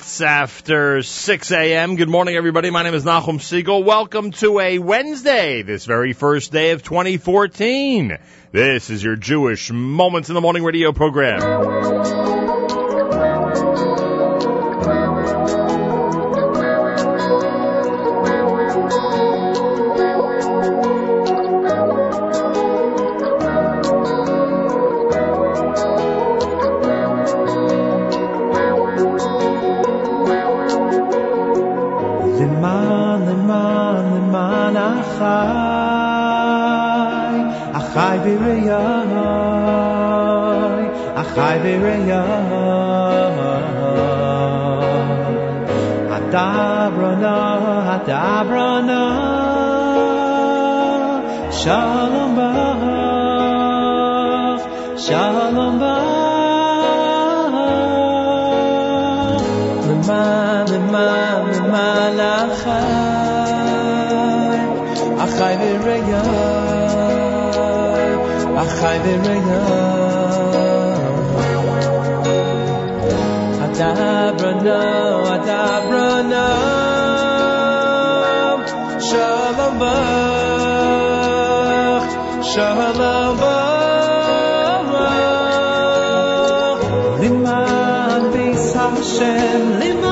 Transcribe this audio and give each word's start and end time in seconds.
minutes 0.00 0.20
after 0.22 1.02
6 1.02 1.52
a.m. 1.52 1.96
Good 1.96 2.08
morning, 2.08 2.34
everybody. 2.34 2.70
My 2.70 2.82
name 2.82 2.94
is 2.94 3.04
Nachum 3.04 3.38
Segal. 3.38 3.84
Welcome 3.84 4.30
to 4.32 4.58
a 4.58 4.78
Wednesday, 4.78 5.60
this 5.60 5.84
very 5.84 6.14
first 6.14 6.52
day 6.52 6.70
of 6.70 6.82
2014. 6.82 8.16
This 8.50 8.88
is 8.88 9.04
your 9.04 9.16
Jewish 9.16 9.70
Moments 9.70 10.30
in 10.30 10.34
the 10.34 10.40
Morning 10.40 10.64
radio 10.64 10.92
program. 10.92 11.79
למען, 32.40 33.20
למען, 33.28 34.04
למען 34.16 34.76
אחי, 34.76 35.20
אחי 37.72 38.18
בראי, 38.24 38.70
אחי 41.14 41.58
בראי. 41.62 42.12
הדברנה, 46.10 47.58
הדברנה, 47.86 49.04
שלום 51.50 52.36
בך, 52.36 52.82
שלום 54.96 55.78
בך. 55.78 56.20
למען, 59.88 60.66
למען 60.68 61.29
malachai 61.72 63.30
achai 65.24 65.54
v'reyai 65.82 66.60
achai 68.62 68.98
v'reyai 69.04 70.30
adabra 73.66 74.52
no 74.66 74.82
adabra 75.36 76.08
no 76.32 76.46
shalom 79.08 79.74
bach 79.82 80.10
shalom 82.52 83.40
beis 88.32 88.66
Hashem 88.74 89.62
liman 89.80 90.09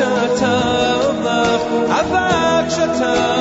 כשאתה 0.00 0.92
אומר, 1.08 1.56
אבל 1.88 2.68
כשאתה... 2.68 3.39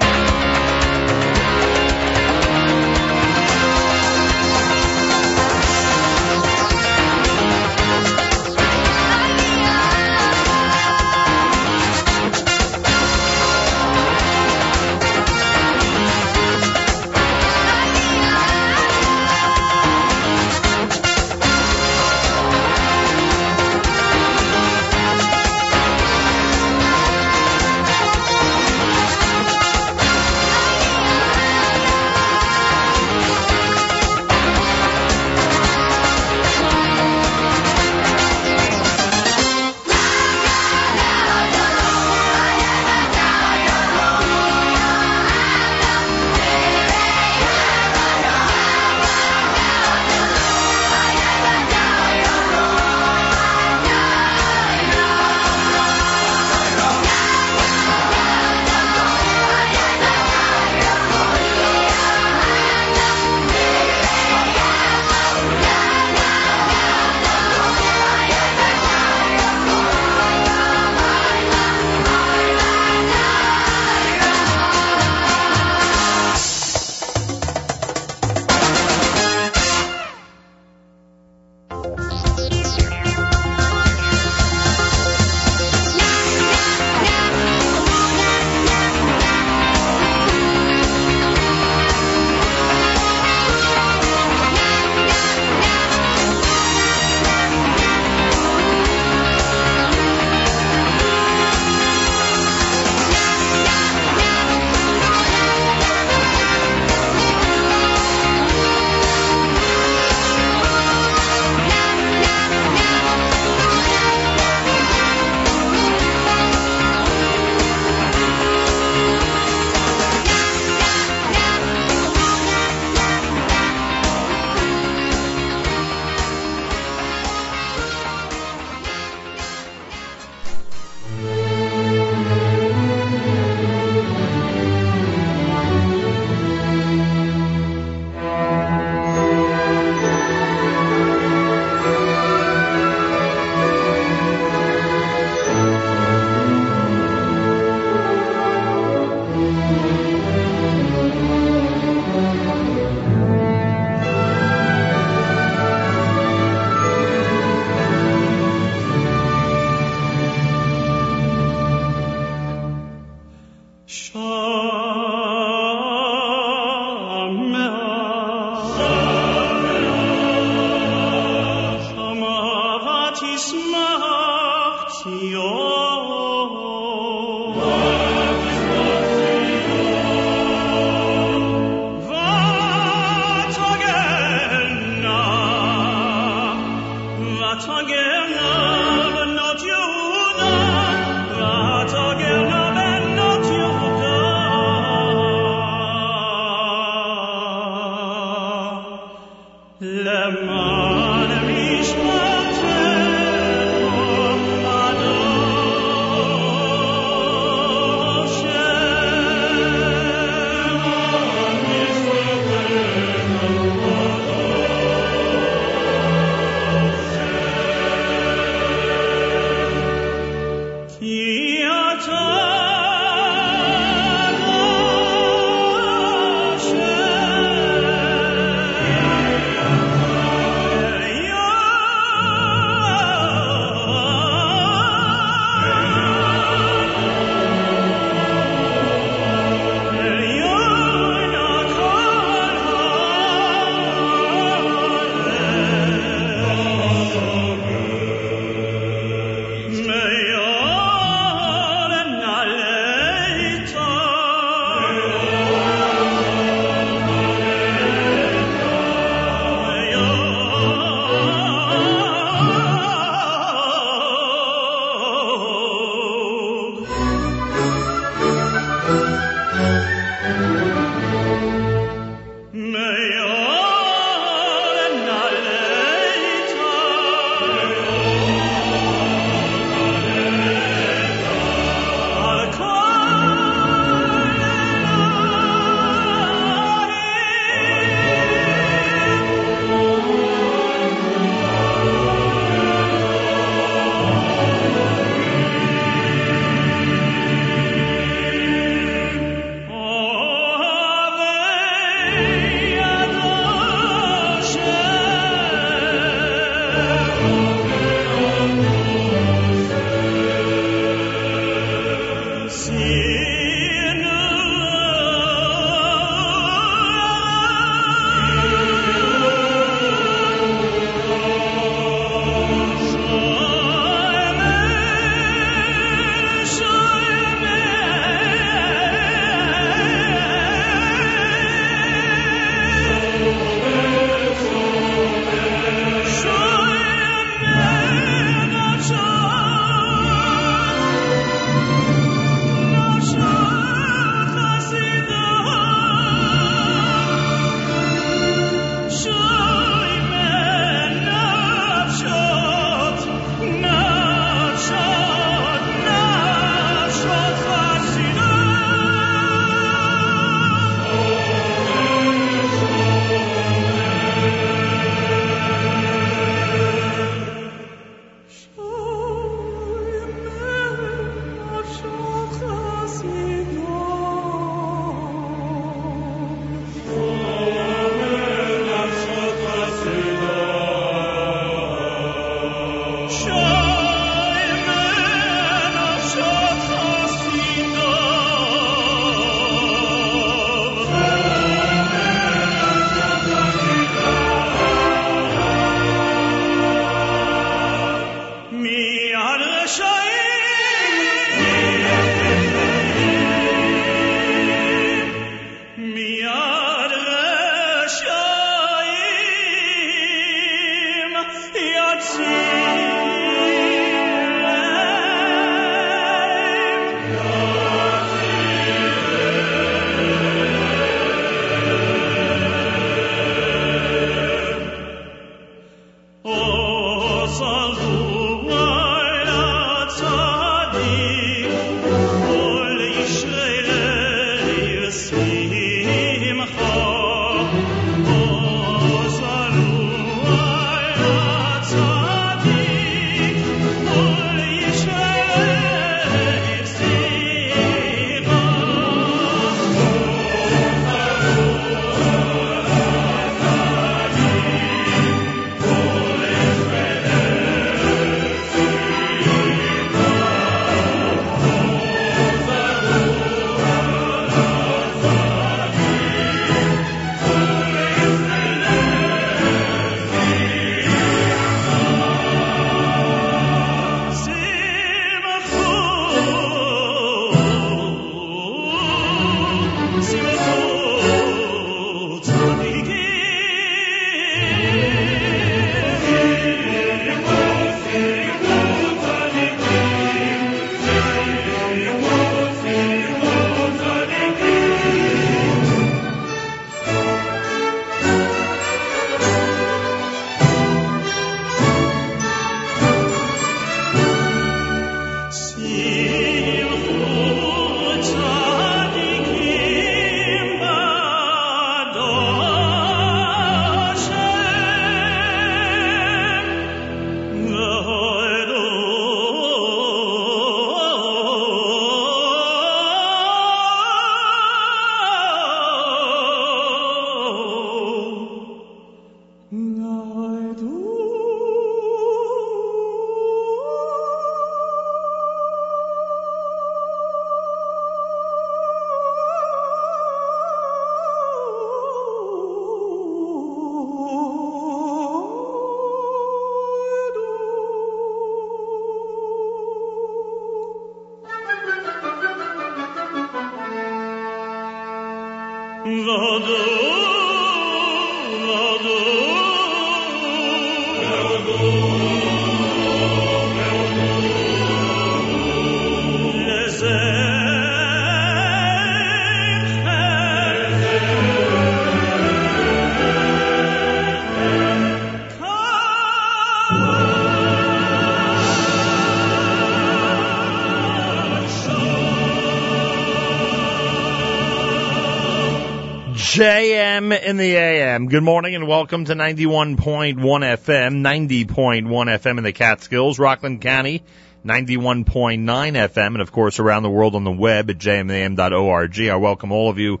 JM 586.92 587.22
in 587.22 587.38
the 587.38 587.56
AM. 587.56 588.08
Good 588.08 588.22
morning 588.22 588.54
and 588.54 588.68
welcome 588.68 589.06
to 589.06 589.14
91.1 589.14 590.16
FM, 590.18 591.00
90.1 591.00 591.86
FM 591.86 592.36
in 592.36 592.44
the 592.44 592.52
Catskills, 592.52 593.18
Rockland 593.18 593.62
County, 593.62 594.02
91.9 594.44 595.42
FM, 595.46 596.06
and 596.06 596.20
of 596.20 596.32
course 596.32 596.58
around 596.58 596.82
the 596.82 596.90
world 596.90 597.14
on 597.14 597.24
the 597.24 597.32
web 597.32 597.70
at 597.70 597.78
jmam.org. 597.78 599.00
I 599.00 599.16
welcome 599.16 599.52
all 599.52 599.70
of 599.70 599.78
you 599.78 600.00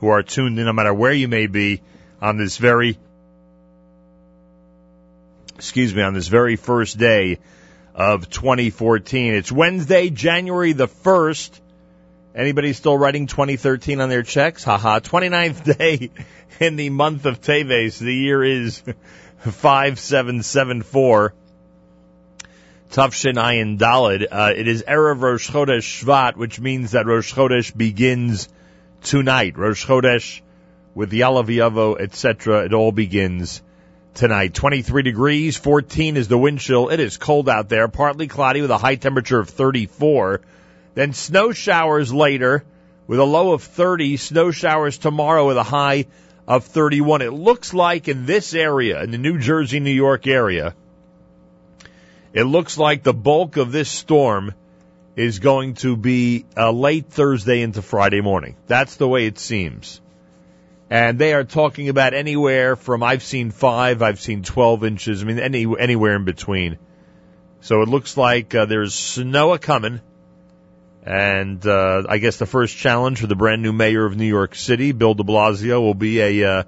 who 0.00 0.08
are 0.08 0.24
tuned 0.24 0.58
in, 0.58 0.64
no 0.64 0.72
matter 0.72 0.92
where 0.92 1.12
you 1.12 1.28
may 1.28 1.46
be, 1.46 1.80
on 2.20 2.38
this 2.38 2.56
very, 2.56 2.98
excuse 5.54 5.94
me, 5.94 6.02
on 6.02 6.12
this 6.12 6.26
very 6.26 6.56
first 6.56 6.98
day 6.98 7.38
of 7.94 8.28
2014. 8.28 9.34
It's 9.34 9.52
Wednesday, 9.52 10.10
January 10.10 10.72
the 10.72 10.88
1st. 10.88 11.60
Anybody 12.34 12.72
still 12.72 12.96
writing 12.96 13.26
2013 13.26 14.00
on 14.00 14.08
their 14.08 14.22
checks? 14.22 14.64
Haha. 14.64 15.00
29th 15.00 15.76
day 15.78 16.10
in 16.60 16.76
the 16.76 16.88
month 16.88 17.26
of 17.26 17.42
Teves. 17.42 17.98
The 17.98 18.14
year 18.14 18.42
is 18.42 18.78
5774. 19.40 21.34
Tufshin 22.90 23.34
Ayin 23.34 23.78
Dalid. 23.78 24.26
Uh, 24.30 24.52
it 24.56 24.66
is 24.66 24.82
Erev 24.82 25.20
Rosh 25.20 25.50
Chodesh 25.50 26.04
Shvat, 26.04 26.36
which 26.36 26.58
means 26.58 26.92
that 26.92 27.04
Rosh 27.06 27.34
Chodesh 27.34 27.76
begins 27.76 28.48
tonight. 29.02 29.58
Rosh 29.58 29.84
Chodesh 29.84 30.40
with 30.94 31.12
Yalav 31.12 32.00
etc. 32.00 32.64
It 32.64 32.72
all 32.72 32.92
begins 32.92 33.62
tonight. 34.14 34.54
23 34.54 35.02
degrees, 35.02 35.56
14 35.56 36.16
is 36.16 36.28
the 36.28 36.38
wind 36.38 36.60
chill. 36.60 36.88
It 36.88 37.00
is 37.00 37.16
cold 37.18 37.48
out 37.48 37.68
there, 37.68 37.88
partly 37.88 38.26
cloudy 38.26 38.62
with 38.62 38.70
a 38.70 38.78
high 38.78 38.96
temperature 38.96 39.38
of 39.38 39.50
34. 39.50 40.40
Then 40.94 41.12
snow 41.12 41.52
showers 41.52 42.12
later 42.12 42.64
with 43.06 43.18
a 43.18 43.24
low 43.24 43.52
of 43.52 43.62
30, 43.62 44.16
snow 44.16 44.50
showers 44.50 44.98
tomorrow 44.98 45.46
with 45.46 45.56
a 45.56 45.62
high 45.62 46.06
of 46.46 46.64
31. 46.64 47.22
It 47.22 47.32
looks 47.32 47.72
like 47.72 48.08
in 48.08 48.26
this 48.26 48.54
area, 48.54 49.02
in 49.02 49.10
the 49.10 49.18
New 49.18 49.38
Jersey, 49.38 49.80
New 49.80 49.90
York 49.90 50.26
area, 50.26 50.74
it 52.32 52.44
looks 52.44 52.78
like 52.78 53.02
the 53.02 53.12
bulk 53.12 53.56
of 53.56 53.72
this 53.72 53.90
storm 53.90 54.54
is 55.16 55.38
going 55.38 55.74
to 55.74 55.96
be 55.96 56.46
uh, 56.56 56.70
late 56.70 57.06
Thursday 57.06 57.60
into 57.60 57.82
Friday 57.82 58.22
morning. 58.22 58.56
That's 58.66 58.96
the 58.96 59.08
way 59.08 59.26
it 59.26 59.38
seems. 59.38 60.00
And 60.88 61.18
they 61.18 61.34
are 61.34 61.44
talking 61.44 61.88
about 61.88 62.14
anywhere 62.14 62.76
from 62.76 63.02
I've 63.02 63.22
seen 63.22 63.50
five, 63.50 64.02
I've 64.02 64.20
seen 64.20 64.42
12 64.42 64.84
inches. 64.84 65.22
I 65.22 65.26
mean, 65.26 65.38
any, 65.38 65.66
anywhere 65.78 66.16
in 66.16 66.24
between. 66.24 66.78
So 67.60 67.82
it 67.82 67.88
looks 67.88 68.16
like 68.16 68.54
uh, 68.54 68.64
there's 68.64 68.94
snow 68.94 69.52
a 69.52 69.58
coming. 69.58 70.00
And 71.04 71.64
uh, 71.66 72.04
I 72.08 72.18
guess 72.18 72.36
the 72.36 72.46
first 72.46 72.76
challenge 72.76 73.20
for 73.20 73.26
the 73.26 73.34
brand 73.34 73.62
new 73.62 73.72
mayor 73.72 74.04
of 74.04 74.16
New 74.16 74.26
York 74.26 74.54
City, 74.54 74.92
Bill 74.92 75.14
de 75.14 75.24
Blasio, 75.24 75.80
will 75.80 75.94
be 75.94 76.20
a 76.20 76.50
uh, 76.50 76.62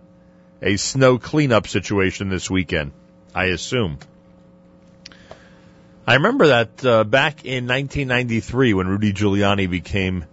a 0.60 0.76
snow 0.76 1.18
cleanup 1.18 1.68
situation 1.68 2.30
this 2.30 2.50
weekend. 2.50 2.92
I 3.34 3.46
assume. 3.46 3.98
I 6.06 6.14
remember 6.14 6.48
that 6.48 6.84
uh, 6.84 7.04
back 7.04 7.44
in 7.44 7.66
1993 7.66 8.74
when 8.74 8.88
Rudy 8.88 9.12
Giuliani 9.12 9.70
became 9.70 10.24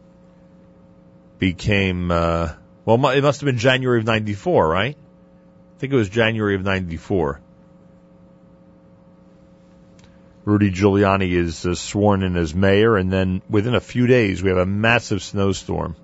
became 1.38 2.12
uh, 2.12 2.54
well, 2.86 3.10
it 3.10 3.22
must 3.22 3.42
have 3.42 3.46
been 3.46 3.58
January 3.58 4.00
of 4.00 4.06
'94, 4.06 4.68
right? 4.68 4.96
I 4.98 5.80
think 5.80 5.94
it 5.94 5.96
was 5.96 6.10
January 6.10 6.56
of 6.56 6.64
'94. 6.64 7.40
Rudy 10.44 10.72
Giuliani 10.72 11.32
is 11.32 11.66
uh, 11.66 11.76
sworn 11.76 12.24
in 12.24 12.36
as 12.36 12.56
mayor, 12.56 12.98
and 12.98 13.12
then 13.12 13.42
within 13.50 13.76
a 13.76 13.80
few 13.80 14.08
days 14.08 14.42
we 14.42 14.50
have 14.50 14.58
a 14.58 14.66
massive 14.66 15.22
snowstorm, 15.22 15.96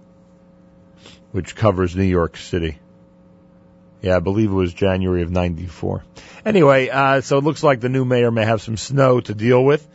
which 1.31 1.55
covers 1.55 1.95
New 1.95 2.03
York 2.03 2.37
City. 2.37 2.77
Yeah, 4.01 4.17
I 4.17 4.19
believe 4.19 4.51
it 4.51 4.55
was 4.55 4.73
January 4.73 5.23
of 5.23 5.31
'94. 5.31 6.03
Anyway, 6.45 6.89
uh, 6.89 7.21
so 7.21 7.39
it 7.39 7.43
looks 7.43 7.63
like 7.63 7.79
the 7.79 7.89
new 7.89 8.05
mayor 8.05 8.29
may 8.29 8.45
have 8.45 8.61
some 8.61 8.77
snow 8.77 9.19
to 9.19 9.33
deal 9.33 9.63
with. 9.63 9.87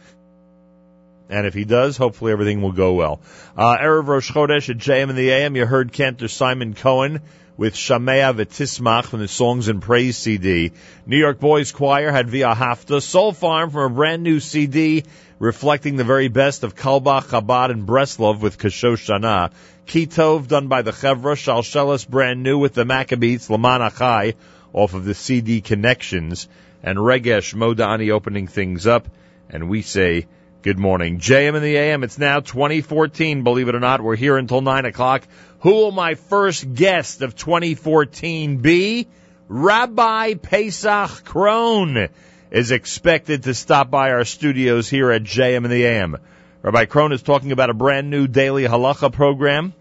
And 1.28 1.46
if 1.46 1.54
he 1.54 1.64
does, 1.64 1.96
hopefully 1.96 2.32
everything 2.32 2.60
will 2.60 2.72
go 2.72 2.94
well. 2.94 3.20
Uh, 3.56 3.78
Erev 3.78 4.06
Rosh 4.06 4.30
Chodesh 4.30 4.68
at 4.68 4.76
JM 4.76 5.08
in 5.08 5.16
the 5.16 5.30
AM, 5.30 5.56
you 5.56 5.64
heard 5.64 5.92
Cantor 5.92 6.28
Simon 6.28 6.74
Cohen 6.74 7.20
with 7.62 7.76
Shamea 7.76 8.34
V'Tismach 8.34 9.04
from 9.04 9.20
the 9.20 9.28
Songs 9.28 9.68
and 9.68 9.80
Praise 9.80 10.16
CD. 10.16 10.72
New 11.06 11.16
York 11.16 11.38
Boys 11.38 11.70
Choir 11.70 12.10
had 12.10 12.28
Via 12.28 12.56
Hafta. 12.56 13.00
Soul 13.00 13.32
Farm 13.32 13.70
from 13.70 13.92
a 13.92 13.94
brand 13.94 14.24
new 14.24 14.40
CD 14.40 15.04
reflecting 15.38 15.94
the 15.94 16.02
very 16.02 16.26
best 16.26 16.64
of 16.64 16.74
Carlebach, 16.74 17.26
Chabad, 17.26 17.70
and 17.70 17.86
Breslov 17.86 18.40
with 18.40 18.58
Kashosh 18.58 19.06
Shana. 19.06 19.52
Kitov 19.86 20.48
done 20.48 20.66
by 20.66 20.82
the 20.82 20.90
Chevra. 20.90 21.36
Shalshelis 21.36 22.04
brand 22.08 22.42
new 22.42 22.58
with 22.58 22.74
the 22.74 22.84
Maccabees, 22.84 23.48
Laman 23.48 23.80
Achai 23.80 24.34
off 24.72 24.94
of 24.94 25.04
the 25.04 25.14
CD 25.14 25.60
Connections. 25.60 26.48
And 26.82 26.98
Regesh 26.98 27.54
Modani 27.54 28.10
opening 28.10 28.48
things 28.48 28.88
up. 28.88 29.06
And 29.48 29.68
we 29.68 29.82
say, 29.82 30.26
Good 30.62 30.78
morning. 30.78 31.18
JM 31.18 31.56
in 31.56 31.62
the 31.62 31.76
AM. 31.76 32.04
It's 32.04 32.18
now 32.18 32.38
2014. 32.38 33.42
Believe 33.42 33.68
it 33.68 33.74
or 33.74 33.80
not, 33.80 34.00
we're 34.00 34.14
here 34.14 34.36
until 34.36 34.60
9 34.60 34.84
o'clock. 34.84 35.26
Who 35.62 35.70
will 35.70 35.92
my 35.92 36.14
first 36.14 36.74
guest 36.74 37.22
of 37.22 37.36
2014 37.36 38.56
be? 38.56 39.06
Rabbi 39.46 40.34
Paysach 40.34 41.22
Krohn 41.22 42.08
is 42.50 42.72
expected 42.72 43.44
to 43.44 43.54
stop 43.54 43.88
by 43.88 44.10
our 44.10 44.24
studios 44.24 44.88
here 44.88 45.12
at 45.12 45.22
JM 45.22 45.64
in 45.64 45.70
the 45.70 45.84
AM. 45.84 46.16
Rabbi 46.62 46.86
Krohn 46.86 47.12
is 47.12 47.22
talking 47.22 47.52
about 47.52 47.70
a 47.70 47.74
brand 47.74 48.10
new 48.10 48.26
daily 48.26 48.64
halacha 48.64 49.12
program. 49.12 49.72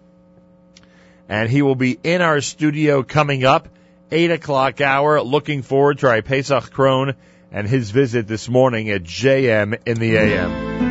And 1.27 1.49
he 1.49 1.63
will 1.63 1.75
be 1.75 1.97
in 2.03 2.21
our 2.21 2.41
studio 2.41 3.01
coming 3.01 3.43
up, 3.43 3.67
8 4.11 4.29
o'clock 4.29 4.81
hour. 4.81 5.19
Looking 5.19 5.63
forward 5.63 5.97
to 5.99 6.07
Rabbi 6.07 6.27
Paysach 6.27 6.69
Krohn 6.69 7.15
and 7.51 7.67
his 7.67 7.89
visit 7.89 8.27
this 8.27 8.47
morning 8.47 8.91
at 8.91 9.01
JM 9.01 9.79
in 9.87 9.97
the 9.97 10.15
AM. 10.15 10.90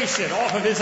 Sensation 0.00 0.32
off 0.32 0.54
of 0.54 0.64
his 0.64 0.80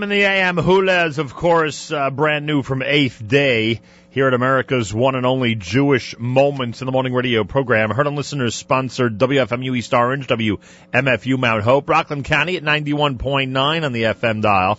JM 0.00 0.04
and 0.04 0.12
the 0.12 0.22
AM 0.22 0.56
Hula 0.56 1.06
is, 1.08 1.18
of 1.18 1.34
course, 1.34 1.92
uh, 1.92 2.08
brand 2.08 2.46
new 2.46 2.62
from 2.62 2.82
Eighth 2.82 3.22
Day 3.26 3.82
here 4.08 4.28
at 4.28 4.32
America's 4.32 4.94
one 4.94 5.14
and 5.14 5.26
only 5.26 5.56
Jewish 5.56 6.18
Moments 6.18 6.80
in 6.80 6.86
the 6.86 6.92
Morning 6.92 7.12
radio 7.12 7.44
program. 7.44 7.90
Heard 7.90 8.06
on 8.06 8.16
listeners 8.16 8.54
sponsored 8.54 9.18
WFMU 9.18 9.76
East 9.76 9.92
Orange, 9.92 10.26
WMFU 10.26 11.38
Mount 11.38 11.64
Hope, 11.64 11.86
Rockland 11.86 12.24
County 12.24 12.56
at 12.56 12.62
91.9 12.62 13.84
on 13.84 13.92
the 13.92 14.04
FM 14.04 14.40
dial. 14.40 14.78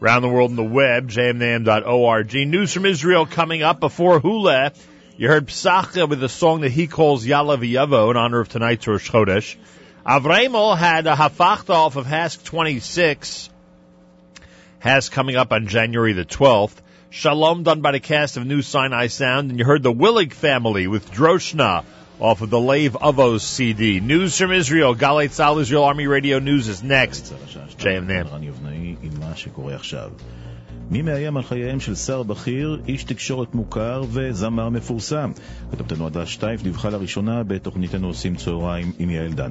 Around 0.00 0.22
the 0.22 0.28
world 0.28 0.50
in 0.50 0.56
the 0.56 0.62
web, 0.62 1.10
jmnam.org. 1.10 2.32
News 2.32 2.72
from 2.72 2.86
Israel 2.86 3.26
coming 3.26 3.64
up 3.64 3.80
before 3.80 4.20
Hula. 4.20 4.70
You 5.16 5.26
heard 5.26 5.48
Psacha 5.48 6.08
with 6.08 6.22
a 6.22 6.28
song 6.28 6.60
that 6.60 6.70
he 6.70 6.86
calls 6.86 7.26
Yala 7.26 7.58
V'Yavo 7.58 8.12
in 8.12 8.16
honor 8.16 8.38
of 8.38 8.48
tonight's 8.48 8.86
Rosh 8.86 9.10
Chodesh. 9.10 9.56
Avramel 10.06 10.78
had 10.78 11.08
a 11.08 11.16
hafachta 11.16 11.70
off 11.70 11.96
of 11.96 12.06
HASC 12.06 12.44
26 12.44 13.48
has 14.82 15.08
coming 15.08 15.36
up 15.36 15.52
on 15.52 15.68
January 15.68 16.12
the 16.12 16.24
12th. 16.24 16.74
Shalom 17.08 17.62
done 17.62 17.82
by 17.82 17.92
the 17.92 18.00
cast 18.00 18.36
of 18.36 18.44
New 18.44 18.62
Sinai 18.62 19.06
Sound, 19.06 19.50
and 19.50 19.58
you 19.60 19.64
heard 19.64 19.84
the 19.84 19.92
Willig 19.92 20.32
family 20.32 20.88
with 20.88 21.08
Droshna 21.12 21.84
off 22.18 22.42
of 22.42 22.50
the 22.50 22.58
Lave 22.58 22.94
Avos 22.94 23.42
CD. 23.42 24.00
News 24.00 24.36
from 24.36 24.50
Israel, 24.50 24.96
Galei 24.96 25.28
Tzahal 25.28 25.60
Israel 25.60 25.84
Army 25.84 26.08
Radio 26.08 26.40
News 26.40 26.66
is 26.66 26.82
next. 26.82 27.32
JMN. 27.78 28.26
מי 30.90 31.02
מאיים 31.02 31.36
על 31.36 31.42
חייהם 31.42 31.80
של 31.80 31.94
שר 31.94 32.22
בכיר, 32.22 32.80
איש 32.88 33.04
תקשורת 33.04 33.54
מוכר 33.54 34.02
וזמר 34.10 34.68
מפורסם? 34.68 35.32
כתבתנו 35.70 36.06
עדה 36.06 36.26
שטייף 36.26 36.62
דיווחה 36.62 36.90
לראשונה 36.90 37.42
בתוכניתנו 37.42 38.06
עושים 38.06 38.36
צהריים 38.36 38.92
עם 38.98 39.10
יעל 39.10 39.32
דן. 39.32 39.50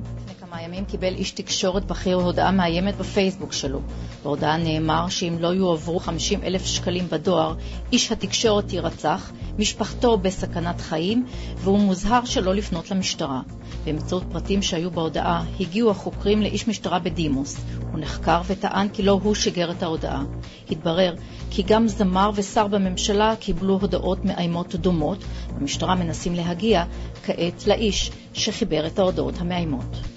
כמה 0.51 0.61
ימים 0.61 0.85
קיבל 0.85 1.15
איש 1.15 1.31
תקשורת 1.31 1.85
בכיר 1.85 2.15
הודעה 2.15 2.51
מאיימת 2.51 2.97
בפייסבוק 2.97 3.53
שלו. 3.53 3.81
בהודעה 4.23 4.57
נאמר 4.57 5.09
שאם 5.09 5.35
לא 5.39 5.47
יועברו 5.47 5.99
50 5.99 6.43
אלף 6.43 6.65
שקלים 6.65 7.07
בדואר, 7.09 7.55
איש 7.91 8.11
התקשורת 8.11 8.73
יירצח, 8.73 9.31
משפחתו 9.59 10.17
בסכנת 10.17 10.81
חיים, 10.81 11.25
והוא 11.57 11.79
מוזהר 11.79 12.25
שלא 12.25 12.55
לפנות 12.55 12.91
למשטרה. 12.91 13.41
באמצעות 13.85 14.23
פרטים 14.31 14.61
שהיו 14.61 14.91
בהודעה, 14.91 15.43
הגיעו 15.59 15.91
החוקרים 15.91 16.41
לאיש 16.41 16.67
משטרה 16.67 16.99
בדימוס. 16.99 17.57
הוא 17.91 17.99
נחקר 17.99 18.41
וטען 18.47 18.89
כי 18.89 19.03
לא 19.03 19.19
הוא 19.23 19.35
שיגר 19.35 19.71
את 19.71 19.83
ההודעה. 19.83 20.23
התברר 20.71 21.15
כי 21.51 21.63
גם 21.63 21.87
זמר 21.87 22.31
ושר 22.35 22.67
בממשלה 22.67 23.35
קיבלו 23.39 23.79
הודעות 23.81 24.25
מאיימות 24.25 24.75
דומות. 24.75 25.23
במשטרה 25.55 25.95
מנסים 25.95 26.35
להגיע 26.35 26.83
כעת 27.23 27.67
לאיש 27.67 28.11
שחיבר 28.33 28.87
את 28.87 28.99
ההודעות 28.99 29.33
המאיימות. 29.39 30.10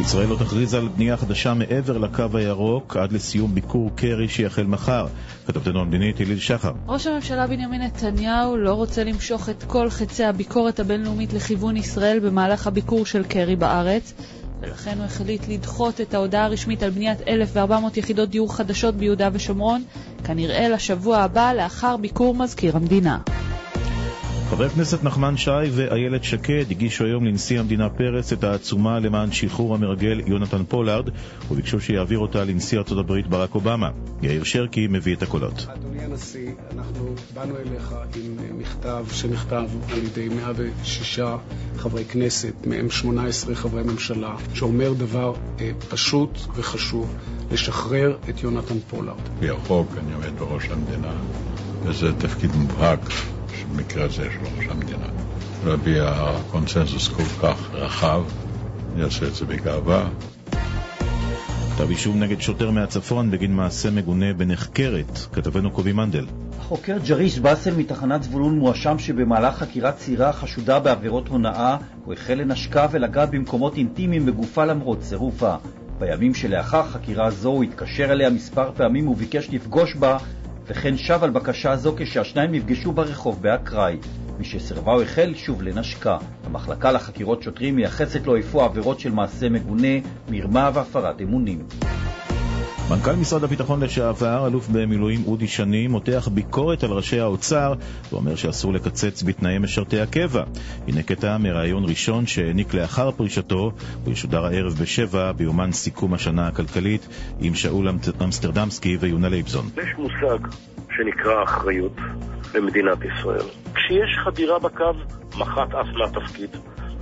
ישראל 0.00 0.28
לא 0.28 0.36
תכריז 0.36 0.74
על 0.74 0.88
בנייה 0.88 1.16
חדשה 1.16 1.54
מעבר 1.54 1.98
לקו 1.98 2.24
הירוק 2.34 2.96
עד 2.96 3.12
לסיום 3.12 3.54
ביקור 3.54 3.90
קרי 3.94 4.28
שיחל 4.28 4.62
מחר. 4.62 5.06
כתבתנו 5.46 5.80
המדינית 5.80 6.20
הלל 6.20 6.38
שחר. 6.38 6.72
ראש 6.86 7.06
הממשלה 7.06 7.46
בנימין 7.46 7.82
נתניהו 7.82 8.56
לא 8.56 8.72
רוצה 8.72 9.04
למשוך 9.04 9.48
את 9.48 9.64
כל 9.66 9.90
חצי 9.90 10.24
הביקורת 10.24 10.80
הבינלאומית 10.80 11.32
לכיוון 11.32 11.76
ישראל 11.76 12.18
במהלך 12.18 12.66
הביקור 12.66 13.06
של 13.06 13.24
קרי 13.24 13.56
בארץ, 13.56 14.14
ולכן 14.60 14.98
הוא 14.98 15.04
החליט 15.04 15.48
לדחות 15.48 16.00
את 16.00 16.14
ההודעה 16.14 16.44
הרשמית 16.44 16.82
על 16.82 16.90
בניית 16.90 17.18
1,400 17.28 17.96
יחידות 17.96 18.28
דיור 18.28 18.56
חדשות 18.56 18.94
ביהודה 18.94 19.28
ושומרון, 19.32 19.84
כנראה 20.24 20.68
לשבוע 20.68 21.18
הבא 21.18 21.52
לאחר 21.52 21.96
ביקור 21.96 22.34
מזכיר 22.34 22.76
המדינה. 22.76 23.18
חבר 24.50 24.64
הכנסת 24.64 25.04
נחמן 25.04 25.36
שי 25.36 25.50
ואיילת 25.72 26.24
שקד 26.24 26.64
הגישו 26.70 27.04
היום 27.04 27.24
לנשיא 27.24 27.60
המדינה 27.60 27.90
פרס 27.90 28.32
את 28.32 28.44
העצומה 28.44 28.98
למען 28.98 29.32
שחרור 29.32 29.74
המרגל 29.74 30.20
יונתן 30.26 30.64
פולארד 30.64 31.08
וביקשו 31.50 31.80
שיעביר 31.80 32.18
אותה 32.18 32.44
לנשיא 32.44 32.78
ארצות 32.78 32.98
הברית 32.98 33.26
ברק 33.26 33.54
אובמה. 33.54 33.90
יאיר 34.22 34.44
שרקי 34.44 34.86
מביא 34.86 35.14
את 35.16 35.22
הקולות. 35.22 35.66
אדוני 35.68 36.02
הנשיא, 36.02 36.50
אנחנו 36.76 37.14
באנו 37.34 37.54
אליך 37.56 37.94
עם 38.16 38.58
מכתב 38.58 39.06
שנכתב 39.12 39.68
על 39.92 39.98
ידי 39.98 40.28
106 40.28 41.20
חברי 41.76 42.04
כנסת, 42.04 42.54
מהם 42.66 42.90
18 42.90 43.54
חברי 43.54 43.82
ממשלה, 43.82 44.36
שאומר 44.54 44.92
דבר 44.92 45.34
אה, 45.60 45.70
פשוט 45.88 46.38
וחשוב, 46.54 47.16
לשחרר 47.52 48.16
את 48.28 48.42
יונתן 48.42 48.78
פולארד. 48.90 49.18
לפי 49.36 49.50
החוק 49.50 49.88
אני 49.98 50.12
עומד 50.12 50.38
בראש 50.38 50.68
המדינה, 50.68 51.12
וזה 51.84 52.12
תפקיד 52.12 52.50
מובהק 52.56 53.00
במקרה 53.72 54.08
זה 54.08 54.14
של 54.14 54.56
ראש 54.56 54.66
המדינה. 54.68 55.06
להביע 55.66 56.14
קונסנזוס 56.50 57.08
כל 57.08 57.22
כך 57.42 57.70
רחב, 57.72 58.22
אני 58.94 59.04
אעשה 59.04 59.26
את 59.26 59.34
זה 59.34 59.44
בגאווה. 59.44 60.08
כתב 61.76 61.90
אישום 61.90 62.22
נגד 62.22 62.40
שוטר 62.40 62.70
מהצפון 62.70 63.30
בגין 63.30 63.52
מעשה 63.54 63.90
מגונה 63.90 64.32
בנחקרת, 64.32 65.18
כתבנו 65.32 65.70
קובי 65.70 65.92
מנדל. 65.92 66.26
החוקר 66.58 66.96
ג'ריש 67.06 67.38
באסל 67.38 67.74
מתחנת 67.76 68.22
זבולון 68.22 68.58
מואשם 68.58 68.98
שבמהלך 68.98 69.54
חקירת 69.54 69.96
צעירה 69.96 70.32
חשודה 70.32 70.78
בעבירות 70.78 71.28
הונאה 71.28 71.76
הוא 72.04 72.14
החל 72.14 72.34
לנשקה 72.34 72.86
ולגעת 72.90 73.30
במקומות 73.30 73.76
אינטימיים 73.76 74.26
בגופה 74.26 74.64
למרות 74.64 75.00
צירופה. 75.00 75.54
בימים 75.98 76.34
שלאחר 76.34 76.82
חקירה 76.82 77.30
זו 77.30 77.48
הוא 77.48 77.64
התקשר 77.64 78.12
אליה 78.12 78.30
מספר 78.30 78.70
פעמים 78.76 79.08
וביקש 79.08 79.48
לפגוש 79.50 79.94
בה 79.94 80.18
וכן 80.68 80.96
שב 80.96 81.24
על 81.24 81.30
בקשה 81.30 81.76
זו 81.76 81.94
כשהשניים 81.96 82.52
נפגשו 82.52 82.92
ברחוב 82.92 83.42
באקראי. 83.42 83.96
משסרבה 84.38 84.92
הוא 84.92 85.02
החל 85.02 85.34
שוב 85.36 85.62
לנשקה. 85.62 86.18
המחלקה 86.44 86.92
לחקירות 86.92 87.42
שוטרים 87.42 87.76
מייחסת 87.76 88.26
לו 88.26 88.38
אפוא 88.38 88.64
עבירות 88.64 89.00
של 89.00 89.10
מעשה 89.12 89.48
מגונה, 89.48 89.98
מרמה 90.28 90.70
והפרת 90.74 91.20
אמונים. 91.20 91.58
מנכ"ל 92.90 93.12
משרד 93.12 93.44
הביטחון 93.44 93.82
לשעבר, 93.82 94.46
אלוף 94.46 94.68
במילואים 94.68 95.20
אודי 95.26 95.46
שני, 95.46 95.86
מותח 95.86 96.28
ביקורת 96.32 96.84
על 96.84 96.90
ראשי 96.90 97.20
האוצר 97.20 97.74
ואומר 98.12 98.34
שאסור 98.34 98.72
לקצץ 98.72 99.22
בתנאי 99.22 99.58
משרתי 99.58 100.00
הקבע. 100.00 100.44
הנה 100.88 101.02
קטע 101.02 101.38
מראיון 101.38 101.84
ראשון 101.84 102.26
שהעניק 102.26 102.74
לאחר 102.74 103.10
פרישתו, 103.10 103.72
הוא 104.04 104.12
ישודר 104.12 104.46
הערב 104.46 104.72
בשבע 104.82 105.32
ביומן 105.32 105.72
סיכום 105.72 106.14
השנה 106.14 106.48
הכלכלית 106.48 107.08
עם 107.40 107.54
שאול 107.54 107.88
אמסטרדמסקי 108.24 108.96
ויונה 109.00 109.28
לייבזון. 109.28 109.64
יש 109.76 109.88
מושג 109.98 110.48
שנקרא 110.96 111.44
אחריות 111.44 111.96
במדינת 112.54 112.98
ישראל. 113.04 113.46
כשיש 113.74 114.18
חדירה 114.24 114.58
בקו, 114.58 114.92
מח"ט 115.38 115.74
עף 115.74 115.86
מהתפקיד. 115.94 116.56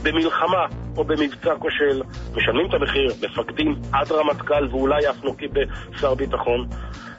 במלחמה 0.06 0.66
או 0.96 1.04
במבצע 1.04 1.54
כושל, 1.58 2.02
משלמים 2.36 2.66
את 2.66 2.74
המחיר, 2.74 3.12
מפקדים 3.22 3.74
עד 3.92 4.12
רמטכ"ל 4.12 4.68
ואולי 4.70 5.10
אף 5.10 5.24
נוקי 5.24 5.46
בשר 5.48 6.14
ביטחון. 6.14 6.68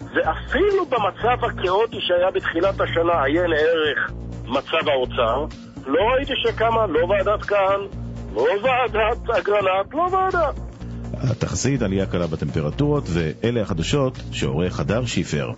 ואפילו 0.01 0.85
במצב 0.85 1.45
הכאוטי 1.45 1.97
שהיה 1.99 2.31
בתחילת 2.31 2.81
השנה, 2.81 3.23
עיין 3.23 3.53
ערך 3.53 4.11
מצב 4.45 4.89
האוצר, 4.89 5.45
לא 5.88 5.99
ראיתי 6.15 6.33
שקמה 6.43 6.88
לא 6.88 7.05
ועדת 7.05 7.45
כהן, 7.45 7.79
לא 8.33 8.45
ועדת 8.63 9.29
אגרנט, 9.29 9.93
לא 9.93 10.07
ועדה. 10.11 10.49
התחזית 11.13 11.81
עלייה 11.81 12.05
קלה 12.05 12.27
בטמפרטורות, 12.27 13.03
ואלה 13.13 13.61
החדשות 13.61 14.13
שעורך 14.31 14.79
הדר 14.79 15.05
שיפר. 15.05 15.51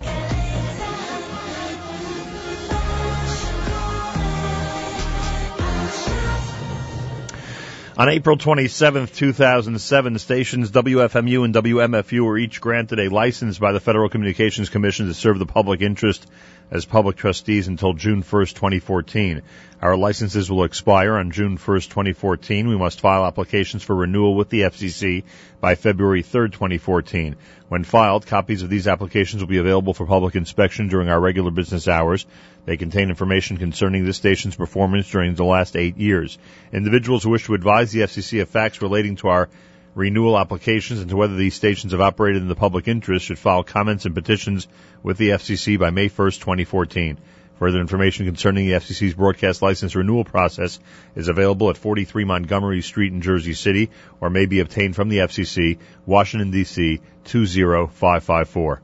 On 7.96 8.08
April 8.08 8.36
27, 8.36 9.08
2007, 9.08 10.18
stations 10.20 10.70
WFMU 10.70 11.44
and 11.44 11.52
WMFU 11.52 12.20
were 12.24 12.38
each 12.38 12.60
granted 12.60 13.00
a 13.00 13.08
license 13.08 13.58
by 13.58 13.72
the 13.72 13.80
Federal 13.80 14.08
Communications 14.08 14.70
Commission 14.70 15.08
to 15.08 15.14
serve 15.14 15.40
the 15.40 15.46
public 15.46 15.82
interest 15.82 16.24
as 16.70 16.84
public 16.84 17.16
trustees 17.16 17.68
until 17.68 17.92
June 17.92 18.22
1st, 18.22 18.54
2014. 18.54 19.42
Our 19.82 19.96
licenses 19.96 20.50
will 20.50 20.64
expire 20.64 21.16
on 21.16 21.30
June 21.30 21.58
1st, 21.58 21.88
2014. 21.88 22.68
We 22.68 22.76
must 22.76 23.00
file 23.00 23.24
applications 23.24 23.82
for 23.82 23.96
renewal 23.96 24.34
with 24.34 24.50
the 24.50 24.62
FCC 24.62 25.24
by 25.60 25.74
February 25.74 26.22
3rd, 26.22 26.52
2014. 26.52 27.36
When 27.68 27.84
filed, 27.84 28.26
copies 28.26 28.62
of 28.62 28.70
these 28.70 28.86
applications 28.86 29.42
will 29.42 29.48
be 29.48 29.58
available 29.58 29.94
for 29.94 30.06
public 30.06 30.36
inspection 30.36 30.88
during 30.88 31.08
our 31.08 31.20
regular 31.20 31.50
business 31.50 31.88
hours. 31.88 32.26
They 32.66 32.76
contain 32.76 33.08
information 33.08 33.56
concerning 33.56 34.04
this 34.04 34.16
station's 34.16 34.54
performance 34.54 35.10
during 35.10 35.34
the 35.34 35.44
last 35.44 35.76
eight 35.76 35.96
years. 35.96 36.38
Individuals 36.72 37.24
who 37.24 37.30
wish 37.30 37.46
to 37.46 37.54
advise 37.54 37.90
the 37.90 38.00
FCC 38.00 38.42
of 38.42 38.48
facts 38.48 38.82
relating 38.82 39.16
to 39.16 39.28
our 39.28 39.48
renewal 39.94 40.38
applications 40.38 41.00
and 41.00 41.10
to 41.10 41.16
whether 41.16 41.36
these 41.36 41.54
stations 41.54 41.92
have 41.92 42.00
operated 42.00 42.42
in 42.42 42.48
the 42.48 42.54
public 42.54 42.88
interest 42.88 43.26
should 43.26 43.38
file 43.38 43.62
comments 43.62 44.04
and 44.04 44.14
petitions 44.14 44.68
with 45.02 45.18
the 45.18 45.30
FCC 45.30 45.78
by 45.78 45.90
May 45.90 46.08
1st, 46.08 46.40
2014. 46.40 47.18
Further 47.58 47.80
information 47.80 48.24
concerning 48.24 48.66
the 48.66 48.72
FCC's 48.72 49.14
broadcast 49.14 49.60
license 49.60 49.94
renewal 49.94 50.24
process 50.24 50.78
is 51.14 51.28
available 51.28 51.68
at 51.68 51.76
43 51.76 52.24
Montgomery 52.24 52.80
Street 52.80 53.12
in 53.12 53.20
Jersey 53.20 53.52
City 53.52 53.90
or 54.18 54.30
may 54.30 54.46
be 54.46 54.60
obtained 54.60 54.96
from 54.96 55.10
the 55.10 55.18
FCC, 55.18 55.78
Washington, 56.06 56.50
D.C. 56.50 57.00
20554. 57.24 58.80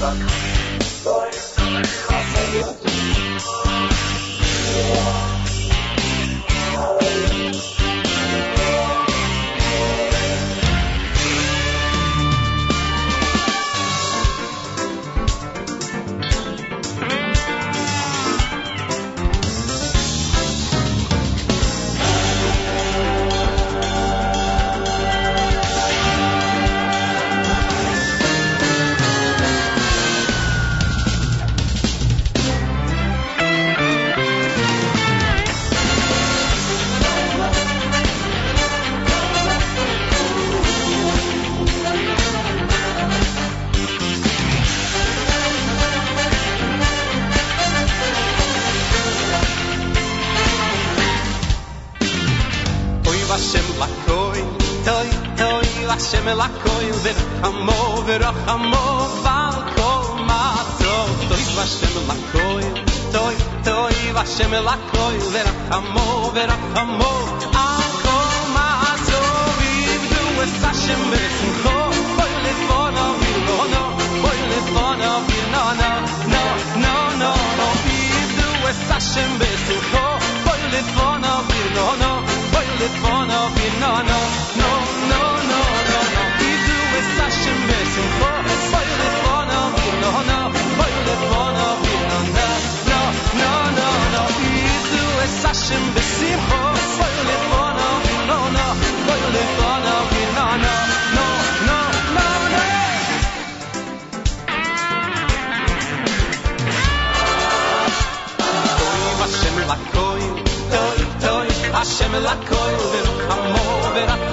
Oy 0.00 0.18
toy 55.98 56.04
vashem 56.04 56.26
lakoy, 56.36 56.86
verchamo 57.02 58.02
verchamo 58.06 58.82
val 59.24 59.56
kol 59.76 60.24
mato. 60.28 60.94
Toy 61.28 61.44
vashem 61.56 61.96
lakoy, 62.08 62.64
toy 63.12 63.36
toy 63.64 63.96
vashem 64.14 64.52
lakoy, 64.68 65.18
verchamo 65.32 66.32
verchamo 66.34 67.12
al 67.52 67.90
kol 68.04 68.36
mato. 68.54 69.20
Vivdu 69.58 70.42
es 70.42 70.62
Hashem 70.62 71.02
besimcho, 71.10 71.76
oy 72.22 72.32
lefono 72.44 73.06
vilono, 73.20 73.82
oy 74.28 74.40
lefono 74.50 75.12
vilono, 75.26 75.90
no 76.32 76.44
no 76.82 76.94
no 77.22 77.32
no. 77.58 77.68
Vivdu 77.84 78.68
es 78.70 78.80
Hashem 78.90 79.38
besimcho, 79.38 80.06
oy 80.52 80.62
lefono 80.70 81.42
vilono. 81.48 82.38
Lefona 82.78 83.50
vinana, 83.56 84.18
no, 84.54 84.70
no, 85.07 85.07
Hashem 111.78 112.12
Elakoi, 112.12 112.74
Veruch 112.92 113.22
Hamo, 113.28 113.92
Verat 113.94 114.27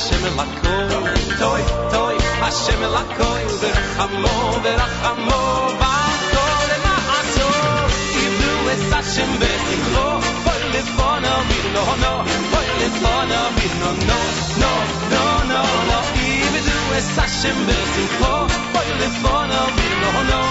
השם 0.00 0.24
אלוקוי, 0.24 1.36
טוי, 1.38 1.62
טוי, 1.90 2.14
השם 2.42 2.82
אלוקוי, 2.82 3.42
ורחמו 3.60 4.58
ורחמו 4.62 5.68
והכל 5.80 6.68
מעצור. 6.84 7.86
עבדו 8.14 8.70
את 8.72 8.92
השם 8.92 9.30
ותקרו, 9.40 10.20
בואי 10.44 10.68
לפונו 10.68 11.28
בלונו, 11.48 12.24
בואי 12.50 12.66
לפונו 12.78 13.42
בלונו, 13.56 14.20
נו, 14.58 14.70
נו, 15.10 15.22
נו, 15.48 15.64
נו, 15.86 15.98
עבדו 16.14 16.98
את 16.98 17.18
השם 17.18 17.56
ותקרו, 17.66 18.46
בואי 18.72 18.92
לפונו 18.98 19.62
בלונו, 19.76 20.42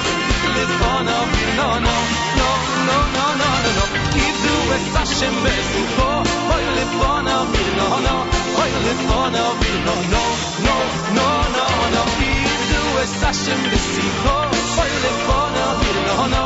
לפונו 0.55 1.25
בלונו, 1.31 1.97
נו, 2.37 2.57
נו, 2.85 2.97
נו, 3.15 3.17
נו, 3.17 3.35
נו, 3.37 3.59
נו, 3.75 4.38
es 4.75 4.85
Hashem 4.95 5.35
besufo 5.43 6.09
a 6.53 6.57
lifono 6.77 7.35
vino 7.53 7.87
no 8.05 8.15
Oy 8.61 8.71
lifono 8.85 9.43
vino 9.61 9.93
no 10.13 10.23
No, 10.67 10.75
no, 11.17 11.27
no, 11.55 11.65
no 11.95 12.01
Ibdu 12.29 12.81
es 13.03 13.13
Hashem 13.23 13.61
besufo 13.71 14.35
Oy 14.81 14.91
lifono 15.05 15.65
vino 15.81 16.27
no 16.33 16.43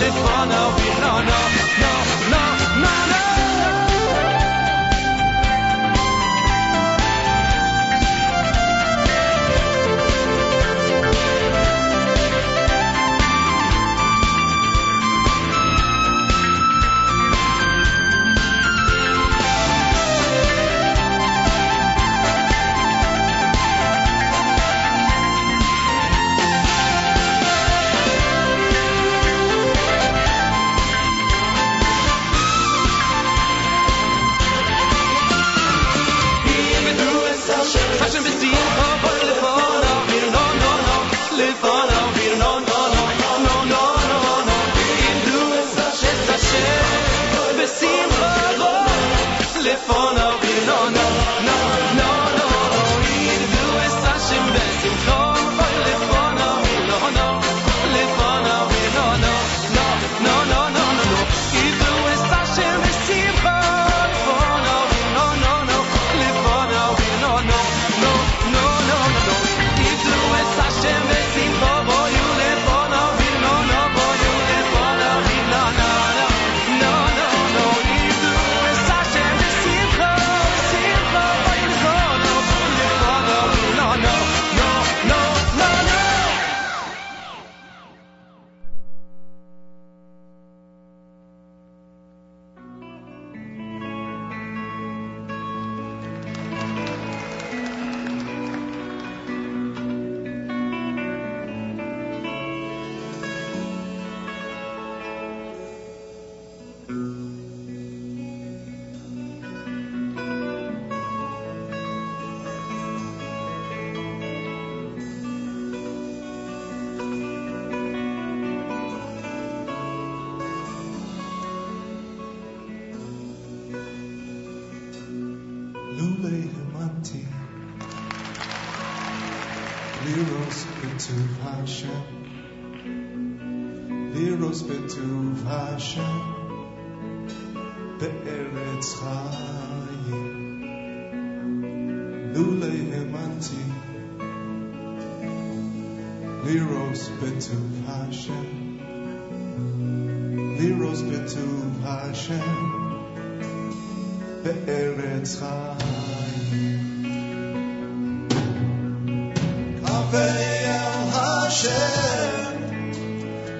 Lifono 0.00 0.60
vino 0.76 1.12
no 1.28 1.87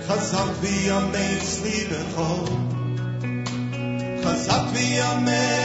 Chazak 0.07 0.51
v'yamei 0.63 1.35
tzli 1.45 1.77
b'chol. 1.91 2.47
Chazak 4.23 4.65
v'yamei 4.73 5.58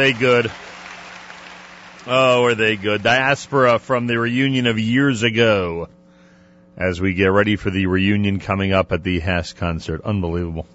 they 0.00 0.12
good? 0.14 0.50
Oh, 2.06 2.44
are 2.44 2.54
they 2.54 2.76
good? 2.76 3.02
Diaspora 3.02 3.78
from 3.78 4.06
the 4.06 4.18
reunion 4.18 4.66
of 4.66 4.78
years 4.78 5.22
ago. 5.22 5.88
As 6.74 6.98
we 6.98 7.12
get 7.12 7.26
ready 7.26 7.56
for 7.56 7.68
the 7.68 7.84
reunion 7.84 8.40
coming 8.40 8.72
up 8.72 8.92
at 8.92 9.02
the 9.02 9.20
Hess 9.20 9.52
concert. 9.52 10.00
Unbelievable. 10.02 10.66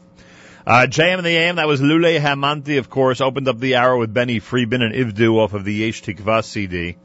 Uh, 0.67 0.85
JM 0.87 1.17
and 1.17 1.25
the 1.25 1.35
AM, 1.35 1.55
that 1.55 1.67
was 1.67 1.81
Lule 1.81 2.19
Hamanti, 2.19 2.77
of 2.77 2.91
course, 2.91 3.19
opened 3.19 3.47
up 3.47 3.59
the 3.59 3.77
hour 3.77 3.97
with 3.97 4.13
Benny 4.13 4.37
Friedman 4.37 4.83
and 4.83 4.93
Ivdu 4.93 5.37
off 5.39 5.53
of 5.53 5.65
the 5.65 5.73
Yesh 5.73 6.03
Tikva 6.03 6.43
CD. 6.43 6.95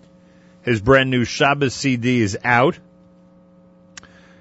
His 0.61 0.83
brand 0.83 1.09
new 1.09 1.25
Shabbos 1.25 1.73
CD 1.73 2.21
is 2.21 2.37
out. 2.45 2.79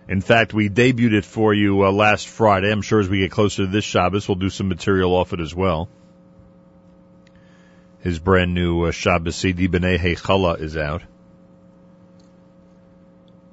In 0.09 0.19
fact, 0.19 0.53
we 0.53 0.67
debuted 0.69 1.13
it 1.13 1.25
for 1.25 1.53
you 1.53 1.85
uh, 1.85 1.93
last 1.93 2.27
Friday. 2.27 2.69
I'm 2.69 2.81
sure 2.81 2.99
as 2.99 3.07
we 3.07 3.19
get 3.19 3.31
closer 3.31 3.63
to 3.63 3.71
this 3.71 3.85
Shabbos, 3.85 4.27
we'll 4.27 4.35
do 4.35 4.49
some 4.49 4.67
material 4.67 5.15
off 5.15 5.31
it 5.31 5.39
as 5.39 5.55
well. 5.55 5.87
His 8.01 8.19
brand 8.19 8.53
new 8.53 8.85
uh, 8.85 8.91
Shabbos 8.91 9.35
CD 9.35 9.67
B'nai 9.67 10.61
is 10.61 10.77
out. 10.77 11.01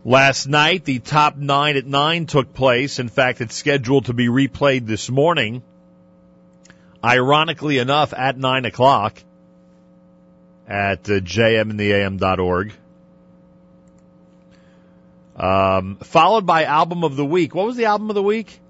Last 0.05 0.47
night, 0.47 0.85
the 0.85 1.01
top 1.01 1.37
nine 1.37 1.77
at 1.77 1.85
nine 1.85 2.27
took 2.27 2.55
place. 2.55 3.01
In 3.01 3.09
fact, 3.09 3.41
it's 3.41 3.57
scheduled 3.57 4.05
to 4.05 4.13
be 4.13 4.29
replayed 4.29 4.87
this 4.87 5.11
morning. 5.11 5.63
Ironically 7.05 7.79
enough, 7.79 8.15
at 8.15 8.39
nine 8.39 8.65
o'clock 8.67 9.21
at 10.69 11.09
uh, 11.11 11.21
jmandtheam.org. 11.21 12.73
Um, 15.37 15.97
followed 15.97 16.47
by 16.47 16.65
album 16.65 17.03
of 17.03 17.17
the 17.17 17.25
week. 17.25 17.55
What 17.55 17.67
was 17.67 17.77
the 17.77 17.87
album 17.87 18.09
of 18.09 18.15
the 18.15 18.23
week? 18.23 18.61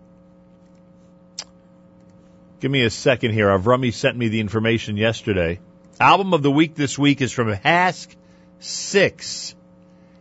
Give 2.60 2.70
me 2.70 2.82
a 2.82 2.90
second 2.90 3.32
here. 3.32 3.48
Avrami 3.48 3.92
sent 3.92 4.16
me 4.16 4.28
the 4.28 4.40
information 4.40 4.96
yesterday. 4.96 5.60
Album 5.98 6.34
of 6.34 6.42
the 6.42 6.50
week 6.50 6.74
this 6.74 6.98
week 6.98 7.22
is 7.22 7.32
from 7.32 7.48
HASC 7.48 8.14
6. 8.60 9.54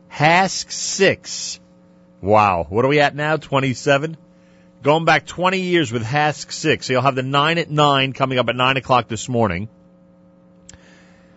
HASC 0.10 0.72
6. 0.72 1.60
Wow. 2.22 2.66
What 2.70 2.86
are 2.86 2.88
we 2.88 3.02
at 3.02 3.14
now? 3.14 3.36
27? 3.36 4.16
Going 4.84 5.04
back 5.04 5.26
20 5.26 5.60
years 5.60 5.92
with 5.92 6.06
HASC 6.06 6.54
6. 6.54 6.86
So 6.86 6.94
you'll 6.94 7.02
have 7.02 7.16
the 7.16 7.24
9 7.24 7.58
at 7.58 7.70
9 7.70 8.14
coming 8.14 8.40
up 8.40 8.48
at 8.48 8.56
9 8.56 8.78
o'clock 8.78 9.10
this 9.10 9.28
morning. 9.28 9.68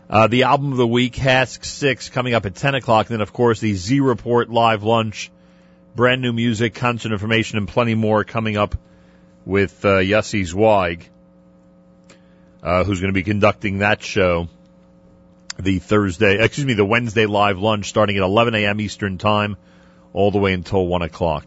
Uh, 0.09 0.29
the 0.29 0.45
album 0.45 0.71
of 0.71 0.79
the 0.79 0.87
week, 0.87 1.15
HASC 1.15 1.65
6, 1.65 2.09
coming 2.11 2.35
up 2.35 2.47
at 2.47 2.55
10 2.55 2.77
o'clock. 2.77 3.07
And 3.07 3.15
then, 3.15 3.21
of 3.21 3.33
course, 3.33 3.59
the 3.59 3.75
Z 3.75 3.99
Report 3.99 4.49
live 4.51 4.85
lunch, 4.85 5.33
brand 5.97 6.23
new 6.23 6.33
music, 6.33 6.75
concert 6.75 7.11
information, 7.11 7.59
and 7.59 7.67
plenty 7.67 7.97
more 7.97 8.23
coming 8.23 8.57
up 8.57 8.77
with 9.45 9.85
uh, 9.85 9.99
Yossi 9.99 10.45
Zweig, 10.47 11.09
uh, 12.63 12.85
who's 12.85 13.01
going 13.01 13.13
to 13.13 13.15
be 13.15 13.23
conducting 13.23 13.79
that 13.79 14.03
show 14.03 14.49
the 15.59 15.79
Thursday, 15.79 16.43
excuse 16.43 16.67
me, 16.67 16.75
the 16.75 16.85
Wednesday 16.85 17.27
live 17.27 17.59
lunch 17.59 17.89
starting 17.89 18.17
at 18.17 18.23
11 18.23 18.55
a.m. 18.55 18.81
Eastern 18.81 19.19
Time 19.19 19.57
all 20.13 20.31
the 20.31 20.39
way 20.39 20.53
until 20.53 20.87
1 20.87 21.03
o'clock. 21.03 21.45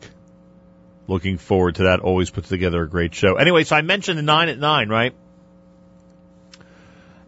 Looking 1.07 1.37
forward 1.37 1.75
to 1.75 1.83
that. 1.83 1.99
Always 1.99 2.29
puts 2.29 2.49
together 2.49 2.83
a 2.83 2.89
great 2.89 3.15
show. 3.15 3.35
Anyway, 3.35 3.63
so 3.63 3.75
I 3.75 3.81
mentioned 3.81 4.17
the 4.17 4.23
9 4.23 4.49
at 4.49 4.59
9, 4.59 4.89
right? 4.89 5.13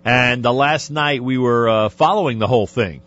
And 0.05 0.45
uh, 0.45 0.51
last 0.51 0.91
night 0.91 1.23
we 1.23 1.37
were 1.37 1.69
uh, 1.69 1.89
following 1.89 2.39
the 2.39 2.47
whole 2.47 2.67
thing. 2.67 3.01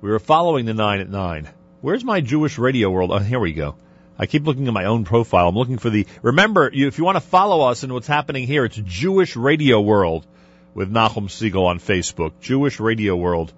We 0.00 0.10
were 0.10 0.18
following 0.18 0.66
the 0.66 0.74
9 0.74 1.00
at 1.00 1.08
9. 1.08 1.48
Where's 1.80 2.04
my 2.04 2.20
Jewish 2.20 2.58
radio 2.58 2.90
world? 2.90 3.10
Oh, 3.12 3.18
here 3.18 3.40
we 3.40 3.52
go. 3.52 3.76
I 4.18 4.26
keep 4.26 4.44
looking 4.44 4.66
at 4.66 4.74
my 4.74 4.86
own 4.86 5.04
profile. 5.04 5.48
I'm 5.48 5.54
looking 5.54 5.78
for 5.78 5.90
the. 5.90 6.06
Remember, 6.22 6.68
you, 6.72 6.88
if 6.88 6.98
you 6.98 7.04
want 7.04 7.16
to 7.16 7.20
follow 7.20 7.68
us 7.68 7.84
and 7.84 7.92
what's 7.92 8.08
happening 8.08 8.46
here, 8.46 8.64
it's 8.64 8.76
Jewish 8.76 9.36
Radio 9.36 9.80
World 9.80 10.26
with 10.74 10.92
Nachum 10.92 11.28
Segal 11.28 11.66
on 11.66 11.78
Facebook. 11.78 12.32
Jewish 12.40 12.80
Radio 12.80 13.14
World 13.14 13.52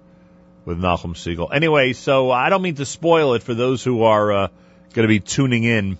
with 0.63 0.77
Nachum 0.77 1.15
Segal. 1.15 1.49
Anyway, 1.51 1.93
so 1.93 2.29
I 2.29 2.49
don't 2.49 2.61
mean 2.61 2.75
to 2.75 2.85
spoil 2.85 3.33
it 3.33 3.41
for 3.41 3.55
those 3.55 3.83
who 3.83 4.03
are 4.03 4.31
uh, 4.31 4.47
going 4.93 5.03
to 5.03 5.07
be 5.07 5.19
tuning 5.19 5.63
in 5.63 5.97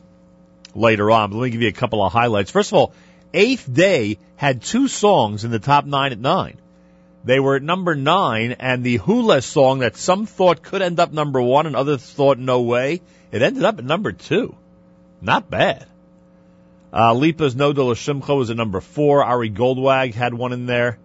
later 0.76 1.10
on. 1.10 1.32
But 1.32 1.38
let 1.38 1.46
me 1.46 1.50
give 1.50 1.62
you 1.64 1.70
a 1.70 1.74
couple 1.74 2.06
of 2.06 2.14
highlights. 2.14 2.52
First 2.52 2.72
of 2.72 2.78
all, 2.78 2.94
Eighth 3.34 3.72
Day 3.72 4.20
had 4.36 4.62
two 4.62 4.88
songs 4.88 5.44
in 5.44 5.50
the 5.50 5.60
top 5.60 5.86
nine 5.86 6.12
at 6.12 6.20
nine. 6.20 6.58
They 7.24 7.40
were 7.40 7.56
at 7.56 7.64
number 7.64 7.96
nine, 7.96 8.54
and 8.54 8.84
the 8.84 8.98
Hula 8.98 9.42
song 9.42 9.80
that 9.80 9.96
some 9.96 10.26
thought 10.26 10.64
could 10.64 10.82
end 10.82 11.00
up 11.00 11.14
number 11.14 11.42
one 11.42 11.68
and 11.68 11.76
others 11.76 12.02
thought 12.02 12.40
no 12.40 12.62
way, 12.62 13.02
it 13.32 13.42
ended 13.42 13.64
up 13.64 13.78
at 13.78 13.86
number 13.86 14.12
two. 14.12 14.56
Not 15.22 15.50
bad. 15.50 15.86
Uh, 16.92 17.14
Lipa's 17.14 17.56
No 17.56 17.74
de 17.74 17.84
la 17.84 17.94
Shimcha 17.94 18.36
was 18.36 18.50
at 18.50 18.58
number 18.58 18.82
four. 18.82 19.24
Ari 19.24 19.52
Goldwag 19.52 20.14
had 20.14 20.34
one 20.34 20.52
in 20.52 20.66
there. 20.66 20.98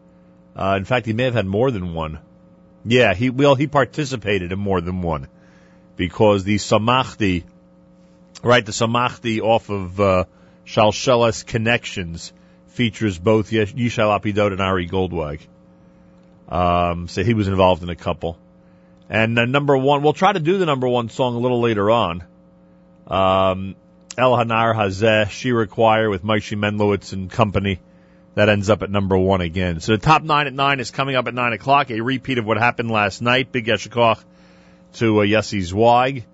Uh, 0.56 0.74
in 0.78 0.84
fact, 0.84 1.06
he 1.06 1.12
may 1.12 1.24
have 1.24 1.34
had 1.34 1.47
more 1.47 1.70
than 1.70 1.93
one. 1.93 2.18
Yeah, 2.84 3.14
he, 3.14 3.30
well, 3.30 3.55
he 3.55 3.66
participated 3.66 4.52
in 4.52 4.59
more 4.59 4.80
than 4.80 5.02
one. 5.02 5.28
Because 5.97 6.44
the 6.44 6.56
Samachti, 6.56 7.44
right, 8.43 8.64
the 8.64 8.72
Samachti 8.72 9.40
off 9.40 9.68
of, 9.70 10.01
uh, 10.01 10.24
Shalshelas 10.66 11.47
Connections 11.47 12.32
features 12.68 13.18
both 13.18 13.51
Yishai 13.51 13.74
Lapidot 13.74 14.52
and 14.52 14.60
Ari 14.60 14.88
Goldwag. 14.88 15.40
Um, 16.48 17.09
so 17.09 17.24
he 17.24 17.35
was 17.35 17.48
involved 17.48 17.82
in 17.82 17.89
a 17.89 17.97
couple. 17.97 18.39
And 19.09 19.39
uh, 19.39 19.44
number 19.44 19.77
one, 19.77 20.02
we'll 20.02 20.12
try 20.12 20.32
to 20.32 20.40
do 20.40 20.59
the 20.59 20.66
number 20.66 20.89
one 20.89 21.09
song 21.09 21.35
a 21.35 21.39
little 21.39 21.60
later 21.60 21.90
on. 21.90 22.24
Um, 23.06 23.77
El 24.18 24.32
Hanar 24.32 24.74
Hazeh, 24.74 25.31
Shira 25.31 25.66
Choir 25.66 26.10
with 26.10 26.24
Moshe 26.24 26.56
Menlowitz 26.56 27.12
and 27.12 27.31
company. 27.31 27.81
That 28.35 28.48
ends 28.48 28.68
up 28.68 28.82
at 28.82 28.90
number 28.90 29.16
one 29.16 29.40
again. 29.40 29.81
So 29.81 29.93
the 29.93 29.98
top 29.98 30.23
nine 30.23 30.47
at 30.47 30.52
nine 30.52 30.81
is 30.81 30.90
coming 30.90 31.16
up 31.16 31.27
at 31.27 31.35
nine 31.35 31.52
o'clock. 31.52 31.90
A 31.90 32.01
repeat 32.01 32.39
of 32.39 32.44
what 32.44 32.59
happened 32.59 32.90
last 32.90 33.23
night. 33.23 33.51
Big 33.51 33.66
Yeshikoch 33.66 34.23
to 34.94 35.20
uh, 35.20 35.24
Yossi 35.24 35.62
Zweig. 35.62 36.24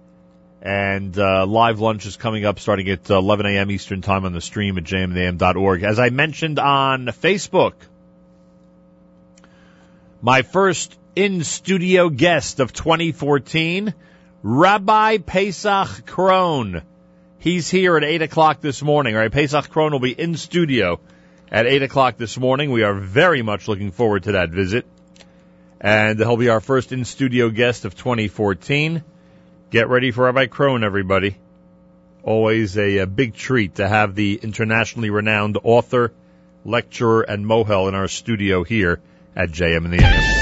And 0.62 1.16
uh, 1.18 1.44
live 1.46 1.80
lunch 1.80 2.06
is 2.06 2.16
coming 2.16 2.44
up 2.44 2.60
starting 2.60 2.88
at 2.88 3.10
uh, 3.10 3.18
11 3.18 3.46
a.m. 3.46 3.70
Eastern 3.70 4.00
Time 4.00 4.24
on 4.24 4.32
the 4.32 4.40
stream 4.40 4.78
at 4.78 4.84
jmam.org. 4.84 5.82
As 5.82 5.98
I 5.98 6.10
mentioned 6.10 6.58
on 6.58 7.06
Facebook, 7.06 7.74
my 10.22 10.42
first 10.42 10.96
in-studio 11.16 12.08
guest 12.08 12.60
of 12.60 12.72
2014, 12.72 13.92
Rabbi 14.44 15.18
Paysach 15.18 16.02
Krohn. 16.04 16.82
He's 17.40 17.68
here 17.68 17.96
at 17.96 18.04
8 18.04 18.22
o'clock 18.22 18.60
this 18.60 18.82
morning. 18.82 19.16
All 19.16 19.20
right, 19.20 19.32
Paysach 19.32 19.68
Krohn 19.68 19.90
will 19.90 19.98
be 19.98 20.12
in 20.12 20.36
studio 20.36 21.00
at 21.50 21.66
8 21.66 21.82
o'clock 21.82 22.18
this 22.18 22.38
morning. 22.38 22.70
We 22.70 22.84
are 22.84 22.94
very 22.94 23.42
much 23.42 23.66
looking 23.66 23.90
forward 23.90 24.22
to 24.22 24.32
that 24.32 24.50
visit. 24.50 24.86
And 25.80 26.20
he'll 26.20 26.36
be 26.36 26.50
our 26.50 26.60
first 26.60 26.92
in-studio 26.92 27.50
guest 27.50 27.84
of 27.84 27.96
2014. 27.96 29.02
Get 29.70 29.88
ready 29.88 30.12
for 30.12 30.26
Rabbi 30.26 30.46
Krohn, 30.46 30.84
everybody. 30.84 31.36
Always 32.22 32.78
a, 32.78 32.98
a 32.98 33.06
big 33.08 33.34
treat 33.34 33.74
to 33.76 33.88
have 33.88 34.14
the 34.14 34.38
internationally 34.40 35.10
renowned 35.10 35.58
author, 35.64 36.12
lecturer, 36.64 37.22
and 37.22 37.44
mohel 37.44 37.88
in 37.88 37.96
our 37.96 38.06
studio 38.06 38.62
here 38.62 39.00
at 39.36 39.50
JM 39.50 39.84
in 39.84 39.90
the 39.90 40.04
AM. 40.04 40.41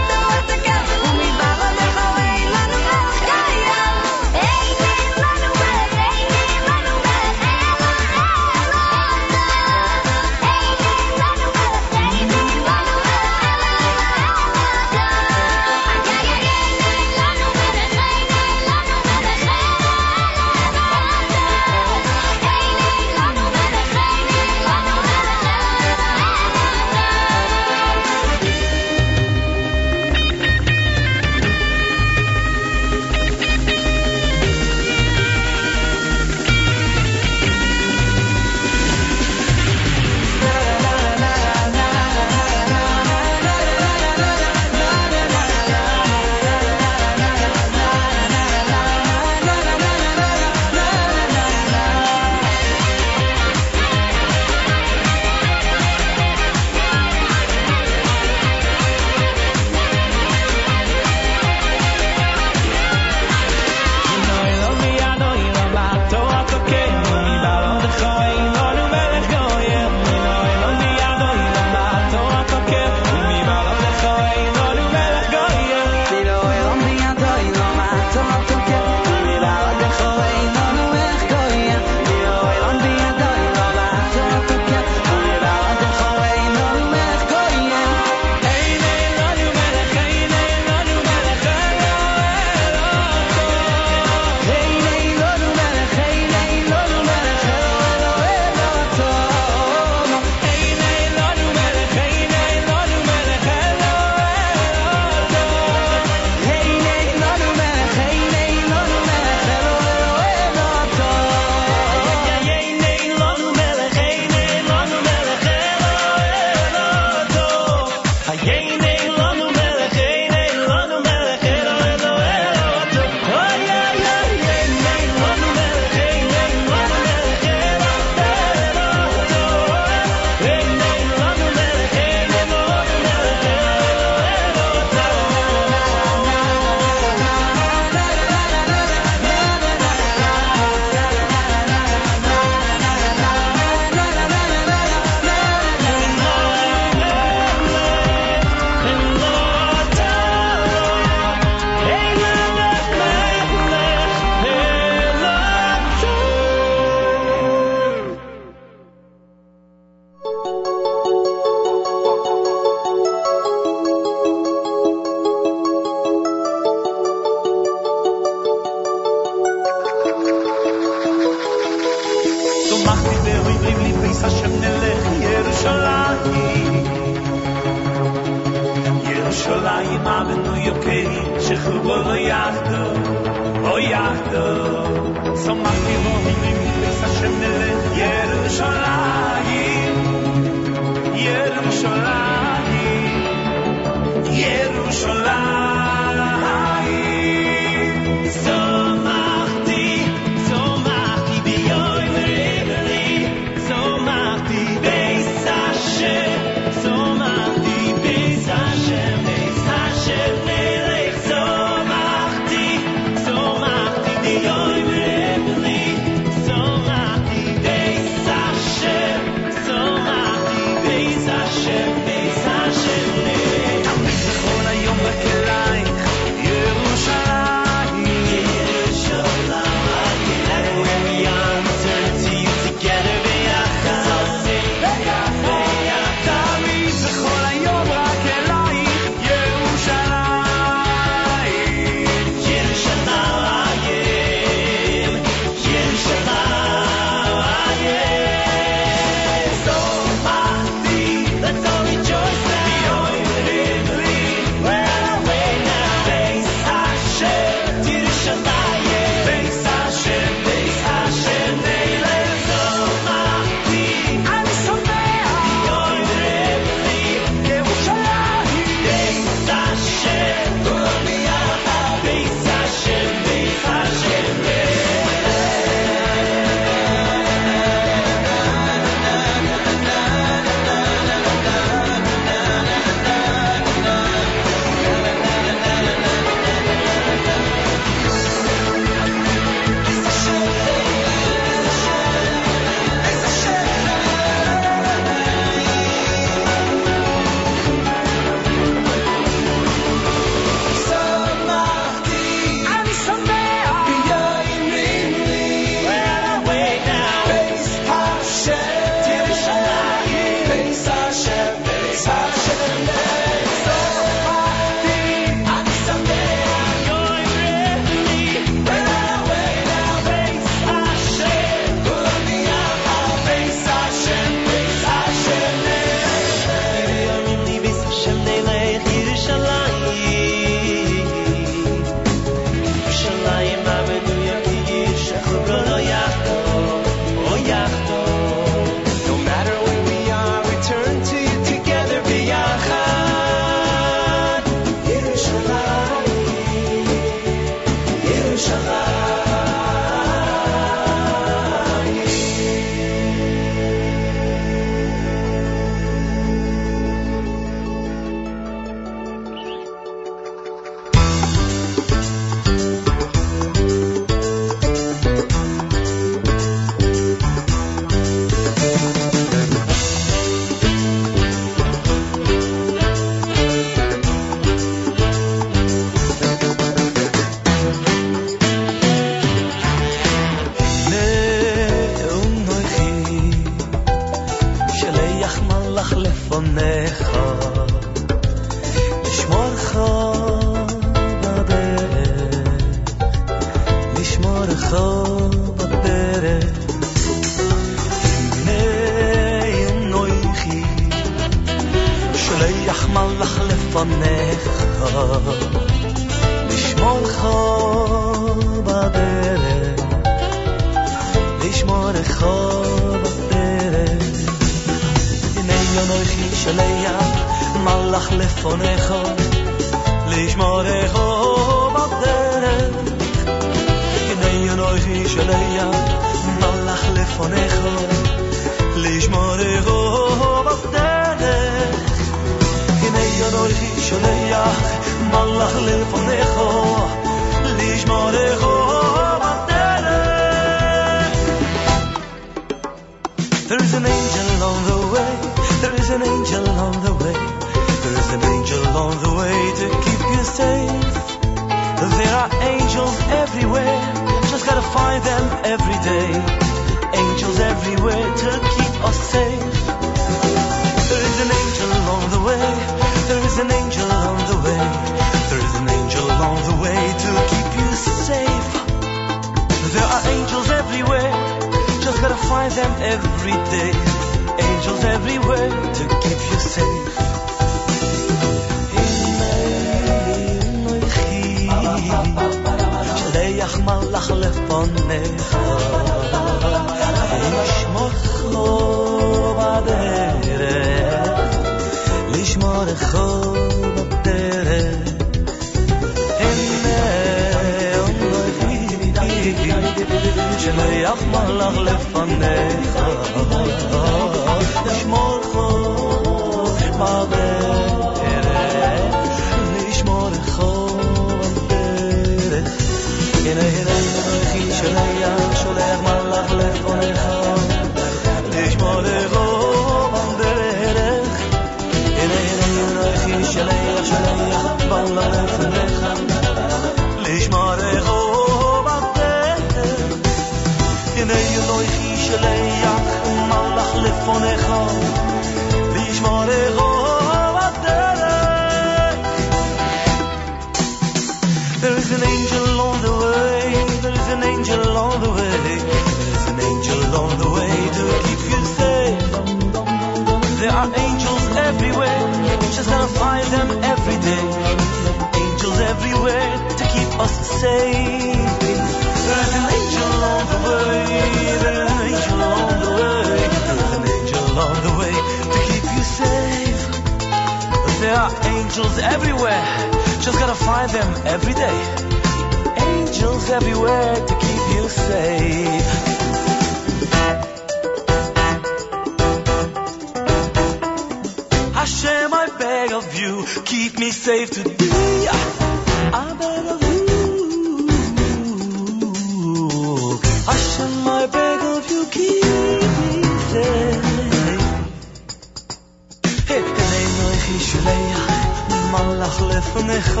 מלאך 599.14 599.22
לפניך 599.22 600.00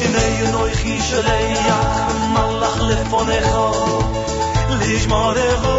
אתננו 0.03 0.67
איך 0.67 0.83
שליח 1.11 2.13
מלאך 2.33 2.81
לפניך 2.81 3.49
לשמורך 4.81 5.61
בדרך 5.61 5.78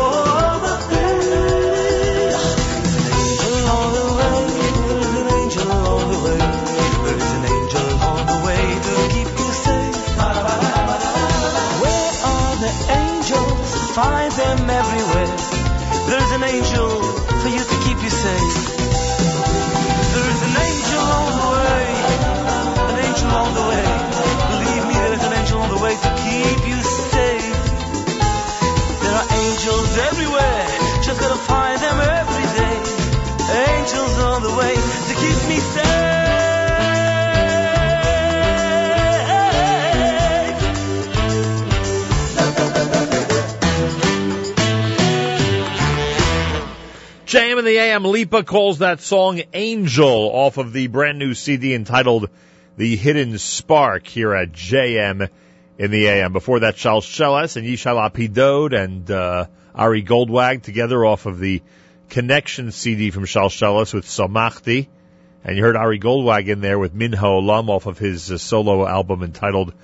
Find 14.01 14.32
them 14.32 14.70
everywhere. 14.70 15.36
There's 16.09 16.32
an 16.32 16.43
angel 16.43 16.89
for 17.43 17.48
you 17.52 17.60
to 17.60 17.77
keep 17.85 18.01
you 18.02 18.09
safe. 18.09 18.56
There's 20.16 20.40
an 20.48 20.56
angel 20.56 21.05
on 21.20 21.31
the 21.36 21.48
way. 21.52 21.85
An 22.89 22.98
angel 23.05 23.31
on 23.44 23.52
the 23.52 23.64
way. 23.68 23.85
Believe 24.52 24.85
me, 24.89 24.94
there's 25.05 25.22
an 25.22 25.35
angel 25.35 25.60
on 25.60 25.68
the 25.68 25.82
way 25.85 25.94
to 26.01 26.10
keep 26.24 26.60
you 26.66 26.81
safe. 27.12 27.52
There 29.05 29.16
are 29.20 29.28
angels 29.44 29.90
everywhere. 30.09 30.66
Just 31.05 31.20
gotta 31.20 31.36
find 31.36 31.78
them 31.78 32.01
every 32.01 32.47
day. 32.56 32.77
Angels 33.68 34.18
on 34.32 34.43
the 34.43 34.55
way 34.60 34.74
to 34.77 35.14
keep 35.20 35.39
me 35.47 35.59
safe. 35.60 35.99
The 47.71 47.79
AM, 47.79 48.05
Lipa 48.05 48.43
calls 48.43 48.79
that 48.79 49.01
song 49.01 49.43
Angel 49.55 50.09
off 50.09 50.57
of 50.57 50.73
the 50.73 50.89
brand 50.89 51.21
new 51.21 51.35
CD 51.35 51.73
entitled 51.73 52.29
The 52.77 52.97
Hidden 52.97 53.39
Spark 53.39 54.09
here 54.09 54.35
at 54.35 54.51
JM 54.51 55.29
in 55.79 55.91
the 55.93 56.09
AM. 56.09 56.33
Before 56.33 56.59
that, 56.61 56.75
Charles 56.75 57.07
Sheles 57.07 57.57
and 57.57 57.65
Yishai 57.65 57.95
Lapidot 57.95 58.77
and 58.77 59.09
uh, 59.09 59.47
Ari 59.73 60.03
Goldwag 60.03 60.63
together 60.63 61.05
off 61.05 61.27
of 61.27 61.39
the 61.39 61.63
Connection 62.09 62.73
CD 62.73 63.13
from 63.13 63.25
Charles 63.25 63.53
Sheles 63.53 63.95
with 63.95 64.05
Samachti. 64.05 64.89
And 65.45 65.57
you 65.57 65.63
heard 65.63 65.77
Ari 65.77 66.01
Goldwag 66.01 66.49
in 66.49 66.61
there 66.61 66.79
with 66.81 66.93
Minho 66.93 67.41
Olam 67.41 67.69
off 67.69 67.87
of 67.87 67.99
his 67.99 68.33
uh, 68.33 68.39
solo 68.39 68.85
album 68.85 69.23
entitled 69.23 69.75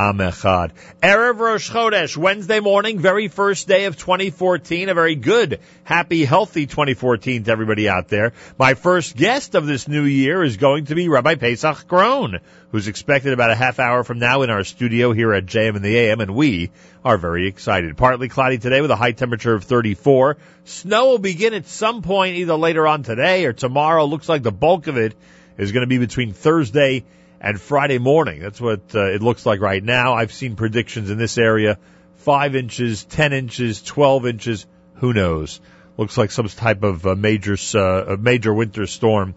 Am 0.00 0.18
Echad. 0.18 0.70
Erev 1.02 1.40
Rosh 1.40 1.72
Chodesh, 1.72 2.16
Wednesday 2.16 2.60
morning, 2.60 3.00
very 3.00 3.26
first 3.26 3.66
day 3.66 3.86
of 3.86 3.96
2014. 3.96 4.88
A 4.90 4.94
very 4.94 5.16
good, 5.16 5.58
happy, 5.82 6.24
healthy 6.24 6.66
2014 6.66 7.42
to 7.42 7.50
everybody 7.50 7.88
out 7.88 8.06
there. 8.06 8.32
My 8.58 8.74
first 8.74 9.16
guest 9.16 9.56
of 9.56 9.66
this 9.66 9.88
new 9.88 10.04
year 10.04 10.44
is 10.44 10.56
going 10.56 10.84
to 10.84 10.94
be 10.94 11.08
Rabbi 11.08 11.34
Paysach 11.34 11.86
Krohn, 11.86 12.38
who's 12.70 12.86
expected 12.86 13.32
about 13.32 13.50
a 13.50 13.56
half 13.56 13.80
hour 13.80 14.04
from 14.04 14.20
now 14.20 14.42
in 14.42 14.50
our 14.50 14.62
studio 14.62 15.12
here 15.12 15.34
at 15.34 15.46
JM 15.46 15.74
in 15.74 15.82
the 15.82 15.96
AM, 15.96 16.20
and 16.20 16.36
we 16.36 16.70
are 17.04 17.18
very 17.18 17.48
excited. 17.48 17.96
Partly 17.96 18.28
cloudy 18.28 18.58
today 18.58 18.80
with 18.80 18.92
a 18.92 18.96
high 18.96 19.12
temperature 19.12 19.54
of 19.54 19.64
34. 19.64 20.36
Snow 20.64 21.08
will 21.08 21.18
begin 21.18 21.54
at 21.54 21.66
some 21.66 22.02
point 22.02 22.36
either 22.36 22.54
later 22.54 22.86
on 22.86 23.02
today 23.02 23.46
or 23.46 23.52
tomorrow. 23.52 24.04
Looks 24.04 24.28
like 24.28 24.44
the 24.44 24.52
bulk 24.52 24.86
of 24.86 24.96
it 24.96 25.16
is 25.56 25.72
going 25.72 25.82
to 25.82 25.88
be 25.88 25.98
between 25.98 26.34
Thursday 26.34 27.04
and 27.40 27.60
Friday 27.60 27.98
morning. 27.98 28.40
That's 28.40 28.60
what 28.60 28.94
uh, 28.94 29.06
it 29.06 29.22
looks 29.22 29.46
like 29.46 29.60
right 29.60 29.82
now. 29.82 30.14
I've 30.14 30.32
seen 30.32 30.56
predictions 30.56 31.10
in 31.10 31.18
this 31.18 31.38
area. 31.38 31.78
Five 32.16 32.56
inches, 32.56 33.04
ten 33.04 33.32
inches, 33.32 33.82
twelve 33.82 34.26
inches. 34.26 34.66
Who 34.96 35.12
knows? 35.12 35.60
Looks 35.96 36.16
like 36.16 36.30
some 36.30 36.48
type 36.48 36.82
of 36.82 37.06
uh, 37.06 37.14
major, 37.14 37.56
uh, 37.74 38.16
major 38.18 38.52
winter 38.52 38.86
storm 38.86 39.34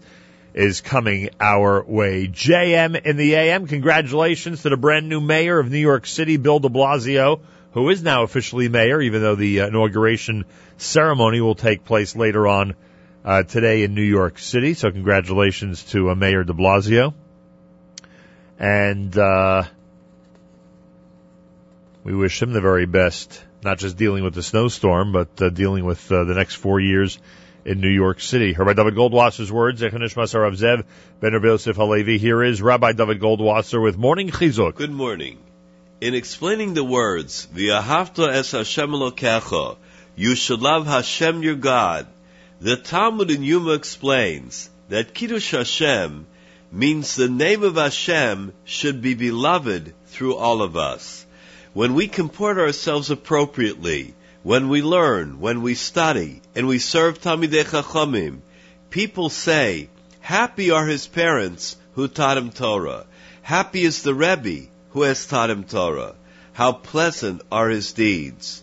is 0.54 0.80
coming 0.80 1.30
our 1.40 1.82
way. 1.82 2.28
JM 2.28 3.00
in 3.04 3.16
the 3.16 3.34
AM. 3.34 3.66
Congratulations 3.66 4.62
to 4.62 4.68
the 4.68 4.76
brand 4.76 5.08
new 5.08 5.20
mayor 5.20 5.58
of 5.58 5.70
New 5.70 5.78
York 5.78 6.06
City, 6.06 6.36
Bill 6.36 6.58
de 6.58 6.68
Blasio, 6.68 7.40
who 7.72 7.88
is 7.88 8.02
now 8.02 8.22
officially 8.22 8.68
mayor, 8.68 9.00
even 9.00 9.22
though 9.22 9.34
the 9.34 9.62
uh, 9.62 9.68
inauguration 9.68 10.44
ceremony 10.76 11.40
will 11.40 11.54
take 11.54 11.84
place 11.84 12.14
later 12.14 12.46
on 12.46 12.74
uh, 13.24 13.44
today 13.44 13.82
in 13.82 13.94
New 13.94 14.02
York 14.02 14.38
City. 14.38 14.74
So 14.74 14.90
congratulations 14.90 15.84
to 15.84 16.10
uh, 16.10 16.14
Mayor 16.14 16.44
de 16.44 16.52
Blasio. 16.52 17.14
And 18.62 19.18
uh, 19.18 19.64
we 22.04 22.14
wish 22.14 22.40
him 22.40 22.52
the 22.52 22.60
very 22.60 22.86
best, 22.86 23.42
not 23.64 23.78
just 23.78 23.96
dealing 23.96 24.22
with 24.22 24.34
the 24.34 24.42
snowstorm, 24.42 25.10
but 25.10 25.42
uh, 25.42 25.48
dealing 25.48 25.84
with 25.84 26.12
uh, 26.12 26.22
the 26.22 26.34
next 26.34 26.54
four 26.54 26.78
years 26.78 27.18
in 27.64 27.80
New 27.80 27.90
York 27.90 28.20
City. 28.20 28.54
Rabbi 28.56 28.74
David 28.74 28.94
Goldwasser's 28.94 29.50
words, 29.50 29.80
Zechanish 29.80 30.14
Masar 30.14 30.48
Zev, 30.52 30.84
Ben 31.18 31.32
Yosef 31.32 31.74
Halevi. 31.74 32.18
Here 32.18 32.40
is 32.40 32.62
Rabbi 32.62 32.92
David 32.92 33.18
Goldwasser 33.20 33.82
with 33.82 33.98
Morning 33.98 34.30
Chizuk. 34.30 34.76
Good 34.76 34.92
morning. 34.92 35.38
In 36.00 36.14
explaining 36.14 36.74
the 36.74 36.84
words, 36.84 37.48
V'ahavta 37.52 38.28
es 38.28 38.52
Hashem 38.52 38.90
Elokecha, 38.90 39.76
you 40.14 40.36
should 40.36 40.60
love 40.60 40.86
Hashem 40.86 41.42
your 41.42 41.56
God, 41.56 42.06
The 42.60 42.76
Talmud 42.76 43.32
in 43.32 43.42
Yoma 43.42 43.74
explains 43.74 44.70
that 44.88 45.14
Kiddush 45.14 45.50
Hashem 45.50 46.26
means 46.72 47.14
the 47.14 47.28
name 47.28 47.62
of 47.62 47.76
Hashem 47.76 48.52
should 48.64 49.02
be 49.02 49.12
beloved 49.12 49.92
through 50.06 50.36
all 50.36 50.62
of 50.62 50.74
us. 50.74 51.26
When 51.74 51.92
we 51.92 52.08
comport 52.08 52.56
ourselves 52.58 53.10
appropriately, 53.10 54.14
when 54.42 54.70
we 54.70 54.82
learn, 54.82 55.38
when 55.38 55.60
we 55.60 55.74
study, 55.74 56.40
and 56.54 56.66
we 56.66 56.78
serve 56.78 57.20
Talmidei 57.20 57.64
Chachamim, 57.64 58.40
people 58.88 59.28
say, 59.28 59.90
happy 60.20 60.70
are 60.70 60.86
his 60.86 61.06
parents 61.06 61.76
who 61.94 62.08
taught 62.08 62.38
him 62.38 62.50
Torah. 62.50 63.04
Happy 63.42 63.84
is 63.84 64.02
the 64.02 64.14
Rebbe 64.14 64.68
who 64.90 65.02
has 65.02 65.26
taught 65.26 65.50
him 65.50 65.64
Torah. 65.64 66.14
How 66.54 66.72
pleasant 66.72 67.42
are 67.52 67.68
his 67.68 67.92
deeds. 67.92 68.62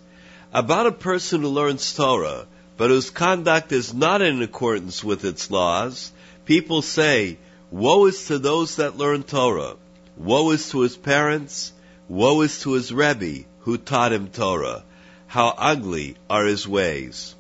About 0.51 0.87
a 0.87 0.91
person 0.91 1.41
who 1.41 1.49
learns 1.49 1.93
Torah, 1.93 2.47
but 2.75 2.89
whose 2.89 3.11
conduct 3.11 3.71
is 3.71 3.93
not 3.93 4.21
in 4.21 4.41
accordance 4.41 5.03
with 5.03 5.25
its 5.25 5.51
laws, 5.51 6.11
people 6.45 6.81
say, 6.81 7.37
Woe 7.71 8.05
is 8.05 8.25
to 8.25 8.39
those 8.39 8.77
that 8.77 8.97
learn 8.97 9.21
Torah. 9.21 9.75
Woe 10.17 10.49
is 10.51 10.69
to 10.71 10.81
his 10.81 10.97
parents. 10.97 11.71
Woe 12.07 12.41
is 12.41 12.61
to 12.61 12.73
his 12.73 12.91
Rebbe 12.91 13.45
who 13.59 13.77
taught 13.77 14.11
him 14.11 14.29
Torah. 14.29 14.83
How 15.27 15.53
ugly 15.55 16.15
are 16.29 16.45
his 16.45 16.67
ways. 16.67 17.35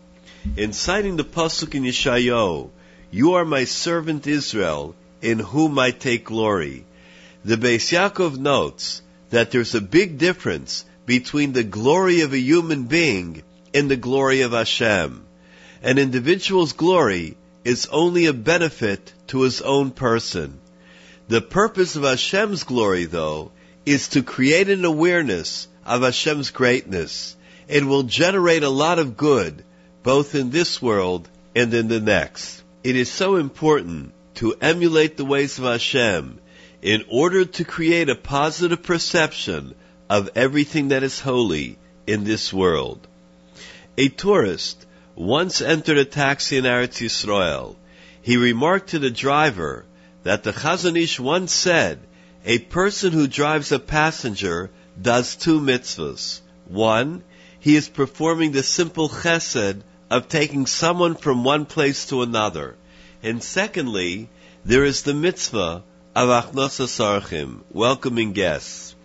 In 0.55 0.71
citing 0.71 1.15
the 1.15 1.23
Pasuk 1.23 1.73
in 1.73 1.83
Yeshayahu, 1.83 2.69
You 3.09 3.33
are 3.33 3.45
my 3.45 3.63
servant 3.63 4.27
Israel, 4.27 4.95
in 5.21 5.39
whom 5.39 5.79
I 5.79 5.89
take 5.89 6.25
glory. 6.25 6.85
The 7.43 7.57
Beis 7.57 7.91
Yaakov 7.91 8.37
notes 8.37 9.01
that 9.31 9.49
there's 9.49 9.73
a 9.73 9.81
big 9.81 10.19
difference 10.19 10.85
between 11.07 11.53
the 11.53 11.63
glory 11.63 12.21
of 12.21 12.33
a 12.33 12.39
human 12.39 12.83
being 12.83 13.41
and 13.73 13.89
the 13.89 13.97
glory 13.97 14.41
of 14.41 14.51
Hashem. 14.51 15.25
An 15.81 15.97
individual's 15.97 16.73
glory 16.73 17.35
is 17.63 17.87
only 17.91 18.25
a 18.25 18.33
benefit 18.33 19.13
to 19.27 19.41
his 19.41 19.61
own 19.61 19.91
person. 19.91 20.59
The 21.27 21.41
purpose 21.41 21.95
of 21.95 22.03
Hashem's 22.03 22.63
glory, 22.63 23.05
though, 23.05 23.51
is 23.85 24.09
to 24.09 24.23
create 24.23 24.69
an 24.69 24.85
awareness 24.85 25.67
of 25.85 26.01
Hashem's 26.01 26.51
greatness. 26.51 27.35
It 27.67 27.83
will 27.85 28.03
generate 28.03 28.63
a 28.63 28.69
lot 28.69 28.99
of 28.99 29.17
good, 29.17 29.63
both 30.03 30.35
in 30.35 30.49
this 30.49 30.81
world 30.81 31.29
and 31.55 31.73
in 31.73 31.87
the 31.87 31.99
next. 31.99 32.63
It 32.83 32.95
is 32.95 33.11
so 33.11 33.35
important 33.35 34.13
to 34.35 34.55
emulate 34.61 35.17
the 35.17 35.25
ways 35.25 35.59
of 35.59 35.65
Hashem 35.65 36.39
in 36.81 37.03
order 37.09 37.45
to 37.45 37.63
create 37.65 38.09
a 38.09 38.15
positive 38.15 38.81
perception 38.81 39.75
of 40.09 40.29
everything 40.35 40.87
that 40.89 41.03
is 41.03 41.19
holy 41.19 41.77
in 42.07 42.23
this 42.23 42.53
world. 42.53 43.05
A 43.97 44.07
tourist 44.07 44.85
once 45.19 45.59
entered 45.59 45.97
a 45.97 46.05
taxi 46.05 46.55
in 46.55 46.63
Eretz 46.63 47.01
Yisrael. 47.01 47.75
He 48.21 48.37
remarked 48.37 48.91
to 48.91 48.99
the 48.99 49.11
driver 49.11 49.83
that 50.23 50.43
the 50.43 50.53
Chazon 50.53 50.97
Ish 50.97 51.19
once 51.19 51.51
said, 51.51 51.99
a 52.45 52.57
person 52.59 53.11
who 53.11 53.27
drives 53.27 53.73
a 53.73 53.79
passenger 53.79 54.69
does 54.99 55.35
two 55.35 55.59
mitzvahs. 55.59 56.39
One, 56.69 57.21
he 57.59 57.75
is 57.75 57.89
performing 57.89 58.53
the 58.53 58.63
simple 58.63 59.09
chesed 59.09 59.81
of 60.09 60.29
taking 60.29 60.65
someone 60.65 61.15
from 61.15 61.43
one 61.43 61.65
place 61.65 62.05
to 62.05 62.21
another. 62.21 62.77
And 63.21 63.43
secondly, 63.43 64.29
there 64.63 64.85
is 64.85 65.01
the 65.01 65.13
mitzvah 65.13 65.83
of 66.15 66.29
Achnasas 66.29 66.97
Archim, 66.97 67.59
welcoming 67.71 68.31
guests. 68.31 68.95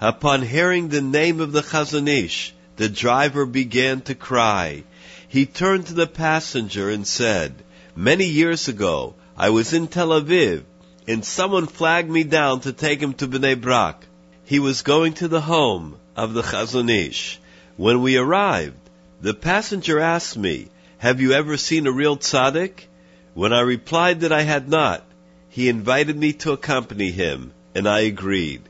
Upon 0.00 0.42
hearing 0.42 0.88
the 0.88 1.02
name 1.02 1.40
of 1.40 1.50
the 1.50 1.62
Chazon 1.62 2.06
Ish, 2.06 2.54
the 2.76 2.88
driver 2.88 3.46
began 3.46 4.02
to 4.02 4.14
cry. 4.14 4.84
He 5.36 5.44
turned 5.44 5.88
to 5.88 5.92
the 5.92 6.06
passenger 6.06 6.88
and 6.88 7.06
said, 7.06 7.62
Many 7.94 8.24
years 8.24 8.68
ago, 8.68 9.16
I 9.36 9.50
was 9.50 9.74
in 9.74 9.86
Tel 9.86 10.08
Aviv, 10.18 10.62
and 11.06 11.22
someone 11.22 11.66
flagged 11.66 12.08
me 12.08 12.24
down 12.24 12.60
to 12.60 12.72
take 12.72 13.02
him 13.02 13.12
to 13.12 13.28
Bnei 13.28 13.60
Brak. 13.60 14.06
He 14.46 14.58
was 14.58 14.80
going 14.80 15.12
to 15.20 15.28
the 15.28 15.42
home 15.42 15.96
of 16.16 16.32
the 16.32 16.40
Chazon 16.40 16.88
Ish. 16.88 17.38
When 17.76 18.00
we 18.00 18.16
arrived, 18.16 18.78
the 19.20 19.34
passenger 19.34 20.00
asked 20.00 20.38
me, 20.38 20.68
Have 20.96 21.20
you 21.20 21.32
ever 21.32 21.58
seen 21.58 21.86
a 21.86 21.92
real 21.92 22.16
tzaddik? 22.16 22.88
When 23.34 23.52
I 23.52 23.60
replied 23.60 24.20
that 24.20 24.32
I 24.32 24.40
had 24.40 24.70
not, 24.70 25.04
he 25.50 25.68
invited 25.68 26.16
me 26.16 26.32
to 26.32 26.52
accompany 26.52 27.10
him, 27.10 27.52
and 27.74 27.86
I 27.86 28.00
agreed. 28.08 28.62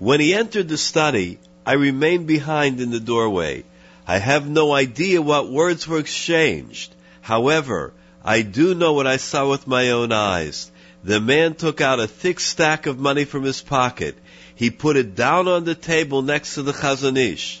When 0.00 0.18
he 0.18 0.34
entered 0.34 0.66
the 0.66 0.78
study, 0.78 1.38
I 1.64 1.74
remained 1.74 2.26
behind 2.26 2.80
in 2.80 2.90
the 2.90 2.98
doorway. 2.98 3.62
I 4.10 4.16
have 4.16 4.48
no 4.48 4.72
idea 4.72 5.20
what 5.20 5.50
words 5.50 5.86
were 5.86 5.98
exchanged. 5.98 6.94
However, 7.20 7.92
I 8.24 8.40
do 8.40 8.74
know 8.74 8.94
what 8.94 9.06
I 9.06 9.18
saw 9.18 9.50
with 9.50 9.66
my 9.66 9.90
own 9.90 10.12
eyes. 10.12 10.70
The 11.04 11.20
man 11.20 11.54
took 11.54 11.82
out 11.82 12.00
a 12.00 12.06
thick 12.06 12.40
stack 12.40 12.86
of 12.86 12.98
money 12.98 13.26
from 13.26 13.42
his 13.42 13.60
pocket. 13.60 14.16
He 14.54 14.70
put 14.70 14.96
it 14.96 15.14
down 15.14 15.46
on 15.46 15.64
the 15.64 15.74
table 15.74 16.22
next 16.22 16.54
to 16.54 16.62
the 16.62 16.72
Chazon 16.72 17.18
Ish. 17.18 17.60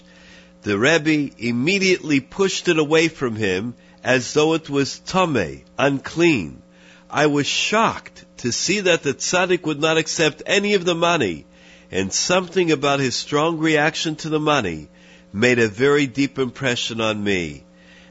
The 0.62 0.78
Rebbe 0.78 1.34
immediately 1.36 2.20
pushed 2.20 2.68
it 2.68 2.78
away 2.78 3.08
from 3.08 3.36
him 3.36 3.74
as 4.02 4.32
though 4.32 4.54
it 4.54 4.70
was 4.70 5.00
tame, 5.00 5.64
unclean. 5.78 6.62
I 7.10 7.26
was 7.26 7.46
shocked 7.46 8.24
to 8.38 8.52
see 8.52 8.80
that 8.80 9.02
the 9.02 9.12
tzaddik 9.12 9.66
would 9.66 9.82
not 9.82 9.98
accept 9.98 10.42
any 10.46 10.72
of 10.72 10.86
the 10.86 10.94
money, 10.94 11.44
and 11.90 12.10
something 12.10 12.72
about 12.72 13.00
his 13.00 13.14
strong 13.14 13.58
reaction 13.58 14.16
to 14.16 14.30
the 14.30 14.40
money 14.40 14.88
made 15.32 15.58
a 15.58 15.68
very 15.68 16.06
deep 16.06 16.38
impression 16.38 17.00
on 17.00 17.22
me. 17.22 17.64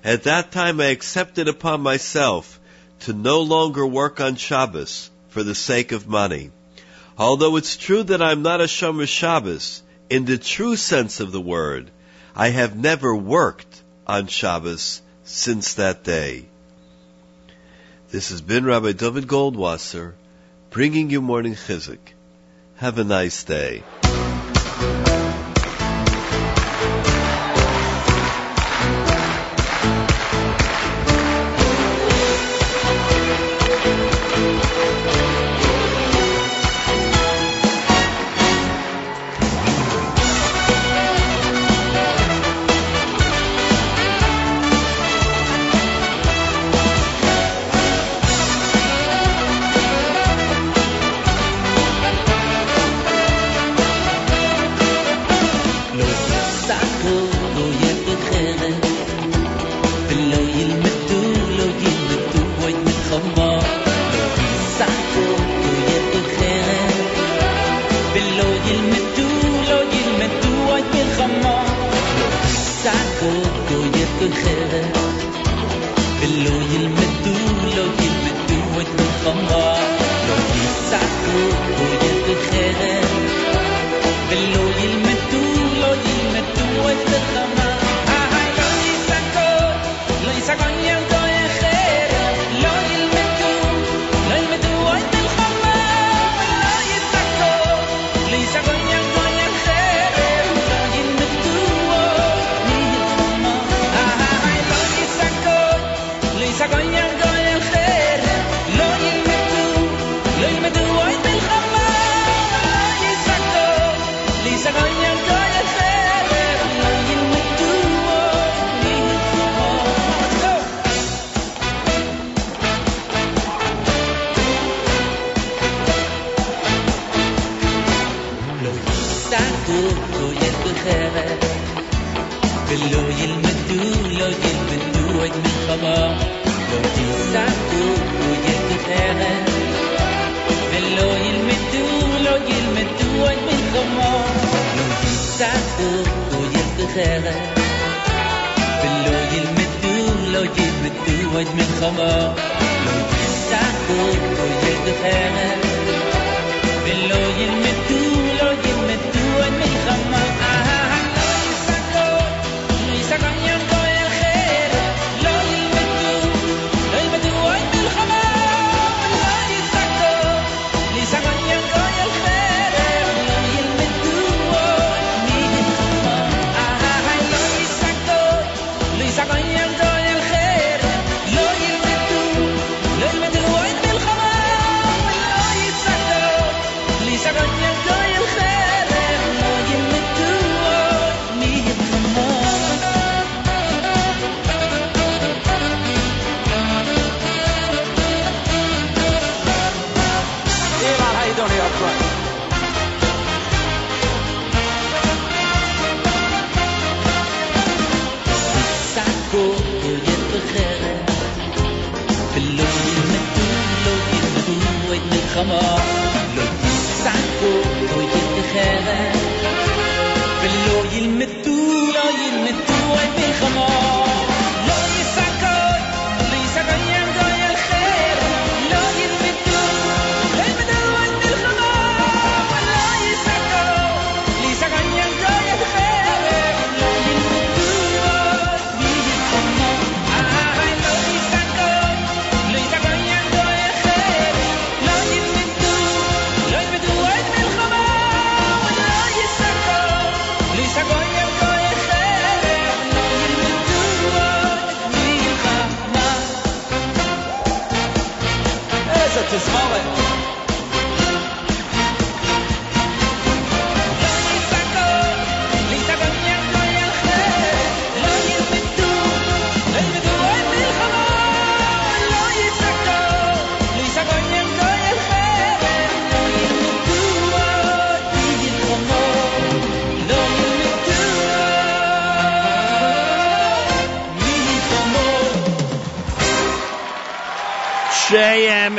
At 0.04 0.24
that 0.24 0.52
time 0.52 0.80
I 0.80 0.86
accepted 0.86 1.48
upon 1.48 1.82
myself 1.82 2.60
to 3.02 3.14
no 3.14 3.42
longer 3.42 3.86
work 3.86 4.20
on 4.20 4.36
Shabbos 4.36 5.10
for 5.30 5.44
the 5.44 5.56
sake 5.56 5.92
of 5.92 6.08
money. 6.08 6.52
Although 7.18 7.56
it's 7.58 7.78
true 7.78 8.04
that 8.04 8.22
I'm 8.22 8.42
not 8.42 8.62
a 8.62 8.66
Shomer 8.66 9.08
Shabbos 9.08 9.82
in 10.10 10.26
the 10.26 10.38
true 10.38 10.76
sense 10.76 11.20
of 11.20 11.32
the 11.32 11.42
word, 11.42 11.92
I 12.36 12.50
have 12.50 12.78
never 12.78 13.16
worked 13.16 13.82
on 14.06 14.28
Shabbos 14.28 15.02
since 15.24 15.74
that 15.76 16.04
day. 16.04 16.46
This 18.10 18.30
has 18.30 18.42
been 18.42 18.66
Rabbi 18.66 18.94
David 18.94 19.28
Goldwasser 19.28 20.14
bringing 20.70 21.10
you 21.10 21.22
morning 21.22 21.56
chizuk. 21.56 22.00
Have 22.76 23.00
a 23.00 23.04
nice 23.04 23.44
day. 23.44 23.84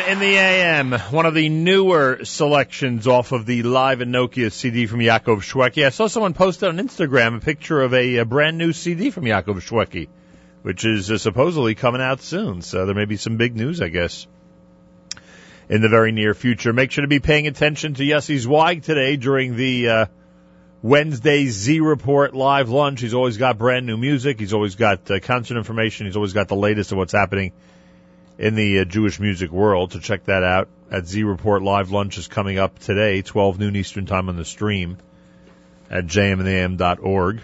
In 0.08 0.20
the 0.20 0.36
AM, 0.38 0.92
one 0.92 1.26
of 1.26 1.34
the 1.34 1.50
newer 1.50 2.20
selections 2.24 3.06
off 3.06 3.32
of 3.32 3.44
the 3.44 3.62
Live 3.62 4.00
and 4.00 4.10
Nokia 4.10 4.50
CD 4.50 4.86
from 4.86 5.00
Yaakov 5.00 5.42
Shwekey. 5.42 5.84
I 5.84 5.90
saw 5.90 6.06
someone 6.06 6.32
post 6.32 6.64
on 6.64 6.78
Instagram 6.78 7.36
a 7.36 7.40
picture 7.40 7.82
of 7.82 7.92
a, 7.92 8.16
a 8.16 8.24
brand 8.24 8.56
new 8.56 8.72
CD 8.72 9.10
from 9.10 9.24
Yaakov 9.24 9.60
Shwekey, 9.60 10.08
which 10.62 10.86
is 10.86 11.10
uh, 11.10 11.18
supposedly 11.18 11.74
coming 11.74 12.00
out 12.00 12.22
soon. 12.22 12.62
So 12.62 12.86
there 12.86 12.94
may 12.94 13.04
be 13.04 13.18
some 13.18 13.36
big 13.36 13.54
news, 13.54 13.82
I 13.82 13.88
guess, 13.88 14.26
in 15.68 15.82
the 15.82 15.90
very 15.90 16.10
near 16.10 16.32
future. 16.32 16.72
Make 16.72 16.90
sure 16.90 17.02
to 17.02 17.08
be 17.08 17.20
paying 17.20 17.46
attention 17.46 17.92
to 17.92 18.02
Yossi 18.02 18.38
Zweig 18.38 18.84
today 18.84 19.16
during 19.16 19.56
the 19.56 19.88
uh, 19.90 20.06
Wednesday 20.80 21.48
Z 21.48 21.80
Report 21.80 22.34
live 22.34 22.70
lunch. 22.70 23.02
He's 23.02 23.12
always 23.12 23.36
got 23.36 23.58
brand 23.58 23.84
new 23.84 23.98
music. 23.98 24.40
He's 24.40 24.54
always 24.54 24.74
got 24.74 25.10
uh, 25.10 25.20
concert 25.20 25.58
information. 25.58 26.06
He's 26.06 26.16
always 26.16 26.32
got 26.32 26.48
the 26.48 26.56
latest 26.56 26.92
of 26.92 26.96
what's 26.96 27.12
happening 27.12 27.52
in 28.38 28.54
the 28.54 28.80
uh, 28.80 28.84
Jewish 28.84 29.18
music 29.18 29.50
world. 29.50 29.92
So 29.92 29.98
check 29.98 30.24
that 30.24 30.44
out. 30.44 30.68
At 30.90 31.06
Z 31.06 31.24
Report 31.24 31.62
Live 31.62 31.90
Lunch 31.90 32.16
is 32.16 32.28
coming 32.28 32.58
up 32.58 32.78
today, 32.78 33.20
12 33.20 33.58
noon 33.58 33.76
Eastern 33.76 34.06
Time 34.06 34.28
on 34.28 34.36
the 34.36 34.44
stream 34.44 34.96
at 35.90 36.06
jmintheam.org. 36.06 37.42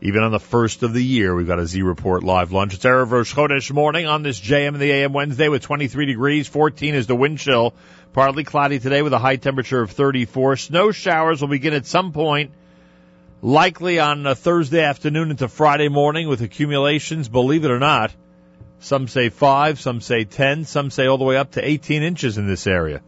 Even 0.00 0.22
on 0.22 0.30
the 0.30 0.38
first 0.38 0.82
of 0.82 0.92
the 0.92 1.02
year, 1.02 1.34
we've 1.34 1.46
got 1.46 1.58
a 1.58 1.66
Z 1.66 1.82
Report 1.82 2.22
Live 2.22 2.52
Lunch. 2.52 2.74
It's 2.74 2.84
Erev 2.84 3.10
Rosh 3.10 3.34
Chodesh 3.34 3.72
morning 3.72 4.06
on 4.06 4.22
this 4.22 4.38
JM 4.38 4.74
in 4.74 4.78
the 4.78 4.90
AM 4.90 5.12
Wednesday 5.12 5.48
with 5.48 5.62
23 5.62 6.06
degrees. 6.06 6.46
14 6.46 6.94
is 6.94 7.06
the 7.06 7.16
wind 7.16 7.38
chill. 7.38 7.74
Partly 8.12 8.44
cloudy 8.44 8.78
today 8.78 9.02
with 9.02 9.12
a 9.12 9.18
high 9.18 9.36
temperature 9.36 9.80
of 9.80 9.90
34. 9.90 10.56
Snow 10.56 10.92
showers 10.92 11.40
will 11.40 11.48
begin 11.48 11.72
at 11.72 11.86
some 11.86 12.12
point, 12.12 12.52
likely 13.42 13.98
on 13.98 14.26
uh, 14.26 14.34
Thursday 14.34 14.82
afternoon 14.82 15.30
into 15.30 15.48
Friday 15.48 15.88
morning 15.88 16.28
with 16.28 16.42
accumulations, 16.42 17.28
believe 17.28 17.64
it 17.64 17.70
or 17.70 17.78
not. 17.78 18.12
Some 18.80 19.08
say 19.08 19.28
five, 19.28 19.80
some 19.80 20.00
say 20.00 20.24
ten, 20.24 20.64
some 20.64 20.90
say 20.90 21.06
all 21.06 21.18
the 21.18 21.24
way 21.24 21.36
up 21.36 21.52
to 21.52 21.66
18 21.66 22.02
inches 22.02 22.38
in 22.38 22.46
this 22.46 22.66
area. 22.66 23.02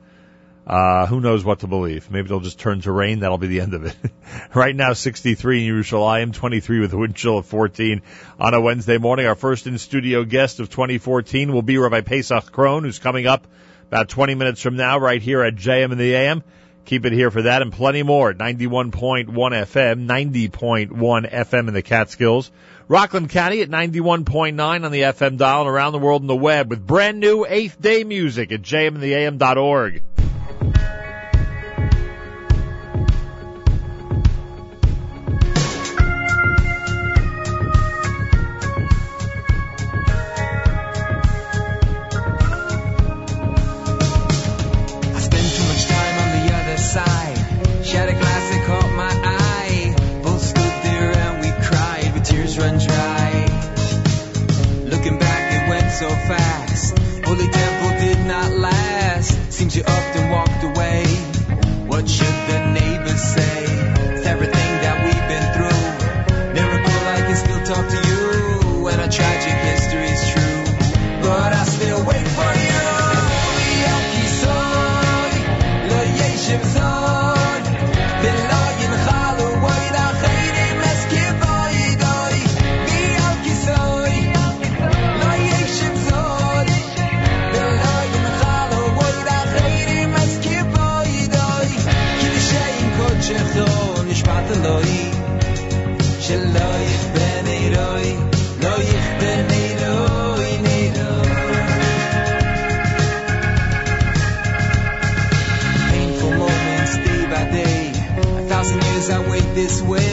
Uh, 0.66 1.06
who 1.06 1.20
knows 1.20 1.44
what 1.44 1.60
to 1.60 1.66
believe? 1.66 2.10
Maybe 2.10 2.28
they'll 2.28 2.40
just 2.40 2.60
turn 2.60 2.80
to 2.82 2.92
rain. 2.92 3.20
That'll 3.20 3.38
be 3.38 3.48
the 3.48 3.60
end 3.60 3.74
of 3.74 3.86
it. 3.86 3.96
right 4.54 4.76
now, 4.76 4.92
63 4.92 5.66
in 5.66 5.74
Yerushalayim, 5.74 6.32
23 6.32 6.80
with 6.80 6.92
a 6.92 6.96
wind 6.96 7.16
chill 7.16 7.38
of 7.38 7.46
14 7.46 8.02
on 8.38 8.54
a 8.54 8.60
Wednesday 8.60 8.98
morning. 8.98 9.26
Our 9.26 9.34
first 9.34 9.66
in 9.66 9.78
studio 9.78 10.22
guest 10.24 10.60
of 10.60 10.70
2014 10.70 11.52
will 11.52 11.62
be 11.62 11.78
Rabbi 11.78 12.02
Paysach 12.02 12.50
Krohn, 12.50 12.82
who's 12.82 12.98
coming 12.98 13.26
up 13.26 13.46
about 13.88 14.10
20 14.10 14.36
minutes 14.36 14.62
from 14.62 14.76
now 14.76 14.98
right 14.98 15.20
here 15.20 15.42
at 15.42 15.56
JM 15.56 15.90
in 15.90 15.98
the 15.98 16.14
AM. 16.14 16.44
Keep 16.84 17.06
it 17.06 17.12
here 17.12 17.30
for 17.30 17.42
that 17.42 17.62
and 17.62 17.72
plenty 17.72 18.02
more. 18.02 18.32
91.1 18.32 19.26
FM, 19.26 20.06
90.1 20.06 21.32
FM 21.32 21.68
in 21.68 21.74
the 21.74 21.82
Catskills. 21.82 22.50
Rockland 22.90 23.30
County 23.30 23.62
at 23.62 23.70
91.9 23.70 24.84
on 24.84 24.90
the 24.90 25.02
FM 25.02 25.36
dial 25.36 25.60
and 25.60 25.70
around 25.70 25.92
the 25.92 26.00
world 26.00 26.22
on 26.22 26.26
the 26.26 26.34
web 26.34 26.68
with 26.70 26.84
brand 26.84 27.20
new 27.20 27.46
eighth 27.48 27.80
day 27.80 28.02
music 28.02 28.50
at 28.50 28.62
jmintheam.org. 28.62 30.02
this 109.60 109.82
way. 109.82 110.09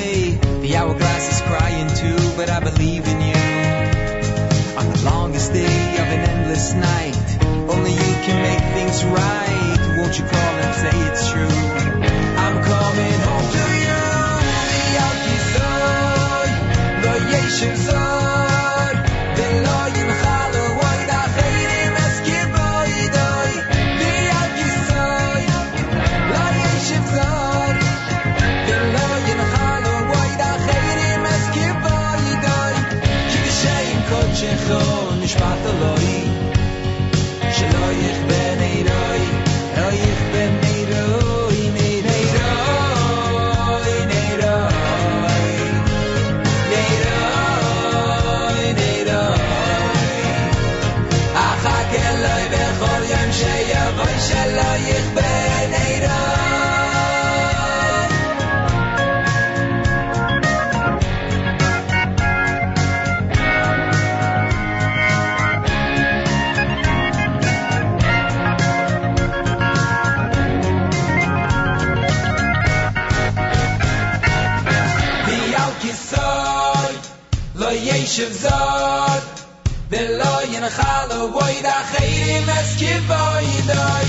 give 82.88 83.11
all 83.11 83.41
you 83.41 83.64
know. 83.68 84.07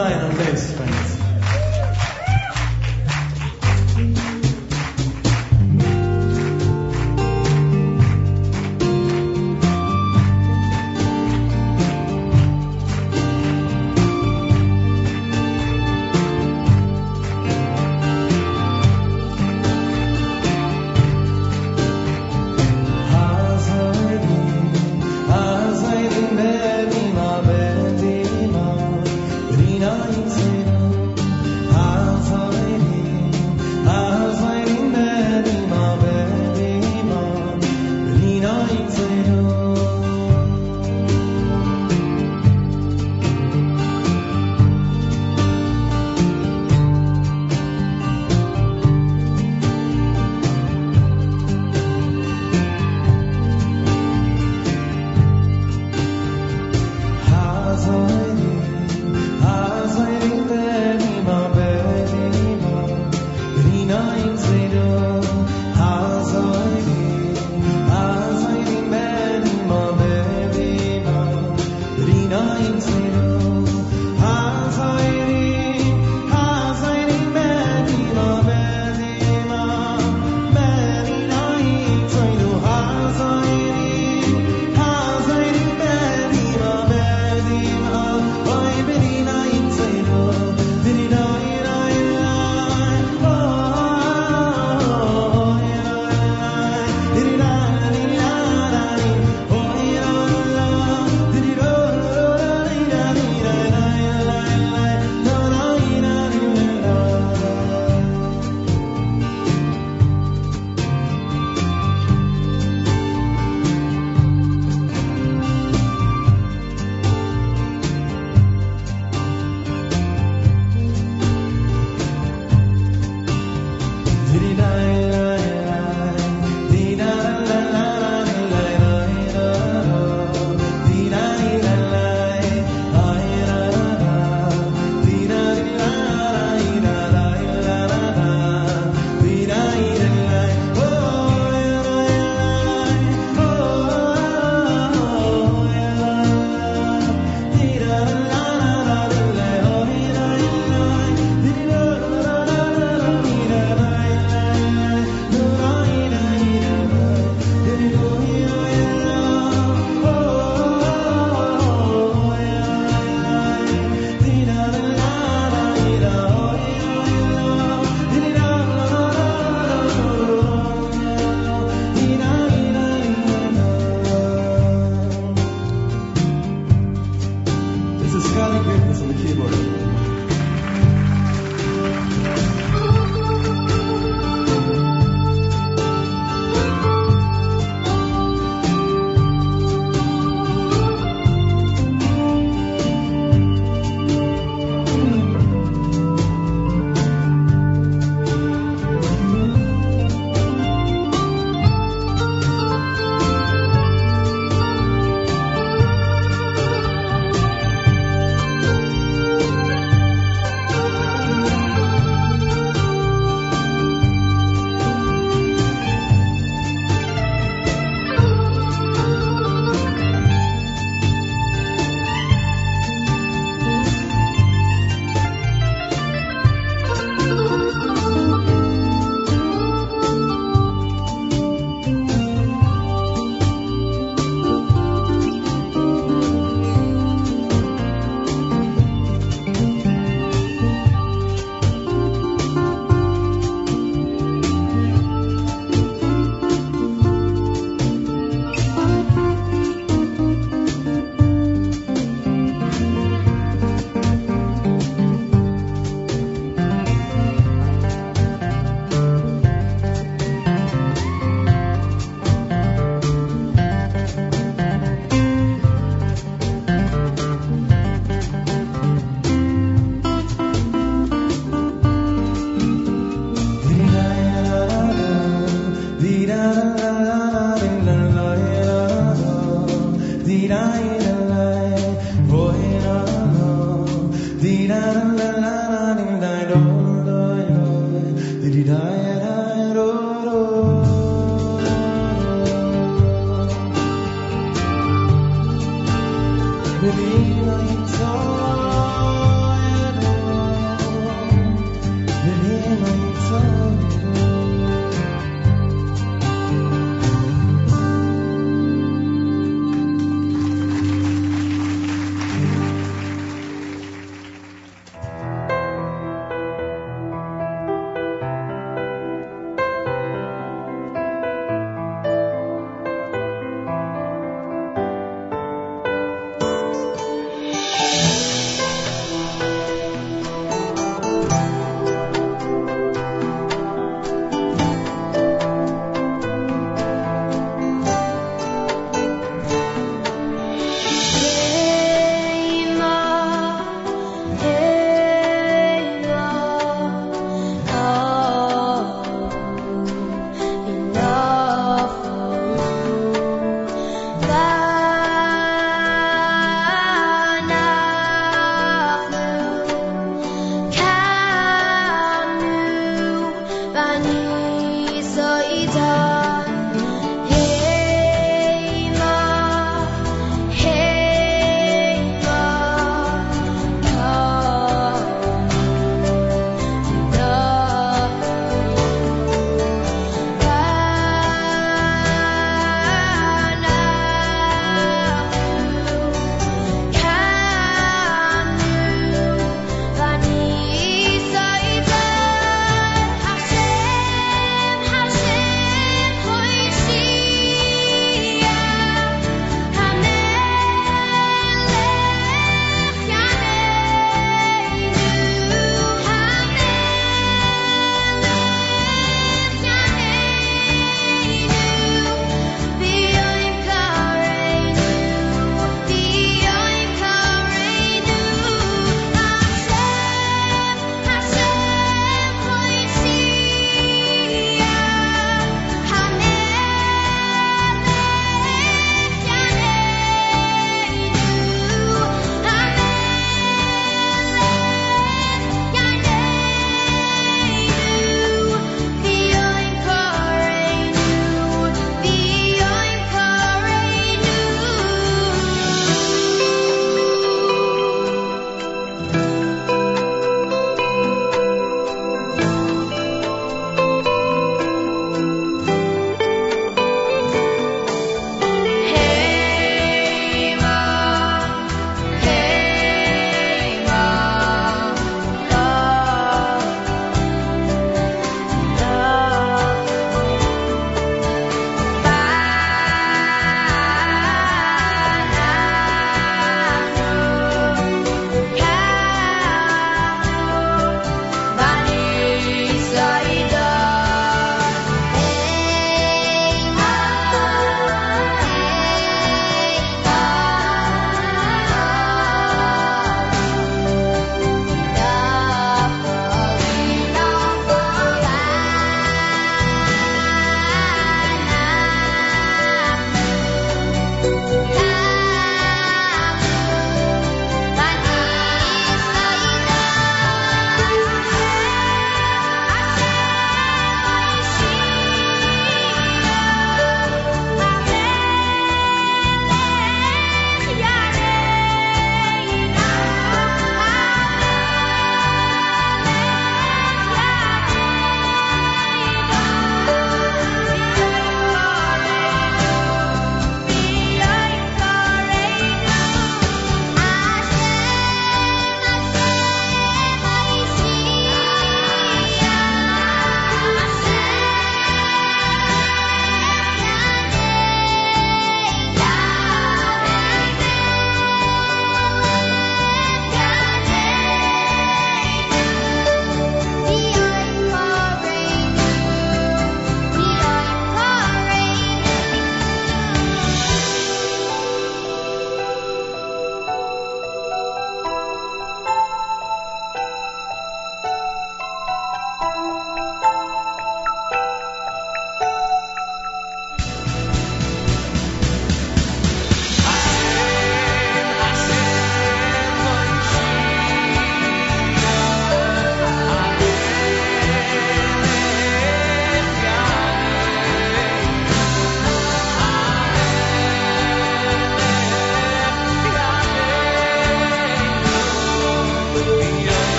Zion 0.00 0.24
on 0.24 0.36
bass, 0.38 1.09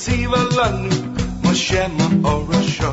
tziva 0.00 0.40
lanu, 0.56 0.88
Moshe 1.42 1.82
ma'orosho, 1.96 2.90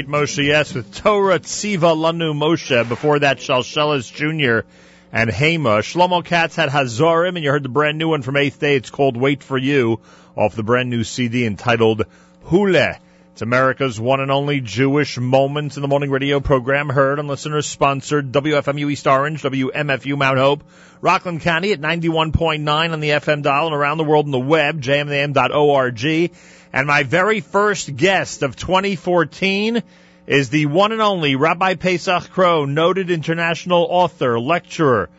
great 0.00 0.08
Moshe 0.08 0.42
Yes 0.42 0.72
with 0.72 0.94
Torah 0.94 1.38
Tziva 1.40 1.94
Lanu 1.94 2.32
Moshe. 2.32 2.88
Before 2.88 3.18
that, 3.18 3.36
Shalshelis 3.36 4.10
Jr. 4.10 4.66
and 5.12 5.28
Hema. 5.28 5.80
Shlomo 5.80 6.24
Katz 6.24 6.56
had 6.56 6.70
Hazorim, 6.70 7.36
and 7.36 7.44
you 7.44 7.50
heard 7.50 7.64
the 7.64 7.68
brand 7.68 7.98
new 7.98 8.08
one 8.08 8.22
from 8.22 8.38
Eighth 8.38 8.58
Day. 8.60 8.76
It's 8.76 8.88
called 8.88 9.18
Wait 9.18 9.42
for 9.42 9.58
You, 9.58 10.00
off 10.36 10.54
the 10.54 10.62
brand 10.62 10.88
new 10.88 11.04
CD 11.04 11.44
entitled 11.44 12.06
Hule. 12.46 12.96
It's 13.32 13.42
America's 13.42 14.00
one 14.00 14.20
and 14.20 14.30
only 14.30 14.60
Jewish 14.60 15.18
Moments 15.18 15.76
in 15.76 15.82
the 15.82 15.88
Morning 15.88 16.10
radio 16.10 16.40
program, 16.40 16.88
heard 16.88 17.18
on 17.18 17.26
listeners 17.26 17.66
sponsored 17.66 18.32
WFMU 18.32 18.90
East 18.90 19.06
Orange, 19.06 19.42
WMFU 19.42 20.16
Mount 20.16 20.38
Hope, 20.38 20.64
Rockland 21.02 21.42
County 21.42 21.72
at 21.72 21.80
91.9 21.80 22.92
on 22.92 23.00
the 23.00 23.10
FM 23.10 23.42
dial 23.42 23.66
and 23.66 23.74
around 23.74 23.98
the 23.98 24.04
world 24.04 24.24
on 24.24 24.32
the 24.32 24.38
web, 24.38 24.80
jmam.org. 24.80 26.30
And 26.72 26.86
my 26.86 27.02
very 27.02 27.40
first 27.40 27.96
guest 27.96 28.42
of 28.42 28.54
2014 28.54 29.82
is 30.26 30.50
the 30.50 30.66
one 30.66 30.92
and 30.92 31.02
only 31.02 31.34
Rabbi 31.34 31.74
Paysach 31.74 32.28
Krohn, 32.28 32.74
noted 32.74 33.10
international 33.10 33.86
author, 33.90 34.38
lecturer, 34.38 35.10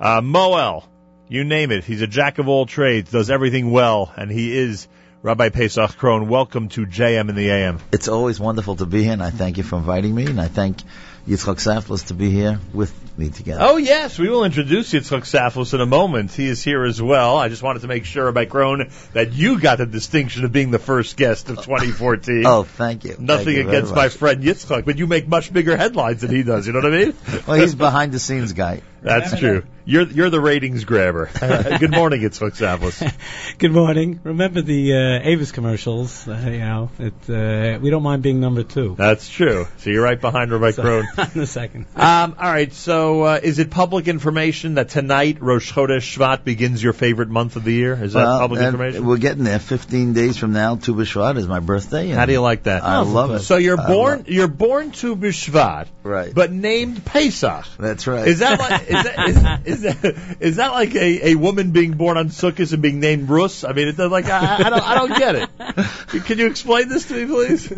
uh, 0.00 0.20
Mohel, 0.20 0.84
you 1.28 1.44
name 1.44 1.70
it. 1.70 1.84
He's 1.84 2.02
a 2.02 2.08
jack 2.08 2.38
of 2.38 2.48
all 2.48 2.66
trades, 2.66 3.12
does 3.12 3.30
everything 3.30 3.70
well, 3.70 4.12
and 4.16 4.30
he 4.30 4.56
is 4.56 4.88
Rabbi 5.22 5.50
Paysach 5.50 5.96
Krohn. 5.96 6.26
Welcome 6.26 6.68
to 6.70 6.86
JM 6.86 7.28
in 7.28 7.36
the 7.36 7.50
AM. 7.50 7.78
It's 7.92 8.08
always 8.08 8.40
wonderful 8.40 8.74
to 8.76 8.86
be 8.86 9.04
here, 9.04 9.12
and 9.12 9.22
I 9.22 9.30
thank 9.30 9.58
you 9.58 9.62
for 9.62 9.76
inviting 9.76 10.14
me, 10.14 10.26
and 10.26 10.40
I 10.40 10.48
thank 10.48 10.78
Yitzchok 11.26 11.56
Saftlas 11.56 12.06
to 12.06 12.14
be 12.14 12.30
here 12.30 12.60
with 12.72 12.94
me 13.18 13.30
together. 13.30 13.60
Oh 13.62 13.78
yes, 13.78 14.16
we 14.16 14.28
will 14.28 14.44
introduce 14.44 14.92
Yitzchok 14.92 15.22
Saftlas 15.22 15.74
in 15.74 15.80
a 15.80 15.86
moment. 15.86 16.32
He 16.32 16.46
is 16.46 16.62
here 16.62 16.84
as 16.84 17.02
well. 17.02 17.36
I 17.36 17.48
just 17.48 17.64
wanted 17.64 17.82
to 17.82 17.88
make 17.88 18.04
sure, 18.04 18.26
Rabbi 18.26 18.44
Krohn, 18.44 18.92
that 19.12 19.32
you 19.32 19.58
got 19.58 19.78
the 19.78 19.86
distinction 19.86 20.44
of 20.44 20.52
being 20.52 20.70
the 20.70 20.78
first 20.78 21.16
guest 21.16 21.48
of 21.50 21.56
2014. 21.56 22.46
Oh, 22.46 22.62
thank 22.62 23.04
you. 23.04 23.16
Nothing 23.18 23.44
Thank 23.44 23.56
you 23.56 23.68
against 23.68 23.94
my 23.94 24.08
friend 24.08 24.42
Yitzchok, 24.42 24.84
but 24.84 24.98
you 24.98 25.08
make 25.08 25.26
much 25.26 25.52
bigger 25.52 25.76
headlines 25.76 26.20
than 26.20 26.30
he 26.30 26.44
does. 26.44 26.66
You 26.66 26.74
know 26.74 26.80
what 26.80 26.92
I 26.92 26.96
mean? 26.96 27.14
Well, 27.46 27.60
he's 27.60 27.74
behind 27.74 28.12
the 28.12 28.20
scenes 28.20 28.52
guy. 28.52 28.82
That's 29.02 29.36
true. 29.36 29.64
You're 29.88 30.02
you're 30.08 30.30
the 30.30 30.40
ratings 30.40 30.84
grabber. 30.84 31.26
Good 31.78 31.92
morning, 31.92 32.20
Yitzchok 32.22 32.56
Saftlas. 32.56 33.56
Good 33.58 33.70
morning. 33.70 34.18
Remember 34.24 34.60
the 34.60 34.92
uh, 34.92 35.20
Avis 35.22 35.52
commercials? 35.52 36.26
Uh, 36.26 36.42
you 36.44 36.58
know, 36.58 36.90
it, 36.98 37.14
uh, 37.30 37.78
we 37.80 37.90
don't 37.90 38.02
mind 38.02 38.20
being 38.24 38.40
number 38.40 38.64
two. 38.64 38.96
That's 38.98 39.28
true. 39.28 39.68
So 39.78 39.90
you're 39.90 40.02
right 40.02 40.20
behind 40.20 40.50
Rabbi 40.50 40.72
So- 40.72 40.82
Krohn. 40.82 41.36
in 41.36 41.40
a 41.40 41.46
second. 41.46 41.86
Um, 41.94 42.34
all 42.36 42.50
right. 42.50 42.72
So, 42.72 43.22
uh, 43.22 43.40
is 43.40 43.60
it 43.60 43.70
public 43.70 44.08
information 44.08 44.74
that 44.74 44.88
tonight 44.88 45.40
Rosh 45.40 45.72
Chodesh 45.72 46.16
Shvat 46.16 46.42
begins 46.42 46.82
your 46.82 46.92
favorite 46.92 47.28
month 47.28 47.54
of 47.54 47.62
the 47.62 47.72
year? 47.72 47.92
Is 48.02 48.14
that 48.14 48.24
Well, 48.24 48.40
public 48.40 48.62
information? 48.62 49.06
We're 49.06 49.18
getting 49.18 49.44
there. 49.44 49.60
15 49.60 50.14
days 50.14 50.36
from 50.36 50.52
now, 50.52 50.74
Tu 50.74 50.92
B'Shvat 50.96 51.36
is 51.36 51.46
my 51.46 51.60
birthday. 51.60 52.08
How 52.08 52.26
do 52.26 52.32
you 52.32 52.40
like 52.40 52.64
that? 52.64 52.82
I 52.82 52.98
love 53.02 53.30
it. 53.30 53.40
So 53.40 53.56
you're 53.56 53.80
I 53.80 53.86
born 53.86 54.18
love- 54.18 54.28
you're 54.28 54.48
born 54.48 54.90
Tu 54.92 55.14
B'Shvat, 55.14 55.86
Right. 56.02 56.34
But 56.34 56.50
named 56.50 57.04
Pesach. 57.04 57.66
That's 57.78 58.08
right. 58.08 58.26
Is 58.26 58.40
that 58.40 58.58
like 58.58 58.82
is 58.82 58.88
that, 59.04 59.66
is, 59.66 59.75
is 59.75 59.75
that 59.82 60.36
is 60.40 60.56
that 60.56 60.72
like 60.72 60.94
a, 60.94 61.28
a 61.28 61.34
woman 61.34 61.70
being 61.72 61.92
born 61.92 62.16
on 62.16 62.28
Sukkot 62.28 62.72
and 62.72 62.82
being 62.82 63.00
named 63.00 63.28
Rus? 63.28 63.64
I 63.64 63.72
mean, 63.72 63.88
it's 63.88 63.98
like 63.98 64.26
I, 64.26 64.56
I 64.56 64.70
don't 64.70 64.82
I 64.82 64.94
don't 64.94 65.18
get 65.18 65.34
it. 65.34 65.50
Can 66.24 66.38
you 66.38 66.46
explain 66.46 66.88
this 66.88 67.06
to 67.08 67.14
me, 67.14 67.26
please? 67.26 67.72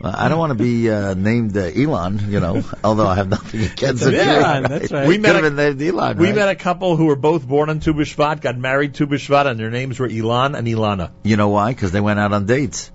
Well, 0.00 0.14
I 0.14 0.28
don't 0.28 0.38
want 0.38 0.50
to 0.50 0.62
be 0.62 0.90
uh, 0.90 1.14
named 1.14 1.56
uh, 1.56 1.62
Elon, 1.62 2.30
you 2.30 2.40
know, 2.40 2.62
although 2.84 3.06
I 3.06 3.16
have 3.16 3.28
nothing 3.28 3.64
against 3.64 4.04
it. 4.06 4.12
We 4.12 5.18
met 5.18 5.34
Could 5.34 5.40
a, 5.40 5.42
have 5.42 5.42
been 5.42 5.56
named 5.56 5.82
Elon, 5.82 6.18
we 6.18 6.26
right? 6.26 6.36
met 6.36 6.48
a 6.48 6.54
couple 6.54 6.96
who 6.96 7.06
were 7.06 7.16
both 7.16 7.46
born 7.46 7.70
on 7.70 7.80
Tu 7.80 7.92
B'Shvat, 7.92 8.40
got 8.40 8.56
married 8.58 8.94
Tu 8.94 9.06
B'Shvat, 9.06 9.46
and 9.46 9.58
their 9.58 9.70
names 9.70 9.98
were 9.98 10.08
Elon 10.08 10.54
and 10.54 10.66
Ilana. 10.66 11.10
You 11.22 11.36
know 11.36 11.48
why? 11.48 11.72
Because 11.72 11.92
they 11.92 12.00
went 12.00 12.18
out 12.18 12.32
on 12.32 12.46
dates. 12.46 12.90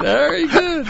Very 0.00 0.46
good. 0.46 0.86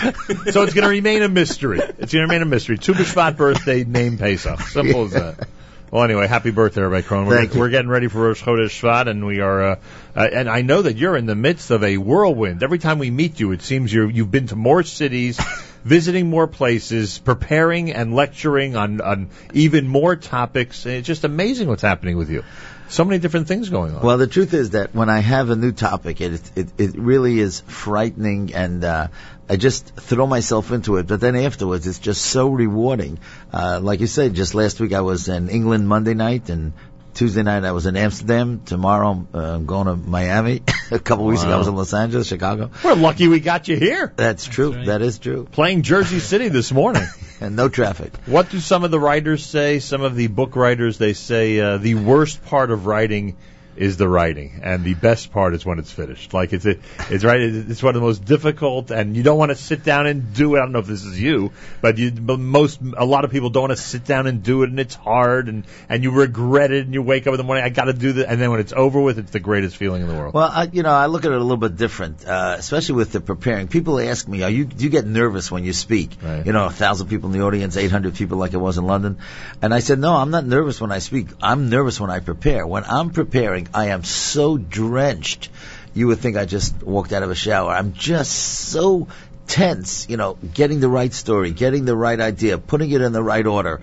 So 0.53 0.63
it's 0.63 0.75
going 0.75 0.85
to 0.85 0.89
remain 0.89 1.23
a 1.23 1.29
mystery. 1.29 1.81
It's 1.81 2.13
going 2.13 2.27
to 2.27 2.33
remain 2.33 2.43
a 2.43 2.47
mystery. 2.47 2.79
Tu 2.79 2.93
B'Shvat 2.93 3.37
birthday, 3.37 3.85
name 3.85 4.19
Pesach. 4.19 4.61
Simple 4.61 5.05
as 5.05 5.13
that. 5.13 5.49
Well, 5.91 6.05
anyway, 6.05 6.29
happy 6.29 6.53
birthday, 6.53 6.83
Rabbi 6.83 7.07
Krohn. 7.07 7.27
We're, 7.27 7.39
Thank 7.39 7.55
we're 7.55 7.69
getting 7.69 7.91
ready 7.91 8.07
for 8.07 8.21
Rosh 8.21 8.41
Chodesh 8.41 8.81
Shvat, 8.81 9.09
and 9.09 9.27
we 9.27 9.41
are. 9.41 9.63
Uh, 9.63 9.77
uh, 10.15 10.29
and 10.33 10.49
I 10.49 10.63
know 10.63 10.83
that 10.83 10.97
you're 10.97 11.17
in 11.17 11.27
the 11.27 11.35
midst 11.35 11.73
of 11.73 11.83
a 11.83 11.97
whirlwind. 11.97 12.63
Every 12.63 12.79
time 12.79 13.01
we 13.01 13.11
meet 13.11 13.41
you, 13.41 13.51
it 13.51 13.63
seems 13.63 13.93
you're, 13.93 14.09
you've 14.09 14.31
been 14.31 14.47
to 14.49 14.57
more 14.57 14.85
cities, 14.85 15.41
visiting 15.83 16.31
more 16.31 16.47
places, 16.47 17.19
preparing 17.19 17.91
and 17.91 18.15
lecturing 18.15 18.77
on 18.77 19.01
on 19.01 19.31
even 19.53 19.89
more 19.89 20.15
topics. 20.15 20.87
It's 20.87 21.09
just 21.09 21.25
amazing 21.25 21.67
what's 21.67 21.83
happening 21.83 22.17
with 22.17 22.31
you. 22.31 22.45
So 22.91 23.05
many 23.05 23.21
different 23.21 23.47
things 23.47 23.71
going 23.71 23.95
on. 23.95 24.03
Well, 24.03 24.19
the 24.19 24.27
truth 24.27 24.53
is 24.53 24.71
that 24.71 24.95
when 24.95 25.09
I 25.09 25.21
have 25.21 25.49
a 25.51 25.57
new 25.57 25.71
topic, 25.71 26.21
it 26.21 26.43
it, 26.57 26.69
it 26.77 26.99
really 26.99 27.39
is 27.39 27.61
frightening, 27.61 28.53
and 28.53 28.83
uh, 28.83 29.09
I 29.49 29.57
just 29.57 29.95
throw 29.95 30.27
myself 30.27 30.73
into 30.73 30.97
it. 30.97 31.07
But 31.07 31.21
then 31.21 31.37
afterwards, 31.37 31.87
it's 31.87 32.01
just 32.01 32.21
so 32.21 32.49
rewarding. 32.49 33.21
Uh, 33.53 33.79
like 33.81 34.01
you 34.01 34.09
said, 34.09 34.35
just 34.35 34.57
last 34.57 34.81
week 34.81 34.93
I 34.93 35.03
was 35.03 35.29
in 35.29 35.49
England 35.51 35.89
Monday 35.89 36.15
night, 36.15 36.51
and 36.51 36.73
Tuesday 37.15 37.43
night 37.43 37.65
I 37.65 37.73
was 37.73 37.87
in 37.87 37.97
Amsterdam. 37.97 38.63
Tomorrow 38.65 39.27
uh, 39.35 39.39
I'm 39.39 39.67
going 39.67 39.87
to 39.87 39.97
Miami. 39.97 40.63
a 40.91 40.99
couple 40.99 41.27
weeks 41.27 41.43
ago 41.43 41.53
I 41.53 41.57
was 41.57 41.69
in 41.69 41.77
Los 41.77 41.93
Angeles, 41.93 42.27
Chicago. 42.29 42.71
We're 42.85 42.95
lucky 42.95 43.29
we 43.29 43.41
got 43.41 43.69
you 43.69 43.77
here. 43.77 44.13
That's 44.17 44.47
true. 44.47 44.85
That 44.85 45.03
is 45.03 45.19
true. 45.19 45.47
Playing 45.51 45.83
Jersey 45.83 46.19
City 46.31 46.49
this 46.49 46.73
morning. 46.73 47.05
and 47.41 47.57
no 47.57 47.69
traffic. 47.69 48.13
What 48.27 48.51
do 48.51 48.61
some 48.61 48.85
of 48.85 48.91
the 48.91 49.01
writers 49.01 49.45
say? 49.45 49.79
Some 49.79 50.03
of 50.03 50.15
the 50.17 50.29
book 50.29 50.57
writers 50.57 50.99
they 50.99 51.13
say 51.13 51.61
uh, 51.61 51.79
the 51.79 51.95
worst 51.95 52.45
part 52.47 52.71
of 52.71 52.87
writing 52.87 53.37
is 53.77 53.97
the 53.97 54.09
writing, 54.09 54.61
and 54.63 54.85
the 54.85 54.95
best 54.95 55.33
part 55.33 55.55
is 55.55 55.65
when 55.65 55.79
it's 55.79 55.93
finished. 55.93 56.35
Like 56.35 56.53
it's 56.53 56.67
it's 56.67 57.25
right. 57.25 57.41
It's 57.41 57.83
one 57.83 57.95
of 57.95 58.01
the 58.01 58.07
most 58.07 58.25
difficult, 58.25 58.91
and 58.91 59.17
you 59.17 59.23
don't 59.23 59.39
want 59.39 59.51
to 59.51 59.57
sit 59.57 59.85
down 59.85 60.07
and 60.07 60.35
do 60.35 60.55
it. 60.55 60.59
I 60.59 60.63
don't 60.63 60.73
know 60.73 60.81
if 60.81 60.87
this 60.87 61.05
is 61.05 61.21
you, 61.21 61.53
but 61.81 61.99
you, 61.99 62.11
but 62.11 62.39
most 62.39 62.81
a 62.97 63.05
lot 63.05 63.25
of 63.25 63.31
people 63.31 63.51
don't 63.51 63.69
want 63.69 63.77
to 63.77 63.83
sit 63.83 64.05
down 64.05 64.27
and 64.27 64.43
do 64.43 64.63
it, 64.63 64.71
and 64.71 64.79
it's 64.79 64.95
hard, 64.95 65.49
and 65.49 65.65
and 65.89 66.03
you 66.03 66.11
regret 66.11 66.71
it, 66.71 66.85
and 66.85 66.95
you 66.95 67.03
wake 67.03 67.27
up 67.27 67.33
in 67.33 67.39
the 67.39 67.45
morning, 67.45 67.65
I 67.65 67.69
got 67.71 67.85
to 67.85 67.93
do 67.93 68.13
that, 68.15 68.31
and 68.31 68.41
then 68.41 68.51
when 68.51 68.61
it's 68.61 68.73
over 68.73 69.01
with, 69.01 69.19
it's 69.19 69.31
the 69.31 69.41
greatest 69.41 69.77
feeling 69.77 70.03
in 70.03 70.09
the 70.09 70.15
world. 70.15 70.35
Well, 70.35 70.51
I, 70.53 70.69
you 70.73 70.83
know, 70.83 70.93
I 70.93 71.07
look 71.07 71.25
at 71.25 71.33
it 71.33 71.37
a 71.37 71.41
little 71.41 71.57
bit 71.57 71.77
different, 71.77 72.27
uh, 72.27 72.57
especially 72.59 72.97
with 72.97 73.13
the 73.13 73.21
preparing. 73.21 73.69
People 73.69 73.99
ask 73.99 74.29
me, 74.29 74.43
"Are 74.43 74.51
you? 74.51 74.65
Do 74.65 74.85
you 74.85 74.91
get 74.91 75.07
nervous 75.07 75.51
when 75.51 75.65
you 75.65 75.73
speak?" 75.73 76.11
Right. 76.23 76.45
You 76.45 76.53
know, 76.53 76.67
a 76.67 76.71
thousand 76.71 77.09
people 77.09 77.33
in 77.33 77.39
the 77.39 77.45
audience, 77.47 77.77
eight 77.77 77.91
hundred 77.91 78.15
people, 78.15 78.39
like 78.39 78.53
it 78.53 78.59
was 78.59 78.79
in 78.79 78.85
London, 78.85 79.19
and 79.63 79.73
I 79.73 79.81
said, 79.81 79.99
"No, 79.99 80.15
I'm 80.15 80.31
not 80.31 80.45
nervous 80.45 80.81
when 80.81 80.93
I 80.93 80.99
speak. 80.99 81.29
I'm 81.43 81.71
nervous 81.71 81.99
when 81.99 82.11
I 82.11 82.21
prepare. 82.21 82.67
When 82.67 82.85
I'm 82.85 83.11
preparing, 83.11 83.69
I 83.75 83.87
am 83.89 84.05
so 84.05 84.57
drenched. 84.59 85.49
You 85.95 86.07
would 86.09 86.19
think 86.19 86.37
I 86.37 86.45
just 86.45 86.83
walked 86.83 87.13
out 87.13 87.23
of 87.23 87.31
a 87.31 87.35
shower. 87.35 87.71
I'm 87.71 87.93
just 87.93 88.33
so." 88.33 89.09
Tense, 89.47 90.09
you 90.09 90.17
know, 90.17 90.39
getting 90.55 90.79
the 90.79 90.89
right 90.89 91.13
story, 91.13 91.51
getting 91.51 91.85
the 91.85 91.97
right 91.97 92.21
idea, 92.21 92.57
putting 92.57 92.93
it 92.93 93.01
in 93.01 93.11
the 93.11 93.21
right 93.21 93.45
order, 93.45 93.81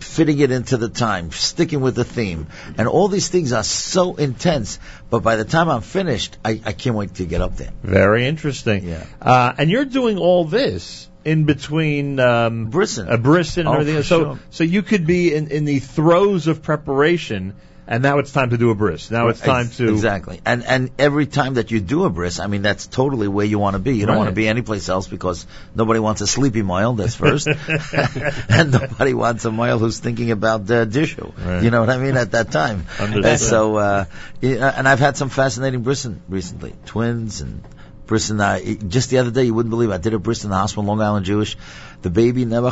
fitting 0.00 0.40
it 0.40 0.50
into 0.50 0.76
the 0.76 0.88
time, 0.88 1.30
sticking 1.30 1.80
with 1.80 1.94
the 1.94 2.02
theme. 2.02 2.48
And 2.76 2.88
all 2.88 3.06
these 3.06 3.28
things 3.28 3.52
are 3.52 3.62
so 3.62 4.16
intense, 4.16 4.80
but 5.08 5.22
by 5.22 5.36
the 5.36 5.44
time 5.44 5.68
I'm 5.68 5.82
finished, 5.82 6.36
I, 6.44 6.60
I 6.64 6.72
can't 6.72 6.96
wait 6.96 7.14
to 7.14 7.24
get 7.24 7.40
up 7.40 7.56
there. 7.56 7.70
Very 7.84 8.26
interesting. 8.26 8.88
Yeah. 8.88 9.04
Uh, 9.22 9.52
and 9.56 9.70
you're 9.70 9.84
doing 9.84 10.18
all 10.18 10.44
this 10.44 11.08
in 11.24 11.44
between 11.44 12.18
um, 12.18 12.66
Brisson, 12.70 13.08
uh, 13.08 13.16
Brisson, 13.16 13.60
and 13.60 13.68
Oh, 13.68 13.72
everything. 13.74 13.96
for 13.98 14.02
So, 14.02 14.18
sure. 14.24 14.38
so 14.50 14.64
you 14.64 14.82
could 14.82 15.06
be 15.06 15.32
in, 15.32 15.52
in 15.52 15.66
the 15.66 15.78
throes 15.78 16.48
of 16.48 16.62
preparation, 16.62 17.54
and 17.88 18.02
now 18.02 18.18
it's 18.18 18.32
time 18.32 18.50
to 18.50 18.58
do 18.58 18.70
a 18.70 18.74
bris. 18.74 19.10
Now 19.10 19.28
it's 19.28 19.40
time 19.40 19.68
to 19.76 19.88
exactly. 19.90 20.40
And 20.44 20.64
and 20.64 20.90
every 20.98 21.26
time 21.26 21.54
that 21.54 21.70
you 21.70 21.80
do 21.80 22.04
a 22.04 22.10
bris, 22.10 22.40
I 22.40 22.46
mean 22.48 22.62
that's 22.62 22.86
totally 22.86 23.28
where 23.28 23.46
you 23.46 23.58
want 23.58 23.74
to 23.74 23.78
be. 23.78 23.96
You 23.96 24.06
don't 24.06 24.14
Right. 24.16 24.18
want 24.24 24.30
to 24.30 24.34
be 24.34 24.48
anyplace 24.48 24.88
else 24.88 25.06
because 25.06 25.46
nobody 25.74 26.00
wants 26.00 26.20
a 26.20 26.26
sleepy 26.26 26.62
mohel. 26.62 26.96
That's 26.96 27.14
first, 27.14 27.46
and 28.48 28.72
nobody 28.72 29.14
wants 29.14 29.44
a 29.44 29.50
mohel 29.50 29.78
who's 29.78 29.98
thinking 30.00 30.30
about 30.30 30.62
uh, 30.62 30.84
Dirshu. 30.86 31.32
Right. 31.38 31.62
You 31.62 31.70
know 31.70 31.80
what 31.80 31.90
I 31.90 31.98
mean 31.98 32.16
at 32.16 32.32
that 32.32 32.50
time. 32.50 32.86
Understood. 32.98 33.24
And 33.26 33.40
so, 33.40 33.76
uh, 33.76 34.04
and 34.42 34.88
I've 34.88 35.00
had 35.00 35.16
some 35.16 35.28
fascinating 35.28 35.82
brisson 35.82 36.20
recently, 36.28 36.74
twins 36.86 37.40
and. 37.40 37.62
bris. 38.06 38.30
uh, 38.30 38.60
it- 38.62 38.88
just 38.88 39.10
the 39.10 39.18
other 39.18 39.30
day, 39.30 39.44
you 39.44 39.54
wouldn't 39.54 39.70
believe 39.70 39.90
it. 39.90 39.94
I 39.94 39.98
did 39.98 40.14
a 40.14 40.18
bris 40.18 40.44
in 40.44 40.50
the 40.50 40.56
hospital, 40.56 40.84
Long 40.84 41.00
Island 41.00 41.26
Jewish. 41.26 41.56
The 42.02 42.10
baby 42.10 42.44
never, 42.44 42.70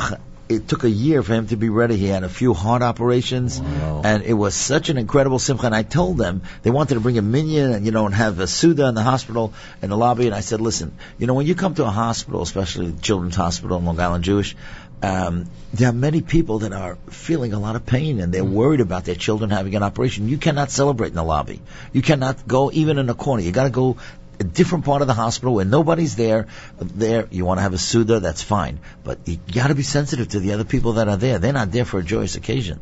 it 0.49 0.69
took 0.69 0.85
a 0.85 0.91
year 0.91 1.23
for 1.23 1.33
him 1.33 1.47
to 1.49 1.57
be 1.57 1.69
ready. 1.71 1.97
He 1.97 2.07
had 2.07 2.23
a 2.23 2.29
few 2.29 2.53
heart 2.53 2.83
operations, 2.83 3.59
and 4.05 4.23
it 4.23 4.35
was 4.35 4.55
such 4.55 4.91
an 4.91 4.99
incredible 4.99 5.39
simcha. 5.39 5.67
And 5.67 5.75
I 5.75 5.83
told 5.83 6.19
them 6.19 6.43
they 6.63 6.71
wanted 6.71 6.95
to 6.95 7.01
bring 7.01 7.17
a 7.19 7.23
minyan 7.23 7.73
and 7.73 7.87
you 7.87 7.93
know 7.93 8.07
and 8.07 8.15
have 8.15 8.39
a 8.41 8.45
seudah 8.45 8.89
in 8.89 8.95
the 8.95 9.03
hospital 9.03 9.55
in 9.81 9.91
the 9.91 9.97
lobby. 9.97 10.27
And 10.27 10.35
I 10.35 10.41
said, 10.41 10.61
listen, 10.61 10.97
you 11.19 11.27
know 11.27 11.35
when 11.35 11.47
you 11.47 11.55
come 11.55 11.75
to 11.77 11.85
a 11.85 11.91
hospital, 11.91 12.43
especially 12.43 12.91
the 12.91 13.01
Children's 13.01 13.37
Hospital 13.37 13.79
in 13.79 13.85
Long 13.85 13.99
Island 13.99 14.25
Jewish. 14.25 14.57
Um, 15.03 15.51
there 15.75 15.91
are 15.91 15.93
many 15.93 16.23
people 16.23 16.61
that 16.61 16.73
are 16.73 16.97
feeling 17.11 17.53
a 17.53 17.59
lot 17.59 17.77
of 17.77 17.85
pain 17.85 18.21
and 18.21 18.33
they're 18.33 18.45
worried 18.45 18.81
about 18.81 19.05
their 19.05 19.15
children 19.15 19.51
having 19.51 19.75
an 19.75 19.83
operation. 19.83 20.31
You 20.31 20.39
cannot 20.39 20.71
celebrate 20.71 21.09
in 21.09 21.15
the 21.15 21.23
lobby. 21.23 21.61
You 21.93 22.01
cannot 22.01 22.49
go 22.49 22.71
even 22.73 22.97
in 22.97 23.11
a 23.11 23.15
corner. 23.15 23.43
You 23.43 23.53
got 23.53 23.65
to 23.65 23.71
go 23.71 23.99
a 24.41 24.45
different 24.45 24.85
part 24.85 25.01
of 25.03 25.07
the 25.09 25.15
hospital 25.15 25.55
where 25.55 25.65
nobody's 25.65 26.17
there. 26.17 26.47
There, 26.79 27.27
you 27.31 27.45
want 27.45 27.59
to 27.59 27.63
have 27.63 27.75
a 27.75 27.79
seudah, 27.79 28.21
that's 28.21 28.43
fine. 28.43 28.81
But 29.03 29.19
you 29.27 29.39
got 29.53 29.69
to 29.69 29.75
be 29.75 29.83
sensitive 29.83 30.29
to 30.29 30.41
the 30.41 30.53
other 30.53 30.65
people 30.65 30.95
that 30.95 31.09
are 31.09 31.17
there. 31.17 31.39
They're 31.39 31.53
not 31.53 31.71
there 31.73 31.85
for 31.85 31.99
a 31.99 32.03
joyous 32.03 32.37
occasion. 32.37 32.81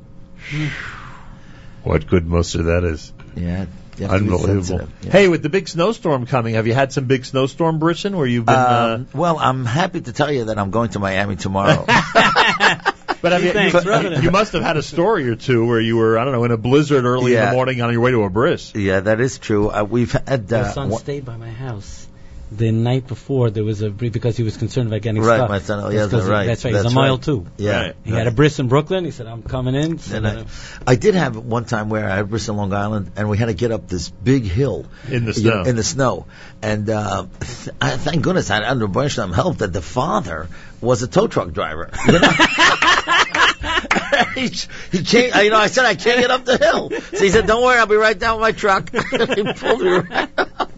what 1.83 2.07
good 2.07 2.27
most 2.27 2.55
of 2.55 2.67
that 2.67 2.85
is. 2.85 3.13
Yeah, 3.35 3.67
you 3.97 4.07
have 4.07 4.19
to 4.19 4.25
be 4.25 4.33
Unbelievable. 4.33 4.89
Yeah. 5.03 5.11
Hey, 5.11 5.29
with 5.29 5.43
the 5.43 5.49
big 5.49 5.69
snowstorm 5.69 6.27
coming, 6.27 6.55
have 6.55 6.67
you 6.67 6.75
had 6.75 6.93
some 6.93 7.07
big 7.07 7.25
snowstorm, 7.25 7.79
Brisson, 7.79 8.17
where 8.17 8.27
you've 8.27 8.47
been? 8.47 8.55
uh, 8.55 8.97
Um, 8.99 9.09
well, 9.15 9.39
I'm 9.39 9.65
happy 9.65 10.01
to 10.01 10.13
tell 10.13 10.31
you 10.31 10.47
that 10.47 10.59
I'm 10.59 10.71
going 10.71 10.91
to 10.91 10.99
Miami 10.99 11.37
tomorrow. 11.37 11.87
but 13.21 13.33
have 13.33 13.45
you, 13.45 13.53
Thanks, 13.53 13.85
you, 13.85 14.23
you 14.23 14.31
must 14.31 14.53
have 14.53 14.63
had 14.63 14.77
a 14.77 14.83
story 14.83 15.29
or 15.29 15.37
two 15.37 15.67
where 15.67 15.81
you 15.81 15.97
were, 15.97 16.19
I 16.19 16.25
don't 16.25 16.33
know, 16.33 16.45
in 16.45 16.51
a 16.51 16.57
blizzard 16.57 17.05
early 17.05 17.35
in 17.37 17.45
the 17.45 17.53
morning 17.53 17.81
on 17.83 17.93
your 17.93 18.01
way 18.01 18.11
to 18.13 18.23
a 18.23 18.31
bris. 18.31 18.73
yeah, 18.75 19.01
that 19.01 19.21
is 19.21 19.39
true. 19.39 19.71
Uh, 19.71 19.85
we've 19.85 20.13
had 20.13 20.51
My 20.51 20.59
uh, 20.61 20.73
son 20.73 20.89
one- 20.91 21.01
stayed 21.01 21.25
by 21.25 21.37
my 21.37 21.51
house. 21.51 22.09
The 22.55 22.71
night 22.71 23.07
before, 23.07 23.49
there 23.49 23.65
was 23.65 23.81
a 23.81 23.89
bri- 23.89 24.11
because 24.11 24.37
he 24.37 24.43
was 24.43 24.59
concerned 24.59 24.89
about 24.89 25.01
getting 25.01 25.23
Right, 25.23 25.37
stuck. 25.39 25.49
my 25.49 25.59
son- 25.61 25.81
oh, 25.85 25.87
It's 25.87 25.95
yeah, 25.95 26.07
'cause 26.09 26.25
he- 26.27 26.31
right. 26.31 26.45
That's 26.49 26.63
right. 26.67 26.73
That's 26.75 26.85
he's 26.85 26.93
a 26.93 26.97
mohel 26.99 27.13
right. 27.13 27.23
too. 27.23 27.47
Yeah, 27.57 27.81
Right. 27.81 27.97
He 28.05 28.11
had 28.13 28.27
a 28.27 28.31
bris 28.31 28.59
in 28.59 28.69
Brooklyn. 28.69 29.07
He 29.07 29.11
said, 29.11 29.27
"I'm 29.27 29.43
coming 29.43 29.75
in." 29.75 29.97
So 29.97 30.17
And 30.19 30.27
I, 30.27 30.45
I 30.87 30.97
did 30.97 31.15
have 31.15 31.35
one 31.35 31.65
time 31.65 31.89
where 31.89 32.05
I 32.07 32.11
had 32.17 32.19
a 32.19 32.25
bris 32.27 32.51
in 32.51 32.57
Long 32.59 32.75
Island, 32.75 33.13
and 33.17 33.31
we 33.31 33.39
had 33.39 33.47
to 33.47 33.55
get 33.55 33.73
up 33.73 33.89
this 33.89 34.11
big 34.11 34.45
hill 34.45 34.85
In 35.09 35.25
the 35.25 35.33
you 35.33 35.49
know, 35.49 35.63
snow. 35.63 35.71
in 35.71 35.77
the 35.77 35.83
snow, 35.83 36.27
and 36.61 36.91
uh, 36.91 37.25
th- 37.41 37.75
I, 37.81 37.97
thank 37.97 38.21
goodness 38.21 38.51
I 38.51 38.57
had 38.57 38.65
under 38.65 38.87
Bernstein 38.87 39.33
help 39.33 39.57
that 39.59 39.73
the 39.73 39.81
father 39.81 40.49
was 40.83 41.03
a 41.03 41.07
tow 41.09 41.29
truck 41.29 41.53
driver. 41.53 41.89
He, 44.41 44.49
he 44.91 45.05
can't. 45.05 45.45
You 45.45 45.51
know, 45.51 45.59
I 45.59 45.67
said 45.67 45.85
I 45.85 45.95
can't 45.95 46.21
get 46.21 46.31
up 46.31 46.45
the 46.45 46.57
hill, 46.57 46.91
so 46.91 47.19
he 47.19 47.31
said, 47.31 47.47
"Don't 47.47 47.63
worry, 47.63 47.79
I'll 47.79 47.87
be 47.87 47.97
right 47.97 48.19
down 48.19 48.41
with 48.41 48.43
my 48.43 48.53
truck." 48.53 48.91
he 49.11 49.53
pulled 49.53 49.81
me 49.81 49.91
right 49.91 50.31
up. 50.39 50.73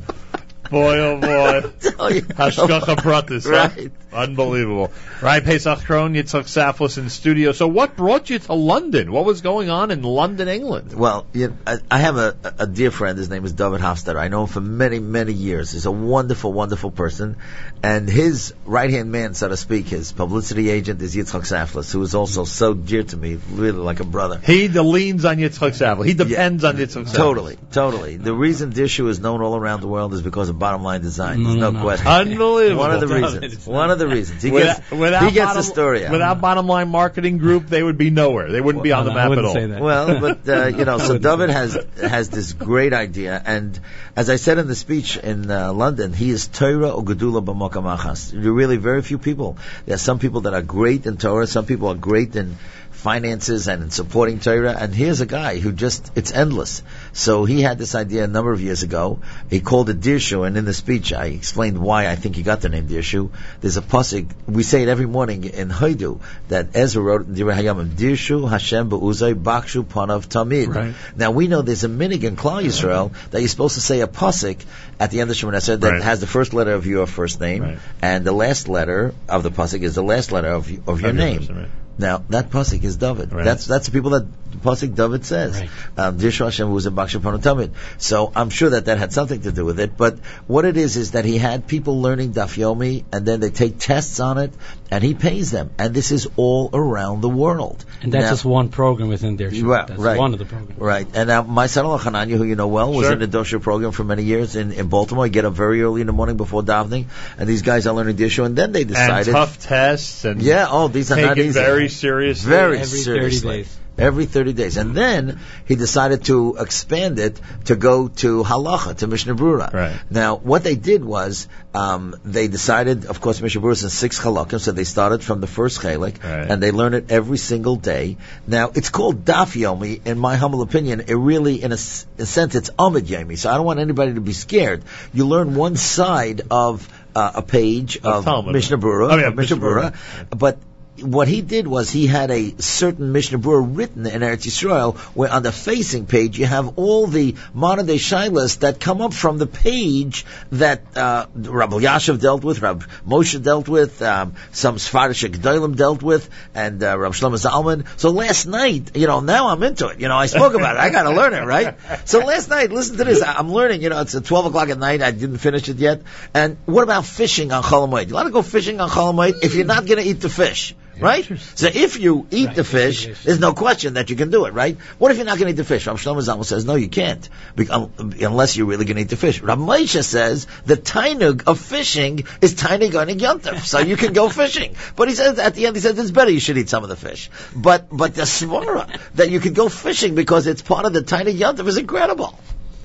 Boy, 0.71 0.99
oh 0.99 1.21
boy. 1.21 1.61
Hashgacha 1.81 2.97
Pratis, 2.97 3.45
huh? 3.45 3.71
Right. 3.77 3.93
Unbelievable. 4.15 4.93
Right, 5.21 5.43
Paysach 5.43 5.79
Krohn, 5.85 6.15
Yitzchok 6.17 6.45
Saftlas 6.45 6.99
in 6.99 7.11
studio. 7.11 7.53
So 7.53 7.67
what 7.67 7.97
brought 7.97 8.31
you 8.31 8.39
to 8.39 8.55
London? 8.55 9.11
What 9.13 9.25
was 9.25 9.41
going 9.41 9.71
on 9.71 9.91
in 9.91 10.03
London, 10.03 10.49
England? 10.49 10.93
Well, 10.95 11.27
you 11.33 11.49
know, 11.49 11.57
I, 11.67 11.79
I 11.91 11.99
have 11.99 12.17
a, 12.17 12.37
a 12.59 12.67
dear 12.67 12.91
friend. 12.91 13.19
His 13.19 13.29
name 13.29 13.45
is 13.45 13.53
David 13.53 13.81
Hofstadter. 13.81 14.17
I 14.17 14.29
know 14.29 14.43
him 14.43 14.49
for 14.49 14.61
many, 14.61 14.99
many 15.01 15.33
years. 15.33 15.73
He's 15.73 15.87
a 15.87 15.91
wonderful, 15.93 16.53
wonderful 16.53 16.91
person. 16.91 17.37
And 17.83 18.09
his 18.09 18.55
right 18.65 18.91
hand 18.91 19.11
man, 19.11 19.35
so 19.35 19.49
to 19.49 19.57
speak, 19.57 19.87
his 19.89 20.13
publicity 20.13 20.71
agent 20.71 21.03
is 21.03 21.15
Yitzchok 21.15 21.43
Saftlas, 21.43 21.93
who 21.93 22.03
is 22.03 22.15
also 22.15 22.45
so 22.45 22.75
dear 22.75 23.03
to 23.03 23.17
me, 23.17 23.39
really 23.53 23.79
like 23.79 24.01
a 24.01 24.05
brother. 24.05 24.39
He 24.39 24.69
de- 24.69 24.83
leans 24.83 25.25
on 25.25 25.37
Yitzchok 25.39 25.73
Saftlas. 25.73 26.07
He 26.07 26.15
depends 26.15 26.65
on 26.65 26.77
Yitzchok 26.77 27.05
Saftlas. 27.07 27.15
Totally, 27.15 27.59
totally. 27.73 28.17
The 28.17 28.35
reason 28.35 28.73
Dirshu 28.73 29.09
is 29.09 29.21
known 29.21 29.43
all 29.43 29.57
around 29.57 29.81
the 29.81 29.89
world 29.89 30.15
is 30.15 30.23
because 30.23 30.49
of 30.49 30.59
bottom 30.59 30.83
line 30.83 31.01
design. 31.01 31.43
There's 31.43 31.57
No, 31.57 31.61
no, 31.61 31.71
no, 31.73 31.79
no. 31.79 31.85
question. 31.85 32.07
Unbelievable. 32.07 32.81
One 32.81 32.91
of 32.93 33.01
the 33.01 33.09
reasons. 33.09 33.67
One 33.67 33.91
of 33.91 33.99
the 33.99 34.04
reasons. 34.09 34.43
He 34.43 34.51
Without, 34.51 34.77
gets, 34.77 34.91
without 34.91 35.23
he 35.25 35.31
gets 35.33 35.47
bottom, 35.47 35.57
the 35.57 35.63
story 35.63 36.07
out. 36.07 36.13
Without 36.13 36.41
bottom 36.41 36.67
line 36.67 36.89
marketing 36.89 37.39
group, 37.39 37.67
they 37.67 37.83
would 37.83 37.99
be 37.99 38.11
nowhere. 38.11 38.51
They 38.51 38.61
wouldn't 38.61 38.85
be 38.85 38.93
on 38.93 39.05
the 39.05 39.13
map 39.13 39.25
at 39.25 39.29
wouldn't 39.31 39.47
all. 39.47 39.55
say 39.55 39.67
that. 39.67 39.81
Well, 39.81 40.21
but 40.45 40.49
uh, 40.49 40.67
you 40.67 40.85
know, 40.85 40.99
so 40.99 41.15
wouldn't 41.15 41.23
David 41.23 41.51
has 41.51 41.79
has 42.01 42.31
this 42.31 42.53
great 42.53 42.93
idea, 42.93 43.41
and 43.45 43.79
as 44.17 44.31
I 44.31 44.37
said 44.37 44.59
in 44.59 44.67
the 44.67 44.75
speech 44.75 45.17
in 45.17 45.51
uh, 45.51 45.73
London, 45.73 46.13
he 46.13 46.31
is 46.31 46.47
Torah 46.49 46.91
or 46.91 47.03
Gedula 47.03 47.45
b'Mokam 47.45 47.97
Achas. 47.97 48.31
There 48.31 48.51
are 48.51 48.53
really 48.53 48.77
very 48.77 49.03
few 49.03 49.19
people. 49.19 49.57
There 49.87 49.95
are 49.95 49.99
some 49.99 50.19
people 50.19 50.43
that 50.43 50.55
are 50.55 50.63
great 50.63 51.07
in 51.07 51.17
Torah, 51.17 51.47
some 51.47 51.67
people 51.67 51.89
are 51.89 51.95
great 51.95 52.37
in 52.37 52.57
finances 53.05 53.69
and 53.69 53.83
in 53.83 53.91
supporting 53.91 54.41
Torah, 54.41 54.75
and 54.79 54.95
here's 54.95 55.21
a 55.21 55.27
guy 55.27 55.59
who 55.59 55.73
just 55.73 56.11
it's 56.15 56.33
endless. 56.33 56.83
So 57.17 57.45
he 57.45 57.63
had 57.63 57.79
this 57.79 57.95
idea 57.95 58.25
a 58.25 58.27
number 58.27 58.53
of 58.53 58.61
years 58.61 58.83
ago. 58.83 59.21
He 59.49 59.61
called 59.61 59.89
it 59.89 60.01
Dirshu, 60.01 60.45
and 60.47 60.57
in 60.57 60.65
the 60.65 60.75
speech 60.75 61.13
I 61.13 61.27
explained 61.27 61.79
why 61.79 62.09
I 62.09 62.17
think 62.17 62.35
he 62.35 62.43
got 62.43 62.61
the 62.61 62.69
name 62.69 62.89
Dirshu. 62.89 63.31
There's 63.61 63.77
a 63.77 63.83
pasuk 63.83 64.31
we 64.49 64.65
say 64.65 64.83
it 64.83 64.89
every 64.89 65.07
morning 65.07 65.45
in 65.45 65.69
Hodu 65.69 66.21
that 66.49 66.71
Ezra 66.75 67.01
wrote 67.03 67.27
in 67.29 67.37
Divrei 67.37 67.55
Hayamim 67.55 67.91
Dirshu 67.91 68.51
Hashem 68.51 68.89
be'uzay 68.89 69.35
bakshu 69.35 69.85
panav 69.85 70.27
tamid. 70.27 70.75
Right. 70.75 70.95
Now 71.17 71.31
we 71.31 71.47
know 71.47 71.63
there's 71.63 71.85
a 71.85 71.89
minhag 71.89 72.25
in 72.25 72.35
Klal 72.35 72.65
Yisrael 72.65 73.13
that 73.31 73.41
you're 73.41 73.49
supposed 73.49 73.77
to 73.77 73.81
say 73.81 74.01
a 74.01 74.09
pasuk 74.09 74.65
at 74.99 75.13
the 75.13 75.21
end 75.21 75.31
of 75.31 75.37
Shemoneh 75.37 75.63
Esrei 75.63 75.81
that 75.81 75.93
Right. 75.93 76.03
has 76.03 76.19
the 76.21 76.27
first 76.27 76.53
letter 76.53 76.75
of 76.75 76.85
your 76.85 77.07
first 77.07 77.41
name, 77.41 77.63
Right. 77.63 77.79
and 78.03 78.25
the 78.25 78.33
last 78.33 78.69
letter 78.69 79.15
of 79.29 79.45
the 79.45 79.53
pasuk 79.53 79.83
is 79.83 79.95
the 79.95 80.03
last 80.03 80.33
letter 80.33 80.49
of 80.49 80.65
of 80.65 80.71
your 80.71 80.83
Of 80.89 81.01
your 81.03 81.13
name. 81.13 81.69
First 81.99 82.01
name, 82.01 82.11
right. 82.11 82.21
Now 82.21 82.25
that 82.31 82.51
pasuk 82.51 82.83
is 82.85 82.97
David. 82.97 83.33
Right. 83.33 83.45
That's 83.45 83.67
that's 83.67 83.87
the 83.87 83.93
people 83.93 84.11
that 84.11 84.27
the 84.53 84.59
pasuk 84.59 84.95
David 84.95 85.25
says, 85.25 85.61
um, 85.97 86.19
Dirshu 86.19 86.45
Hashem 86.45 86.71
was 86.71 86.87
a 86.87 86.91
Bakshapanu 86.91 87.39
Tamid. 87.41 87.71
So 87.99 88.33
I'm 88.35 88.51
sure 88.51 88.71
that 88.71 88.85
that 88.87 88.99
had 88.99 89.13
something 89.13 89.41
to 89.43 89.53
do 89.53 89.65
with 89.65 89.81
it. 89.81 89.97
But 89.97 90.19
what 90.47 90.65
it 90.65 90.77
is 90.77 90.97
is 90.97 91.13
that 91.13 91.25
he 91.25 91.39
had 91.39 91.67
people 91.67 92.01
learning 92.01 92.35
Daf 92.35 92.57
Yomi, 92.57 93.05
and 93.13 93.27
then 93.27 93.41
they 93.41 93.51
take 93.51 93.79
tests 93.79 94.21
on 94.21 94.39
it, 94.39 94.53
and 94.93 95.03
he 95.03 95.15
pays 95.15 95.51
them. 95.51 95.71
And 95.79 95.93
this 95.93 96.13
is 96.13 96.29
all 96.37 96.71
around 96.73 97.21
the 97.21 97.29
world. 97.29 97.85
And 98.03 98.13
that's 98.13 98.25
Now- 98.25 98.31
just 98.31 98.45
one 98.45 98.69
program 98.69 99.09
within 99.09 99.37
their 99.37 99.53
show. 99.53 99.67
Right, 99.67 99.87
that's 99.89 100.01
right. 100.01 100.19
one 100.19 100.33
of 100.35 100.39
the 100.39 100.45
programs. 100.45 100.81
Right. 100.81 101.09
And 101.15 101.29
now 101.29 101.43
my 101.43 101.67
son 101.67 101.85
Hananya, 101.85 102.37
who 102.37 102.45
you 102.45 102.55
know 102.55 102.69
well, 102.69 102.93
was 102.93 103.07
Sure. 103.07 103.13
in 103.13 103.19
the 103.19 103.27
Dosha 103.27 103.61
program 103.61 103.91
for 103.91 104.05
many 104.05 104.23
years 104.23 104.55
in, 104.57 104.71
in 104.73 104.87
Baltimore. 104.89 105.25
I 105.25 105.29
get 105.29 105.45
up 105.45 105.55
very 105.55 105.83
early 105.83 106.01
in 106.01 106.07
the 106.07 106.13
morning 106.13 106.37
before 106.37 106.63
davening, 106.63 107.07
and 107.39 107.49
these 107.49 107.63
guys 107.63 107.87
are 107.89 107.95
learning 107.95 108.17
Dirshu, 108.17 108.45
and 108.45 108.55
then 108.57 108.71
they 108.73 108.83
and 108.83 108.89
decided. 108.89 109.33
tough 109.33 109.59
tests 109.59 110.25
and 110.25 110.41
Yeah, 110.41 110.67
oh, 110.71 110.87
these 110.89 111.11
are 111.11 111.21
not 111.21 111.39
easy. 111.39 111.51
very 111.59 111.84
seriously. 111.89 112.49
Very 112.51 112.79
Every 112.79 112.99
30 112.99 113.03
seriously. 113.03 113.57
days. 113.59 113.79
Every 113.97 114.27
30 114.27 114.55
days. 114.55 114.77
And 114.77 114.93
then 114.97 115.39
he 115.67 115.77
decided 115.77 116.25
to 116.25 116.57
expand 116.59 117.21
it 117.21 117.41
to 117.67 117.77
go 117.77 118.09
to 118.09 118.43
halacha, 118.43 118.97
to 118.97 119.07
Mishnah 119.07 119.37
Brura. 119.37 119.73
Right. 119.73 119.97
Now, 120.11 120.35
what 120.35 120.65
they 120.65 120.75
did 120.75 121.05
was, 121.05 121.47
um, 121.75 122.17
they 122.25 122.49
decided, 122.49 123.07
of 123.07 123.21
course, 123.21 123.41
Mishnah 123.41 123.61
Brura 123.61 123.73
is 123.73 123.85
in 123.85 123.91
six 123.91 124.19
halakim, 124.19 124.59
so 124.59 124.73
they 124.73 124.83
started 124.83 125.23
from 125.23 125.41
the 125.41 125.47
first 125.47 125.81
chalik, 125.81 126.17
and 126.25 126.61
they 126.61 126.73
learn 126.73 126.95
it 126.95 127.13
every 127.13 127.39
single 127.39 127.77
day. 127.77 128.17
Now, 128.49 128.73
it's 128.75 128.91
called 128.91 129.25
Daf 129.25 129.55
Yomi, 129.55 130.05
in 130.05 130.19
my 130.19 130.35
humble 130.35 130.63
opinion. 130.63 131.03
It 131.07 131.15
really, 131.15 131.63
in 131.63 131.71
a 131.71 131.77
sense, 131.77 132.57
it's 132.57 132.71
Amud 132.71 133.03
Yomi, 133.03 133.39
so 133.39 133.49
I 133.49 133.55
don't 133.55 133.65
want 133.67 133.79
anybody 133.79 134.15
to 134.15 134.21
be 134.21 134.33
scared. 134.33 134.83
You 135.13 135.27
learn 135.29 135.55
one 135.55 135.77
side 135.77 136.43
of 136.51 136.89
uh, 137.15 137.31
a 137.37 137.43
page 137.43 137.99
of, 138.03 138.25
Talmud. 138.25 138.55
Mishnah 138.55 138.79
Brura, 138.79 139.13
Oh, 139.13 139.17
yeah, 139.19 139.29
of 139.29 139.37
Mishnah 139.37 139.55
Mishnah 139.55 139.69
Brura. 139.69 139.93
Brura, 139.93 140.37
but 140.37 140.59
what 141.01 141.27
he 141.27 141.41
did 141.41 141.67
was 141.67 141.91
he 141.91 142.07
had 142.07 142.31
a 142.31 142.55
certain 142.63 143.13
Mishnah 143.13 143.39
Brura 143.39 143.77
written 143.77 144.07
in 144.07 144.23
Eretz 144.23 144.47
Yisrael, 144.47 144.97
where 145.15 145.31
on 145.31 145.43
the 145.43 145.51
facing 145.51 146.07
page 146.07 146.39
you 146.39 146.47
have 146.47 146.79
all 146.79 147.07
the 147.07 147.35
modern 147.53 147.87
day 147.87 147.97
shilas 147.97 148.61
that 148.61 148.79
come 148.79 149.03
up 149.03 149.13
from 149.13 149.39
the 149.39 149.47
page 149.47 150.25
that 150.53 150.97
uh, 150.97 151.27
Rabbi 151.35 151.77
Elyashiv 151.77 152.21
dealt 152.21 152.45
with, 152.45 152.63
Rabbi 152.63 152.87
Moshe 153.07 153.43
dealt 153.43 153.69
with, 153.69 154.03
um, 154.03 154.35
some 154.53 154.77
Sfarish 154.77 155.29
Gedolim 155.29 155.77
dealt 155.77 156.03
with, 156.03 156.31
and 156.55 156.83
uh, 156.83 156.97
Rabbi 156.97 157.15
Shlomo 157.15 157.39
Zalman. 157.39 157.87
So 157.99 158.11
last 158.11 158.47
night, 158.47 158.97
you 158.97 159.09
know, 159.09 159.21
now 159.21 159.49
I'm 159.49 159.63
into 159.65 159.89
it. 159.89 160.01
You 160.01 160.09
know, 160.09 160.17
I 160.17 160.27
spoke 160.27 160.55
about 160.55 160.77
it. 160.77 160.81
I 160.81 160.91
got 160.91 161.05
to 161.05 161.11
learn 161.11 161.35
it, 161.35 161.45
right? 161.45 161.77
So 162.05 162.21
last 162.21 162.49
night, 162.49 162.71
listen 162.71 162.97
to 162.99 163.05
this. 163.05 163.23
I'm 163.23 163.53
learning. 163.53 163.83
You 163.83 163.89
know, 163.89 164.01
it's 164.01 164.15
at 164.15 164.25
12 164.25 164.47
o'clock 164.47 164.69
at 164.69 164.79
night. 164.79 165.03
I 165.03 165.11
didn't 165.11 165.39
finish 165.39 165.69
it 165.69 165.79
yet. 165.79 166.03
And 166.33 166.57
what 166.67 166.83
about 166.83 167.05
fishing 167.05 167.53
on 167.53 167.63
Chol 167.63 167.89
Hamoed? 167.89 168.09
You 168.09 168.15
want 168.15 168.27
to 168.27 168.33
go 168.33 168.43
fishing 168.43 168.81
on 168.81 168.89
Chol 168.89 169.13
Hamoed 169.13 169.43
if 169.43 169.55
you're 169.55 169.67
not 169.67 169.87
going 169.87 170.03
to 170.03 170.09
eat 170.09 170.21
the 170.21 170.29
fish. 170.29 170.75
Right? 170.99 171.25
So 171.55 171.69
if 171.73 171.99
you 171.99 172.27
eat 172.31 172.55
the 172.55 172.65
fish, 172.65 173.09
there's 173.25 173.41
no 173.41 173.53
question 173.53 173.95
that 173.95 174.11
you 174.11 174.17
can 174.17 174.31
do 174.31 174.45
it, 174.47 174.53
right? 174.53 174.77
What 174.99 175.11
if 175.11 175.17
you're 175.17 175.27
not 175.27 175.39
going 175.39 175.47
to 175.47 175.53
eat 175.53 175.57
the 175.57 175.65
fish? 175.65 175.87
Rav 175.87 176.01
Shlomo 176.01 176.23
Zalman 176.23 176.45
says, 176.45 176.65
no, 176.65 176.75
you 176.75 176.89
can't, 176.89 177.29
um, 177.71 177.93
unless 178.21 178.57
you're 178.57 178.67
really 178.67 178.85
going 178.85 178.97
to 178.97 179.03
eat 179.03 179.09
the 179.09 179.17
fish. 179.17 179.41
Rav 179.41 179.59
Moshe 179.59 180.03
says 180.05 180.47
the 180.65 180.77
tainug 180.77 181.45
of 181.47 181.59
fishing 181.59 182.25
is 182.41 182.55
tainug 182.55 183.01
on 183.01 183.09
a 183.09 183.15
yontif, 183.15 183.65
so 183.65 183.81
you 183.81 183.97
can 183.97 184.13
go 184.13 184.29
fishing. 184.41 184.77
But 184.97 185.09
he 185.09 185.15
says 185.15 185.39
at 185.39 185.55
the 185.55 185.67
end, 185.67 185.77
he 185.77 185.83
says 185.83 185.99
it's 185.99 186.11
better 186.11 186.31
you 186.31 186.41
should 186.41 186.59
eat 186.59 186.69
some 186.69 186.83
of 186.83 186.89
the 186.89 186.97
fish. 186.97 187.31
But 187.55 187.89
but 187.91 188.15
the 188.15 188.23
svara 188.23 188.99
that 189.15 189.31
you 189.31 189.41
could 189.41 189.55
go 189.55 189.69
fishing 189.69 190.15
because 190.15 190.47
it's 190.47 190.63
part 190.63 190.87
of 190.87 190.93
the 190.93 191.03
tainug 191.03 191.37
yontif 191.39 191.67
is 191.67 191.77
incredible. 191.77 192.39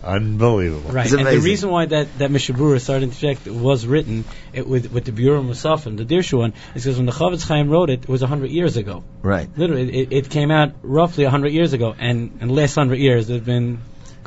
Unbelievable. 0.10 0.92
Right, 0.92 1.12
and 1.12 1.28
the 1.28 1.40
reason 1.40 1.70
why 1.70 1.86
that 1.86 2.18
that 2.18 2.32
Mishnah 2.32 2.56
Berurah 2.56 2.82
started 2.82 3.12
to 3.12 3.28
interject 3.28 3.48
was 3.48 3.86
written 3.86 4.26
it, 4.54 4.68
with 4.68 4.92
with 4.92 5.06
the 5.06 5.12
Bureau 5.12 5.44
Musafim, 5.44 5.98
the 5.98 6.06
Dirshu 6.06 6.40
one, 6.40 6.54
is 6.74 6.84
because 6.84 6.98
when 6.98 7.06
the 7.06 7.12
Chofetz 7.12 7.48
Chaim 7.48 7.70
wrote 7.70 7.90
it, 7.90 8.04
it 8.04 8.10
was 8.10 8.22
hundred 8.22 8.50
years 8.52 8.76
ago. 8.76 9.04
Right. 9.22 9.48
Literally, 9.56 10.02
it, 10.02 10.12
it 10.12 10.30
came 10.30 10.50
out 10.50 10.74
roughly 10.82 11.26
hundred 11.26 11.54
years 11.54 11.74
ago, 11.74 11.96
and 11.98 12.42
in 12.42 12.48
the 12.48 12.54
last 12.54 12.76
hundred 12.76 13.00
years, 13.00 13.28
there've 13.28 13.46
been 13.46 13.82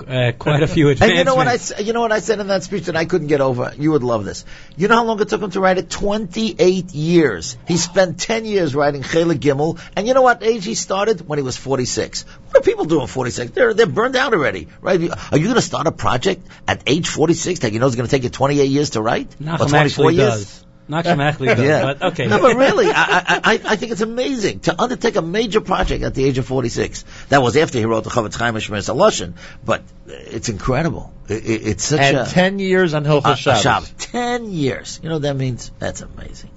uh, 0.08 0.32
quite 0.32 0.62
a 0.62 0.66
few 0.66 0.88
And 0.90 1.00
you 1.00 1.24
know 1.24 1.34
what 1.34 1.48
I 1.48 1.58
you 1.80 1.92
know 1.92 2.00
what 2.00 2.12
I 2.12 2.20
said 2.20 2.40
in 2.40 2.48
that 2.48 2.62
speech 2.62 2.86
that 2.86 2.96
I 2.96 3.04
couldn't 3.04 3.28
get 3.28 3.40
over. 3.40 3.72
You 3.78 3.92
would 3.92 4.02
love 4.02 4.24
this. 4.24 4.44
You 4.76 4.88
know 4.88 4.96
how 4.96 5.04
long 5.04 5.20
it 5.20 5.28
took 5.28 5.42
him 5.42 5.50
to 5.50 5.60
write 5.60 5.78
it? 5.78 5.90
Twenty 5.90 6.54
eight 6.58 6.92
years. 6.92 7.56
He 7.66 7.76
spent 7.76 8.18
ten 8.18 8.44
years 8.44 8.74
writing 8.74 9.02
Chela 9.02 9.34
Gimel, 9.34 9.80
and 9.96 10.06
you 10.06 10.14
know 10.14 10.22
what 10.22 10.42
age 10.42 10.64
he 10.64 10.74
started? 10.74 11.26
When 11.26 11.38
he 11.38 11.42
was 11.42 11.56
forty 11.56 11.84
six. 11.84 12.24
What 12.48 12.58
are 12.58 12.62
people 12.62 12.84
doing 12.84 13.06
forty 13.06 13.30
six? 13.30 13.52
They're 13.52 13.74
they're 13.74 13.86
burned 13.86 14.16
out 14.16 14.34
already, 14.34 14.68
right? 14.80 15.00
Are 15.32 15.38
you 15.38 15.44
going 15.44 15.54
to 15.54 15.62
start 15.62 15.86
a 15.86 15.92
project 15.92 16.46
at 16.66 16.82
age 16.86 17.08
forty 17.08 17.34
six 17.34 17.60
that 17.60 17.72
you 17.72 17.80
know 17.80 17.86
is 17.86 17.96
going 17.96 18.06
to 18.06 18.10
take 18.10 18.24
you 18.24 18.30
twenty 18.30 18.60
eight 18.60 18.70
years 18.70 18.90
to 18.90 19.02
write? 19.02 19.34
or 19.40 19.68
twenty 19.68 19.90
four 19.90 20.10
years? 20.10 20.30
does. 20.34 20.64
Nachum 20.92 21.20
actually 21.22 21.48
does, 21.48 21.60
yeah. 21.60 21.82
but 21.82 22.02
okay. 22.12 22.26
No, 22.26 22.38
but 22.40 22.56
really, 22.56 22.86
I, 22.90 22.92
I, 22.94 23.40
I, 23.44 23.60
I 23.64 23.76
think 23.76 23.92
it's 23.92 24.00
amazing 24.00 24.60
to 24.60 24.80
undertake 24.80 25.16
a 25.16 25.22
major 25.22 25.60
project 25.60 26.04
at 26.04 26.14
the 26.14 26.24
age 26.24 26.38
of 26.38 26.46
46. 26.46 27.04
That 27.30 27.42
was 27.42 27.56
after 27.56 27.78
he 27.78 27.84
wrote 27.84 28.04
the 28.04 28.10
Chofetz 28.10 28.36
Chaim 28.36 28.54
and 28.54 28.64
Shemiras 28.64 28.92
Halashon, 28.92 29.34
but 29.64 29.82
it's 30.06 30.48
incredible. 30.48 31.12
It, 31.28 31.44
it, 31.44 31.66
it's 31.66 31.84
such 31.84 32.00
And 32.00 32.16
a... 32.18 32.26
10 32.26 32.58
years 32.58 32.94
on 32.94 33.04
Hilchos 33.04 33.24
a- 33.24 33.32
a 33.32 33.36
Shabbos. 33.36 33.62
Shabbos. 33.62 33.92
Ten 33.98 34.52
years. 34.52 35.00
You 35.02 35.08
know 35.08 35.16
what 35.16 35.22
that 35.22 35.36
means? 35.36 35.70
That's 35.78 36.02
amazing. 36.02 36.50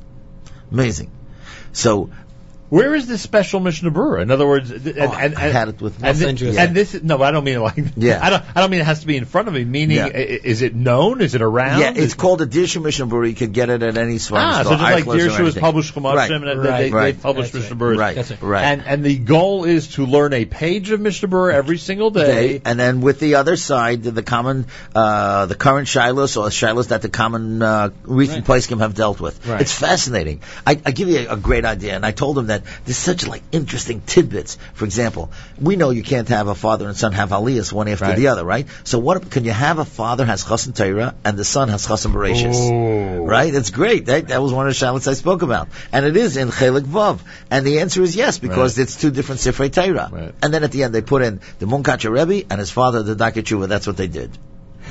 Amazing. 0.71 1.11
So, 1.71 2.09
Where 2.75 2.93
is 2.95 3.07
this 3.07 3.21
special 3.21 3.59
Mishnah 3.59 3.91
Brura? 3.91 4.21
In 4.21 4.31
other 4.31 4.47
words, 4.47 4.69
th- 4.69 4.95
and, 4.97 5.11
Oh, 5.11 5.13
and, 5.13 5.35
I 5.35 5.47
had 5.59 5.69
it 5.69 5.81
with 5.81 5.93
me. 6.01 6.07
and, 6.09 6.17
I'll 6.17 6.23
send 6.25 6.39
thi- 6.39 6.45
you 6.45 6.51
a- 6.57 6.59
and 6.61 6.75
this 6.75 6.93
no, 7.01 7.21
I 7.21 7.31
don't 7.31 7.43
mean 7.43 7.55
it 7.55 7.59
like 7.61 7.83
Yeah. 7.95 8.19
I 8.21 8.29
don't 8.29 8.43
I 8.55 8.61
don't 8.61 8.69
mean 8.71 8.81
it 8.81 8.85
has 8.85 8.99
to 9.01 9.07
be 9.07 9.15
in 9.17 9.25
front 9.25 9.47
of 9.47 9.53
me. 9.53 9.63
Meaning, 9.63 9.97
Yeah. 9.97 10.05
i- 10.05 10.09
i- 10.35 10.39
is 10.53 10.61
it 10.61 10.75
known? 10.75 11.21
Is 11.21 11.35
it 11.35 11.41
around? 11.41 11.79
yeah, 11.79 11.89
it's 11.91 11.99
Is- 11.99 12.13
called 12.15 12.41
a 12.41 12.45
Dirshu 12.45 12.81
Mishnah 12.83 13.07
Berurah. 13.07 13.29
You 13.29 13.35
could 13.35 13.53
get 13.53 13.69
it 13.69 13.81
at 13.83 13.97
any 13.97 14.15
Svarim 14.15 14.39
Ah, 14.41 14.63
so 14.63 14.69
just 14.71 14.81
like 14.81 15.05
Eichler's 15.05 15.23
or 15.25 15.29
Dirshu 15.29 15.47
is 15.47 15.55
published 15.55 15.95
Chumashim, 15.95 16.15
Right. 16.15 16.31
and 16.31 16.43
they, 16.43 16.55
Right. 16.55 16.79
they, 16.81 16.91
Right. 16.91 17.15
they 17.15 17.21
publish 17.21 17.51
That's 17.51 17.69
Mishnah 17.71 17.75
right. 17.85 17.95
Brura. 17.95 17.97
Right. 17.99 18.17
Right. 18.17 18.41
Right. 18.41 18.63
And 18.65 18.83
and 18.85 19.03
the 19.05 19.17
goal 19.17 19.63
is 19.63 19.87
to 19.95 20.05
learn 20.05 20.33
a 20.33 20.43
page 20.45 20.91
of 20.91 20.99
Mishnah 20.99 21.29
Brura 21.29 21.53
every 21.53 21.77
single 21.77 22.09
day. 22.09 22.25
day, 22.25 22.61
and 22.65 22.77
then 22.79 22.99
with 23.01 23.19
the 23.19 23.35
other 23.35 23.55
side, 23.55 24.03
the 24.03 24.23
common, 24.23 24.65
uh, 24.93 25.45
the 25.45 25.55
current 25.55 25.87
shilas 25.87 26.35
or 26.35 26.49
shilas 26.49 26.87
that 26.89 27.01
the 27.01 27.09
common 27.09 27.61
uh, 27.61 27.89
recent 28.03 28.43
place 28.45 28.67
can 28.67 28.79
have 28.79 28.95
dealt 28.95 29.21
with. 29.21 29.47
Right. 29.47 29.61
It's 29.61 29.71
fascinating. 29.73 30.41
I, 30.67 30.79
I 30.85 30.91
give 30.91 31.07
you 31.09 31.19
a, 31.29 31.33
a 31.33 31.37
great 31.37 31.63
idea, 31.63 31.95
and 31.95 32.05
I 32.05 32.11
told 32.11 32.37
him 32.37 32.47
that 32.47 32.63
there's 32.85 32.97
such 32.97 33.27
like 33.27 33.43
interesting 33.51 34.01
tidbits. 34.01 34.57
For 34.73 34.85
example, 34.85 35.31
we 35.59 35.75
know 35.75 35.89
you 35.91 36.03
can't 36.03 36.27
have 36.29 36.47
a 36.47 36.55
father 36.55 36.87
and 36.87 36.95
son 36.97 37.11
have 37.13 37.29
aliyahs 37.29 37.71
one 37.73 37.87
after 37.87 38.05
Right. 38.05 38.15
the 38.17 38.27
other, 38.27 38.43
right? 38.43 38.67
So 38.83 38.99
what 38.99 39.29
can 39.31 39.43
you 39.45 39.51
have 39.51 39.79
a 39.79 39.85
father 39.85 40.25
has 40.25 40.43
chassan 40.43 40.75
Torah 40.75 41.15
and 41.23 41.37
the 41.37 41.45
son 41.45 41.69
has 41.69 41.85
chassan 41.87 42.11
bereshis? 42.13 42.55
Oh. 42.55 43.25
Right? 43.25 43.53
It's 43.53 43.69
great. 43.69 44.05
That, 44.07 44.27
that 44.29 44.41
was 44.41 44.53
one 44.53 44.67
of 44.67 44.77
the 44.77 44.85
shilas 44.85 45.07
I 45.07 45.13
spoke 45.13 45.41
about, 45.41 45.67
and 45.91 46.05
it 46.05 46.15
is 46.17 46.37
in 46.37 46.49
chelik 46.49 46.83
vav. 46.83 47.19
And 47.51 47.65
the 47.65 47.79
answer 47.79 48.01
is 48.01 48.15
yes 48.15 48.37
because 48.39 48.77
Right. 48.77 48.83
it's 48.83 48.95
two 48.95 49.11
different 49.11 49.41
sifrei 49.41 49.71
Torah. 49.71 50.33
And 50.41 50.53
then 50.53 50.63
at 50.63 50.71
the 50.71 50.83
end 50.83 50.93
they 50.93 51.01
put 51.01 51.21
in 51.21 51.39
the 51.59 51.65
Munkacher 51.65 52.11
Rebbe 52.11 52.45
and 52.49 52.59
his 52.59 52.71
father, 52.71 53.03
the 53.03 53.15
Darchei 53.15 53.43
Teshuva. 53.43 53.67
That's 53.67 53.87
what 53.87 53.97
they 53.97 54.07
did. 54.07 54.31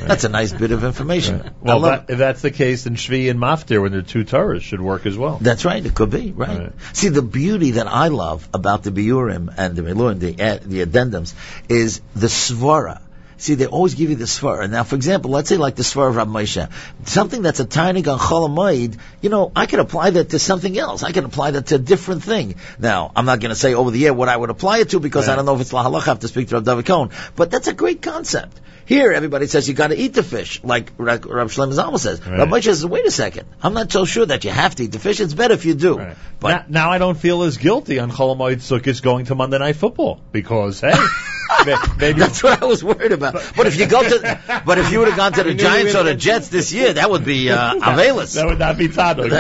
That's 0.09 0.25
a 0.25 0.29
nice 0.29 0.53
bit 0.53 0.71
of 0.71 0.85
information. 0.85 1.43
I 1.43 1.51
Well, 1.61 1.81
that, 1.81 2.11
if 2.11 2.19
that's 2.19 2.43
the 2.43 2.51
case, 2.51 2.85
then 2.85 2.97
Shvi 2.97 3.31
and 3.31 3.41
Maftir, 3.41 3.81
when 3.83 3.93
they're 3.93 4.03
two 4.03 4.25
Torahs, 4.25 4.63
should 4.63 4.81
work 4.81 5.07
as 5.07 5.17
well. 5.17 5.39
That's 5.41 5.65
right. 5.65 5.85
It 5.85 5.95
could 5.95 6.11
be 6.11 6.33
right. 6.33 6.59
Right. 6.59 6.73
See, 6.93 7.09
the 7.09 7.23
beauty 7.23 7.73
that 7.73 7.87
I 7.87 8.09
love 8.09 8.49
about 8.55 8.83
the 8.83 8.91
biurim 8.91 9.53
and 9.57 9.77
the 9.77 9.83
milurim, 9.83 10.19
the 10.21 10.43
uh, 10.43 10.59
the 10.63 10.85
addendums, 10.85 11.35
is 11.69 12.01
the 12.15 12.29
svara. 12.29 13.01
See, 13.37 13.57
they 13.57 13.67
always 13.67 13.95
give 13.95 14.11
you 14.11 14.17
the 14.17 14.25
svara. 14.25 14.71
Now, 14.71 14.85
for 14.85 14.95
example, 14.95 15.31
let's 15.31 15.49
say 15.49 15.57
like 15.57 15.75
the 15.75 15.83
svara 15.83 16.09
of 16.09 16.17
Rav 16.17 16.29
Moshe, 16.29 16.71
something 17.05 17.43
that's 17.43 17.61
a 17.61 17.65
tiny 17.65 18.01
on 18.07 18.19
Chol 18.19 18.49
Hamoed, 18.49 18.99
you 19.21 19.29
know, 19.29 19.51
I 19.55 19.67
could 19.67 19.81
apply 19.81 20.11
that 20.11 20.31
to 20.31 20.39
something 20.39 20.79
else. 20.79 21.03
I 21.03 21.13
could 21.13 21.25
apply 21.25 21.51
that 21.53 21.67
to 21.67 21.75
a 21.75 21.79
different 21.79 22.23
thing. 22.23 22.55
Now, 22.79 23.13
I'm 23.15 23.27
not 23.27 23.41
going 23.41 23.51
to 23.51 23.57
say 23.57 23.75
over 23.75 23.91
the 23.91 24.07
air 24.07 24.15
what 24.15 24.29
I 24.29 24.37
would 24.37 24.51
apply 24.51 24.79
it 24.79 24.91
to 24.91 25.01
because 25.01 25.29
I 25.29 25.37
don't 25.37 25.47
know 25.47 25.55
if 25.57 25.61
it's 25.61 25.73
lahalach. 25.73 26.03
I 26.03 26.05
have 26.07 26.21
to 26.21 26.29
speak 26.29 26.49
to 26.49 26.55
Rav 26.55 26.65
David 26.65 26.87
Cohen. 26.87 27.11
But 27.35 27.51
that's 27.51 27.69
a 27.69 27.75
great 27.75 28.03
concept. 28.03 28.61
Here, 28.86 29.12
everybody 29.12 29.47
says 29.47 29.69
you 29.69 29.74
got 29.74 29.89
to 29.89 29.97
eat 29.97 30.15
the 30.15 30.23
fish, 30.23 30.62
like 30.62 30.93
Ra- 30.98 31.19
Rav 31.24 31.51
Shlomo 31.51 31.73
Zalman 31.73 31.98
says. 31.98 32.24
Right. 32.27 32.39
Rav 32.39 32.48
Moshe 32.48 32.65
says, 32.65 32.85
wait 32.85 33.06
a 33.06 33.11
second, 33.11 33.48
I'm 33.62 33.74
not 33.74 33.90
so 33.90 34.05
sure 34.05 34.27
that 34.27 34.44
you 34.44 34.51
have 34.51 34.74
to 34.77 34.85
eat 34.85 34.93
the 34.93 34.98
fish. 34.98 35.20
It's 35.20 35.35
better 35.35 35.55
if 35.55 35.65
you 35.65 35.74
do. 35.74 36.15
But 36.40 36.69
now, 36.69 36.86
now 36.86 36.90
I 36.90 36.98
don't 36.98 37.19
feel 37.19 37.43
as 37.43 37.56
guilty 37.56 37.98
on 37.98 38.11
Chol 38.11 38.36
Hamoed 38.36 38.56
Sukkot 38.56 39.02
going 39.02 39.27
to 39.27 39.35
Monday 39.35 39.59
Night 39.59 39.77
Football 39.77 40.20
because 40.32 40.81
hey, 40.81 40.93
maybe 41.98 42.19
That's 42.19 42.43
what 42.43 42.62
I 42.62 42.66
was 42.66 42.82
worried 42.82 43.12
about. 43.12 43.35
But 43.56 43.66
if 43.66 43.78
you 43.78 43.86
go 43.86 44.02
to, 44.02 44.62
but 44.66 44.78
if 44.78 44.93
you 44.93 44.98
would 44.98 45.09
have 45.09 45.16
gone 45.16 45.32
to 45.35 45.44
the 45.44 45.55
Giants 45.65 45.94
or 45.94 46.02
the 46.02 46.15
Jets 46.15 46.48
this 46.48 46.73
year, 46.73 46.93
that 46.93 47.11
would 47.11 47.24
be 47.24 47.51
uh, 47.51 47.74
Avelis. 47.77 48.35
That 48.35 48.47
would 48.47 48.59
not 48.59 48.77
be 48.78 48.89
Taduk. 48.89 49.31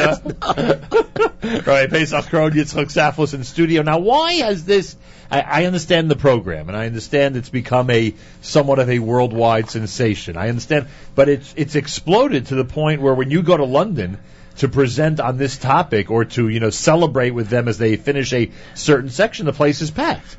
huh? 0.42 0.54
right, 1.66 1.90
Paysach 1.90 2.28
Krohn, 2.28 2.52
Yitzchok 2.52 2.86
Saftlas 2.86 3.34
in 3.34 3.44
studio. 3.44 3.82
Now, 3.82 3.98
why 3.98 4.34
has 4.34 4.64
this? 4.64 4.96
I, 5.30 5.40
I 5.40 5.64
understand 5.66 6.10
the 6.10 6.16
program, 6.16 6.68
and 6.68 6.76
I 6.76 6.86
understand 6.86 7.36
it's 7.36 7.48
become 7.48 7.90
a 7.90 8.14
somewhat 8.40 8.78
of 8.78 8.88
a 8.88 8.98
worldwide 8.98 9.70
sensation. 9.70 10.36
I 10.36 10.48
understand, 10.48 10.86
but 11.14 11.28
it's 11.28 11.52
it's 11.56 11.74
exploded 11.74 12.46
to 12.46 12.54
the 12.54 12.64
point 12.64 13.00
where 13.02 13.14
when 13.14 13.30
you 13.30 13.42
go 13.42 13.56
to 13.56 13.64
London 13.64 14.18
to 14.58 14.68
present 14.68 15.20
on 15.20 15.36
this 15.36 15.58
topic 15.58 16.10
or 16.10 16.24
to 16.24 16.48
you 16.48 16.60
know 16.60 16.70
celebrate 16.70 17.30
with 17.30 17.48
them 17.48 17.68
as 17.68 17.78
they 17.78 17.96
finish 17.96 18.32
a 18.32 18.50
certain 18.74 19.10
section, 19.10 19.46
the 19.46 19.52
place 19.52 19.80
is 19.80 19.90
packed. 19.90 20.36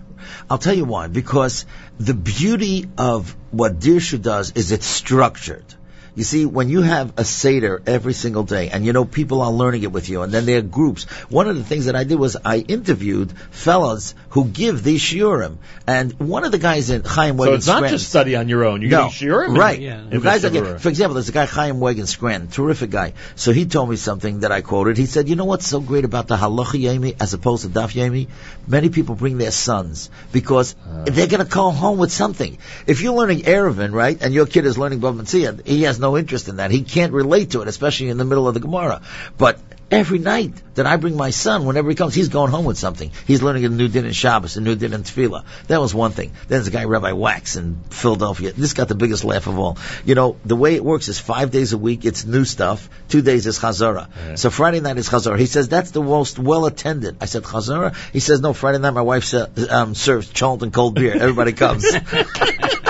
I'll 0.50 0.58
tell 0.58 0.74
you 0.74 0.86
why. 0.86 1.08
Because 1.08 1.66
the 2.00 2.14
beauty 2.14 2.88
of 2.98 3.36
what 3.52 3.80
Dirshu 3.80 4.22
does 4.22 4.52
is 4.56 4.72
it's 4.72 4.86
structured. 4.86 5.75
You 6.16 6.24
see, 6.24 6.46
when 6.46 6.70
you 6.70 6.82
have 6.82 7.14
a 7.18 7.26
Seder 7.26 7.82
every 7.86 8.14
single 8.14 8.44
day, 8.44 8.70
and 8.70 8.86
you 8.86 8.94
know 8.94 9.04
people 9.04 9.42
are 9.42 9.52
learning 9.52 9.84
it 9.84 9.92
with 9.92 10.08
you, 10.10 10.22
and 10.22 10.32
then 10.32 10.46
there 10.46 10.60
are 10.60 10.62
groups. 10.62 11.04
One 11.30 11.48
of 11.50 11.58
the 11.58 11.64
things 11.64 11.86
that 11.86 11.96
I 11.96 12.06
did 12.06 12.18
was 12.18 12.38
I 12.44 12.60
interviewed 12.60 13.34
fellas 13.52 14.16
who 14.30 14.46
give 14.46 14.84
these 14.84 15.02
shiurim, 15.02 15.58
and 15.86 16.14
one 16.20 16.46
of 16.46 16.52
the 16.52 16.58
guys 16.58 16.90
in 16.90 17.04
Chaim 17.04 17.36
So 17.36 17.40
Wagon 17.42 17.56
it's 17.56 17.68
not 17.68 17.78
Scranton- 17.78 17.98
just 17.98 18.10
study 18.10 18.36
on 18.36 18.48
your 18.48 18.64
own. 18.64 18.82
You're 18.82 18.92
no, 18.92 19.08
shiurim. 19.08 19.58
right? 19.58 19.80
The 19.80 20.20
the 20.20 20.20
guys 20.20 20.42
get, 20.50 20.82
for 20.82 20.90
example, 20.90 21.16
there's 21.16 21.30
a 21.30 21.34
guy 21.34 21.46
Chaim 21.46 21.80
Wagon 21.80 22.08
Scranton, 22.08 22.50
terrific 22.50 22.92
guy. 22.92 23.14
So 23.36 23.52
he 23.52 23.66
told 23.66 23.90
me 23.90 23.98
something 23.98 24.40
that 24.40 24.52
I 24.52 24.62
quoted. 24.62 24.98
He 24.98 25.06
said, 25.06 25.28
"You 25.28 25.36
know 25.36 25.46
what's 25.46 25.68
so 25.68 25.82
great 25.82 26.06
about 26.06 26.28
the 26.28 26.38
halacha 26.38 26.80
yemi 26.80 27.16
as 27.20 27.34
opposed 27.34 27.64
to 27.64 27.70
daf 27.70 27.94
yemi? 27.94 28.28
Many 28.68 28.90
people 28.90 29.16
bring 29.16 29.38
their 29.38 29.52
sons 29.52 30.10
because 30.32 30.76
uh. 30.90 31.04
they're 31.06 31.28
going 31.28 31.44
to 31.44 31.52
come 31.52 31.76
home 31.76 31.98
with 31.98 32.12
something. 32.12 32.58
If 32.88 33.02
you're 33.02 33.14
learning 33.14 33.42
Eruvin, 33.42 33.92
right, 33.92 34.22
and 34.22 34.34
your 34.34 34.46
kid 34.46 34.66
is 34.66 34.78
learning 34.78 35.02
Bava 35.02 35.26
he 35.66 35.84
has 35.84 36.00
no 36.00 36.05
interest 36.14 36.48
in 36.48 36.58
that. 36.58 36.72
He 36.72 36.84
can't 36.84 37.14
relate 37.14 37.52
to 37.52 37.62
it, 37.62 37.68
especially 37.68 38.10
in 38.10 38.18
the 38.18 38.26
middle 38.26 38.48
of 38.48 38.54
the 38.54 38.60
Gemara. 38.60 39.02
But 39.38 39.60
Every 39.92 40.18
night 40.18 40.52
that 40.74 40.88
I 40.88 40.98
bring 40.98 41.16
my 41.16 41.30
son, 41.30 41.64
whenever 41.66 41.90
he 41.90 41.96
comes, 41.96 42.16
he's 42.16 42.30
going 42.30 42.50
home 42.50 42.66
with 42.66 42.78
something. 42.78 43.12
He's 43.28 43.44
learning 43.44 43.66
a 43.66 43.70
new 43.70 43.88
din 43.88 44.06
in 44.06 44.14
Shabbos, 44.14 44.58
a 44.58 44.62
new 44.62 44.76
din 44.76 44.94
in 44.94 45.04
Tefillah. 45.04 45.44
That 45.68 45.80
was 45.80 45.94
one 45.94 46.10
thing. 46.10 46.30
Then 46.30 46.58
there's 46.58 46.68
a 46.68 46.72
guy, 46.72 46.86
Rabbi 46.86 47.12
Wax 47.12 47.56
in 47.56 47.84
Philadelphia. 47.92 48.52
This 48.52 48.74
got 48.74 48.88
the 48.88 48.96
biggest 48.96 49.24
laugh 49.24 49.46
of 49.46 49.60
all. 49.60 49.78
You 50.04 50.16
know, 50.16 50.38
the 50.44 50.56
way 50.56 50.74
it 50.74 50.84
works 50.84 51.08
is 51.08 51.20
five 51.20 51.52
days 51.52 51.74
a 51.74 51.78
week, 51.78 52.04
it's 52.04 52.26
new 52.26 52.46
stuff. 52.46 52.90
Two 53.10 53.22
days 53.22 53.46
is 53.46 53.60
Chazara. 53.60 54.08
So 54.40 54.50
Friday 54.50 54.80
night 54.80 54.98
is 54.98 55.08
Chazara. 55.08 55.38
He 55.38 55.46
says, 55.46 55.70
that's 55.70 55.92
the 55.92 56.02
most 56.02 56.40
well 56.40 56.66
attended. 56.66 57.18
I 57.22 57.26
said, 57.26 57.44
Chazara? 57.44 57.96
He 58.12 58.20
says, 58.20 58.42
no, 58.42 58.54
Friday 58.54 58.80
night 58.80 58.92
my 58.92 59.04
wife 59.04 59.32
um, 59.36 59.94
serves 59.94 60.34
cholent 60.34 60.74
cold 60.74 60.96
beer. 60.96 61.14
Everybody 61.14 61.54
comes. 61.54 61.86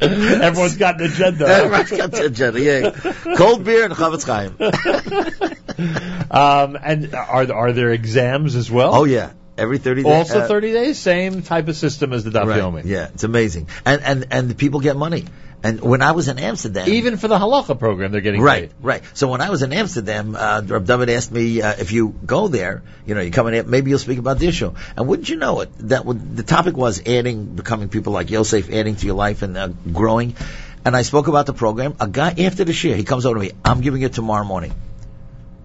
Everyone's 0.42 0.76
got 0.76 1.00
an 1.00 1.10
agenda. 1.10 1.46
Everyone's 1.46 1.90
got 1.90 2.14
an 2.14 2.24
agenda, 2.26 2.60
yeah. 2.60 2.90
Cold 3.36 3.64
beer 3.64 3.84
and 3.84 3.94
Chofetz 3.94 4.24
Chaim. 4.24 4.56
Um, 6.30 6.78
and 6.80 7.14
are 7.14 7.52
are 7.52 7.72
there 7.72 7.90
exams 7.90 8.54
as 8.54 8.70
well? 8.70 8.94
Oh 8.94 9.04
yeah, 9.04 9.32
every 9.58 9.78
thirty 9.78 10.02
days. 10.02 10.12
Also 10.12 10.40
uh, 10.40 10.46
30 10.46 10.72
days, 10.72 10.98
same 10.98 11.42
type 11.42 11.66
of 11.68 11.74
system 11.76 12.12
as 12.12 12.22
the 12.22 12.30
Daf 12.30 12.46
Right. 12.46 12.60
Yomi. 12.60 12.82
Yeah, 12.84 13.08
it's 13.12 13.24
amazing. 13.24 13.68
And 13.84 14.02
and 14.02 14.26
and 14.30 14.48
the 14.48 14.54
people 14.54 14.80
get 14.80 14.96
money. 14.96 15.24
And 15.62 15.80
when 15.80 16.00
I 16.00 16.12
was 16.12 16.28
in 16.28 16.38
Amsterdam, 16.38 16.88
Even 16.88 17.18
for 17.18 17.28
the 17.28 17.36
halacha 17.36 17.78
program, 17.78 18.12
they're 18.12 18.22
getting 18.22 18.40
right, 18.40 18.70
paid. 18.70 18.74
right. 18.80 19.02
So 19.12 19.28
when 19.28 19.42
I 19.42 19.50
was 19.50 19.62
in 19.62 19.72
Amsterdam, 19.72 20.34
uh, 20.34 20.62
Reb 20.66 20.86
David 20.86 21.10
asked 21.10 21.30
me 21.30 21.60
uh, 21.60 21.74
if 21.78 21.92
you 21.92 22.14
go 22.24 22.48
there, 22.48 22.82
you 23.06 23.14
know, 23.14 23.20
you 23.20 23.30
come 23.30 23.46
in, 23.48 23.68
maybe 23.68 23.90
you'll 23.90 23.98
speak 23.98 24.18
about 24.18 24.38
the 24.38 24.48
issue. 24.48 24.72
And 24.96 25.06
wouldn't 25.06 25.28
you 25.28 25.36
know 25.36 25.60
it? 25.60 25.70
That 25.88 26.06
would, 26.06 26.36
the 26.36 26.42
topic 26.42 26.76
was 26.76 27.02
adding, 27.06 27.44
becoming 27.56 27.90
people 27.90 28.12
like 28.12 28.30
Yosef, 28.30 28.70
adding 28.70 28.96
to 28.96 29.06
your 29.06 29.16
life 29.16 29.42
and 29.42 29.56
uh, 29.56 29.68
growing. 29.92 30.34
And 30.84 30.96
I 30.96 31.02
spoke 31.02 31.28
about 31.28 31.44
the 31.44 31.52
program. 31.52 31.94
A 32.00 32.08
guy 32.08 32.30
after 32.38 32.64
the 32.64 32.72
year, 32.72 32.96
he 32.96 33.04
comes 33.04 33.26
over 33.26 33.34
to 33.34 33.40
me. 33.40 33.52
I'm 33.62 33.82
giving 33.82 34.00
it 34.00 34.14
tomorrow 34.14 34.44
morning. 34.44 34.72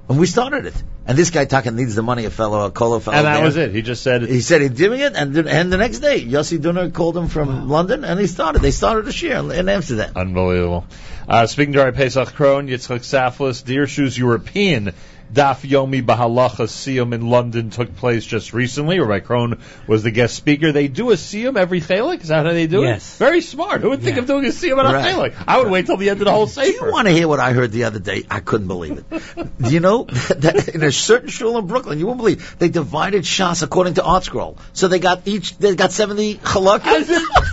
And 0.07 0.19
we 0.19 0.27
started 0.27 0.67
it. 0.67 0.83
And 1.07 1.17
this 1.17 1.31
guy 1.31 1.45
talking 1.45 1.75
needs 1.75 1.95
the 1.95 2.03
money, 2.03 2.25
a 2.25 2.29
fellow, 2.29 2.65
a 2.65 2.71
Kolo 2.71 2.99
fellow. 2.99 3.17
And 3.17 3.25
that 3.25 3.35
there. 3.35 3.45
was 3.45 3.57
it. 3.57 3.71
He 3.71 3.81
just 3.81 4.03
said, 4.03 4.23
He 4.23 4.41
said 4.41 4.61
he's 4.61 4.71
doing 4.71 4.99
it, 4.99 5.13
and 5.15 5.33
the, 5.33 5.49
and 5.49 5.71
the 5.71 5.77
next 5.77 5.99
day, 5.99 6.23
Yossi 6.23 6.61
Dunner 6.61 6.91
called 6.91 7.17
him 7.17 7.27
from 7.27 7.69
London, 7.69 8.03
and 8.03 8.19
he 8.19 8.27
started. 8.27 8.61
They 8.61 8.71
started 8.71 9.07
a 9.07 9.11
year 9.11 9.51
in 9.51 9.69
Amsterdam. 9.69 10.13
Unbelievable. 10.15 10.85
Uh, 11.27 11.47
speaking 11.47 11.73
to 11.73 11.81
our 11.81 11.91
Paysach 11.91 12.33
Krohn, 12.33 12.69
Yitzchok 12.69 12.99
Saftlas, 12.99 13.63
Deer 13.65 13.87
Shoes 13.87 14.17
European 14.17 14.93
Daf 15.35 15.69
Yomi 15.69 16.01
Bahalacha 16.01 16.65
Siyum 16.65 17.13
in 17.13 17.27
London 17.27 17.69
took 17.69 17.93
place 17.97 18.25
just 18.25 18.53
recently. 18.53 19.01
Rabbi 19.01 19.19
Krohn 19.19 19.59
was 19.85 20.01
the 20.01 20.11
guest 20.11 20.33
speaker. 20.33 20.71
They 20.71 20.87
do 20.87 21.11
a 21.11 21.15
Siyum 21.15 21.57
every 21.57 21.81
Chalik? 21.81 22.21
Is 22.21 22.29
that 22.29 22.45
how 22.45 22.53
they 22.53 22.67
do 22.67 22.83
Yes. 22.83 22.85
it? 22.85 22.89
Yes. 22.93 23.17
Very 23.17 23.41
smart. 23.41 23.81
Who 23.81 23.89
would 23.89 24.01
think 24.01 24.15
of 24.17 24.27
doing 24.27 24.45
a 24.45 24.49
Siyum 24.49 24.77
on 24.77 24.85
a 24.85 24.93
Right. 24.93 25.13
Chalik? 25.13 25.33
I 25.45 25.57
would 25.57 25.69
wait 25.69 25.87
till 25.87 25.97
the 25.97 26.09
end 26.09 26.21
of 26.21 26.25
the 26.25 26.31
whole 26.31 26.45
Do 26.45 26.61
you 26.61 26.89
want 26.89 27.07
to 27.09 27.13
hear 27.13 27.27
what 27.27 27.41
I 27.41 27.51
heard 27.51 27.73
the 27.73 27.83
other 27.83 27.99
day? 27.99 28.23
I 28.31 28.39
couldn't 28.39 28.67
believe 28.67 28.97
it. 28.97 29.57
Do 29.61 29.71
you 29.71 29.81
know 29.81 30.05
that 30.05 30.69
in 30.73 30.81
a 30.83 30.91
certain 30.93 31.27
shul 31.27 31.57
in 31.57 31.67
Brooklyn, 31.67 31.99
you 31.99 32.07
won't 32.07 32.19
believe 32.19 32.55
they 32.57 32.69
divided 32.69 33.23
Shas 33.23 33.61
according 33.61 33.95
to 33.95 34.03
ArtScroll. 34.03 34.57
So 34.71 34.87
they 34.87 34.99
got 34.99 35.23
each, 35.25 35.57
they 35.57 35.75
got 35.75 35.91
seventy 35.91 36.35
As 36.35 36.55
in 36.55 36.61
halakas. 36.61 37.05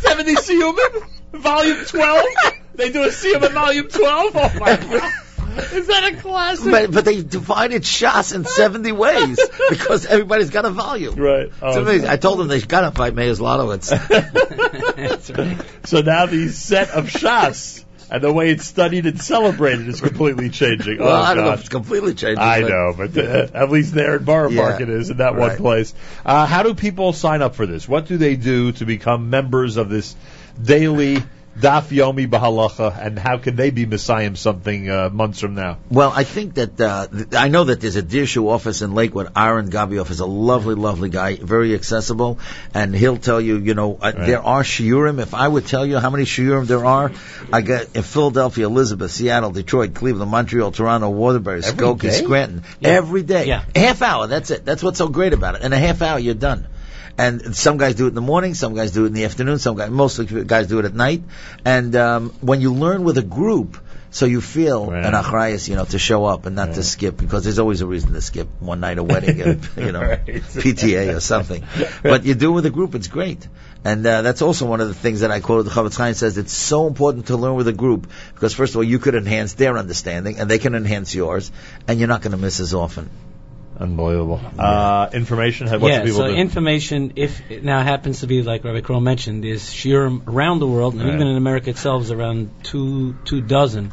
70 0.02 0.34
Siyumim? 0.36 1.02
Volume 1.32 1.84
12? 1.84 2.26
They 2.74 2.90
do 2.92 3.02
a 3.02 3.08
Siyum 3.08 3.42
in 3.44 3.52
Volume 3.52 3.88
12? 3.88 4.36
Oh 4.36 4.52
my 4.60 4.76
God. 4.76 5.12
Is 5.58 5.86
that 5.88 6.12
a 6.12 6.16
classic? 6.16 6.70
But, 6.70 6.90
but 6.92 7.04
they 7.04 7.22
divided 7.22 7.82
Shas 7.82 8.34
in 8.34 8.44
70 8.44 8.92
ways 8.92 9.38
because 9.70 10.06
everybody's 10.06 10.50
got 10.50 10.64
a 10.64 10.70
volume. 10.70 11.14
Right. 11.16 11.50
Oh, 11.60 11.80
amazing. 11.80 12.08
I 12.08 12.16
told 12.16 12.38
them 12.38 12.48
they 12.48 12.60
got 12.60 12.82
to 12.82 12.90
fight 12.92 13.14
Meir 13.14 13.32
Zlotowitz. 13.32 13.90
So 15.86 16.00
now 16.00 16.26
the 16.26 16.48
set 16.48 16.90
of 16.90 17.06
Shas 17.06 17.84
and 18.10 18.22
the 18.22 18.32
way 18.32 18.50
it's 18.50 18.64
studied 18.66 19.06
and 19.06 19.20
celebrated 19.20 19.88
is 19.88 20.00
completely 20.00 20.50
changing. 20.50 20.98
well, 20.98 21.08
oh, 21.10 21.12
I 21.22 21.34
don't 21.34 21.44
know 21.44 21.50
God. 21.50 21.54
if 21.54 21.60
it's 21.60 21.68
completely 21.70 22.14
changed. 22.14 22.40
I 22.40 22.60
but- 22.62 22.68
know, 22.68 22.94
but 22.96 23.16
uh, 23.18 23.46
at 23.54 23.70
least 23.70 23.94
there 23.94 24.16
in 24.16 24.24
Borough 24.24 24.50
Yeah. 24.50 24.62
Park 24.62 24.80
it 24.80 24.88
is 24.90 25.10
in 25.10 25.16
that 25.18 25.34
one 25.36 25.56
place. 25.56 25.94
Uh, 26.24 26.46
how 26.46 26.62
do 26.62 26.74
people 26.74 27.12
sign 27.12 27.42
up 27.42 27.54
for 27.54 27.66
this? 27.66 27.88
What 27.88 28.06
do 28.06 28.16
they 28.18 28.36
do 28.36 28.72
to 28.72 28.84
become 28.84 29.30
members 29.30 29.76
of 29.76 29.88
this 29.88 30.14
daily 30.62 31.22
Daf 31.58 31.88
Yomi 31.88 32.26
Bahalacha, 32.26 32.96
and 32.98 33.18
how 33.18 33.36
can 33.36 33.56
they 33.56 33.68
be 33.70 33.84
Messiah 33.84 34.34
something 34.36 34.88
uh, 34.88 35.10
months 35.12 35.40
from 35.40 35.54
now? 35.54 35.76
Well, 35.90 36.10
I 36.14 36.24
think 36.24 36.54
that 36.54 36.80
uh, 36.80 37.08
th- 37.08 37.34
I 37.34 37.48
know 37.48 37.64
that 37.64 37.78
there's 37.80 37.96
a 37.96 38.02
Dirshu 38.02 38.48
office 38.48 38.80
in 38.80 38.94
Lakewood. 38.94 39.30
Aaron 39.36 39.68
Gabioff 39.70 40.10
is 40.10 40.20
a 40.20 40.26
lovely, 40.26 40.74
lovely 40.74 41.10
guy, 41.10 41.36
very 41.36 41.74
accessible, 41.74 42.38
and 42.72 42.94
he'll 42.94 43.18
tell 43.18 43.38
you, 43.38 43.58
you 43.58 43.74
know, 43.74 43.98
uh, 44.00 44.12
Right. 44.16 44.26
there 44.28 44.42
are 44.42 44.62
shiurim. 44.62 45.20
If 45.20 45.34
I 45.34 45.46
would 45.46 45.66
tell 45.66 45.84
you 45.84 45.98
how 45.98 46.08
many 46.08 46.24
shiurim 46.24 46.66
there 46.66 46.86
are, 46.86 47.12
I 47.52 47.60
got 47.60 47.94
in 47.94 48.02
Philadelphia, 48.02 48.66
Elizabeth, 48.66 49.10
Seattle, 49.10 49.50
Detroit, 49.50 49.92
Cleveland, 49.92 50.30
Montreal, 50.30 50.70
Toronto, 50.72 51.10
Waterbury, 51.10 51.62
Every 51.62 51.86
Skokie, 51.86 52.00
day? 52.00 52.10
Scranton, 52.22 52.62
Yeah. 52.80 52.88
every 52.88 53.22
day, 53.22 53.46
Yeah. 53.46 53.64
half 53.76 54.00
hour. 54.00 54.26
That's 54.26 54.50
it. 54.50 54.64
That's 54.64 54.82
what's 54.82 54.96
so 54.98 55.08
great 55.08 55.34
about 55.34 55.56
it. 55.56 55.62
In 55.62 55.74
a 55.74 55.78
half 55.78 56.00
hour, 56.00 56.18
you're 56.18 56.34
done. 56.34 56.66
And 57.22 57.56
some 57.56 57.76
guys 57.76 57.94
do 57.94 58.06
it 58.06 58.08
in 58.08 58.14
the 58.14 58.20
morning, 58.32 58.54
some 58.54 58.74
guys 58.74 58.90
do 58.90 59.04
it 59.04 59.08
in 59.08 59.12
the 59.14 59.24
afternoon, 59.24 59.58
some 59.58 59.76
guys, 59.76 59.90
mostly 59.90 60.26
guys 60.44 60.66
do 60.66 60.78
it 60.80 60.84
at 60.86 60.94
night. 60.94 61.22
And 61.64 61.94
um, 61.94 62.30
when 62.40 62.60
you 62.60 62.74
learn 62.74 63.04
with 63.04 63.18
a 63.18 63.22
group, 63.22 63.78
so 64.10 64.26
you 64.26 64.40
feel 64.40 64.90
Right. 64.90 65.04
an 65.06 65.14
achrayas, 65.14 65.68
you 65.68 65.76
know, 65.76 65.84
to 65.86 65.98
show 65.98 66.24
up 66.26 66.44
and 66.46 66.54
not 66.56 66.74
to 66.74 66.82
skip 66.82 67.16
because 67.16 67.44
there's 67.44 67.58
always 67.58 67.80
a 67.80 67.86
reason 67.86 68.12
to 68.12 68.20
skip 68.20 68.48
one 68.60 68.80
night 68.80 68.98
a 68.98 69.02
wedding, 69.12 69.40
and, 69.40 69.68
you 69.86 69.92
know, 69.92 70.02
Right. 70.02 70.42
PTA 70.64 71.16
or 71.16 71.20
something. 71.20 71.64
But 72.02 72.24
you 72.24 72.34
do 72.34 72.50
it 72.50 72.54
with 72.60 72.66
a 72.66 72.70
group, 72.70 72.94
it's 72.94 73.08
great. 73.08 73.46
And 73.84 74.06
uh, 74.06 74.22
that's 74.22 74.42
also 74.42 74.66
one 74.66 74.80
of 74.80 74.88
the 74.88 74.94
things 75.06 75.20
that 75.20 75.30
I 75.30 75.40
quoted. 75.40 75.64
The 75.66 75.70
Chofetz 75.70 75.96
Chaim 75.96 76.14
says 76.14 76.36
it's 76.38 76.52
so 76.52 76.86
important 76.86 77.26
to 77.28 77.36
learn 77.36 77.54
with 77.54 77.68
a 77.68 77.72
group 77.72 78.06
because 78.34 78.52
first 78.54 78.72
of 78.74 78.76
all, 78.78 78.84
you 78.84 78.98
could 78.98 79.14
enhance 79.14 79.54
their 79.54 79.78
understanding 79.78 80.38
and 80.38 80.50
they 80.50 80.58
can 80.58 80.74
enhance 80.74 81.14
yours, 81.14 81.50
and 81.88 81.98
you're 81.98 82.08
not 82.08 82.22
going 82.22 82.32
to 82.32 82.42
miss 82.48 82.60
as 82.60 82.74
often. 82.74 83.10
Unbelievable. 83.78 84.40
Uh, 84.58 85.08
information. 85.12 85.68
What 85.68 85.88
yeah, 85.90 86.00
do 86.00 86.04
people 86.04 86.20
so 86.20 86.28
do? 86.28 86.34
information, 86.34 87.14
if 87.16 87.50
it 87.50 87.64
now 87.64 87.82
happens 87.82 88.20
to 88.20 88.26
be 88.26 88.42
like 88.42 88.64
Rabbi 88.64 88.80
Krohn 88.80 89.02
mentioned, 89.02 89.44
is 89.44 89.62
shiurim 89.64 90.28
around 90.28 90.60
the 90.60 90.66
world, 90.66 90.94
and 90.94 91.02
Right. 91.02 91.14
even 91.14 91.26
in 91.26 91.36
America 91.36 91.70
itself 91.70 92.02
is 92.02 92.10
around 92.10 92.50
two 92.62 93.16
two 93.24 93.40
dozen, 93.40 93.92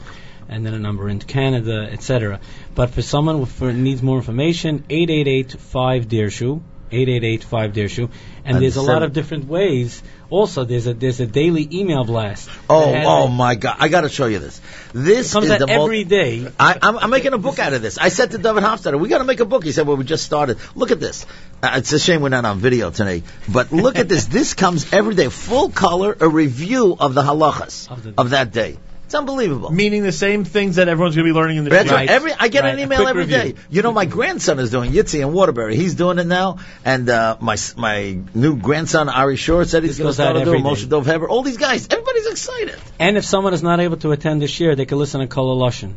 and 0.50 0.66
then 0.66 0.74
a 0.74 0.80
number 0.80 1.08
in 1.10 1.20
Canada, 1.20 1.88
etc. 1.92 2.40
But 2.76 2.90
for 2.92 3.02
someone 3.02 3.38
who 3.38 3.46
for, 3.46 3.72
needs 3.72 4.04
more 4.04 4.18
information, 4.18 4.84
888-5 4.90 6.06
Dirshu, 6.08 6.62
888-5 6.92 7.74
Dirshu, 7.74 8.04
and, 8.46 8.56
And 8.56 8.64
there's 8.64 8.76
a 8.76 8.82
lot 8.82 9.04
of 9.04 9.14
different 9.14 9.46
ways. 9.46 10.02
Also, 10.30 10.64
there's 10.64 10.86
a 10.86 10.94
there's 10.94 11.20
a 11.20 11.26
daily 11.26 11.68
email 11.72 12.04
blast. 12.04 12.50
Oh, 12.70 12.94
oh 12.96 13.28
my 13.28 13.56
God! 13.56 13.78
I 13.80 13.88
got 13.88 14.02
to 14.02 14.10
show 14.10 14.28
you 14.28 14.40
this. 14.40 14.62
This 14.94 15.34
comes 15.34 15.46
is 15.48 15.52
out 15.52 15.70
every 15.70 16.04
day. 16.04 16.48
I, 16.60 16.78
I'm, 16.82 16.98
I'm 16.98 17.10
making 17.10 17.34
a 17.34 17.40
book 17.40 17.58
out 17.58 17.74
of 17.74 17.82
this. 17.82 17.98
I 17.98 18.10
said 18.10 18.32
to 18.32 18.38
David 18.38 18.64
Hofstadter, 18.64 19.00
"We 19.00 19.10
got 19.10 19.20
to 19.20 19.24
make 19.24 19.40
a 19.40 19.46
book." 19.46 19.64
He 19.64 19.72
said, 19.72 19.88
"Well, 19.88 19.98
we 19.98 20.04
just 20.04 20.24
started. 20.26 20.58
Look 20.76 20.92
at 20.92 21.00
this. 21.00 21.26
Uh, 21.64 21.72
it's 21.78 21.92
a 21.94 22.00
shame 22.00 22.22
we're 22.22 22.30
not 22.30 22.46
on 22.46 22.60
video 22.60 22.92
today, 22.92 23.24
but 23.48 23.72
look 23.72 23.98
at 23.98 24.08
this. 24.08 24.26
This 24.40 24.54
comes 24.54 24.94
every 24.94 25.16
day, 25.16 25.30
full 25.30 25.70
color, 25.70 26.16
a 26.20 26.30
review 26.30 26.96
of 27.00 27.14
the 27.16 27.24
halachas 27.24 27.90
Of 27.90 28.04
the- 28.04 28.14
of 28.18 28.30
that 28.32 28.52
day. 28.52 28.78
It's 29.10 29.16
unbelievable." 29.16 29.72
Meaning 29.72 30.04
the 30.04 30.12
same 30.12 30.44
things 30.46 30.76
that 30.76 30.88
everyone's 30.88 31.16
going 31.16 31.26
to 31.28 31.34
be 31.34 31.38
learning 31.40 31.58
in 31.58 31.64
the 31.64 31.72
That's 31.72 31.90
right. 31.92 32.08
Every 32.08 32.32
I 32.32 32.48
get 32.48 32.64
Right, 32.64 32.76
an 32.76 32.80
email 32.80 33.00
quick 33.00 33.10
every 33.10 33.26
day. 33.26 33.44
review. 33.48 33.64
You 33.72 33.82
know, 33.82 33.92
my 33.92 34.06
grandson 34.06 34.60
is 34.60 34.70
doing 34.70 34.92
Yitzi 34.92 35.22
in 35.22 35.34
Waterbury. 35.34 35.76
He's 35.76 35.96
doing 35.96 36.20
it 36.20 36.28
now, 36.28 36.58
and 36.86 37.10
uh, 37.10 37.38
my 37.40 37.58
my 37.76 38.20
new 38.36 38.56
grandson 38.58 39.10
Ari 39.10 39.36
Shore 39.36 39.66
said 39.66 39.84
he's 39.84 39.98
going 39.98 40.10
to 40.10 40.14
start 40.14 40.36
to 40.36 40.46
do 40.46 40.52
it. 40.52 40.60
every 40.60 40.62
day. 40.62 40.70
Moshe 40.70 40.88
Dov 40.88 41.08
Heber. 41.08 41.28
All 41.28 41.42
these 41.42 41.58
guys, 41.58 41.88
everybody's 41.90 42.28
excited. 42.28 42.80
And 43.00 43.18
if 43.18 43.26
someone 43.26 43.54
is 43.56 43.64
not 43.64 43.80
able 43.80 43.98
to 43.98 44.12
attend 44.12 44.42
this 44.44 44.60
year, 44.60 44.76
they 44.76 44.86
can 44.86 45.00
listen 45.00 45.22
to 45.22 45.28
Kol 45.28 45.58
Halashon. 45.58 45.96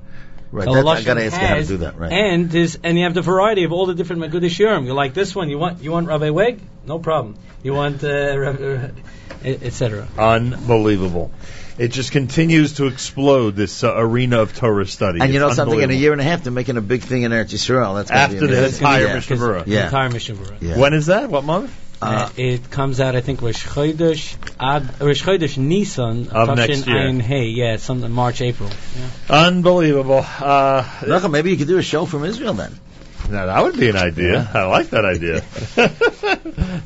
Right. 0.50 0.66
Kol 0.66 0.88
I 0.88 1.02
got 1.02 1.14
to 1.14 1.24
ask 1.24 1.40
you 1.40 1.46
how 1.46 1.54
to 1.56 1.64
do 1.64 1.76
that. 1.78 1.98
Right. 1.98 2.12
And 2.12 2.50
there's 2.50 2.78
and 2.82 2.98
you 2.98 3.04
have 3.04 3.14
the 3.14 3.22
variety 3.22 3.64
of 3.64 3.72
all 3.72 3.86
the 3.86 3.94
different 3.94 4.22
Magudish 4.22 4.56
Shiurim. 4.58 4.84
You 4.86 4.94
like 4.94 5.14
this 5.14 5.34
one? 5.34 5.48
You 5.48 5.58
want 5.58 5.82
you 5.82 5.92
want 5.92 6.08
Rabbi 6.08 6.30
Weg? 6.30 6.60
No 6.86 6.98
problem. 6.98 7.36
You 7.62 7.72
want 7.72 8.04
uh, 8.04 8.38
Rabbi, 8.38 8.90
etc. 9.44 10.08
Unbelievable. 10.18 11.30
It 11.78 11.88
just 11.88 12.12
continues 12.12 12.74
to 12.74 12.86
explode 12.86 13.56
this 13.56 13.82
uh, 13.82 13.94
arena 13.96 14.40
of 14.40 14.54
Torah 14.54 14.86
study. 14.86 15.20
And 15.20 15.32
you 15.32 15.40
know 15.40 15.52
something? 15.52 15.80
In 15.80 15.90
a 15.90 15.94
year 15.94 16.12
and 16.12 16.20
a 16.20 16.24
half, 16.24 16.42
they're 16.42 16.52
making 16.52 16.76
a 16.76 16.82
big 16.82 17.02
thing 17.02 17.22
in 17.22 17.32
Eretz 17.32 17.52
Yisrael. 17.52 17.94
That's 17.96 18.10
gonna 18.10 18.22
After 18.22 18.40
be 18.40 18.46
the 18.46 18.58
amazing. 18.58 18.78
entire 18.86 19.06
yeah. 19.06 19.14
Mishnah 19.14 19.64
Yeah. 19.66 19.84
Entire 19.86 20.10
Mishnah 20.10 20.36
Yeah. 20.60 20.78
When 20.78 20.94
is 20.94 21.06
that? 21.06 21.30
What 21.30 21.44
month? 21.44 21.74
Uh, 22.02 22.28
it 22.36 22.68
comes 22.68 22.98
out, 22.98 23.14
I 23.14 23.20
think, 23.20 23.42
Rosh 23.42 23.64
Chodesh, 23.64 24.34
Ad, 24.58 25.00
Rosh 25.00 25.22
Chodesh 25.22 25.56
Nisan 25.56 26.30
Of 26.30 26.56
next 26.56 26.86
year. 26.88 26.98
Ein 26.98 27.20
Hey, 27.20 27.46
yeah, 27.46 27.76
something 27.76 28.10
March, 28.10 28.40
April. 28.42 28.70
Unbelievable. 29.30 30.18
Uh, 30.18 30.82
Nachum, 30.82 31.30
maybe 31.30 31.52
you 31.52 31.56
could 31.56 31.68
do 31.68 31.78
a 31.78 31.82
show 31.82 32.04
from 32.04 32.24
Israel 32.24 32.54
then. 32.54 32.76
Now 33.32 33.46
that 33.46 33.62
would 33.62 33.78
be 33.78 33.88
an 33.88 33.96
idea. 33.96 34.48
I 34.54 34.64
like 34.66 34.90
that 34.90 35.04
idea. 35.04 35.42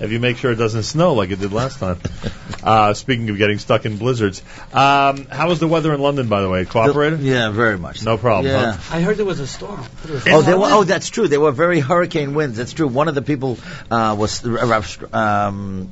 if 0.01 0.11
you 0.11 0.21
make 0.21 0.37
sure 0.39 0.53
it 0.53 0.57
doesn't 0.57 0.85
snow 0.85 1.15
like 1.15 1.31
it 1.31 1.41
did 1.41 1.53
last 1.53 1.79
time. 1.79 1.99
Uh, 2.63 2.95
speaking 2.95 3.29
of 3.31 3.39
getting 3.39 3.59
stuck 3.59 3.85
in 3.87 3.97
blizzards, 3.97 4.43
um, 4.73 5.27
how 5.27 5.49
was 5.49 5.61
the 5.61 5.69
weather 5.69 5.93
in 5.95 6.01
London, 6.01 6.29
by 6.29 6.41
the 6.43 6.49
way? 6.49 6.65
Cooperated? 6.65 7.21
Yeah, 7.21 7.51
very 7.51 7.79
much. 7.79 8.03
No 8.05 8.17
problem. 8.19 8.53
Yeah. 8.53 8.73
Huh? 8.73 8.97
I 8.97 9.01
heard 9.03 9.17
there 9.19 9.25
was 9.27 9.41
a 9.41 9.47
storm. 9.47 9.81
I 9.81 9.85
thought 9.85 10.11
it 10.11 10.15
was- 10.15 10.27
Oh, 10.29 10.43
there 10.43 10.59
were, 10.59 10.69
oh, 10.71 10.85
that's 10.85 11.09
true. 11.09 11.29
There 11.29 11.41
were 11.41 11.53
very 11.53 11.79
hurricane 11.81 12.35
winds. 12.35 12.57
That's 12.59 12.73
true. 12.73 12.89
One 12.89 13.09
of 13.09 13.15
the 13.15 13.23
people 13.23 13.59
uh, 13.91 14.17
was 14.19 14.45
Rav, 14.45 15.15
um, 15.15 15.91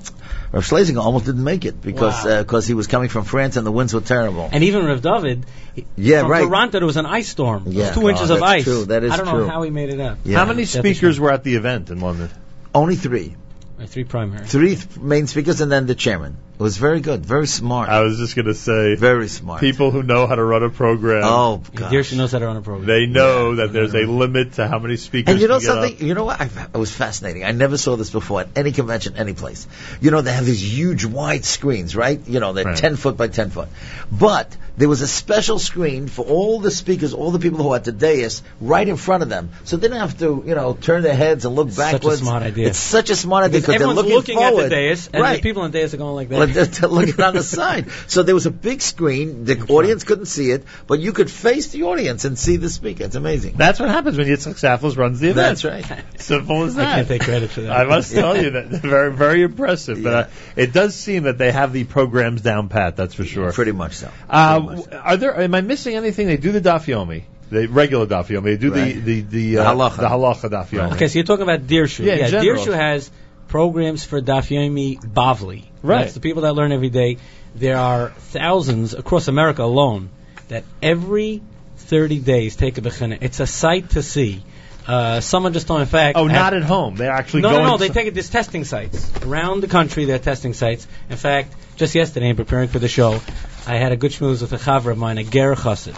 Rav 0.55 0.65
Schlesinger 0.65 1.01
almost 1.01 1.25
didn't 1.27 1.43
make 1.45 1.65
it 1.65 1.83
because 1.83 2.25
Wow. 2.25 2.43
because 2.43 2.67
he 2.67 2.75
was 2.75 2.87
coming 2.87 3.09
from 3.09 3.25
France 3.25 3.57
and 3.57 3.67
the 3.67 3.73
winds 3.73 3.93
were 3.93 4.01
terrible. 4.01 4.49
And 4.53 4.63
even 4.65 4.87
Rav 4.87 5.03
David, 5.03 5.47
he- 5.75 5.85
Yeah, 5.97 6.21
from 6.23 6.31
right. 6.31 6.45
Toronto, 6.45 6.79
there 6.79 6.87
was 6.87 6.97
an 6.97 7.07
ice 7.07 7.29
storm. 7.29 7.65
There 7.65 7.71
was 7.75 7.89
Yeah. 7.89 7.93
two 7.93 8.09
inches 8.09 8.31
Oh, 8.31 8.37
of 8.37 8.43
ice. 8.43 8.63
true. 8.65 8.85
That 8.85 9.03
is 9.03 9.13
true. 9.13 9.15
I 9.15 9.25
don't 9.25 9.35
true. 9.35 9.47
know 9.47 9.53
how 9.53 9.63
he 9.63 9.71
made 9.71 9.91
it 9.91 10.01
up. 10.01 10.19
Yeah. 10.25 10.39
How 10.39 10.45
many 10.45 10.63
That's 10.63 10.79
speakers 10.79 11.19
were 11.19 11.33
at 11.33 11.43
the 11.43 11.57
event 11.57 11.91
in 11.91 11.99
London? 12.01 12.31
Only 12.75 12.95
three. 12.97 13.35
Uh, 13.83 13.87
Three 13.87 14.05
primary. 14.05 14.47
Three 14.47 14.77
th- 14.77 14.97
main 15.01 15.27
speakers 15.27 15.61
and 15.61 15.71
then 15.73 15.87
the 15.87 15.97
chairman. 15.97 16.37
It 16.57 16.63
was 16.63 16.77
very 16.77 17.01
good, 17.01 17.27
very 17.27 17.49
smart. 17.49 17.89
I 17.89 18.03
was 18.03 18.17
just 18.17 18.37
going 18.37 18.47
to 18.47 18.55
say, 18.55 18.95
very 18.95 19.27
smart. 19.27 19.61
people 19.61 19.91
who 19.91 20.05
know 20.05 20.29
how 20.29 20.37
to 20.37 20.45
run 20.45 20.63
a 20.63 20.71
program. 20.71 21.25
Oh, 21.25 21.63
Yeah, 21.73 21.89
Dirshon 21.91 22.17
knows 22.17 22.31
how 22.31 22.39
to 22.39 22.47
run 22.47 22.57
a 22.57 22.63
program. 22.63 22.87
They 22.87 23.07
know 23.07 23.57
that 23.57 23.73
there's 23.73 23.93
a 23.93 24.07
limit 24.07 24.53
to 24.55 24.69
how 24.69 24.79
many 24.79 24.97
speakers. 24.97 25.33
And 25.33 25.41
you 25.41 25.49
know 25.49 25.59
can 25.59 25.67
get 25.67 25.77
up. 25.79 25.89
something? 25.89 26.07
You 26.07 26.15
know 26.15 26.25
what? 26.27 26.41
I, 26.41 26.45
it 26.73 26.77
was 26.79 26.93
fascinating. 26.95 27.43
I 27.45 27.51
never 27.51 27.77
saw 27.77 27.97
this 27.97 28.11
before 28.11 28.43
at 28.43 28.49
any 28.55 28.71
convention, 28.71 29.17
any 29.17 29.33
place. 29.33 29.67
You 30.01 30.13
know, 30.13 30.21
they 30.21 30.33
have 30.33 30.47
these 30.47 30.63
huge 30.63 31.05
wide 31.05 31.45
screens, 31.45 31.97
right? 31.97 32.21
You 32.29 32.39
know, 32.39 32.53
they're 32.53 32.65
Right. 32.65 32.77
10 32.77 32.95
foot 32.97 33.17
by 33.17 33.27
10 33.29 33.51
foot. 33.51 33.69
But 34.13 34.57
there 34.77 34.89
was 34.89 35.03
a 35.03 35.09
special 35.09 35.59
screen 35.59 36.07
for 36.09 36.25
all 36.25 36.61
the 36.61 36.71
speakers, 36.71 37.15
all 37.15 37.33
the 37.33 37.39
people 37.41 37.59
who 37.63 37.71
are 37.71 37.77
at 37.77 37.85
the 37.85 37.93
dais, 37.93 38.43
right 38.61 38.89
in 38.89 38.97
front 38.97 39.23
of 39.25 39.29
them. 39.29 39.51
So 39.65 39.77
they 39.77 39.89
didn't 39.89 40.01
have 40.01 40.19
to, 40.21 40.43
you 40.47 40.55
know, 40.55 40.75
turn 40.81 41.03
their 41.03 41.15
heads 41.17 41.45
and 41.45 41.55
look 41.57 41.75
backwards. 41.77 42.05
Such 42.05 42.23
a 42.23 42.25
smart 42.25 42.43
idea. 42.45 42.69
It's 42.69 42.79
such 42.79 43.11
a 43.11 43.17
smart 43.17 43.45
idea 43.45 43.61
Because 43.61 43.75
because 43.75 43.81
they're 43.81 43.89
everyone's 43.89 43.97
looking, 44.09 44.37
looking, 44.37 44.39
forward. 44.39 44.65
at 44.65 44.71
the 44.71 44.77
dais, 44.77 45.11
and 45.13 45.23
right. 45.23 45.37
the 45.37 45.43
people 45.43 45.63
on 45.63 45.73
the 45.73 45.79
dais 45.79 45.95
are 45.95 45.97
going 45.97 46.15
like 46.15 46.31
Well, 46.31 46.44
that. 46.47 46.55
they're, 46.55 46.65
they're 46.67 46.89
looking 46.89 47.21
on 47.23 47.35
the 47.35 47.43
side. 47.43 47.91
So 48.07 48.23
there 48.23 48.35
was 48.35 48.47
a 48.47 48.51
big 48.51 48.83
screen. 48.83 49.45
The 49.45 49.61
audience 49.69 50.05
couldn't 50.05 50.27
see 50.27 50.51
it, 50.51 50.65
but 50.87 51.01
you 51.01 51.13
could 51.13 51.31
face 51.31 51.69
the 51.69 51.85
audience 51.85 52.25
and 52.25 52.39
see 52.39 52.57
the 52.57 52.69
speaker. 52.71 53.05
It's 53.05 53.17
amazing. 53.17 53.55
That's 53.57 53.81
what 53.81 53.89
happens 53.89 54.17
when 54.19 54.27
Yitzchok 54.27 54.55
Saftlas 54.55 54.97
runs 54.97 55.21
the 55.21 55.31
event. 55.31 55.59
That's 55.61 55.65
right. 55.65 56.05
Simple 56.21 56.65
as 56.65 56.75
that. 56.77 56.87
I 56.89 56.95
can't 56.97 57.09
take 57.09 57.23
credit 57.23 57.51
for 57.51 57.61
that. 57.63 57.73
I 57.73 57.85
must 57.85 58.13
tell 58.13 58.37
you 58.41 58.51
that 58.51 58.67
very, 58.67 59.13
very 59.13 59.43
impressive. 59.43 60.03
But 60.03 60.13
uh, 60.15 60.29
it 60.57 60.73
does 60.73 60.95
seem 60.95 61.25
that 61.25 61.39
they 61.39 61.53
have 61.53 61.73
the 61.73 61.85
programs 61.85 62.41
down 62.43 62.69
pat. 62.69 62.97
That's 62.97 63.15
for 63.15 63.25
sure. 63.25 63.53
Pretty 63.53 63.73
much 63.73 63.95
so. 63.95 64.11
Uh, 64.29 64.59
w- 64.61 64.85
are 64.93 65.17
there? 65.17 65.41
Am 65.41 65.55
I 65.55 65.61
missing 65.61 65.95
anything? 65.97 66.27
They 66.27 66.37
do 66.37 66.53
the 66.53 66.61
daf 66.61 66.87
yomi, 66.87 67.25
the 67.51 67.67
regular 67.69 68.07
daf 68.07 68.27
yomi. 68.27 68.45
They 68.45 68.57
do 68.57 68.73
Right. 68.73 68.95
the 68.95 69.01
the 69.01 69.21
the, 69.21 69.55
The 69.55 69.59
uh, 69.59 69.75
halacha. 69.75 69.97
the 69.97 70.09
halacha 70.09 70.51
daf 70.51 70.69
yomi. 70.69 70.93
Okay, 70.95 71.09
so 71.09 71.19
you're 71.19 71.25
talking 71.27 71.43
about 71.43 71.67
Dirshu. 71.67 72.05
Yeah, 72.05 72.15
in 72.15 72.31
general. 72.31 72.57
Dirshu 72.57 72.75
has 72.75 73.11
programs 73.55 74.03
for 74.03 74.21
Daf 74.21 74.49
Yomi 74.49 75.01
Bavli. 75.01 75.63
Right. 75.81 76.01
That's 76.01 76.15
the 76.15 76.19
people 76.19 76.43
that 76.43 76.57
learn 76.57 76.73
every 76.73 76.91
day. 76.91 77.19
There 77.55 77.77
are 77.77 78.09
thousands 78.09 78.95
across 78.95 79.29
America 79.29 79.63
alone 79.63 80.11
that 80.49 80.65
every 80.83 81.41
30 81.77 82.19
days 82.19 82.57
take 82.57 82.79
a 82.79 82.81
bechina. 82.81 83.19
It's 83.21 83.39
a 83.39 83.47
sight 83.47 83.91
to 83.91 84.03
see. 84.03 84.43
Uh, 84.89 85.21
someone 85.21 85.53
just 85.53 85.69
told 85.69 85.79
me, 85.79 85.83
in 85.83 85.89
fact. 85.89 86.19
Oh, 86.19 86.27
not 86.27 86.53
at 86.53 86.65
home. 86.65 86.97
They're 86.97 87.13
actually 87.13 87.43
no, 87.43 87.51
going. 87.51 87.63
no, 87.63 87.71
no. 87.71 87.77
They 87.77 87.91
take 87.91 88.09
it. 88.09 88.15
There's 88.15 88.29
testing 88.29 88.65
sites 88.65 89.09
around 89.23 89.61
the 89.61 89.69
country. 89.69 90.05
They're 90.05 90.19
testing 90.19 90.53
sites. 90.53 90.89
In 91.09 91.17
fact, 91.17 91.55
just 91.77 91.95
yesterday, 91.95 92.31
in 92.31 92.35
preparing 92.35 92.67
for 92.67 92.81
the 92.81 92.89
show, 92.89 93.21
I 93.69 93.77
had 93.77 93.93
a 93.93 93.97
good 93.97 94.11
schmooze 94.11 94.41
with 94.43 94.53
a 94.53 94.59
chaver 94.59 94.91
of 94.91 94.99
mine, 94.99 95.19
a 95.19 95.23
ger 95.23 95.55
chassid. 95.55 95.97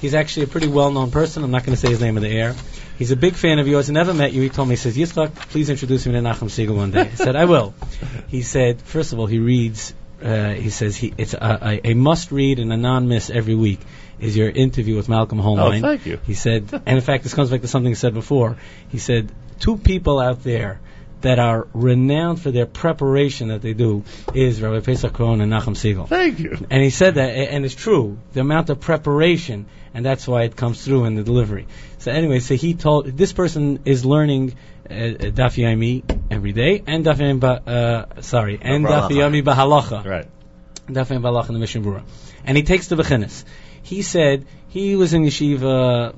He's 0.00 0.14
actually 0.14 0.44
a 0.44 0.48
pretty 0.48 0.68
well-known 0.68 1.10
person. 1.10 1.44
I'm 1.44 1.50
not 1.50 1.64
going 1.66 1.76
to 1.76 1.80
say 1.80 1.90
his 1.90 2.00
name 2.00 2.16
in 2.16 2.22
the 2.22 2.30
air. 2.30 2.54
He's 2.98 3.10
a 3.10 3.16
big 3.16 3.34
fan 3.34 3.58
of 3.58 3.66
yours. 3.66 3.90
Never 3.90 4.14
met 4.14 4.32
you. 4.32 4.42
He 4.42 4.48
told 4.48 4.68
me, 4.68 4.74
he 4.74 4.76
says, 4.76 4.96
Yitzchok, 4.96 5.34
please 5.50 5.68
introduce 5.68 6.06
me 6.06 6.12
to 6.12 6.20
Nachum 6.20 6.48
Segal 6.48 6.76
one 6.76 6.90
day. 6.90 7.00
I 7.00 7.14
said, 7.14 7.36
I 7.36 7.44
will. 7.44 7.74
He 8.28 8.42
said, 8.42 8.80
first 8.80 9.12
of 9.12 9.18
all, 9.18 9.26
he 9.26 9.38
reads. 9.38 9.94
Uh, 10.22 10.52
he 10.52 10.70
says 10.70 10.96
he 10.96 11.12
it's 11.18 11.34
a, 11.34 11.58
a, 11.84 11.90
a 11.90 11.94
must-read 11.94 12.58
and 12.58 12.72
a 12.72 12.76
non-miss 12.78 13.28
every 13.28 13.54
week 13.54 13.80
is 14.18 14.34
your 14.34 14.48
interview 14.48 14.96
with 14.96 15.08
Malcolm 15.08 15.38
Hoenlein. 15.38 15.78
Oh, 15.78 15.82
thank 15.82 16.06
you. 16.06 16.18
He 16.24 16.34
said, 16.34 16.72
and 16.72 16.96
in 16.96 17.00
fact, 17.02 17.24
this 17.24 17.34
comes 17.34 17.50
back 17.50 17.60
to 17.60 17.68
something 17.68 17.90
he 17.90 17.96
said 17.96 18.14
before. 18.14 18.56
He 18.88 18.98
said, 18.98 19.30
two 19.58 19.76
people 19.76 20.18
out 20.20 20.42
there 20.42 20.80
that 21.24 21.38
are 21.38 21.66
renowned 21.72 22.38
for 22.40 22.50
their 22.50 22.66
preparation 22.66 23.48
that 23.48 23.62
they 23.62 23.72
do 23.72 24.04
is 24.34 24.60
Rabbi 24.60 24.80
Paysach 24.80 25.10
Krohn 25.10 25.40
and 25.42 25.50
Nachum 25.50 25.74
Segal. 25.74 26.06
Thank 26.06 26.38
you. 26.38 26.58
And 26.70 26.82
he 26.82 26.90
said 26.90 27.14
that, 27.14 27.30
and 27.30 27.64
it's 27.64 27.74
true, 27.74 28.18
the 28.34 28.40
amount 28.40 28.68
of 28.68 28.80
preparation, 28.80 29.64
and 29.94 30.04
that's 30.04 30.28
why 30.28 30.42
it 30.42 30.54
comes 30.54 30.84
through 30.84 31.06
in 31.06 31.14
the 31.14 31.22
delivery. 31.22 31.66
So 31.98 32.12
anyway, 32.12 32.40
so 32.40 32.56
he 32.56 32.74
told, 32.74 33.06
this 33.06 33.32
person 33.32 33.80
is 33.86 34.04
learning 34.04 34.54
uh, 34.84 34.92
Daf 34.92 35.56
Yomi 35.56 36.04
every 36.30 36.52
day, 36.52 36.82
and 36.86 37.06
Daf 37.06 37.16
Yomi, 37.16 37.40
ba, 37.40 38.08
uh, 38.18 38.20
sorry, 38.20 38.58
and 38.60 38.84
Daf 38.84 39.08
Yomi 39.08 39.42
Bahalacha. 39.42 40.04
Right. 40.04 40.28
Daf 40.88 41.08
Yomi 41.08 41.22
Bahalacha 41.22 41.48
in 41.48 41.54
the 41.54 41.60
Mishnah 41.60 41.80
Berurah. 41.80 42.02
And 42.44 42.54
he 42.54 42.64
takes 42.64 42.88
the 42.88 42.96
Bechinis. 42.96 43.44
He 43.82 44.02
said 44.02 44.46
he 44.68 44.94
was 44.96 45.14
in 45.14 45.22
yeshiva 45.22 46.14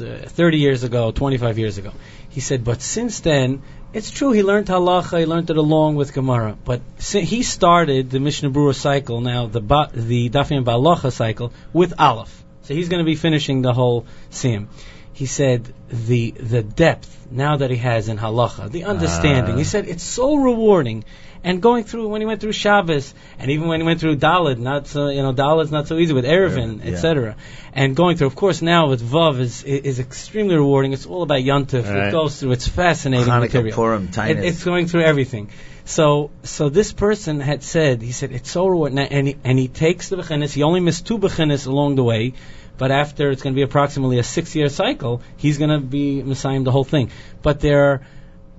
uh, 0.00 0.28
30 0.28 0.58
years 0.58 0.82
ago, 0.82 1.12
25 1.12 1.58
years 1.58 1.78
ago. 1.78 1.92
He 2.28 2.40
said, 2.40 2.64
but 2.64 2.80
since 2.80 3.20
then, 3.20 3.62
it's 3.92 4.10
true 4.10 4.32
he 4.32 4.42
learned 4.42 4.66
halacha, 4.66 5.20
he 5.20 5.26
learned 5.26 5.50
it 5.50 5.56
along 5.56 5.96
with 5.96 6.12
Gemara, 6.12 6.56
but 6.64 6.80
he 6.98 7.42
started 7.42 8.10
the 8.10 8.20
Mishnah 8.20 8.50
Berurah 8.50 8.74
cycle 8.74 9.20
now, 9.20 9.46
the 9.46 9.60
ba- 9.60 9.90
the 9.92 10.30
Dafim 10.30 10.64
Balacha 10.64 11.12
cycle 11.12 11.52
with 11.72 11.94
Aleph. 11.98 12.42
So 12.62 12.74
he's 12.74 12.88
going 12.88 13.00
to 13.00 13.04
be 13.04 13.16
finishing 13.16 13.62
the 13.62 13.72
whole 13.72 14.06
sim. 14.30 14.68
He 15.12 15.26
said 15.26 15.72
the 15.88 16.30
the 16.30 16.62
depth 16.62 17.26
now 17.30 17.56
that 17.56 17.70
he 17.70 17.76
has 17.76 18.08
in 18.08 18.18
halacha, 18.18 18.70
the 18.70 18.84
understanding. 18.84 19.54
Ah. 19.54 19.58
he 19.58 19.64
said 19.64 19.88
it's 19.88 20.02
so 20.02 20.36
rewarding. 20.36 21.04
And 21.44 21.60
going 21.60 21.82
through 21.84 22.06
when 22.08 22.20
he 22.20 22.26
went 22.26 22.40
through 22.40 22.52
Shabbos, 22.52 23.12
and 23.38 23.50
even 23.50 23.66
when 23.66 23.80
he 23.80 23.86
went 23.86 23.98
through 23.98 24.16
Dalid, 24.16 24.58
not 24.58 24.86
so 24.86 25.08
you 25.08 25.22
know 25.22 25.32
Dalid's 25.32 25.72
not 25.72 25.88
so 25.88 25.98
easy 25.98 26.12
with 26.12 26.24
Eruvin, 26.24 26.84
Yeah. 26.84 26.92
etc. 26.92 27.36
And 27.74 27.96
going 27.96 28.16
through, 28.16 28.28
of 28.28 28.36
course, 28.36 28.62
now 28.62 28.88
with 28.88 29.02
Vav 29.02 29.40
is 29.40 29.64
is 29.64 29.98
extremely 29.98 30.54
rewarding. 30.54 30.92
It's 30.92 31.06
all 31.06 31.22
about 31.22 31.40
Yontif. 31.40 31.84
Right. 31.88 32.08
It 32.08 32.12
goes 32.12 32.38
through. 32.38 32.52
It's 32.52 32.68
fascinating 32.68 33.26
Hanukkah, 33.26 33.40
material. 33.40 33.74
Purim, 33.74 34.08
It- 34.16 34.44
it's 34.44 34.62
going 34.62 34.86
through 34.86 35.02
everything. 35.02 35.48
So, 35.84 36.30
so 36.44 36.68
this 36.68 36.92
person 36.92 37.40
had 37.40 37.64
said, 37.64 38.02
he 38.02 38.12
said, 38.12 38.30
it's 38.30 38.48
so 38.50 38.68
rewarding, 38.68 39.00
and 39.00 39.26
he, 39.26 39.36
and 39.42 39.58
he 39.58 39.66
takes 39.66 40.10
the 40.10 40.16
bechinis. 40.16 40.52
He 40.52 40.62
only 40.62 40.78
missed 40.78 41.08
two 41.08 41.18
bechinis 41.18 41.66
along 41.66 41.96
the 41.96 42.04
way, 42.04 42.34
but 42.78 42.92
after 42.92 43.32
it's 43.32 43.42
going 43.42 43.52
to 43.54 43.56
be 43.56 43.62
approximately 43.62 44.18
a 44.18 44.22
six-year 44.22 44.68
cycle, 44.68 45.22
he's 45.38 45.58
going 45.58 45.70
to 45.70 45.80
be 45.80 46.22
messiahing 46.22 46.62
the 46.62 46.70
whole 46.70 46.84
thing. 46.84 47.10
But 47.42 47.58
there, 47.58 48.02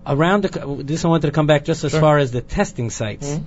around 0.05 0.43
the, 0.43 0.83
this 0.83 1.05
I 1.05 1.07
wanted 1.07 1.27
to 1.27 1.31
come 1.33 1.47
back 1.47 1.65
just 1.65 1.83
as 1.83 1.91
Sure. 1.91 2.01
far 2.01 2.17
as 2.17 2.31
the 2.31 2.41
testing 2.41 2.89
sites. 2.89 3.27
Mhm. 3.29 3.43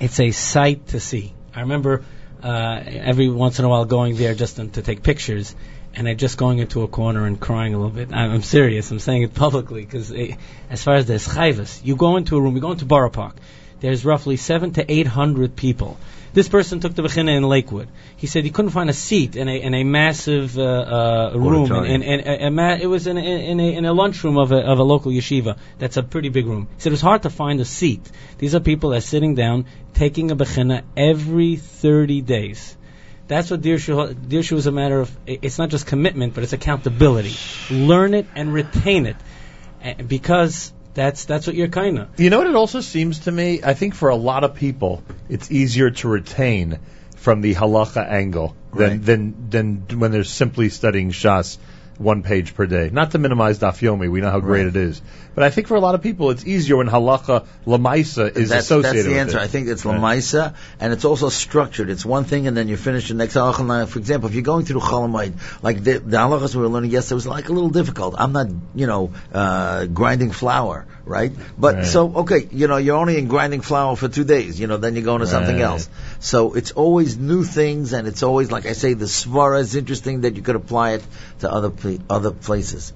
It's 0.00 0.18
a 0.20 0.30
sight 0.30 0.88
to 0.88 1.00
see. 1.00 1.32
I 1.54 1.60
remember 1.60 2.02
uh, 2.42 2.80
every 2.86 3.28
once 3.28 3.58
in 3.58 3.64
a 3.64 3.68
while 3.68 3.84
going 3.84 4.16
there 4.16 4.34
just 4.34 4.56
to, 4.56 4.66
to 4.68 4.82
take 4.82 5.02
pictures, 5.02 5.54
and 5.94 6.08
I 6.08 6.14
just 6.14 6.38
going 6.38 6.58
into 6.58 6.82
a 6.82 6.88
corner 6.88 7.26
and 7.26 7.38
crying 7.38 7.74
a 7.74 7.76
little 7.76 7.90
bit. 7.94 8.10
I'm, 8.12 8.30
I'm 8.30 8.42
serious. 8.42 8.90
I'm 8.90 8.98
saying 8.98 9.22
it 9.24 9.34
publicly 9.34 9.82
because 9.84 10.10
as 10.70 10.82
far 10.82 10.94
as 10.94 11.06
the 11.06 11.14
chayvus, 11.14 11.84
you 11.84 11.96
go 11.96 12.16
into 12.16 12.36
a 12.36 12.40
room, 12.40 12.54
you 12.54 12.60
go 12.62 12.72
into 12.72 12.86
Borough 12.86 13.10
Park. 13.10 13.34
There's 13.80 14.04
roughly 14.04 14.36
seven 14.36 14.72
to 14.74 14.90
eight 14.90 15.06
hundred 15.06 15.56
people. 15.56 15.98
This 16.32 16.48
person 16.48 16.80
took 16.80 16.94
the 16.94 17.02
bechina 17.02 17.36
in 17.36 17.42
Lakewood. 17.42 17.88
He 18.16 18.26
said 18.26 18.44
he 18.44 18.50
couldn't 18.50 18.70
find 18.70 18.88
a 18.88 18.92
seat 18.92 19.36
in 19.36 19.48
a 19.48 19.60
in 19.60 19.74
a 19.74 19.84
massive 19.84 20.56
uh, 20.58 20.62
uh, 20.62 21.32
room. 21.34 21.72
In, 21.84 22.02
in, 22.02 22.20
in, 22.20 22.42
a, 22.42 22.50
ma- 22.50 22.78
it 22.80 22.86
was 22.86 23.06
in 23.06 23.18
a, 23.18 23.20
in 23.20 23.58
a 23.58 23.74
in 23.74 23.84
a 23.84 23.92
lunchroom 23.92 24.38
of 24.38 24.52
a 24.52 24.58
of 24.58 24.78
a 24.78 24.84
local 24.84 25.10
yeshiva. 25.10 25.58
That's 25.78 25.96
a 25.96 26.02
pretty 26.02 26.28
big 26.28 26.46
room. 26.46 26.68
He 26.76 26.82
said 26.82 26.90
it 26.90 26.92
was 26.92 27.00
hard 27.00 27.22
to 27.22 27.30
find 27.30 27.60
a 27.60 27.64
seat. 27.64 28.10
These 28.38 28.54
are 28.54 28.60
people 28.60 28.90
that 28.90 28.98
are 28.98 29.00
sitting 29.00 29.34
down 29.34 29.66
taking 29.94 30.30
a 30.30 30.36
bechina 30.36 30.82
every 30.96 31.56
30 31.56 32.20
days. 32.22 32.76
That's 33.30 33.48
what 33.48 33.60
Dirshu, 33.60 34.12
Dirshu 34.12 34.56
is 34.56 34.66
a 34.66 34.72
matter 34.72 35.00
of, 35.00 35.16
it's 35.24 35.56
not 35.56 35.68
just 35.68 35.86
commitment, 35.86 36.34
but 36.34 36.42
it's 36.42 36.52
accountability. 36.52 37.32
Learn 37.70 38.12
it 38.14 38.26
and 38.34 38.52
retain 38.52 39.06
it. 39.06 39.16
Because 40.08 40.72
that's, 40.94 41.24
that's 41.24 41.46
what 41.46 41.56
you're 41.56 41.68
kind 41.68 41.98
of. 41.98 42.20
You 42.20 42.30
know 42.30 42.38
what 42.38 42.46
it 42.46 42.56
also 42.56 42.80
seems 42.80 43.20
to 43.20 43.32
me? 43.32 43.60
I 43.62 43.74
think 43.74 43.94
for 43.94 44.08
a 44.08 44.16
lot 44.16 44.44
of 44.44 44.54
people, 44.54 45.02
it's 45.28 45.50
easier 45.50 45.90
to 45.90 46.08
retain 46.08 46.78
from 47.16 47.42
the 47.42 47.54
halacha 47.54 48.06
angle 48.08 48.56
than 48.74 48.90
Right. 48.90 49.04
than 49.04 49.50
than 49.50 49.98
when 49.98 50.12
they're 50.12 50.24
simply 50.24 50.68
studying 50.68 51.10
shas 51.10 51.58
one 52.00 52.22
page 52.22 52.54
per 52.54 52.64
day. 52.66 52.88
Not 52.90 53.10
to 53.10 53.18
minimize 53.18 53.58
Daf 53.58 53.78
Yomi, 53.80 54.10
we 54.10 54.20
know 54.22 54.30
how 54.30 54.40
great 54.40 54.66
it 54.66 54.74
is, 54.74 55.02
but 55.34 55.44
I 55.44 55.50
think 55.50 55.66
for 55.68 55.74
a 55.74 55.80
lot 55.80 55.94
of 55.94 56.02
people 56.02 56.30
it's 56.30 56.46
easier 56.46 56.78
when 56.78 56.88
halacha 56.88 57.46
lamaisa 57.66 58.34
is 58.34 58.48
that's, 58.48 58.64
associated 58.64 58.94
that's 58.96 59.04
the 59.04 59.10
with 59.10 59.18
answer. 59.18 59.38
it. 59.38 59.42
I 59.42 59.48
think 59.48 59.68
it's 59.68 59.84
Right. 59.84 60.00
lamaisa, 60.00 60.54
and 60.80 60.94
it's 60.94 61.04
also 61.04 61.28
structured. 61.28 61.90
It's 61.90 62.04
one 62.06 62.24
thing, 62.24 62.46
and 62.46 62.56
then 62.56 62.68
you 62.68 62.78
finish 62.78 63.08
the 63.08 63.14
next 63.14 63.34
halacha. 63.34 63.66
Now, 63.66 63.84
For 63.84 63.98
example, 63.98 64.30
if 64.30 64.34
you're 64.34 64.42
going 64.42 64.64
through 64.64 64.80
Chol 64.80 65.10
Hamoed, 65.10 65.34
like 65.62 65.84
the, 65.84 65.98
the 65.98 66.16
halachas 66.16 66.54
we 66.56 66.62
were 66.62 66.68
learning 66.68 66.90
yesterday 66.90 67.16
was 67.16 67.26
like 67.26 67.50
a 67.50 67.52
little 67.52 67.70
difficult. 67.70 68.14
I'm 68.18 68.32
not, 68.32 68.48
you 68.74 68.86
know, 68.86 69.12
uh, 69.34 69.84
grinding 69.84 70.30
flour, 70.30 70.86
right? 71.16 71.32
But 71.66 71.74
Right. 71.76 71.86
so 71.92 72.04
okay, 72.22 72.40
you 72.62 72.68
know, 72.72 72.78
you're 72.86 72.96
only 73.04 73.18
in 73.18 73.28
grinding 73.34 73.60
flour 73.70 73.96
for 74.02 74.08
two 74.16 74.24
days. 74.24 74.58
You 74.60 74.68
know, 74.72 74.78
then 74.86 74.96
you 74.96 75.02
go 75.10 75.14
into 75.16 75.26
something 75.34 75.56
Right. 75.56 75.70
else. 75.72 75.88
So 76.30 76.54
it's 76.62 76.70
always 76.86 77.18
new 77.18 77.42
things, 77.44 77.92
and 78.00 78.08
it's 78.14 78.22
always 78.30 78.50
like 78.56 78.66
I 78.74 78.74
say, 78.82 78.94
the 78.94 79.10
svara 79.18 79.60
is 79.68 79.74
interesting 79.84 80.22
that 80.26 80.36
you 80.40 80.42
could 80.50 80.56
apply 80.64 80.88
it 80.98 81.04
to 81.40 81.52
other 81.60 81.70
pla- 81.70 81.98
other 82.18 82.30
places. 82.48 82.92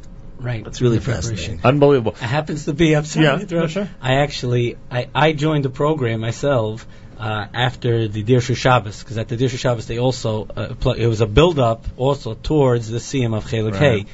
Right. 0.50 0.66
It's 0.66 0.80
really 0.82 0.98
The 0.98 1.04
fascinating. 1.12 1.60
Unbelievable. 1.72 2.12
It 2.12 2.30
happens 2.38 2.64
to 2.66 2.72
be. 2.74 2.94
I'm 2.96 3.04
sorry 3.04 3.26
Yeah, 3.26 3.38
to 3.52 3.68
sure. 3.68 3.88
I 4.02 4.14
actually 4.26 4.76
I, 4.90 5.08
I 5.14 5.32
joined 5.32 5.64
the 5.64 5.70
program 5.70 6.20
myself 6.20 6.86
uh, 7.18 7.46
after 7.54 8.08
the 8.08 8.22
Dirshu 8.30 8.56
Shabbos 8.64 8.98
because 9.02 9.16
at 9.22 9.28
the 9.28 9.36
Dirshu 9.42 9.58
Shabbos 9.64 9.86
they 9.92 9.98
also 10.08 10.32
uh, 10.56 10.74
pl- 10.86 10.98
it 11.04 11.06
was 11.06 11.20
a 11.20 11.26
build 11.38 11.58
up 11.70 11.86
also 11.96 12.34
towards 12.50 12.90
the 12.96 12.98
Siyum 13.08 13.34
of 13.40 13.46
Chelik 13.52 13.76
Hay. 13.84 14.04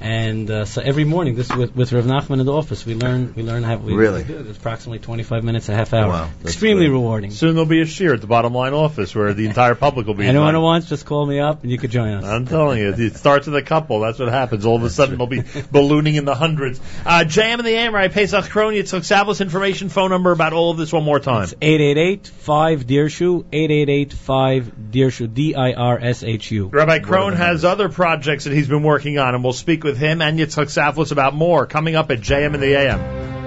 Right. 0.00 0.08
And 0.08 0.50
uh, 0.50 0.64
so 0.64 0.80
every 0.82 1.04
morning, 1.04 1.34
this 1.34 1.48
with, 1.54 1.74
with 1.74 1.92
Rav 1.92 2.04
Nachman 2.04 2.40
in 2.40 2.46
the 2.46 2.52
office, 2.52 2.84
we 2.86 2.94
learn 2.94 3.32
we 3.34 3.42
learn 3.42 3.62
how 3.62 3.76
we 3.76 3.94
Really? 3.94 4.22
we 4.22 4.28
do 4.28 4.38
it. 4.38 4.46
It's 4.46 4.58
approximately 4.58 4.98
25 5.00 5.44
minutes, 5.44 5.68
a 5.68 5.74
half 5.74 5.92
hour. 5.92 6.08
Wow, 6.08 6.30
Extremely 6.44 6.84
great. 6.86 6.92
rewarding. 6.92 7.30
Soon 7.30 7.54
there'll 7.54 7.68
be 7.68 7.80
a 7.82 7.86
shear 7.86 8.14
at 8.14 8.20
the 8.20 8.26
bottom 8.26 8.54
line 8.54 8.74
office 8.74 9.14
where 9.14 9.34
the 9.34 9.46
entire 9.46 9.74
public 9.74 10.06
will 10.06 10.14
be. 10.14 10.26
Anyone 10.26 10.48
invited. 10.48 10.58
who 10.58 10.62
wants, 10.62 10.88
just 10.88 11.06
call 11.06 11.26
me 11.26 11.40
up 11.40 11.62
and 11.62 11.70
you 11.72 11.78
could 11.78 11.90
join 11.90 12.08
us. 12.14 12.24
I'm 12.24 12.46
telling 12.46 12.78
you, 12.78 12.94
it 12.96 13.16
starts 13.16 13.46
with 13.46 13.56
a 13.56 13.62
couple. 13.62 14.00
That's 14.00 14.18
what 14.18 14.28
happens. 14.28 14.64
All 14.66 14.76
of 14.76 14.82
a 14.84 14.90
sudden, 14.90 15.18
they'll 15.18 15.26
be 15.26 15.42
ballooning 15.72 16.14
in 16.16 16.24
the 16.24 16.34
hundreds. 16.34 16.80
Uh, 17.04 17.24
JM 17.26 17.58
in 17.58 17.64
the 17.64 17.70
AM, 17.74 17.94
right? 17.94 18.10
Paysach 18.12 18.48
Krohn, 18.48 18.74
Yitzchok 18.76 19.00
Saftlas 19.00 19.40
information, 19.40 19.88
phone 19.88 20.10
number 20.10 20.32
about 20.32 20.52
all 20.52 20.70
of 20.70 20.76
this 20.76 20.92
one 20.92 21.04
more 21.04 21.20
time. 21.20 21.46
888-5 21.48 22.84
Dirshu, 22.84 23.44
888-5 23.44 24.90
Dirshu, 24.90 25.32
D-I-R-S-H-U. 25.32 26.66
Rabbi 26.68 26.98
Krohn 27.00 27.34
has 27.36 27.64
other 27.64 27.88
projects 27.88 28.44
that 28.44 28.52
he's 28.52 28.68
been 28.68 28.82
working 28.82 29.18
on, 29.18 29.34
and 29.34 29.42
we'll 29.42 29.52
speak 29.52 29.84
with 29.84 29.87
him 29.96 30.20
and 30.20 30.38
Yitzchok 30.38 30.66
Saftlas 30.66 31.12
about 31.12 31.34
more 31.34 31.66
coming 31.66 31.96
up 31.96 32.10
at 32.10 32.20
JM 32.20 32.54
in 32.54 32.60
the 32.60 32.74
AM. 32.74 33.37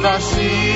viva. 0.00 0.69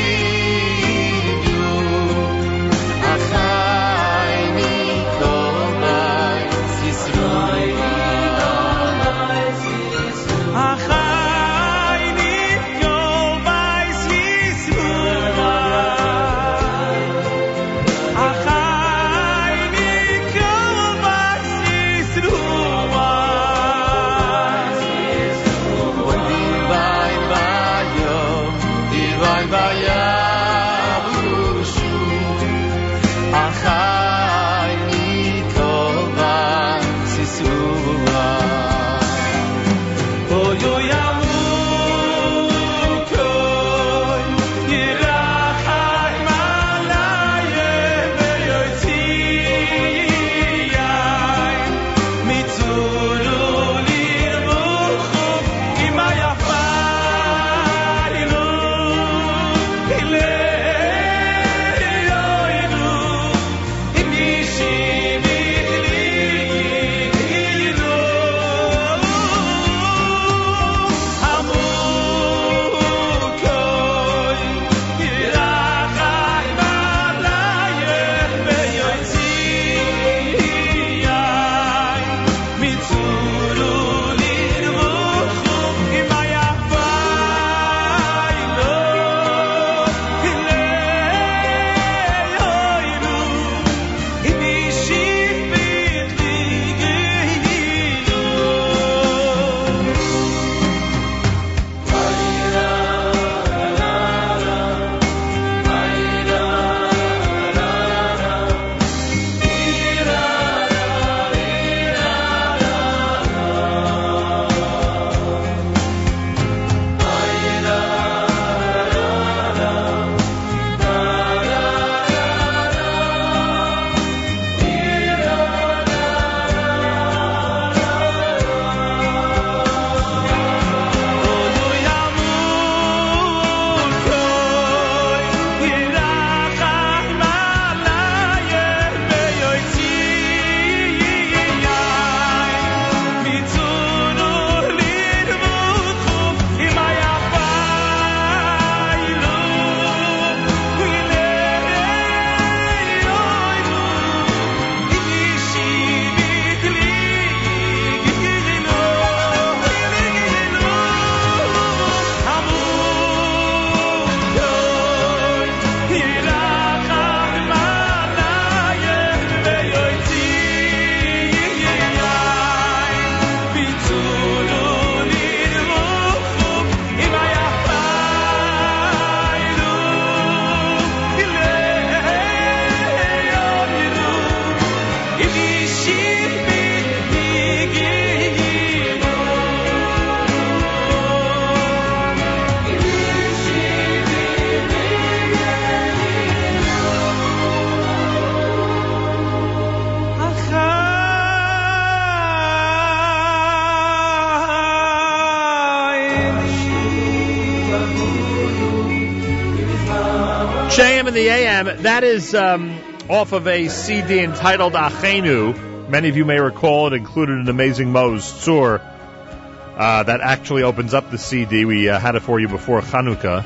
That 211.84 212.02
is 212.02 212.34
um, 212.34 212.78
off 213.10 213.32
of 213.32 213.46
a 213.46 213.68
CD 213.68 214.20
entitled 214.20 214.72
Achenu. 214.72 215.86
Many 215.86 216.08
of 216.08 216.16
you 216.16 216.24
may 216.24 216.40
recall 216.40 216.86
it 216.86 216.94
included 216.94 217.36
an 217.36 217.48
amazing 217.50 217.92
Mo's 217.92 218.42
tour 218.42 218.80
uh, 218.80 220.02
that 220.02 220.22
actually 220.22 220.62
opens 220.62 220.94
up 220.94 221.10
the 221.10 221.18
CD. 221.18 221.66
We 221.66 221.90
uh, 221.90 221.98
had 221.98 222.14
it 222.14 222.20
for 222.20 222.40
you 222.40 222.48
before 222.48 222.80
Chanukah. 222.80 223.44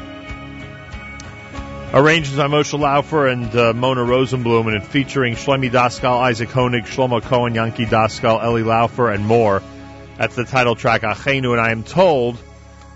Arranged 1.93 2.37
by 2.37 2.47
Moshe 2.47 2.79
Laufer 2.79 3.27
and 3.27 3.53
uh, 3.57 3.73
Mona 3.73 4.03
Rosenblum, 4.03 4.73
and 4.73 4.87
featuring 4.87 5.35
Shlomi 5.35 5.69
Daskal, 5.69 6.21
Isaac 6.21 6.51
Honig, 6.51 6.87
Shlomo 6.87 7.21
Cohen, 7.21 7.57
Yankee 7.57 7.87
Daskal, 7.87 8.41
Eli 8.41 8.63
Laufer, 8.63 9.13
and 9.13 9.27
more. 9.27 9.65
That's 10.17 10.37
the 10.37 10.45
title 10.45 10.77
track 10.77 11.03
Achenu, 11.03 11.51
and 11.51 11.61
I 11.61 11.73
am 11.73 11.83
told 11.83 12.39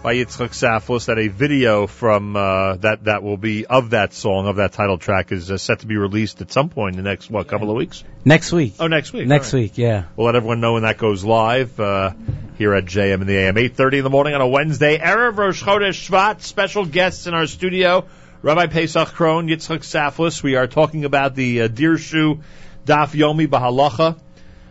by 0.03 0.17
Yitzchok 0.17 0.51
Saftlas 0.51 1.07
that 1.07 1.19
a 1.19 1.29
video 1.29 1.87
from 1.87 2.35
uh, 2.35 2.77
that 2.79 3.05
that 3.05 3.23
will 3.23 3.37
be 3.37 3.67
of 3.67 3.91
that 3.91 4.13
song 4.13 4.49
of 4.49 4.57
that 4.57 4.73
title 4.73 4.99
track 4.99 5.31
is 5.31 5.49
uh, 5.49 5.57
set 5.57 5.81
to 5.81 5.87
be 5.87 5.97
released 5.97 6.41
at 6.41 6.51
some 6.51 6.69
point 6.71 6.97
in 6.97 7.03
the 7.03 7.09
next 7.09 7.31
what 7.31 7.47
couple 7.47 7.71
of 7.71 7.77
weeks. 7.77 8.03
Next 8.25 8.51
week. 8.51 8.75
Oh, 8.81 8.89
next 8.89 9.13
week. 9.13 9.29
Next 9.29 9.55
All 9.55 9.61
right. 9.61 9.65
week, 9.65 9.79
yeah. 9.79 10.07
We'll 10.17 10.27
let 10.27 10.35
everyone 10.35 10.61
know 10.61 10.73
when 10.73 10.83
that 10.83 10.99
goes 10.99 11.25
live 11.25 11.79
uh, 11.79 12.15
here 12.59 12.75
at 12.75 12.85
JM 12.85 13.21
in 13.21 13.27
the 13.29 13.37
AM. 13.37 13.55
8.30 13.55 13.99
in 13.99 14.05
the 14.05 14.11
morning 14.11 14.35
on 14.35 14.41
a 14.41 14.49
Wednesday. 14.49 14.99
Erev 14.99 15.37
Rosh 15.37 15.63
Chodesh 15.63 16.09
Shvat. 16.09 16.41
Special 16.41 16.85
guests 16.85 17.29
in 17.29 17.35
our 17.35 17.47
studio. 17.47 18.07
Rabbi 18.43 18.67
Paysach 18.67 19.13
Krohn, 19.13 19.49
Yitzchok 19.49 19.83
Saftlas. 19.83 20.43
We 20.43 20.57
are 20.57 20.67
talking 20.67 21.05
about 21.05 21.37
the 21.37 21.63
uh, 21.63 21.69
Dirshu 21.69 22.41
Daf 22.87 23.11
Yomi 23.11 23.47
Bahalacha. 23.47 24.19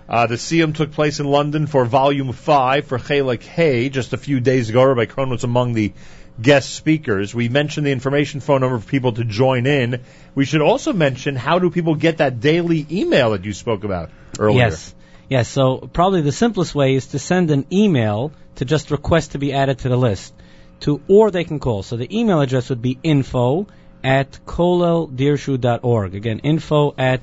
Uh, 0.08 0.28
the 0.28 0.36
Siyum 0.36 0.76
took 0.76 0.92
place 0.92 1.20
in 1.20 1.26
London 1.26 1.68
for 1.68 1.86
Volume 1.86 2.34
5 2.34 2.86
for 2.86 2.98
Chelak 2.98 3.44
Hay 3.44 3.90
just 3.90 4.14
a 4.14 4.18
few 4.18 4.40
days 4.40 4.70
ago. 4.70 4.84
Rabbi 4.84 5.06
Krohn 5.06 5.30
was 5.30 5.44
among 5.44 5.74
the 5.74 5.94
guest 6.42 6.74
speakers. 6.74 7.34
We 7.34 7.50
mentioned 7.50 7.86
the 7.86 7.92
information 7.92 8.40
phone 8.40 8.62
number 8.62 8.80
for 8.80 8.88
people 8.88 9.14
to 9.14 9.24
join 9.24 9.66
in. 9.66 10.02
We 10.36 10.46
should 10.46 10.62
also 10.62 10.94
mention 10.94 11.36
how 11.36 11.60
do 11.60 11.70
people 11.70 11.96
get 11.96 12.18
that 12.18 12.40
daily 12.40 12.86
email 12.92 13.32
that 13.32 13.46
you 13.46 13.54
spoke 13.54 13.84
about 13.84 14.10
earlier. 14.40 14.60
Yes. 14.60 14.96
Yes, 15.30 15.48
so 15.48 15.78
probably 15.94 16.22
the 16.22 16.34
simplest 16.34 16.76
way 16.76 16.96
is 16.96 17.08
to 17.08 17.20
send 17.20 17.52
an 17.52 17.66
email 17.72 18.34
to 18.56 18.66
just 18.66 18.92
request 18.92 19.32
to 19.32 19.38
be 19.38 19.54
added 19.54 19.80
to 19.80 19.90
the 19.90 19.96
list. 19.96 20.34
To 20.82 21.02
or 21.08 21.32
they 21.32 21.46
can 21.46 21.60
call. 21.60 21.84
So 21.84 21.96
the 21.96 22.20
email 22.20 22.42
address 22.42 22.70
would 22.70 22.82
be 22.82 23.00
info 23.02 23.68
at 24.04 24.40
koleldirshu.org. 24.46 26.16
Again, 26.16 26.40
info 26.40 26.94
at 26.98 27.22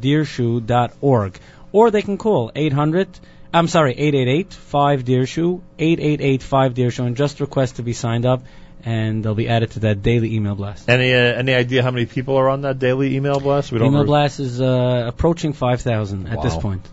koleldirshu.org. 0.00 1.38
Or 1.72 1.90
they 1.90 2.02
can 2.02 2.18
call 2.18 2.52
800 2.54 3.08
I'm 3.54 3.68
sorry, 3.68 3.94
888-5DIRSHU, 3.94 5.60
888-5DIRSHU, 5.78 7.06
and 7.06 7.16
just 7.16 7.40
request 7.40 7.76
to 7.76 7.82
be 7.82 7.92
signed 7.92 8.24
up, 8.24 8.42
and 8.82 9.22
they'll 9.22 9.34
be 9.34 9.48
added 9.48 9.72
to 9.72 9.80
that 9.80 10.02
daily 10.02 10.34
email 10.34 10.54
blast. 10.54 10.88
Any 10.88 11.12
uh, 11.12 11.18
any 11.18 11.52
idea 11.54 11.82
how 11.82 11.90
many 11.90 12.06
people 12.06 12.36
are 12.38 12.48
on 12.48 12.62
that 12.62 12.78
daily 12.78 13.14
email 13.14 13.40
blast? 13.40 13.70
We 13.70 13.78
don't 13.78 13.88
email 13.88 14.00
really- 14.00 14.06
blast 14.06 14.40
is 14.40 14.60
uh, 14.60 15.04
approaching 15.06 15.52
5,000 15.52 16.28
at 16.28 16.42
this 16.42 16.56
point. 16.56 16.88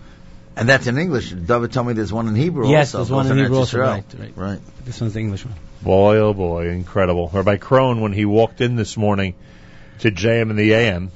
And 0.57 0.67
that's 0.67 0.87
in 0.87 0.97
English. 0.97 1.31
David 1.31 1.71
told 1.71 1.87
me 1.87 1.93
there's 1.93 2.11
one 2.11 2.27
in 2.27 2.35
Hebrew 2.35 2.69
Yes, 2.69 2.93
also. 2.93 2.97
there's 2.97 3.11
one 3.11 3.25
both 3.27 3.31
in 3.31 3.37
Hebrew 3.37 3.57
also, 3.59 3.77
Yisrael. 3.77 3.87
right, 3.87 4.05
right. 4.19 4.33
Right. 4.35 4.59
This 4.83 4.99
one's 4.99 5.13
the 5.13 5.21
English 5.21 5.45
one. 5.45 5.55
Boy, 5.81 6.17
oh 6.17 6.33
boy, 6.33 6.67
incredible. 6.67 7.29
Rabbi 7.31 7.55
Krohn, 7.55 8.01
when 8.01 8.11
he 8.11 8.25
walked 8.25 8.59
in 8.59 8.75
this 8.75 8.97
morning 8.97 9.35
to 9.99 10.11
JM 10.11 10.49
in 10.49 10.57
the 10.57 10.73
AM, 10.73 11.11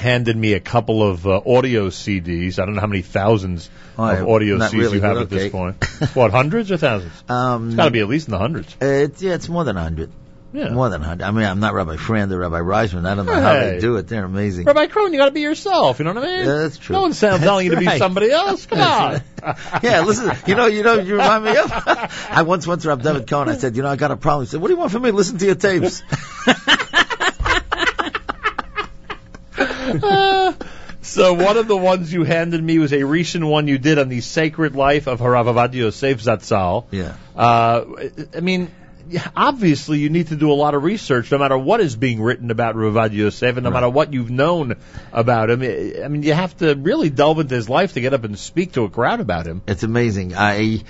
handed 0.00 0.36
me 0.36 0.54
a 0.54 0.60
couple 0.60 1.02
of 1.02 1.26
uh, 1.26 1.40
audio 1.46 1.88
CDs. 1.88 2.58
I 2.58 2.64
don't 2.64 2.74
know 2.74 2.80
how 2.80 2.86
many 2.86 3.02
thousands 3.02 3.70
Oh, 3.98 4.08
of 4.08 4.28
audio 4.28 4.56
CDs 4.58 4.72
really, 4.72 4.96
you 4.96 5.02
have 5.02 5.16
but 5.16 5.22
at 5.22 5.30
this 5.30 5.52
point. 5.52 5.84
what, 6.14 6.30
hundreds 6.30 6.72
or 6.72 6.78
thousands? 6.78 7.12
Um, 7.28 7.68
it's 7.68 7.76
got 7.76 7.84
to 7.84 7.90
be 7.90 8.00
at 8.00 8.08
least 8.08 8.28
in 8.28 8.32
the 8.32 8.38
hundreds. 8.38 8.74
It's, 8.80 9.20
yeah, 9.20 9.34
it's 9.34 9.48
more 9.48 9.64
than 9.64 9.76
a 9.76 9.80
100. 9.80 10.10
Yeah. 10.52 10.70
More 10.70 10.88
than 10.88 11.02
a 11.02 11.06
100. 11.06 11.24
I 11.24 11.30
mean, 11.30 11.44
I'm 11.44 11.60
not 11.60 11.74
Rabbi 11.74 11.96
Frand 11.96 12.32
or 12.32 12.38
Rabbi 12.38 12.58
Reisman. 12.58 13.06
I 13.06 13.14
don't 13.14 13.26
know 13.26 13.40
how 13.40 13.52
they 13.54 13.78
do 13.78 13.96
it. 13.96 14.08
They're 14.08 14.24
amazing. 14.24 14.64
Rabbi 14.64 14.86
Krohn, 14.86 15.12
you 15.12 15.18
got 15.18 15.26
to 15.26 15.30
be 15.32 15.42
yourself. 15.42 15.98
You 15.98 16.06
know 16.06 16.14
what 16.14 16.24
I 16.24 16.26
mean? 16.26 16.46
Yeah, 16.46 16.54
that's 16.54 16.78
true. 16.78 16.94
No 16.94 17.02
one's 17.02 17.20
telling 17.20 17.40
That's 17.40 17.64
you 17.64 17.70
to 17.70 17.76
be 17.76 17.98
somebody 17.98 18.30
else. 18.30 18.66
Come 18.66 18.80
on. 18.80 19.22
Yeah, 19.82 20.00
listen, 20.00 20.32
you 20.46 20.54
know, 20.54 20.66
you 20.66 20.82
know, 20.82 20.94
you 20.94 21.12
remind 21.12 21.44
me 21.44 21.56
of. 21.56 21.70
I 22.30 22.42
once 22.42 22.66
went 22.66 22.82
to 22.82 22.88
Rabbi 22.88 23.02
David 23.02 23.28
Cohen. 23.28 23.48
I 23.48 23.56
said, 23.56 23.76
you 23.76 23.82
know, 23.82 23.88
I 23.88 23.96
got 23.96 24.10
a 24.10 24.16
problem. 24.16 24.46
He 24.46 24.50
said, 24.50 24.60
what 24.60 24.68
do 24.68 24.74
you 24.74 24.78
want 24.78 24.92
from 24.92 25.02
me? 25.02 25.10
Listen 25.12 25.38
to 25.38 25.46
your 25.46 25.54
tapes. 25.54 26.02
Uh, 30.02 30.52
so 31.02 31.34
one 31.34 31.56
of 31.56 31.68
the 31.68 31.76
ones 31.76 32.12
you 32.12 32.24
handed 32.24 32.62
me 32.62 32.78
was 32.78 32.92
a 32.92 33.04
recent 33.04 33.44
one 33.44 33.68
you 33.68 33.78
did 33.78 33.98
on 33.98 34.08
the 34.08 34.20
sacred 34.20 34.74
life 34.74 35.06
of 35.06 35.20
Harav 35.20 35.46
Avad 35.46 35.74
Yosef 35.74 36.22
Zatzal. 36.22 36.86
Yeah. 36.90 37.14
Uh, 37.36 37.84
I 38.36 38.40
mean, 38.40 38.70
obviously 39.34 39.98
you 39.98 40.10
need 40.10 40.28
to 40.28 40.36
do 40.36 40.50
a 40.50 40.54
lot 40.54 40.74
of 40.74 40.82
research 40.82 41.30
no 41.30 41.38
matter 41.38 41.58
what 41.58 41.80
is 41.80 41.96
being 41.96 42.20
written 42.20 42.50
about 42.50 42.74
Ravad 42.76 43.12
Yosef 43.12 43.56
and 43.56 43.64
no 43.64 43.70
matter 43.70 43.88
what 43.88 44.12
you've 44.12 44.30
known 44.30 44.76
about 45.12 45.50
him. 45.50 45.62
I 45.62 46.08
mean, 46.08 46.22
you 46.22 46.32
have 46.32 46.56
to 46.58 46.74
really 46.74 47.10
delve 47.10 47.40
into 47.40 47.54
his 47.54 47.68
life 47.68 47.94
to 47.94 48.00
get 48.00 48.14
up 48.14 48.24
and 48.24 48.38
speak 48.38 48.72
to 48.72 48.84
a 48.84 48.90
crowd 48.90 49.20
about 49.20 49.46
him. 49.46 49.62
It's 49.66 49.82
amazing. 49.82 50.34
I. 50.36 50.82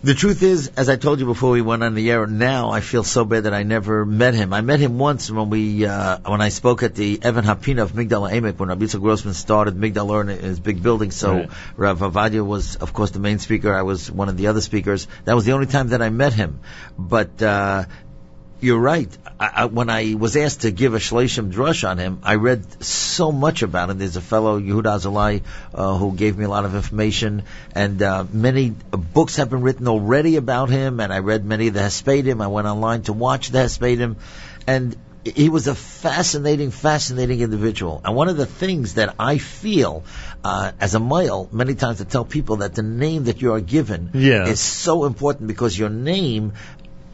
The 0.00 0.14
truth 0.14 0.44
is, 0.44 0.70
as 0.76 0.88
I 0.88 0.94
told 0.94 1.18
you 1.18 1.26
before 1.26 1.50
we 1.50 1.60
went 1.60 1.82
on 1.82 1.94
the 1.94 2.10
air, 2.12 2.24
now 2.24 2.70
I 2.70 2.80
feel 2.80 3.02
so 3.02 3.24
bad 3.24 3.44
that 3.44 3.52
I 3.52 3.64
never 3.64 4.06
met 4.06 4.32
him. 4.32 4.52
I 4.52 4.60
met 4.60 4.78
him 4.78 4.96
once 4.96 5.28
when 5.28 5.50
we, 5.50 5.84
uh, 5.86 6.18
when 6.24 6.40
I 6.40 6.50
spoke 6.50 6.84
at 6.84 6.94
the 6.94 7.18
Evan 7.20 7.44
Hapina 7.44 7.82
of 7.82 7.92
Migdal 7.94 8.30
Emek 8.30 8.58
when 8.58 8.68
Rabbi 8.68 8.86
Grossman 8.86 9.34
started 9.34 9.74
Migdal 9.74 10.08
Or 10.10 10.20
in 10.20 10.28
his 10.28 10.60
big 10.60 10.84
building. 10.84 11.10
So 11.10 11.34
Right. 11.34 11.50
Rav 11.76 11.98
Ovadia 11.98 12.46
was, 12.46 12.76
of 12.76 12.92
course, 12.92 13.10
the 13.10 13.18
main 13.18 13.40
speaker. 13.40 13.74
I 13.74 13.82
was 13.82 14.08
one 14.08 14.28
of 14.28 14.36
the 14.36 14.46
other 14.46 14.60
speakers. 14.60 15.08
That 15.24 15.34
was 15.34 15.44
the 15.44 15.52
only 15.52 15.66
time 15.66 15.88
that 15.88 16.00
I 16.00 16.10
met 16.10 16.32
him. 16.32 16.60
But, 16.96 17.42
uh, 17.42 17.86
you're 18.60 18.78
right. 18.78 19.08
I, 19.38 19.50
I, 19.54 19.64
when 19.66 19.88
I 19.88 20.14
was 20.14 20.36
asked 20.36 20.62
to 20.62 20.70
give 20.70 20.94
a 20.94 20.98
Shleshim 20.98 21.52
drush 21.52 21.88
on 21.88 21.98
him, 21.98 22.20
I 22.24 22.34
read 22.34 22.82
so 22.82 23.30
much 23.30 23.62
about 23.62 23.90
him. 23.90 23.98
There's 23.98 24.16
a 24.16 24.20
fellow, 24.20 24.58
Yehuda 24.60 24.98
Azalai, 24.98 25.42
uh, 25.74 25.96
who 25.96 26.14
gave 26.14 26.36
me 26.36 26.44
a 26.44 26.48
lot 26.48 26.64
of 26.64 26.74
information, 26.74 27.42
and 27.74 28.02
uh, 28.02 28.24
many 28.32 28.70
books 28.70 29.36
have 29.36 29.50
been 29.50 29.60
written 29.62 29.86
already 29.88 30.36
about 30.36 30.70
him, 30.70 30.98
and 31.00 31.12
I 31.12 31.20
read 31.20 31.44
many 31.44 31.68
of 31.68 31.74
the 31.74 31.80
Hespedim. 31.80 32.42
I 32.42 32.48
went 32.48 32.66
online 32.66 33.02
to 33.02 33.12
watch 33.12 33.50
the 33.50 33.58
Hespedim, 33.58 34.16
and 34.66 34.96
he 35.24 35.48
was 35.50 35.66
a 35.66 35.74
fascinating, 35.74 36.70
fascinating 36.70 37.40
individual. 37.40 38.00
And 38.04 38.14
one 38.14 38.28
of 38.28 38.36
the 38.36 38.46
things 38.46 38.94
that 38.94 39.14
I 39.18 39.36
feel 39.38 40.04
uh, 40.42 40.72
as 40.80 40.94
a 40.94 40.98
mohel, 40.98 41.52
many 41.52 41.74
times 41.74 41.98
to 41.98 42.04
tell 42.06 42.24
people 42.24 42.56
that 42.58 42.74
the 42.74 42.82
name 42.82 43.24
that 43.24 43.42
you 43.42 43.52
are 43.52 43.60
given 43.60 44.10
Yeah. 44.14 44.46
is 44.46 44.60
so 44.60 45.04
important 45.04 45.48
because 45.48 45.78
your 45.78 45.90
name 45.90 46.52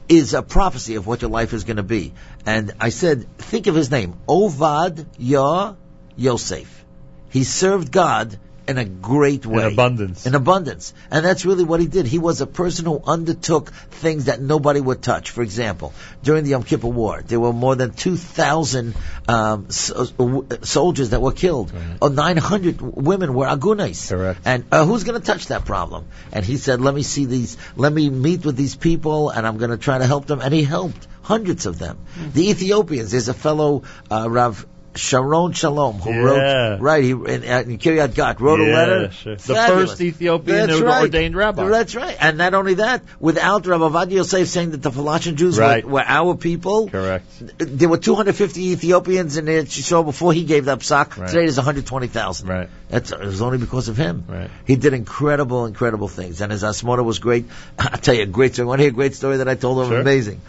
is 0.09 0.35
a 0.35 0.43
prophecy 0.43 0.97
of 0.97 1.07
what 1.07 1.23
your 1.23 1.31
life 1.31 1.53
is 1.53 1.65
going 1.65 1.77
to 1.79 1.83
be. 1.83 2.13
And 2.47 2.73
I 2.81 2.91
said, 2.91 3.27
think 3.39 3.67
of 3.67 3.75
his 3.75 3.91
name, 3.91 4.15
Ovad 4.29 5.07
Yah 5.19 5.75
Yosef. 6.17 6.85
He 7.31 7.45
served 7.45 7.91
God 7.91 8.39
in 8.67 8.79
a 8.79 8.85
great 8.85 9.47
way. 9.47 9.67
In 9.67 9.73
abundance. 9.73 10.27
In 10.27 10.35
abundance. 10.35 10.95
And 11.11 11.25
that's 11.25 11.45
really 11.45 11.65
what 11.65 11.81
he 11.81 11.87
did. 11.87 12.07
He 12.07 12.19
was 12.19 12.41
a 12.41 12.47
person 12.47 12.87
who 12.87 13.03
undertook 13.05 13.71
things 13.91 14.27
that 14.27 14.41
nobody 14.41 14.81
would 14.81 15.03
touch. 15.03 15.31
For 15.31 15.43
example, 15.43 15.93
during 16.23 16.45
the 16.45 16.51
Yom 16.51 16.63
Kippur 16.63 16.89
War, 16.89 17.23
there 17.23 17.41
were 17.41 17.53
more 17.53 17.77
than 17.77 17.93
2,000 17.93 18.95
um, 19.29 19.71
so- 19.71 20.07
w- 20.07 20.47
soldiers 20.63 21.11
that 21.11 21.21
were 21.21 21.33
killed. 21.33 21.73
Oh, 22.01 22.09
900 22.09 22.81
women 22.81 23.35
were 23.35 23.47
agunas. 23.47 24.09
Correct. 24.09 24.41
And 24.45 24.65
uh, 24.73 24.85
who's 24.87 25.05
going 25.05 25.21
to 25.21 25.27
touch 25.27 25.47
that 25.49 25.65
problem? 25.65 26.07
And 26.33 26.45
he 26.45 26.57
said, 26.57 26.81
let 26.81 26.95
me 26.95 27.03
see 27.03 27.27
these, 27.27 27.57
let 27.77 27.93
me 27.93 28.11
meet 28.11 28.45
with 28.45 28.57
these 28.57 28.77
people 28.77 29.31
and 29.31 29.47
I'm 29.47 29.59
going 29.59 29.71
to 29.71 29.79
try 29.79 29.99
to 29.99 30.07
help 30.07 30.27
them. 30.27 30.41
And 30.41 30.53
he 30.55 30.63
helped 30.65 31.07
hundreds 31.23 31.67
of 31.67 31.79
them. 31.79 31.99
The 32.33 32.51
Ethiopians, 32.51 33.11
there's 33.11 33.29
a 33.29 33.35
fellow, 33.35 33.83
uh, 34.11 34.29
Rav 34.29 34.67
Sharon 34.97 35.53
Shalom, 35.53 35.99
who 36.01 36.11
Yeah. 36.11 36.19
wrote, 36.21 36.81
right, 36.81 37.03
he, 37.05 37.11
in, 37.11 37.43
in 37.45 37.79
Kiryat 37.79 38.15
Gat, 38.15 38.41
wrote 38.41 38.61
a 38.61 38.65
letter. 38.73 39.11
sure. 39.13 39.37
The 39.37 39.55
first 39.55 40.01
Ethiopian 40.01 40.69
That's 40.69 40.81
right. 40.81 41.03
ordained 41.03 41.37
rabbi. 41.37 41.69
That's 41.69 41.95
right. 41.95 42.17
And 42.21 42.39
not 42.39 42.55
only 42.55 42.75
that, 42.75 43.03
without 43.21 43.67
Rabbi 43.67 43.85
Avad 43.85 44.11
Yosef 44.11 44.49
saying 44.49 44.71
that 44.73 44.83
the 44.83 44.91
Falashin 44.91 45.35
Jews 45.37 45.59
Right. 45.59 45.85
were, 45.85 45.93
were 45.93 46.05
our 46.07 46.35
people, 46.37 46.89
Correct. 46.89 47.27
there 47.59 47.89
were 47.89 47.99
250 47.99 48.71
Ethiopians 48.73 49.37
in 49.37 49.47
saw 49.67 50.03
before 50.03 50.33
he 50.33 50.45
gave 50.45 50.67
that 50.67 50.81
psak. 50.81 51.17
Right. 51.17 51.29
Today 51.29 51.41
there's 51.41 51.57
120,000. 51.57 52.49
Right. 52.49 52.69
That's 52.95 53.11
it 53.11 53.19
was 53.19 53.43
only 53.43 53.59
because 53.59 53.89
of 53.89 53.97
him. 53.97 54.25
Right. 54.29 54.49
He 54.65 54.77
did 54.77 54.95
incredible, 54.95 55.67
incredible 55.67 56.07
things, 56.07 56.41
and 56.41 56.53
his 56.53 56.63
asmota 56.63 57.05
was 57.05 57.19
great. 57.19 57.47
I'll 57.79 57.99
tell 57.99 58.15
you 58.15 58.23
a 58.23 58.27
great 58.27 58.55
story. 58.55 58.67
Want 58.69 58.79
to 58.79 58.85
hear 58.85 58.93
a 58.93 58.95
great 58.95 59.17
story 59.17 59.39
that 59.39 59.49
I 59.49 59.57
told 59.57 59.81
him? 59.81 59.89
Sure. 59.89 60.01
Amazing. 60.01 60.41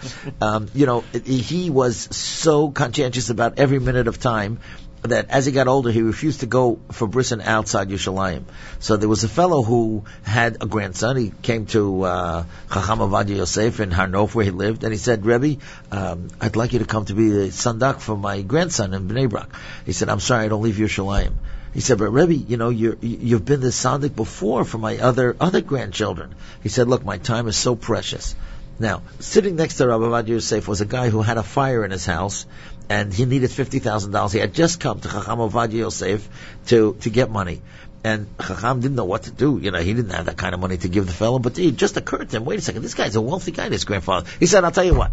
um, 0.42 0.68
you 0.76 0.86
know, 0.86 1.04
he 1.26 1.72
was 1.72 1.98
so 2.16 2.70
conscientious 2.70 3.32
about 3.32 3.58
every 3.58 3.80
minute 3.80 4.08
of 4.08 4.20
time 4.20 4.60
that 5.02 5.32
as 5.32 5.48
he 5.48 5.52
got 5.52 5.68
older, 5.68 5.90
he 5.90 6.04
refused 6.04 6.42
to 6.42 6.46
go 6.46 6.78
for 6.92 7.08
brisson 7.08 7.42
outside 7.42 7.90
Yerushalayim. 7.90 8.44
So 8.78 8.96
there 8.96 9.10
was 9.10 9.24
a 9.24 9.28
fellow 9.28 9.64
who 9.64 10.04
had 10.22 10.58
a 10.62 10.68
grandson. 10.68 11.18
He 11.18 11.32
came 11.42 11.66
to 11.68 12.04
uh, 12.04 12.44
Chacham 12.72 13.00
Ovadia 13.00 13.38
Yosef 13.38 13.80
in 13.80 13.90
Har 13.90 14.08
Nof, 14.08 14.36
where 14.36 14.46
he 14.46 14.52
lived, 14.52 14.84
and 14.84 14.94
he 14.94 15.00
said, 15.00 15.26
Rebbe, 15.26 15.60
um, 15.92 16.28
I'd 16.40 16.56
like 16.56 16.74
you 16.74 16.80
to 16.80 16.86
come 16.86 17.06
to 17.06 17.16
be 17.16 17.30
the 17.30 17.48
sandak 17.48 18.02
for 18.02 18.16
my 18.16 18.44
grandson 18.44 18.94
in 18.94 19.08
Bnei 19.08 19.28
Brak. 19.28 19.50
He 19.88 19.94
said, 19.94 20.10
I'm 20.10 20.20
sorry, 20.20 20.46
I 20.46 20.48
don't 20.48 20.62
leave 20.62 20.76
Yerushalayim. 20.76 21.34
He 21.76 21.82
said, 21.82 21.98
but 22.00 22.10
Rebbe, 22.10 22.34
you 22.34 22.56
know, 22.56 22.70
you- 22.70 22.98
you've 23.02 23.44
been 23.44 23.60
the 23.60 23.72
sandik 23.72 24.16
before 24.16 24.64
for 24.64 24.78
my 24.78 24.98
other 24.98 25.36
other 25.40 25.60
grandchildren. 25.62 26.34
He 26.64 26.70
said, 26.70 26.88
look, 26.88 27.04
my 27.04 27.18
time 27.18 27.50
is 27.50 27.58
so 27.58 27.76
precious. 27.76 28.34
Now, 28.80 29.02
sitting 29.20 29.58
next 29.58 29.76
to 29.78 29.88
Rabbi 29.88 30.06
Avad 30.06 30.28
Yosef 30.30 30.70
was 30.70 30.80
a 30.82 30.86
guy 30.86 31.10
who 31.10 31.22
had 31.22 31.38
a 31.38 31.44
fire 31.44 31.84
in 31.84 31.92
his 31.92 32.06
house, 32.06 32.46
and 32.90 33.14
he 33.14 33.26
needed 33.26 33.52
fifty 33.52 33.80
thousand 33.80 34.12
dollars. 34.12 34.32
He 34.32 34.40
had 34.40 34.54
just 34.54 34.80
come 34.80 35.02
to 35.02 35.10
Chacham 35.10 35.40
Avad 35.40 35.74
Yosef 35.74 36.28
to 36.68 36.96
to 37.02 37.10
get 37.10 37.30
money, 37.30 37.62
and 38.06 38.28
Chacham 38.42 38.80
didn't 38.82 38.96
know 38.96 39.06
what 39.12 39.24
to 39.24 39.32
do. 39.32 39.60
You 39.62 39.72
know, 39.72 39.80
he 39.80 39.94
didn't 39.94 40.12
have 40.12 40.26
that 40.32 40.38
kind 40.38 40.54
of 40.54 40.62
money 40.62 40.78
to 40.78 40.90
give 40.90 41.08
the 41.08 41.14
fellow, 41.14 41.40
but 41.40 41.60
it 41.60 41.76
just 41.76 41.98
occurred 41.98 42.30
to 42.30 42.38
him. 42.38 42.46
Wait 42.46 42.60
a 42.60 42.62
second, 42.62 42.84
this 42.84 42.94
guy's 42.96 43.16
a 43.16 43.22
wealthy 43.22 43.52
guy. 43.52 43.70
This 43.70 43.86
grandfather. 43.86 44.28
He 44.40 44.46
said, 44.46 44.64
"I'll 44.64 44.72
tell 44.72 44.90
you 44.92 44.96
what, 44.96 45.12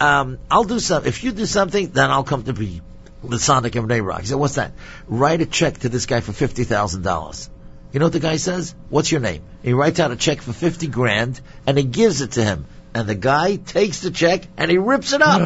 um, 0.00 0.38
I'll 0.50 0.64
do 0.64 0.80
some. 0.80 1.06
If 1.06 1.22
you 1.24 1.32
do 1.32 1.46
something, 1.46 1.90
then 1.92 2.10
I'll 2.10 2.24
come 2.24 2.44
to 2.44 2.52
be 2.52 2.82
the 3.28 3.36
sandak 3.36 3.76
of 3.76 3.84
Bnei 3.84 4.02
Brak." 4.02 4.20
He 4.20 4.26
said, 4.26 4.36
"What's 4.36 4.54
that? 4.54 4.72
Write 5.06 5.40
a 5.40 5.46
check 5.46 5.78
to 5.78 5.88
this 5.88 6.06
guy 6.06 6.20
for 6.20 6.32
fifty 6.32 6.64
thousand 6.64 7.02
dollars." 7.02 7.50
You 7.92 8.00
know 8.00 8.06
what 8.06 8.12
the 8.12 8.18
guy 8.20 8.38
says? 8.38 8.74
What's 8.88 9.12
your 9.12 9.20
name? 9.20 9.42
He 9.62 9.72
writes 9.72 10.00
out 10.00 10.10
a 10.10 10.16
check 10.16 10.40
for 10.42 10.52
50 10.52 10.88
grand 10.88 11.40
and 11.64 11.78
he 11.78 11.84
gives 11.84 12.22
it 12.22 12.32
to 12.32 12.42
him. 12.42 12.66
And 12.92 13.08
the 13.08 13.14
guy 13.14 13.54
takes 13.54 14.00
the 14.00 14.10
check 14.10 14.42
and 14.56 14.68
he 14.68 14.78
rips 14.78 15.12
it 15.12 15.22
up. 15.22 15.40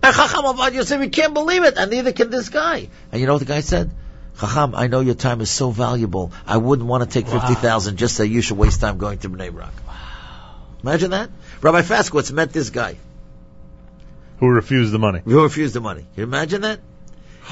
and 0.00 0.14
Chacham 0.14 0.44
Avad 0.44 0.72
Yosef, 0.72 1.00
he 1.00 1.08
can't 1.08 1.34
believe 1.34 1.64
it. 1.64 1.74
And 1.76 1.90
neither 1.90 2.12
can 2.12 2.30
this 2.30 2.48
guy. 2.48 2.88
And 3.10 3.20
you 3.20 3.26
know 3.26 3.32
what 3.32 3.40
the 3.40 3.44
guy 3.44 3.58
said? 3.58 3.90
Chacham, 4.38 4.76
I 4.76 4.86
know 4.86 5.00
your 5.00 5.16
time 5.16 5.40
is 5.40 5.50
so 5.50 5.72
valuable. 5.72 6.30
I 6.46 6.58
wouldn't 6.58 6.86
want 6.86 7.02
to 7.02 7.10
take 7.10 7.26
50,000 7.26 7.96
just 7.96 8.14
so 8.14 8.22
you 8.22 8.40
should 8.40 8.56
waste 8.56 8.80
time 8.80 8.98
going 8.98 9.18
to 9.18 9.28
Bnei 9.28 9.52
Brak. 9.52 9.72
Imagine 10.84 11.10
that. 11.10 11.30
Rabbi 11.60 11.82
Faskowitz 11.82 12.30
met 12.30 12.52
this 12.52 12.70
guy 12.70 12.98
Who 14.38 14.46
refused 14.48 14.92
the 14.92 15.00
money? 15.00 15.22
who 15.24 15.42
refused 15.42 15.74
the 15.74 15.80
money. 15.80 16.02
Can 16.02 16.18
you 16.18 16.22
imagine 16.22 16.60
that? 16.60 16.78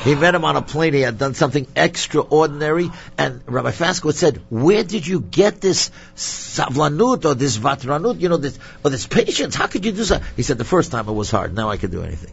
He 0.05 0.15
met 0.15 0.35
him 0.35 0.45
on 0.45 0.57
a 0.57 0.63
plane. 0.63 0.95
He 0.95 1.01
had 1.01 1.19
done 1.19 1.35
something 1.35 1.67
extraordinary. 1.75 2.91
And 3.17 3.43
Rabbi 3.47 3.73
Faskowitz 3.73 4.15
said, 4.15 4.41
where 4.49 4.85
did 4.85 5.07
you 5.07 5.21
get 5.21 5.61
this 5.61 5.91
savlanut 6.17 7.25
or 7.25 7.35
this 7.35 7.59
vatranut, 7.59 8.21
you 8.21 8.29
know, 8.29 8.37
this, 8.37 8.59
or 8.85 8.91
this 8.91 9.07
patience? 9.07 9.55
How 9.55 9.67
could 9.67 9.85
you 9.85 9.93
do 9.93 10.05
so? 10.05 10.21
He 10.37 10.43
said, 10.43 10.59
the 10.59 10.65
first 10.65 10.93
time 10.93 11.09
it 11.09 11.13
was 11.13 11.31
hard. 11.31 11.55
Now 11.55 11.69
I 11.71 11.77
can 11.77 11.91
do 11.91 12.03
anything. 12.03 12.33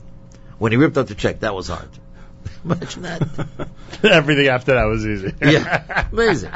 When 0.57 0.71
he 0.71 0.77
ripped 0.77 0.97
up 0.97 1.07
the 1.07 1.15
check, 1.15 1.41
that 1.41 1.55
was 1.55 1.67
hard. 1.67 1.89
Imagine 2.63 3.01
that. 3.03 3.69
Everything 4.03 4.47
after 4.47 4.75
that 4.75 4.85
was 4.85 5.05
easy. 5.05 5.33
yeah. 5.41 6.07
Amazing. 6.11 6.51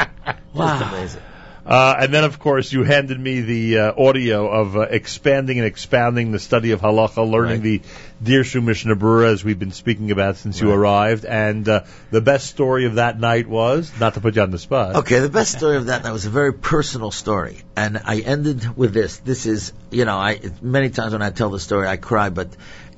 Wow. 0.54 0.80
Just 0.80 0.92
amazing. 0.92 1.22
Uh, 1.70 1.96
and 2.00 2.12
then, 2.12 2.24
of 2.24 2.40
course, 2.40 2.74
you 2.74 2.84
handed 2.84 3.20
me 3.20 3.42
the 3.42 3.78
uh, 3.78 3.94
audio 3.96 4.50
of 4.50 4.76
uh, 4.76 4.80
expanding 4.80 5.60
and 5.60 5.68
expounding 5.68 6.32
the 6.32 6.40
study 6.40 6.72
of 6.72 6.82
halacha, 6.82 7.30
learning 7.30 7.62
the 7.62 7.82
Dirshu 8.24 8.64
Mishnah 8.64 8.96
Berurah, 8.96 9.34
as 9.34 9.44
we've 9.44 9.60
been 9.60 9.72
speaking 9.72 10.10
about 10.10 10.38
since 10.38 10.60
you 10.60 10.72
arrived. 10.72 11.26
And 11.26 11.70
uh, 11.70 11.84
the 12.10 12.22
best 12.22 12.48
story 12.48 12.86
of 12.86 12.96
that 12.96 13.20
night 13.20 13.48
was, 13.48 13.92
not 14.00 14.16
to 14.16 14.20
put 14.20 14.36
you 14.36 14.42
on 14.42 14.50
the 14.50 14.58
spot. 14.58 14.96
Okay, 14.96 15.20
the 15.20 15.30
best 15.30 15.56
story 15.56 15.78
of 15.78 15.86
that 15.86 16.04
night 16.04 16.12
was 16.12 16.26
a 16.26 16.32
very 16.32 16.54
personal 16.56 17.12
story, 17.12 17.62
and 17.76 18.02
I 18.04 18.22
ended 18.22 18.76
with 18.76 18.92
this. 18.92 19.18
This 19.18 19.46
is, 19.46 19.72
you 19.92 20.06
know, 20.06 20.18
I 20.18 20.40
many 20.64 20.90
times 20.90 21.14
when 21.14 21.22
I 21.22 21.30
tell 21.30 21.52
the 21.52 21.60
story, 21.60 21.88
I 21.88 21.98
cry, 21.98 22.30
but 22.30 22.48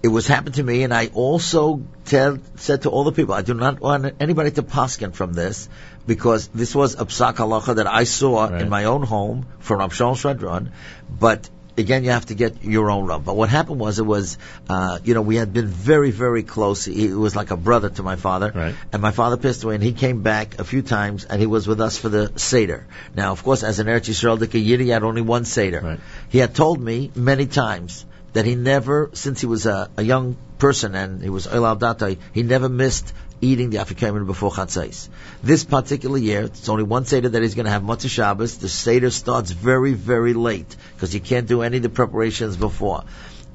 it 0.04 0.08
was 0.08 0.28
happened 0.28 0.56
to 0.56 0.64
me, 0.64 0.84
and 0.84 0.94
I 0.94 1.08
also 1.08 1.84
tell, 2.06 2.40
said 2.56 2.84
to 2.84 2.90
all 2.90 3.04
the 3.04 3.12
people, 3.12 3.34
I 3.36 3.42
do 3.42 3.54
not 3.54 3.80
want 3.80 4.16
anybody 4.20 4.52
to 4.52 4.64
paskin 4.64 5.14
from 5.14 5.34
this, 5.34 5.70
because 6.08 6.48
this 6.48 6.74
was 6.74 6.96
a 6.96 7.06
psak 7.06 7.36
halacha 7.36 7.76
that 7.76 7.88
I 7.88 8.06
saw 8.06 8.48
in 8.48 8.70
my 8.70 8.86
own 8.86 9.04
home 9.04 9.46
from 9.60 9.80
Rav 9.80 9.94
Shalom 9.94 10.16
Schwadron, 10.16 10.72
but 11.20 11.50
again, 11.78 12.04
you 12.04 12.10
have 12.12 12.26
to 12.28 12.36
get 12.36 12.64
your 12.64 12.90
own 12.92 13.06
rub. 13.06 13.24
But 13.24 13.36
what 13.36 13.50
happened 13.50 13.80
was, 13.80 14.00
it 14.00 14.06
was, 14.06 14.38
uh, 14.70 15.00
you 15.04 15.14
know, 15.14 15.22
we 15.22 15.36
had 15.36 15.54
been 15.54 15.68
very, 15.68 16.12
very 16.12 16.44
close. 16.44 16.86
He 16.86 17.14
was 17.14 17.36
like 17.36 17.52
a 17.52 17.58
brother 17.58 17.90
to 17.90 18.04
my 18.04 18.16
father. 18.16 18.52
Right. 18.54 18.76
And 18.92 19.02
my 19.02 19.12
father 19.12 19.38
passed 19.38 19.64
away, 19.64 19.76
and 19.76 19.84
he 19.84 19.94
came 19.94 20.22
back 20.22 20.60
a 20.60 20.64
few 20.64 20.82
times, 20.82 21.26
and 21.26 21.40
he 21.40 21.48
was 21.48 21.68
with 21.68 21.80
us 21.80 21.98
for 21.98 22.10
the 22.10 22.32
Seder. 22.36 22.88
Now, 23.16 23.32
of 23.32 23.44
course, 23.44 23.64
as 23.64 23.80
an 23.80 23.88
Eretz 23.88 24.10
Yisrael 24.10 24.38
Yiddi, 24.38 24.82
he 24.82 24.90
had 24.90 25.04
only 25.04 25.22
one 25.22 25.46
Seder. 25.46 26.00
He 26.30 26.40
had 26.40 26.56
told 26.56 26.82
me 26.82 27.12
many 27.16 27.46
times 27.46 28.06
that 28.34 28.46
he 28.46 28.56
never, 28.56 29.10
since 29.14 29.42
he 29.42 29.46
was 29.46 29.66
a, 29.66 29.90
a 29.98 30.04
young 30.04 30.38
person 30.58 30.96
and 30.96 31.22
he 31.22 31.30
was 31.30 31.48
Oil 31.48 31.76
Datai, 31.76 32.18
he 32.34 32.44
never 32.44 32.70
missed 32.70 33.14
eating 33.42 33.72
the 33.72 33.78
Afikoman 33.78 34.26
before 34.26 34.52
Chatzais. 34.52 35.10
This 35.44 35.64
particular 35.64 36.18
year, 36.18 36.44
it's 36.44 36.70
only 36.70 36.84
one 36.84 37.06
Seder 37.06 37.30
that 37.30 37.42
he's 37.42 37.56
going 37.56 37.66
to 37.66 37.72
have 37.72 37.82
Motzei 37.82 38.10
Shabbos. 38.10 38.58
The 38.58 38.70
Seder 38.70 39.10
starts 39.10 39.52
very, 39.52 39.94
very 39.94 40.34
late 40.34 40.76
because 40.96 41.14
you 41.14 41.20
can't 41.20 41.48
do 41.48 41.62
any 41.62 41.78
of 41.78 41.84
the 41.84 41.90
preparations 41.90 42.56
before. 42.56 43.04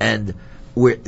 And 0.01 0.35
Where 0.77 0.99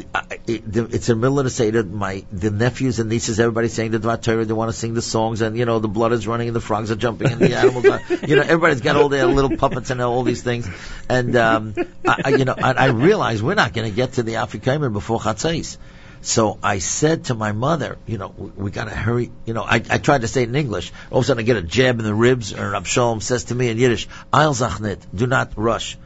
it, 0.46 0.62
it's 0.66 1.10
in 1.10 1.16
the 1.16 1.20
middle 1.20 1.38
of 1.38 1.44
the 1.44 1.50
seder. 1.50 1.84
My 1.84 2.24
the 2.32 2.50
nephews 2.50 3.00
and 3.00 3.10
nieces, 3.10 3.38
everybody's 3.38 3.74
saying 3.74 3.90
the 3.90 3.98
Dvar 3.98 4.20
Torah. 4.22 4.46
They 4.46 4.54
want 4.54 4.70
to 4.72 4.76
sing 4.76 4.94
the 4.94 5.02
songs, 5.02 5.42
and 5.42 5.58
you 5.58 5.66
know 5.66 5.78
the 5.78 5.88
blood 5.88 6.12
is 6.12 6.26
running, 6.26 6.48
and 6.48 6.56
the 6.56 6.60
frogs 6.60 6.90
are 6.90 6.96
jumping, 6.96 7.30
and 7.32 7.38
the 7.38 7.54
animals 7.62 7.84
are. 7.84 8.00
You 8.26 8.36
know, 8.36 8.42
everybody's 8.42 8.80
got 8.80 8.96
all 8.96 9.10
their 9.10 9.26
little 9.26 9.58
puppets 9.58 9.90
and 9.90 10.00
all 10.00 10.22
these 10.22 10.42
things. 10.42 10.66
And 11.10 11.36
um, 11.36 11.74
I, 12.06 12.22
I, 12.24 12.28
you 12.30 12.46
know, 12.46 12.54
and 12.56 12.78
I 12.78 12.86
realize 12.86 13.42
we're 13.42 13.56
not 13.56 13.74
going 13.74 13.90
to 13.90 13.94
get 13.94 14.14
to 14.14 14.22
the 14.22 14.34
Afikoman 14.34 14.94
before 14.94 15.20
Chatzais. 15.20 15.76
So 16.22 16.58
I 16.62 16.78
said 16.78 17.26
to 17.26 17.34
my 17.34 17.52
mother, 17.52 17.98
you 18.06 18.16
know, 18.16 18.32
we, 18.36 18.50
we 18.50 18.70
got 18.70 18.84
to 18.84 18.94
hurry. 18.94 19.30
You 19.44 19.52
know, 19.52 19.62
I, 19.62 19.82
I 19.90 19.98
tried 19.98 20.22
to 20.22 20.28
say 20.28 20.44
it 20.44 20.48
in 20.48 20.56
English. 20.56 20.92
All 21.10 21.18
of 21.18 21.24
a 21.24 21.26
sudden, 21.26 21.42
I 21.42 21.44
get 21.44 21.58
a 21.58 21.62
jab 21.62 21.98
in 21.98 22.06
the 22.06 22.14
ribs, 22.14 22.52
and 22.52 22.74
Abshalom 22.74 23.22
says 23.22 23.44
to 23.44 23.54
me 23.54 23.68
in 23.68 23.76
Yiddish, 23.76 24.08
"Eil 24.32 24.54
zachnit, 24.54 25.00
do 25.14 25.26
not 25.26 25.52
rush." 25.56 25.98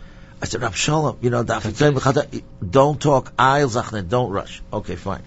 I 0.43 0.45
said, 0.45 0.61
Rab 0.61 0.75
Shalom, 0.75 1.19
you 1.21 1.31
know, 1.31 1.45
the 1.45 1.55
Afikoman 1.55 1.95
b'chata- 1.95 2.43
don't 2.69 3.01
talk, 3.01 3.33
zachnit, 3.37 4.09
don't 4.09 4.31
rush. 4.31 4.61
Okay, 4.73 4.97
fine. 4.97 5.23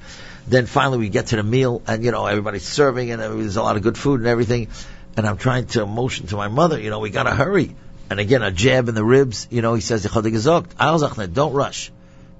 Then 0.45 0.65
finally, 0.65 0.97
we 0.97 1.07
get 1.07 1.27
to 1.27 1.37
the 1.37 1.43
meal, 1.43 1.81
and 1.87 2.03
you 2.03 2.11
know, 2.11 2.25
everybody's 2.25 2.65
serving, 2.65 3.11
and 3.11 3.21
there's 3.21 3.55
a 3.55 3.63
lot 3.63 3.77
of 3.77 3.81
good 3.81 3.97
food 3.97 4.19
and 4.19 4.27
everything. 4.27 4.67
And 5.15 5.25
I'm 5.25 5.37
trying 5.37 5.67
to 5.67 5.85
motion 5.85 6.27
to 6.27 6.35
my 6.35 6.49
mother, 6.49 6.77
you 6.77 6.89
know, 6.89 6.99
we 6.99 7.11
got 7.11 7.23
to 7.23 7.31
hurry. 7.31 7.77
And 8.09 8.19
again, 8.19 8.43
a 8.43 8.51
jab 8.51 8.89
in 8.89 8.95
the 8.95 9.05
ribs. 9.05 9.47
You 9.49 9.61
know, 9.61 9.73
he 9.73 9.79
says, 9.79 10.05
"Chodig 10.05 10.33
gezogt, 10.33 10.71
Eil 10.77 11.27
don't 11.27 11.53
rush." 11.53 11.93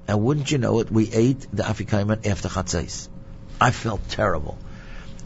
And 0.09 0.21
wouldn't 0.21 0.51
you 0.51 0.57
know 0.57 0.81
it, 0.81 0.91
we 0.91 1.09
ate 1.09 1.47
the 1.53 1.63
Afikoman 1.63 2.27
after 2.27 2.49
Chatzais. 2.49 3.07
I 3.61 3.71
felt 3.71 4.07
terrible. 4.09 4.57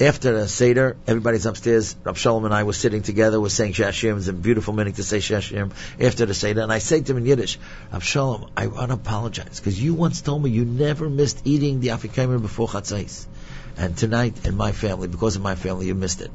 After 0.02 0.32
the 0.32 0.48
Seder, 0.48 0.96
everybody's 1.08 1.46
upstairs. 1.46 1.94
Rab 2.06 2.16
Shalom 2.16 2.46
and 2.46 2.54
I 2.54 2.64
were 2.64 2.72
sitting 2.72 3.02
together. 3.02 3.42
We're 3.42 3.50
saying 3.50 3.74
Shashim. 3.74 4.16
It's 4.18 4.30
a 4.30 4.34
beautiful 4.34 4.74
meaning 4.74 4.94
to 4.94 5.04
say 5.04 5.18
Shashim 5.18 5.72
after 6.00 6.26
the 6.26 6.34
Seder. 6.34 6.62
And 6.62 6.72
I 6.72 6.80
say 6.80 7.02
to 7.02 7.12
him 7.12 7.18
in 7.18 7.26
Yiddish, 7.26 7.60
Rab 7.92 8.02
Shalom, 8.02 8.50
I 8.56 8.68
want 8.68 8.88
to 8.88 8.94
apologize 8.94 9.60
because 9.60 9.82
you 9.82 9.94
once 9.94 10.22
told 10.22 10.42
me 10.42 10.52
you 10.52 10.64
never 10.64 11.10
missed 11.10 11.42
eating 11.44 11.82
the 11.82 11.90
Afikoman 11.90 12.42
before 12.42 12.70
Chatzais. 12.70 13.26
And 13.76 13.98
tonight, 13.98 14.46
in 14.48 14.56
my 14.56 14.72
family, 14.72 15.10
because 15.10 15.36
of 15.36 15.42
my 15.42 15.56
family, 15.56 15.88
you 15.88 15.96
missed 15.96 16.22
it. 16.22 16.32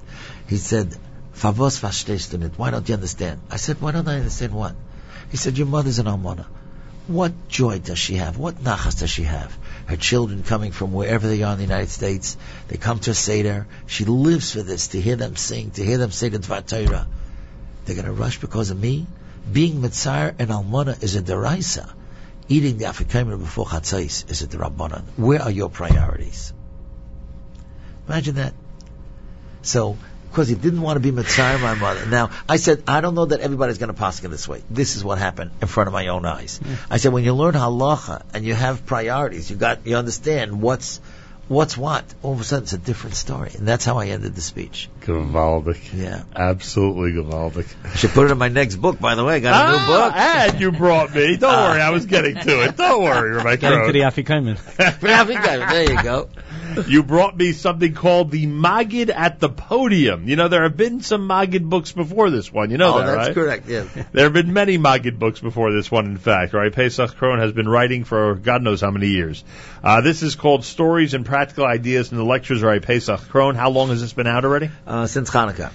He 0.46 0.58
said, 0.58 0.94
Favos? 1.34 2.58
Why 2.58 2.70
don't 2.70 2.86
you 2.86 2.94
understand? 2.94 3.40
I 3.50 3.56
said, 3.56 3.80
why 3.80 3.92
don't 3.92 4.08
I 4.08 4.16
understand 4.16 4.52
what? 4.52 4.74
He 5.30 5.38
said, 5.38 5.56
your 5.56 5.66
mother's 5.66 5.98
an 5.98 6.06
almana. 6.06 6.44
What 7.06 7.48
joy 7.48 7.78
does 7.80 7.98
she 7.98 8.16
have? 8.16 8.38
What 8.38 8.62
nachas 8.62 9.00
does 9.00 9.10
she 9.10 9.24
have? 9.24 9.56
Her 9.86 9.96
children 9.96 10.42
coming 10.42 10.72
from 10.72 10.92
wherever 10.92 11.26
they 11.28 11.42
are 11.42 11.52
in 11.52 11.58
the 11.58 11.64
United 11.64 11.90
States, 11.90 12.36
they 12.68 12.76
come 12.76 13.00
to 13.00 13.14
Seder. 13.14 13.66
She 13.86 14.04
lives 14.04 14.52
for 14.52 14.62
this, 14.62 14.88
to 14.88 15.00
hear 15.00 15.16
them 15.16 15.36
sing, 15.36 15.70
to 15.72 15.84
hear 15.84 15.98
them 15.98 16.10
say 16.10 16.30
the 16.30 16.38
Dvar 16.38 16.66
Torah. 16.66 17.06
They're 17.84 17.94
going 17.94 18.06
to 18.06 18.12
rush 18.12 18.40
because 18.40 18.70
of 18.70 18.80
me? 18.80 19.06
Being 19.52 19.82
Mitzar 19.82 20.34
and 20.38 20.50
Almana 20.50 21.02
is 21.02 21.16
a 21.16 21.22
deraisa. 21.22 21.92
Eating 22.48 22.78
the 22.78 22.86
Afikoman 22.86 23.38
before 23.38 23.66
Chatzais 23.66 24.30
is 24.30 24.42
a 24.42 24.46
derabbanan. 24.46 25.04
Where 25.16 25.42
are 25.42 25.50
your 25.50 25.68
priorities? 25.68 26.52
Imagine 28.08 28.36
that. 28.36 28.54
So, 29.62 29.96
because 30.34 30.48
he 30.48 30.56
didn't 30.56 30.82
want 30.82 30.96
to 30.96 31.00
be 31.00 31.12
Mitzar, 31.12 31.60
my 31.60 31.74
mother. 31.74 32.06
Now, 32.06 32.30
I 32.48 32.56
said, 32.56 32.82
I 32.88 33.00
don't 33.00 33.14
know 33.14 33.26
that 33.26 33.38
everybody's 33.38 33.78
going 33.78 33.94
to 33.94 33.94
pass 33.94 34.22
it 34.22 34.28
this 34.28 34.48
way. 34.48 34.62
This 34.68 34.96
is 34.96 35.04
what 35.04 35.18
happened 35.18 35.52
in 35.62 35.68
front 35.68 35.86
of 35.86 35.92
my 35.92 36.08
own 36.08 36.26
eyes. 36.26 36.58
I 36.90 36.96
said, 36.96 37.12
when 37.12 37.22
you 37.22 37.34
learn 37.34 37.54
halacha 37.54 38.22
and 38.34 38.44
you 38.44 38.52
have 38.52 38.84
priorities, 38.84 39.48
you 39.48 39.54
got, 39.54 39.86
you 39.86 39.94
understand 39.94 40.60
what's, 40.60 41.00
what's 41.46 41.78
what. 41.78 42.04
All 42.24 42.32
of 42.32 42.40
a 42.40 42.44
sudden, 42.44 42.64
it's 42.64 42.72
a 42.72 42.78
different 42.78 43.14
story, 43.14 43.52
and 43.56 43.68
that's 43.68 43.84
how 43.84 43.98
I 43.98 44.06
ended 44.08 44.34
the 44.34 44.40
speech. 44.40 44.90
Gewaldig. 45.02 45.78
Yeah. 45.94 46.24
Absolutely 46.34 47.12
gewaldig. 47.12 47.72
I 47.84 47.94
should 47.94 48.10
put 48.10 48.26
it 48.26 48.32
in 48.32 48.38
my 48.38 48.48
next 48.48 48.74
book, 48.74 48.98
by 48.98 49.14
the 49.14 49.22
way. 49.24 49.36
I 49.36 49.38
got 49.38 49.68
a 49.68 49.70
new 49.70 49.86
book. 49.86 50.12
Ah, 50.16 50.46
and 50.48 50.60
you 50.60 50.72
brought 50.72 51.14
me. 51.14 51.36
Don't 51.36 51.52
worry, 51.52 51.80
I 51.80 51.90
was 51.90 52.06
getting 52.06 52.34
to 52.34 52.64
it. 52.64 52.76
Don't 52.76 53.04
worry, 53.04 53.36
Rebecca. 53.36 53.60
Getting 53.60 53.86
to 53.86 53.92
the 53.92 54.00
Afikoman. 54.00 54.58
there 55.70 55.92
you 55.92 56.02
go. 56.02 56.28
You 56.86 57.02
brought 57.02 57.36
me 57.36 57.52
something 57.52 57.94
called 57.94 58.30
the 58.30 58.46
Maggid 58.46 59.10
at 59.10 59.40
the 59.40 59.48
Podium. 59.48 60.28
You 60.28 60.36
know, 60.36 60.48
there 60.48 60.62
have 60.64 60.76
been 60.76 61.00
some 61.00 61.26
Maggid 61.26 61.68
books 61.68 61.92
before 61.92 62.30
this 62.30 62.52
one. 62.52 62.70
You 62.70 62.78
know 62.78 62.94
oh, 62.94 62.98
that, 62.98 63.06
that's 63.06 63.28
right? 63.28 63.34
correct, 63.34 63.68
yeah. 63.68 63.84
There 64.12 64.24
have 64.24 64.32
been 64.32 64.52
many 64.52 64.78
Maggid 64.78 65.18
books 65.18 65.40
before 65.40 65.72
this 65.72 65.90
one, 65.90 66.06
in 66.06 66.18
fact, 66.18 66.52
right? 66.52 66.72
Paysach 66.72 67.14
Krohn 67.14 67.38
has 67.38 67.52
been 67.52 67.68
writing 67.68 68.04
for 68.04 68.34
God 68.34 68.62
knows 68.62 68.80
how 68.80 68.90
many 68.90 69.08
years. 69.08 69.44
Uh, 69.82 70.00
this 70.00 70.22
is 70.22 70.34
called 70.34 70.64
Stories 70.64 71.14
and 71.14 71.24
Practical 71.24 71.64
Ideas, 71.64 72.10
and 72.10 72.18
the 72.18 72.24
lectures 72.24 72.62
are 72.62 72.78
by 72.78 72.84
Paysach 72.84 73.20
Krohn. 73.28 73.54
How 73.56 73.70
long 73.70 73.88
has 73.88 74.00
this 74.00 74.12
been 74.12 74.26
out 74.26 74.44
already? 74.44 74.70
Uh, 74.86 75.06
since 75.06 75.30
Hanukkah. 75.30 75.70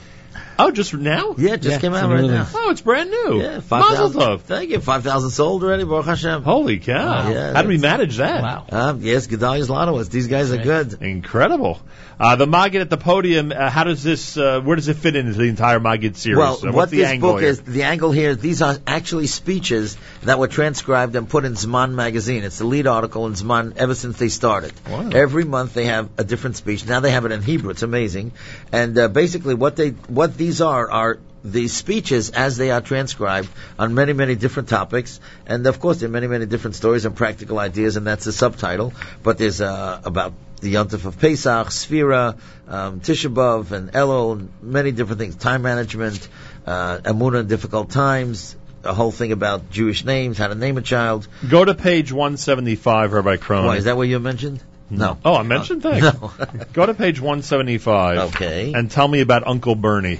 Oh, 0.59 0.71
just 0.71 0.93
now? 0.93 1.35
Yeah, 1.37 1.53
it 1.53 1.61
just 1.61 1.79
came 1.81 1.93
out 1.93 2.09
right 2.11 2.23
now. 2.29 2.47
Oh, 2.53 2.69
it's 2.71 2.81
brand 2.81 3.09
new. 3.09 3.41
Yeah, 3.41 3.61
Mazel 3.69 4.09
5,000. 4.09 4.21
tov. 4.21 4.41
Thank 4.41 4.69
you. 4.71 4.79
5,000 4.79 5.29
sold 5.29 5.63
already, 5.63 5.83
Baruch 5.85 6.05
Hashem. 6.05 6.43
Holy 6.43 6.79
cow. 6.79 7.29
Yeah, 7.29 7.53
How 7.53 7.61
do 7.61 7.69
we 7.69 7.77
manage 7.77 8.17
that? 8.17 8.41
Wow. 8.43 8.65
Um, 8.71 9.01
yes, 9.01 9.27
Gedaliah 9.27 9.63
Zlotowitz. 9.63 10.09
These 10.09 10.27
guys 10.27 10.51
are 10.51 10.57
good. 10.57 11.01
Incredible. 11.01 11.79
Uh, 12.19 12.35
the 12.35 12.45
Maggid 12.45 12.81
at 12.81 12.89
the 12.89 12.97
Podium, 12.97 13.53
uh, 13.53 13.69
how 13.69 13.85
does 13.85 14.03
this, 14.03 14.35
uh, 14.35 14.59
where 14.59 14.75
does 14.75 14.89
it 14.89 14.97
fit 14.97 15.15
into 15.15 15.31
the 15.31 15.43
entire 15.45 15.79
Maggid 15.79 16.17
series? 16.17 16.37
Well, 16.37 16.55
Uh, 16.55 16.59
what's 16.65 16.75
what 16.75 16.89
the 16.89 16.97
this 16.97 17.07
angle 17.07 17.31
book 17.31 17.39
here? 17.39 17.49
is, 17.49 17.61
the 17.61 17.83
angle 17.83 18.11
here, 18.11 18.35
these 18.35 18.61
are 18.61 18.77
actually 18.85 19.27
speeches 19.27 19.95
that 20.23 20.37
were 20.37 20.49
transcribed 20.49 21.15
and 21.15 21.29
put 21.29 21.45
in 21.45 21.53
Zman 21.53 21.93
magazine. 21.93 22.43
It's 22.43 22.57
the 22.57 22.65
lead 22.65 22.87
article 22.87 23.25
in 23.27 23.33
Zman 23.35 23.77
ever 23.77 23.95
since 23.95 24.17
they 24.17 24.27
started. 24.27 24.73
Wow. 24.89 25.09
Every 25.13 25.45
month 25.45 25.73
they 25.73 25.85
have 25.85 26.09
a 26.17 26.25
different 26.25 26.57
speech. 26.57 26.85
Now 26.85 26.99
they 26.99 27.11
have 27.11 27.23
it 27.23 27.31
in 27.31 27.41
Hebrew. 27.41 27.69
It's 27.69 27.83
amazing. 27.83 28.33
And 28.73 28.97
uh, 28.97 29.07
basically, 29.07 29.53
what 29.55 29.77
they, 29.77 29.91
what 30.19 30.35
these 30.37 30.48
are 30.61 30.89
are 30.89 31.19
the 31.43 31.67
speeches 31.67 32.29
as 32.31 32.57
they 32.57 32.69
are 32.71 32.81
transcribed 32.81 33.49
on 33.77 33.93
many, 33.93 34.13
many 34.13 34.35
different 34.35 34.69
topics. 34.69 35.19
And 35.47 35.65
of 35.67 35.79
course, 35.79 35.99
there 35.99 36.09
are 36.09 36.11
many, 36.11 36.27
many 36.27 36.45
different 36.45 36.75
stories 36.75 37.05
and 37.05 37.15
practical 37.15 37.59
ideas, 37.59 37.95
and 37.95 38.05
that's 38.05 38.25
the 38.25 38.31
subtitle. 38.31 38.93
But 39.23 39.37
there's 39.37 39.61
uh, 39.61 40.01
about 40.03 40.33
the 40.61 40.73
Yontif 40.73 41.05
of 41.05 41.19
Pesach, 41.19 41.67
Sphira, 41.67 42.37
um, 42.67 42.99
Tisha 42.99 43.33
B'Av, 43.33 43.71
and 43.71 43.91
Elul, 43.93 44.33
and 44.33 44.49
many 44.61 44.91
different 44.91 45.19
things. 45.19 45.35
Time 45.35 45.61
management, 45.61 46.27
uh, 46.65 46.97
Emunah 46.97 47.41
in 47.41 47.47
difficult 47.47 47.89
times, 47.89 48.57
a 48.83 48.93
whole 48.93 49.11
thing 49.11 49.31
about 49.31 49.69
Jewish 49.69 50.03
names, 50.03 50.37
how 50.37 50.47
to 50.47 50.55
name 50.55 50.77
a 50.77 50.81
child. 50.81 51.27
Go 51.49 51.63
to 51.63 51.73
page 51.73 52.11
175, 52.11 53.13
Rabbi 53.13 53.37
Krohn. 53.37 53.65
Why, 53.65 53.77
is 53.77 53.85
that 53.85 53.95
what 53.95 54.09
you 54.09 54.19
mentioned? 54.19 54.61
No. 54.89 55.17
Oh, 55.23 55.35
I 55.35 55.43
mentioned 55.43 55.83
thanks. 55.83 56.05
No. 56.21 56.31
Go 56.73 56.85
to 56.85 56.93
page 56.93 57.19
175. 57.21 58.35
Okay. 58.35 58.73
And 58.73 58.89
tell 58.89 59.07
me 59.07 59.21
about 59.21 59.45
Uncle 59.45 59.75
Bernie. 59.75 60.19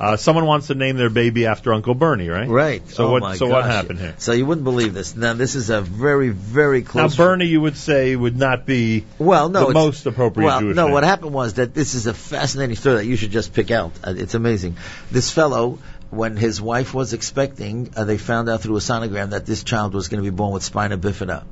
Uh, 0.00 0.16
someone 0.16 0.46
wants 0.46 0.68
to 0.68 0.74
name 0.74 0.96
their 0.96 1.10
baby 1.10 1.44
after 1.44 1.74
Uncle 1.74 1.94
Bernie, 1.94 2.30
right? 2.30 2.48
Right. 2.48 2.88
So 2.88 3.08
Oh, 3.08 3.10
what? 3.20 3.36
So 3.36 3.48
what 3.48 3.66
happened 3.66 3.98
here? 3.98 4.14
So 4.16 4.32
you 4.32 4.46
wouldn't 4.46 4.64
believe 4.64 4.94
this. 4.94 5.14
Now 5.14 5.34
this 5.34 5.54
is 5.54 5.68
a 5.68 5.82
very, 5.82 6.30
very 6.30 6.80
close. 6.82 7.18
Now. 7.18 7.24
Bernie, 7.24 7.44
you 7.44 7.60
would 7.60 7.76
say 7.76 8.16
would 8.16 8.36
not 8.36 8.64
be 8.64 9.04
well, 9.18 9.50
no, 9.50 9.66
the 9.66 9.74
most 9.74 10.06
appropriate 10.06 10.46
Well, 10.46 10.60
Jewish 10.60 10.76
no. 10.76 10.86
name. 10.86 10.94
What 10.94 11.04
happened 11.04 11.34
was 11.34 11.54
that 11.54 11.74
this 11.74 11.94
is 11.94 12.06
a 12.06 12.14
fascinating 12.14 12.76
story 12.76 12.96
that 12.96 13.04
you 13.04 13.16
should 13.16 13.30
just 13.30 13.52
pick 13.52 13.70
out. 13.70 13.92
Uh, 14.02 14.14
It's 14.16 14.32
amazing. 14.34 14.78
This 15.10 15.30
fellow, 15.30 15.78
when 16.08 16.38
his 16.38 16.62
wife 16.62 16.94
was 16.94 17.12
expecting, 17.12 17.92
uh, 17.94 18.04
they 18.04 18.16
found 18.16 18.48
out 18.48 18.62
through 18.62 18.76
a 18.76 18.80
sonogram 18.80 19.30
that 19.30 19.44
this 19.44 19.62
child 19.64 19.92
was 19.92 20.08
going 20.08 20.24
to 20.24 20.30
be 20.30 20.34
born 20.34 20.52
with 20.54 20.62
spina 20.62 20.96
bifida, 20.96 21.44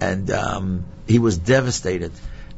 and 0.00 0.30
um, 0.32 0.84
he 1.06 1.20
was 1.20 1.38
devastated. 1.38 2.10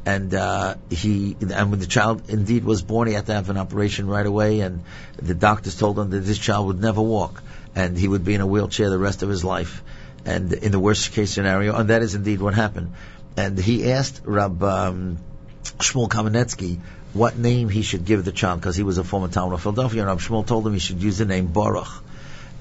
And 0.07 0.33
uh, 0.33 0.75
he, 0.89 1.35
and 1.41 1.69
when 1.69 1.81
the 1.81 1.85
child 1.85 2.29
indeed 2.29 2.63
was 2.63 2.81
born, 2.81 3.09
he 3.09 3.13
had 3.13 3.25
to 3.25 3.33
have 3.33 3.49
an 3.49 3.57
operation 3.57 4.07
right 4.07 4.25
away. 4.25 4.61
And 4.61 4.85
the 5.17 5.35
doctors 5.35 5.75
told 5.75 5.99
him 5.99 6.11
that 6.11 6.21
this 6.21 6.37
child 6.37 6.67
would 6.67 6.79
never 6.79 7.01
walk, 7.01 7.43
and 7.75 7.97
he 7.97 8.07
would 8.07 8.23
be 8.23 8.33
in 8.33 8.39
a 8.39 8.47
wheelchair 8.47 8.89
the 8.89 8.97
rest 8.97 9.21
of 9.21 9.27
his 9.27 9.43
life. 9.43 9.83
And 10.23 10.53
in 10.53 10.71
the 10.71 10.79
worst 10.79 11.11
case 11.11 11.31
scenario, 11.31 11.75
and 11.75 11.89
that 11.89 12.03
is 12.03 12.15
indeed 12.15 12.39
what 12.39 12.53
happened. 12.53 12.93
And 13.35 13.59
he 13.59 13.91
asked 13.91 14.21
Rab 14.23 14.63
um, 14.63 15.17
Shmuel 15.77 16.07
Kamenetsky 16.07 16.79
what 17.11 17.37
name 17.37 17.67
he 17.67 17.81
should 17.81 18.05
give 18.05 18.23
the 18.23 18.31
child 18.31 18.61
because 18.61 18.77
he 18.77 18.83
was 18.83 18.97
a 18.97 19.03
former 19.03 19.27
town 19.27 19.51
of 19.51 19.61
Philadelphia. 19.61 20.03
And 20.03 20.07
Rab 20.07 20.19
Shmuel 20.19 20.47
told 20.47 20.65
him 20.65 20.71
he 20.71 20.79
should 20.79 21.03
use 21.03 21.17
the 21.17 21.25
name 21.25 21.47
Baruch. 21.47 21.91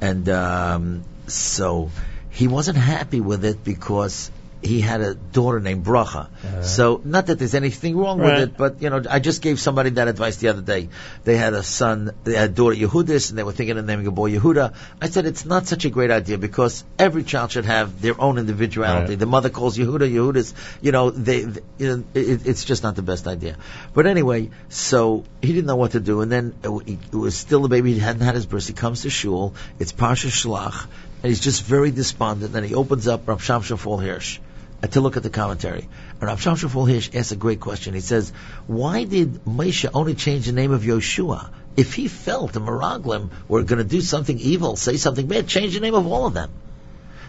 And 0.00 0.28
um, 0.28 1.04
so 1.28 1.92
he 2.28 2.48
wasn't 2.48 2.76
happy 2.76 3.20
with 3.20 3.44
it 3.44 3.62
because 3.62 4.32
he 4.66 4.80
had 4.80 5.00
a 5.00 5.14
daughter 5.14 5.60
named 5.60 5.84
Bracha. 5.84 6.22
Uh-huh. 6.26 6.62
So 6.62 7.00
not 7.04 7.26
that 7.26 7.38
there's 7.38 7.54
anything 7.54 7.96
wrong 7.96 8.18
Right. 8.20 8.40
with 8.40 8.48
it, 8.50 8.56
but 8.56 8.82
you 8.82 8.90
know, 8.90 9.02
I 9.08 9.18
just 9.20 9.40
gave 9.42 9.60
somebody 9.60 9.90
that 9.98 10.08
advice 10.08 10.36
the 10.36 10.48
other 10.48 10.62
day. 10.62 10.88
They 11.24 11.36
had 11.36 11.54
a 11.54 11.62
son, 11.62 12.10
they 12.24 12.34
had 12.34 12.50
a 12.50 12.52
daughter 12.52 12.76
Yehudis, 12.76 13.30
and 13.30 13.38
they 13.38 13.42
were 13.44 13.52
thinking 13.52 13.78
of 13.78 13.84
naming 13.84 14.06
a 14.06 14.10
boy 14.10 14.30
Yehuda. 14.32 14.72
I 15.00 15.08
said 15.08 15.26
it's 15.26 15.44
not 15.44 15.66
such 15.66 15.84
a 15.84 15.90
great 15.90 16.10
idea 16.10 16.38
because 16.38 16.84
every 16.98 17.24
child 17.24 17.52
should 17.52 17.64
have 17.66 18.00
their 18.02 18.20
own 18.20 18.38
individuality. 18.38 19.10
Right. 19.12 19.18
The 19.18 19.26
mother 19.26 19.50
calls 19.50 19.78
Yehuda 19.78 20.10
Yehudis. 20.12 20.52
You 20.82 20.92
know, 20.92 21.10
they, 21.10 21.42
they- 21.42 21.60
you 21.78 21.88
know, 21.96 22.04
it, 22.14 22.46
it's 22.46 22.64
just 22.64 22.82
not 22.82 22.96
the 22.96 23.02
best 23.02 23.26
idea. 23.26 23.56
But 23.94 24.06
anyway, 24.06 24.50
so 24.68 25.24
he 25.42 25.52
didn't 25.52 25.66
know 25.66 25.76
what 25.76 25.92
to 25.92 26.00
do, 26.00 26.20
and 26.22 26.32
then 26.32 26.54
it, 26.64 26.98
it 27.12 27.14
was 27.14 27.36
still 27.36 27.64
a 27.64 27.68
baby. 27.68 27.92
He 27.92 27.98
hadn't 28.00 28.22
had 28.22 28.34
his 28.34 28.46
birth. 28.46 28.66
He 28.66 28.72
comes 28.72 29.02
to 29.02 29.10
shul. 29.10 29.54
It's 29.78 29.92
Parsha 29.92 30.30
Shlach, 30.40 30.86
and 31.22 31.28
he's 31.30 31.40
just 31.40 31.62
very 31.64 31.90
despondent. 31.90 32.54
And 32.56 32.64
he 32.66 32.74
opens 32.74 33.06
up 33.08 33.28
Rav 33.28 33.42
Shamshon 33.42 33.78
Fall 33.78 33.98
Hirsch 33.98 34.38
Uh, 34.82 34.86
to 34.88 35.00
look 35.00 35.16
at 35.16 35.22
the 35.22 35.30
commentary. 35.30 35.88
And 36.20 36.22
Rav 36.22 36.40
Shamshon 36.40 36.68
Fall 36.68 36.84
Hirsch 36.84 37.10
asks 37.14 37.32
a 37.32 37.36
great 37.36 37.60
question. 37.60 37.94
He 37.94 38.00
says, 38.00 38.30
"Why 38.66 39.04
did 39.04 39.44
Moshe 39.46 39.88
only 39.94 40.14
change 40.14 40.46
the 40.46 40.52
name 40.52 40.70
of 40.70 40.82
Yoshua?" 40.82 41.48
If 41.76 41.94
he 41.94 42.08
felt 42.08 42.52
the 42.52 42.60
Meraglim 42.60 43.30
were 43.48 43.62
going 43.62 43.78
to 43.78 43.84
do 43.84 44.00
something 44.00 44.38
evil, 44.38 44.76
say 44.76 44.96
something 44.96 45.26
bad, 45.26 45.46
change 45.46 45.74
the 45.74 45.80
name 45.80 45.94
of 45.94 46.06
all 46.06 46.26
of 46.26 46.34
them. 46.34 46.50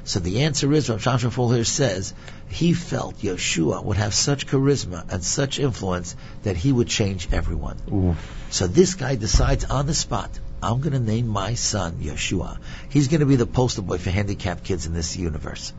So 0.04 0.22
the 0.22 0.44
answer 0.44 0.72
is, 0.72 0.90
Rav 0.90 1.34
Full 1.34 1.52
here 1.52 1.66
says, 1.66 2.14
he 2.48 2.72
felt 2.74 3.18
Yeshua 3.18 3.84
would 3.84 3.98
have 3.98 4.14
such 4.14 4.48
charisma 4.48 5.04
and 5.12 5.22
such 5.22 5.60
influence 5.60 6.16
that 6.44 6.56
he 6.56 6.72
would 6.72 6.88
change 6.88 7.28
everyone. 7.34 8.16
So 8.50 8.68
this 8.68 8.96
guy 8.96 9.16
decides 9.16 9.66
on 9.66 9.86
the 9.86 9.94
spot, 9.94 10.30
I'm 10.64 10.80
going 10.80 10.94
to 10.94 11.00
name 11.00 11.28
my 11.28 11.56
son 11.56 11.98
Yeshua. 12.00 12.58
He's 12.88 13.10
going 13.10 13.20
to 13.20 13.26
be 13.26 13.36
the 13.36 13.46
poster 13.46 13.82
boy 13.82 13.98
for 13.98 14.10
handicapped 14.10 14.64
kids 14.64 14.86
in 14.86 14.94
this 14.94 15.18
universe. 15.18 15.74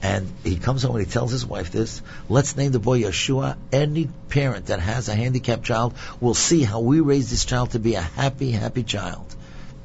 And 0.00 0.32
he 0.44 0.56
comes 0.56 0.84
home 0.84 0.94
and 0.94 1.04
he 1.04 1.10
tells 1.10 1.32
his 1.32 1.44
wife 1.44 1.72
this, 1.72 2.02
let's 2.28 2.56
name 2.56 2.70
the 2.70 2.78
boy 2.78 3.00
Yeshua. 3.00 3.56
Any 3.72 4.08
parent 4.28 4.66
that 4.66 4.78
has 4.78 5.08
a 5.08 5.14
handicapped 5.14 5.64
child 5.64 5.94
will 6.20 6.34
see 6.34 6.62
how 6.62 6.80
we 6.80 7.00
raise 7.00 7.30
this 7.30 7.44
child 7.44 7.72
to 7.72 7.80
be 7.80 7.94
a 7.94 8.00
happy, 8.00 8.52
happy 8.52 8.84
child. 8.84 9.34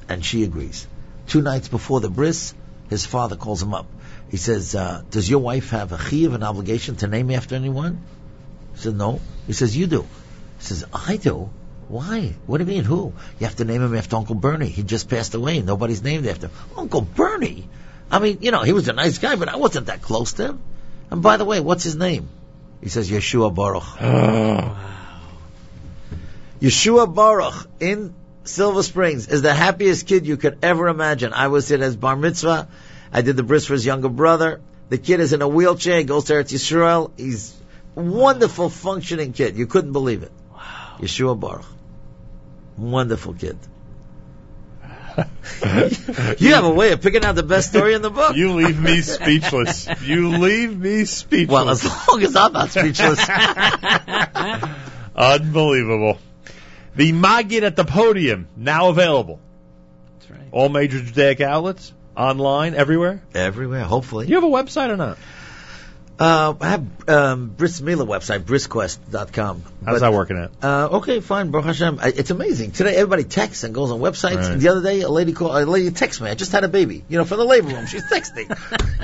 And 0.08 0.24
she 0.24 0.43
agrees. 0.43 0.88
Two 1.27 1.42
nights 1.42 1.67
before 1.67 2.00
the 2.00 2.09
bris, 2.09 2.53
his 2.90 3.06
father 3.06 3.35
calls 3.35 3.64
him 3.64 3.74
up. 3.74 3.88
He 4.30 4.38
says, 4.38 4.75
uh, 4.75 5.01
does 5.09 5.30
your 5.30 5.40
wife 5.40 5.72
have 5.72 5.92
a 5.92 5.98
chiyuv, 5.98 6.35
an 6.35 6.43
obligation 6.43 6.95
to 6.98 7.08
name 7.08 7.32
after 7.32 7.56
anyone? 7.56 8.01
He 8.74 8.82
said, 8.82 8.95
no. 8.95 9.19
He 9.48 9.53
says, 9.53 9.75
you 9.75 9.88
do. 9.88 10.01
He 10.01 10.64
says, 10.64 10.85
I 10.93 11.17
do. 11.17 11.50
Why? 11.88 12.35
What 12.45 12.59
do 12.59 12.66
you 12.66 12.69
mean, 12.69 12.83
who? 12.83 13.14
You 13.40 13.45
have 13.48 13.56
to 13.58 13.66
name 13.66 13.82
him 13.82 13.95
after 13.95 14.16
Uncle 14.16 14.35
Bernie. 14.35 14.69
He 14.69 14.83
just 14.83 15.09
passed 15.09 15.33
away. 15.33 15.61
Nobody's 15.61 16.03
named 16.03 16.27
after 16.27 16.48
him. 16.48 16.56
Uncle 16.77 17.01
Bernie? 17.01 17.67
I 18.14 18.19
mean, 18.19 18.38
you 18.42 18.51
know, 18.51 18.61
he 18.61 18.74
was 18.74 18.88
a 18.90 18.93
nice 18.93 19.17
guy, 19.17 19.35
but 19.35 19.50
I 19.50 19.56
wasn't 19.56 19.88
that 19.88 20.03
close 20.03 20.33
to 20.33 20.50
him. 20.50 20.61
And 21.09 21.24
by 21.24 21.38
the 21.38 21.45
way, 21.45 21.59
what's 21.59 21.83
his 21.83 21.95
name? 21.95 22.30
He 22.80 22.90
says 22.90 23.09
Yeshua 23.09 23.51
Baruch. 23.51 23.83
Oh. 24.00 24.77
Yeshua 26.61 27.11
Baruch 27.11 27.67
in 27.80 28.14
Silver 28.43 28.83
Springs 28.83 29.27
is 29.27 29.42
the 29.42 29.51
happiest 29.51 30.06
kid 30.06 30.27
you 30.27 30.38
could 30.38 30.59
ever 30.61 30.90
imagine. 30.90 31.33
I 31.33 31.48
was 31.48 31.72
in 31.72 31.82
his 31.82 31.95
bar 31.95 32.16
mitzvah. 32.16 32.67
I 33.11 33.24
did 33.24 33.35
the 33.35 33.42
bris 33.42 33.66
for 33.66 33.74
his 33.74 33.83
younger 33.83 34.09
brother. 34.09 34.61
The 34.90 35.00
kid 35.00 35.19
is 35.19 35.33
in 35.33 35.42
a 35.42 35.48
wheelchair. 35.48 35.98
He 35.98 36.03
goes 36.03 36.25
to 36.25 36.33
Eretz 36.33 36.53
Yisrael. 36.53 37.09
He's 37.17 37.59
a 37.95 38.01
wonderful, 38.01 38.69
functioning 38.69 39.33
kid. 39.33 39.58
You 39.58 39.66
couldn't 39.66 39.93
believe 39.93 40.22
it. 40.22 40.32
Wow. 40.51 40.98
Yeshua 41.00 41.40
Baruch. 41.40 41.66
Wonderful 42.77 43.33
kid. 43.33 43.58
You 46.38 46.54
have 46.54 46.64
a 46.64 46.74
way 46.74 46.92
of 46.92 47.02
picking 47.02 47.24
out 47.26 47.36
the 47.36 47.44
best 47.44 47.70
story 47.70 47.94
in 47.94 48.02
the 48.02 48.10
book. 48.10 48.36
You 48.36 48.54
leave 48.54 48.80
me 48.80 49.02
speechless. 49.02 49.88
You 50.02 50.38
leave 50.38 50.78
me 50.78 51.06
speechless. 51.06 51.50
Well, 51.50 51.70
as 51.70 51.84
long 51.84 52.24
as 52.24 52.36
I'm 52.36 52.54
not 52.54 52.70
speechless. 52.70 53.28
Unbelievable. 55.16 56.18
The 56.96 57.12
Maggid 57.12 57.64
at 57.64 57.76
the 57.76 57.86
podium, 57.86 58.48
now 58.56 58.90
available. 58.90 59.40
That's 60.20 60.32
right. 60.32 60.48
All 60.52 60.70
major 60.70 61.02
Judaic 61.02 61.42
outlets, 61.42 61.92
online, 62.16 62.76
everywhere. 62.76 63.24
Everywhere, 63.34 63.84
hopefully. 63.84 64.28
You 64.28 64.36
have 64.36 64.44
a 64.44 64.48
website 64.48 64.90
or 64.90 64.98
not? 64.98 65.18
Uh, 66.19 66.53
I 66.61 66.69
have 66.69 67.09
um, 67.09 67.50
Bris 67.50 67.82
Mila 67.82 68.06
website, 68.06 68.42
brisquest.com. 68.42 69.64
How's 69.83 70.01
that 70.01 70.14
working 70.14 70.38
out? 70.38 70.51
Uh, 70.61 70.98
okay, 70.98 71.19
fine, 71.22 71.50
Baruch 71.50 71.66
Hashem. 71.66 72.00
I, 72.00 72.09
it's 72.09 72.30
amazing. 72.30 72.72
Today, 72.72 72.95
everybody 72.95 73.24
texts 73.24 73.64
and 73.64 73.74
goes 73.74 73.90
on 73.90 74.00
websites. 74.00 74.50
Right. 74.50 74.59
The 74.59 74.69
other 74.69 74.83
day, 74.83 75.01
a 75.01 75.09
lady 75.09 75.33
called, 75.33 75.56
a 75.56 75.66
lady 75.66 75.90
texted 75.90 76.22
me. 76.22 76.30
I 76.30 76.35
just 76.35 76.51
had 76.51 76.64
a 76.64 76.67
baby, 76.67 77.03
you 77.09 77.17
know, 77.17 77.25
from 77.25 77.40
the 77.40 77.45
labor 77.45 77.69
room. 77.69 77.88
She's 77.88 78.03
texting. 78.03 78.48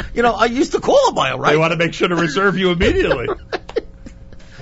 you 0.14 0.22
know, 0.22 0.34
I 0.34 0.46
used 0.46 0.74
to 0.74 0.80
call 0.80 1.08
her 1.08 1.14
by 1.14 1.30
her, 1.30 1.38
right? 1.38 1.52
They 1.52 1.58
want 1.58 1.72
to 1.72 1.78
make 1.78 1.94
sure 1.94 2.08
to 2.08 2.16
reserve 2.16 2.58
you 2.58 2.72
immediately. 2.72 3.28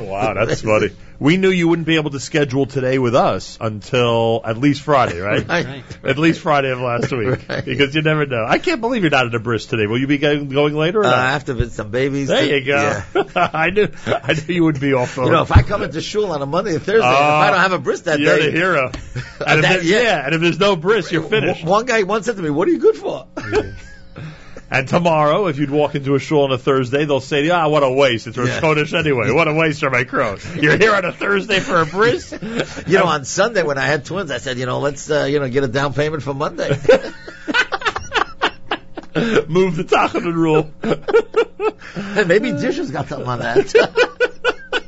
wow, 0.08 0.34
that's 0.46 0.62
funny. 0.62 0.90
We 1.20 1.38
knew 1.38 1.50
you 1.50 1.68
wouldn't 1.68 1.88
be 1.88 1.96
able 1.96 2.12
to 2.12 2.20
schedule 2.20 2.68
today 2.68 3.00
with 3.00 3.16
us 3.16 3.58
until 3.60 4.40
at 4.46 4.58
least 4.60 4.84
Friday, 4.84 5.20
right? 5.20 5.48
Right. 5.48 5.84
At 6.04 6.20
least 6.20 6.42
Friday 6.42 6.70
of 6.72 6.80
last 6.80 7.12
week, 7.12 7.50
Right. 7.50 7.66
because 7.66 7.96
you 7.96 8.04
never 8.04 8.28
know. 8.28 8.46
I 8.48 8.60
can't 8.60 8.82
believe 8.82 9.02
you're 9.02 9.10
not 9.10 9.26
at 9.26 9.34
a 9.34 9.40
bris 9.40 9.66
today. 9.66 9.88
Will 9.88 9.98
you 9.98 10.06
be 10.06 10.20
going, 10.20 10.48
going 10.50 10.76
later? 10.76 11.00
Or 11.00 11.06
Uh, 11.06 11.10
not? 11.10 11.18
I 11.20 11.32
have 11.32 11.46
to 11.46 11.56
visit 11.56 11.74
some 11.74 11.90
babies. 11.90 12.28
there 12.28 12.46
you 12.60 12.64
go. 12.66 13.02
Yeah. 13.16 13.24
I 13.54 13.72
knew. 13.72 13.88
I 14.06 14.34
knew 14.34 14.54
you 14.54 14.64
would 14.66 14.80
be 14.80 14.94
off. 14.94 15.18
You 15.18 15.32
know, 15.32 15.42
if 15.42 15.52
I 15.52 15.64
come 15.64 15.82
into 15.82 16.02
shul 16.02 16.32
on 16.32 16.42
a 16.44 16.46
Monday 16.46 16.74
and 16.76 16.84
Thursday, 16.84 17.04
and 17.08 17.16
if 17.16 17.20
I 17.20 17.50
don't 17.50 17.60
have 17.62 17.74
a 17.74 17.80
bris 17.80 18.02
that 18.02 18.20
Oh, 18.20 18.22
you're 18.24 18.38
day, 18.38 18.46
the 18.52 18.52
hero. 18.52 18.92
And 19.46 19.64
That- 19.64 19.82
there- 19.82 19.84
yeah. 19.84 20.02
yeah, 20.02 20.26
and 20.26 20.36
if 20.36 20.42
there's 20.42 20.60
no 20.60 20.76
bris, 20.76 21.12
you're 21.12 21.24
finished. 21.24 21.64
One 21.66 21.86
guy 21.86 22.04
once 22.04 22.26
said 22.28 22.36
to 22.38 22.42
me, 22.44 22.50
"What 22.52 22.68
are 22.68 22.72
you 22.72 22.80
good 22.80 22.96
for?" 22.96 23.26
And 24.70 24.88
tomorrow, 24.88 25.48
if 25.48 25.58
you'd 25.60 25.70
walk 25.70 25.96
into 25.96 26.16
a 26.16 26.20
shul 26.20 26.42
on 26.44 26.52
a 26.52 26.58
Thursday, 26.58 27.06
they'll 27.06 27.22
say, 27.22 27.40
to 27.42 27.46
you, 27.48 27.54
"Ah, 27.54 27.70
what 27.70 27.84
a 27.84 27.90
waste! 27.90 28.28
It's 28.28 28.38
Rosh 28.38 28.50
Yeah. 28.50 28.60
Chodesh 28.60 28.94
anyway. 28.98 29.32
What 29.32 29.48
a 29.48 29.54
waste 29.54 29.80
for 29.80 29.90
my 29.90 30.04
crow. 30.04 30.36
You're 30.56 30.78
here 30.78 30.94
on 30.94 31.06
a 31.06 31.14
Thursday 31.14 31.60
for 31.62 31.82
a 31.82 31.86
bris." 31.86 32.34
You 32.88 33.00
know, 33.00 33.06
on 33.06 33.26
Sunday 33.26 33.64
when 33.64 33.78
I 33.78 33.86
had 33.86 34.06
twins, 34.06 34.32
I 34.32 34.38
said, 34.38 34.58
you 34.58 34.66
know, 34.66 34.80
let's 34.80 35.10
uh, 35.10 35.24
you 35.26 35.40
know 35.40 35.50
get 35.50 35.64
a 35.64 35.68
down 35.68 35.94
payment 35.94 36.24
for 36.24 36.34
Monday. 36.34 36.70
Move 39.48 39.76
the 39.76 39.84
Tachanun 39.84 40.34
rule. 40.34 40.70
Hey, 42.14 42.24
Maybe 42.26 42.52
Dirshu's 42.52 42.92
got 42.92 43.08
something 43.08 43.28
on 43.28 43.40
that. 43.40 43.58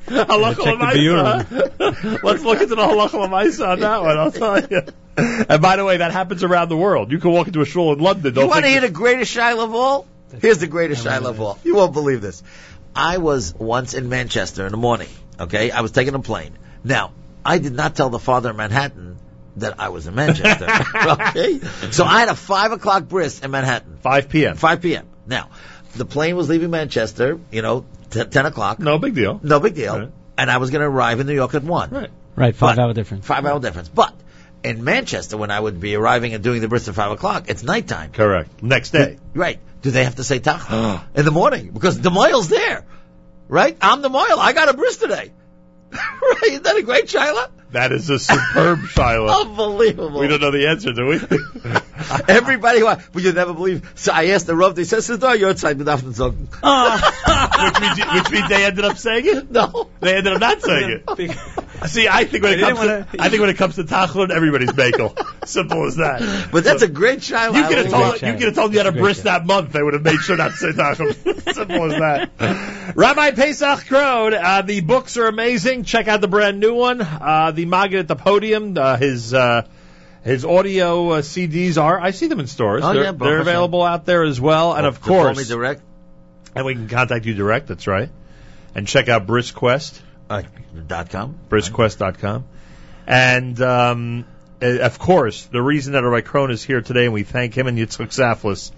Halacha 0.09 0.63
Check 0.63 0.79
the 0.79 0.85
l'maisa. 0.85 2.23
Let's 2.23 2.43
look 2.43 2.61
into 2.61 2.75
the 2.75 2.81
halacha 2.81 3.13
l'maisa 3.13 3.69
on 3.69 3.79
that 3.79 4.01
one. 4.01 4.17
I'll 4.17 4.31
tell 4.31 4.59
you. 4.59 4.81
And 5.49 5.61
by 5.61 5.75
the 5.75 5.85
way, 5.85 5.97
that 5.97 6.11
happens 6.11 6.43
around 6.43 6.69
the 6.69 6.77
world. 6.77 7.11
You 7.11 7.19
can 7.19 7.31
walk 7.31 7.47
into 7.47 7.61
a 7.61 7.65
shul 7.65 7.93
in 7.93 7.99
London. 7.99 8.25
you 8.25 8.31
Don't 8.31 8.43
you 8.45 8.49
want 8.49 8.59
to 8.65 8.71
think 8.71 8.79
hear 8.81 8.89
the 8.89 8.93
greatest 8.93 9.35
Shaila 9.35 9.63
of 9.63 9.73
all? 9.75 10.07
Here's 10.41 10.59
the 10.59 10.67
greatest 10.67 11.05
Shaila 11.05 11.25
of 11.25 11.41
all. 11.41 11.57
You 11.63 11.75
won't 11.75 11.93
believe 11.93 12.21
this. 12.21 12.43
I 12.95 13.17
was 13.17 13.53
once 13.53 13.93
in 13.93 14.09
Manchester 14.09 14.65
in 14.65 14.71
the 14.71 14.77
morning. 14.77 15.07
Okay, 15.39 15.71
I 15.71 15.81
was 15.81 15.91
taking 15.91 16.15
a 16.15 16.19
plane. 16.19 16.57
Now, 16.83 17.11
I 17.45 17.57
did 17.59 17.73
not 17.73 17.95
tell 17.95 18.09
the 18.09 18.19
father 18.19 18.49
in 18.49 18.57
Manhattan 18.57 19.17
that 19.57 19.79
I 19.79 19.89
was 19.89 20.07
in 20.07 20.15
Manchester. 20.15 20.65
okay, 20.95 21.59
so 21.91 22.03
I 22.05 22.19
had 22.19 22.29
a 22.29 22.35
five 22.35 22.71
o'clock 22.71 23.07
bris 23.07 23.39
in 23.41 23.51
Manhattan. 23.51 23.97
5 24.01 24.29
p.m. 24.29 24.55
5 24.55 24.81
p.m. 24.81 25.07
Now, 25.27 25.49
the 25.95 26.05
plane 26.05 26.35
was 26.35 26.49
leaving 26.49 26.69
Manchester. 26.71 27.39
You 27.51 27.61
know, 27.61 27.85
t- 28.09 28.23
ten 28.25 28.45
o'clock. 28.45 28.79
No 28.79 28.97
big 28.99 29.15
deal. 29.15 29.39
No 29.43 29.59
big 29.59 29.75
deal. 29.75 29.99
Right. 29.99 30.11
And 30.37 30.51
I 30.51 30.57
was 30.57 30.69
going 30.69 30.81
to 30.81 30.87
arrive 30.87 31.19
in 31.19 31.27
New 31.27 31.33
York 31.33 31.53
at 31.55 31.63
one. 31.63 31.89
Right. 31.89 32.09
Right, 32.35 32.55
five 32.55 32.75
But- 32.77 32.83
hour 32.83 32.93
difference. 32.93 33.25
Five 33.25 33.45
hour 33.45 33.59
difference. 33.59 33.89
But 33.89 34.13
in 34.63 34.83
Manchester, 34.83 35.37
when 35.37 35.51
I 35.51 35.59
would 35.59 35.79
be 35.79 35.95
arriving 35.95 36.33
and 36.33 36.43
doing 36.43 36.61
the 36.61 36.67
bris 36.67 36.87
at 36.87 36.95
five 36.95 37.11
o'clock, 37.11 37.45
it's 37.47 37.63
nighttime. 37.63 38.11
Correct. 38.11 38.61
Next 38.61 38.91
day. 38.91 39.17
Right. 39.33 39.59
Do 39.81 39.91
they 39.91 40.03
have 40.03 40.15
to 40.15 40.23
say 40.23 40.39
tach 40.39 40.69
in 41.15 41.25
the 41.25 41.31
morning? 41.31 41.71
Because 41.71 41.99
the 41.99 42.11
moil's 42.11 42.49
there. 42.49 42.85
Right? 43.47 43.77
I'm 43.81 44.01
the 44.01 44.09
moil. 44.09 44.39
I 44.39 44.53
got 44.53 44.69
a 44.69 44.73
bris 44.73 44.97
today. 44.97 45.31
right? 45.91 46.43
Isn't 46.45 46.63
that 46.63 46.77
a 46.77 46.83
great 46.83 47.05
Shaila? 47.05 47.49
That 47.71 47.91
is 47.91 48.09
a 48.09 48.17
superb 48.17 48.79
Shaila. 48.79 49.41
Unbelievable. 49.41 50.19
We 50.19 50.27
don't 50.27 50.41
know 50.41 50.51
the 50.51 50.67
answer, 50.67 50.91
do 50.91 51.05
we? 51.05 51.19
Everybody, 52.27 52.81
wa- 52.81 52.99
but 53.13 53.21
you 53.21 53.31
never 53.31 53.53
believe. 53.53 53.91
So 53.95 54.11
I 54.11 54.27
asked 54.27 54.47
the 54.47 54.55
Rav, 54.55 54.75
they 54.75 54.85
said, 54.85 54.99
Sidor, 54.99 55.37
you're 55.37 55.49
outside 55.49 55.77
with 55.77 55.87
Afton 55.87 56.13
Zogen. 56.13 56.47
which, 56.49 57.81
means, 57.81 58.13
which 58.13 58.31
means 58.31 58.49
they 58.49 58.65
ended 58.65 58.85
up 58.85 58.97
saying 58.97 59.25
it? 59.27 59.51
No. 59.51 59.89
They 59.99 60.15
ended 60.15 60.33
up 60.33 60.39
not 60.41 60.61
saying 60.61 61.01
it. 61.05 61.37
See, 61.87 62.07
I 62.07 62.25
think 62.25 62.43
when 62.43 62.53
it 62.53 62.61
comes 62.61 62.79
didn't 62.79 63.11
to, 63.11 63.21
I 63.21 63.29
think 63.29 63.41
when 63.41 63.49
it 63.49 63.57
comes 63.57 63.75
to 63.75 63.83
Tachanun, 63.83 64.31
everybody's 64.31 64.73
bagel. 64.73 65.15
Simple 65.45 65.85
as 65.85 65.95
that. 65.95 66.49
But 66.51 66.63
that's 66.63 66.81
a 66.81 66.87
great 66.87 67.19
Shaila. 67.19 67.55
You 67.55 67.67
could 67.67 67.77
have 67.77 67.89
told 67.89 68.21
you 68.21 68.33
could 68.33 68.41
have 68.43 68.55
told 68.55 68.71
me 68.71 68.77
you 68.77 68.83
had 68.83 68.93
a 68.93 68.97
bris 68.97 69.21
that 69.21 69.45
month. 69.45 69.71
They 69.71 69.81
would 69.81 69.93
have 69.93 70.03
made 70.03 70.19
sure 70.19 70.35
not 70.37 70.51
to 70.51 70.57
say 70.57 70.71
Tachanun. 70.71 71.53
Simple 71.53 71.91
as 71.91 71.99
that. 71.99 72.95
Rabbi 72.95 73.31
Paysach 73.31 73.85
Krohn, 73.87 74.33
uh, 74.33 74.61
the 74.63 74.81
books 74.81 75.17
are 75.17 75.27
amazing. 75.27 75.83
Check 75.83 76.07
out 76.07 76.21
the 76.21 76.27
brand 76.27 76.59
new 76.59 76.73
one. 76.73 77.01
Uh, 77.01 77.51
the 77.59 77.65
Maggid 77.65 77.99
at 77.99 78.07
the 78.07 78.15
podium. 78.15 78.77
Uh, 78.77 78.97
his 78.97 79.33
uh, 79.33 79.67
his 80.23 80.45
audio 80.45 81.11
uh, 81.11 81.21
CDs 81.21 81.81
are. 81.81 81.99
I 81.99 82.11
see 82.11 82.27
them 82.27 82.39
in 82.39 82.47
stores. 82.47 82.83
Oh, 82.83 82.93
they're, 82.93 83.03
yeah, 83.03 83.11
they're 83.11 83.41
available 83.41 83.83
out 83.83 84.05
there 84.05 84.23
as 84.23 84.39
well. 84.39 84.73
And 84.73 84.85
of 84.85 84.95
to 84.95 85.01
call 85.01 85.23
course, 85.23 85.37
me 85.37 85.43
direct. 85.43 85.81
and 86.55 86.65
we 86.65 86.73
can 86.73 86.87
contact 86.87 87.25
you 87.25 87.33
direct. 87.33 87.67
That's 87.67 87.87
right. 87.87 88.09
And 88.75 88.87
check 88.87 89.09
out 89.09 89.27
Bris 89.27 89.51
Quest. 89.51 90.01
Uh, 90.29 90.43
dot 90.87 91.09
com. 91.09 91.39
BrisQuest.com. 91.49 92.45
And, 93.07 93.59
um, 93.61 94.25
uh, 94.61 94.79
of 94.81 94.99
course, 94.99 95.45
the 95.45 95.61
reason 95.61 95.93
that 95.93 96.03
Rabbi 96.03 96.21
Krohn 96.27 96.51
is 96.51 96.63
here 96.63 96.81
today, 96.81 97.05
and 97.05 97.13
we 97.13 97.23
thank 97.23 97.57
him 97.57 97.65
and 97.65 97.77
Yitzchok 97.77 98.09
Saftlas, 98.09 98.71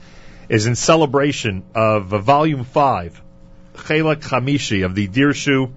is 0.47 0.65
in 0.67 0.75
celebration 0.75 1.63
of 1.75 2.13
uh, 2.13 2.19
Volume 2.19 2.63
5, 2.63 3.21
Chelak 3.75 4.21
Chamishi 4.21 4.85
of 4.85 4.95
the 4.95 5.09
Dirshu 5.09 5.73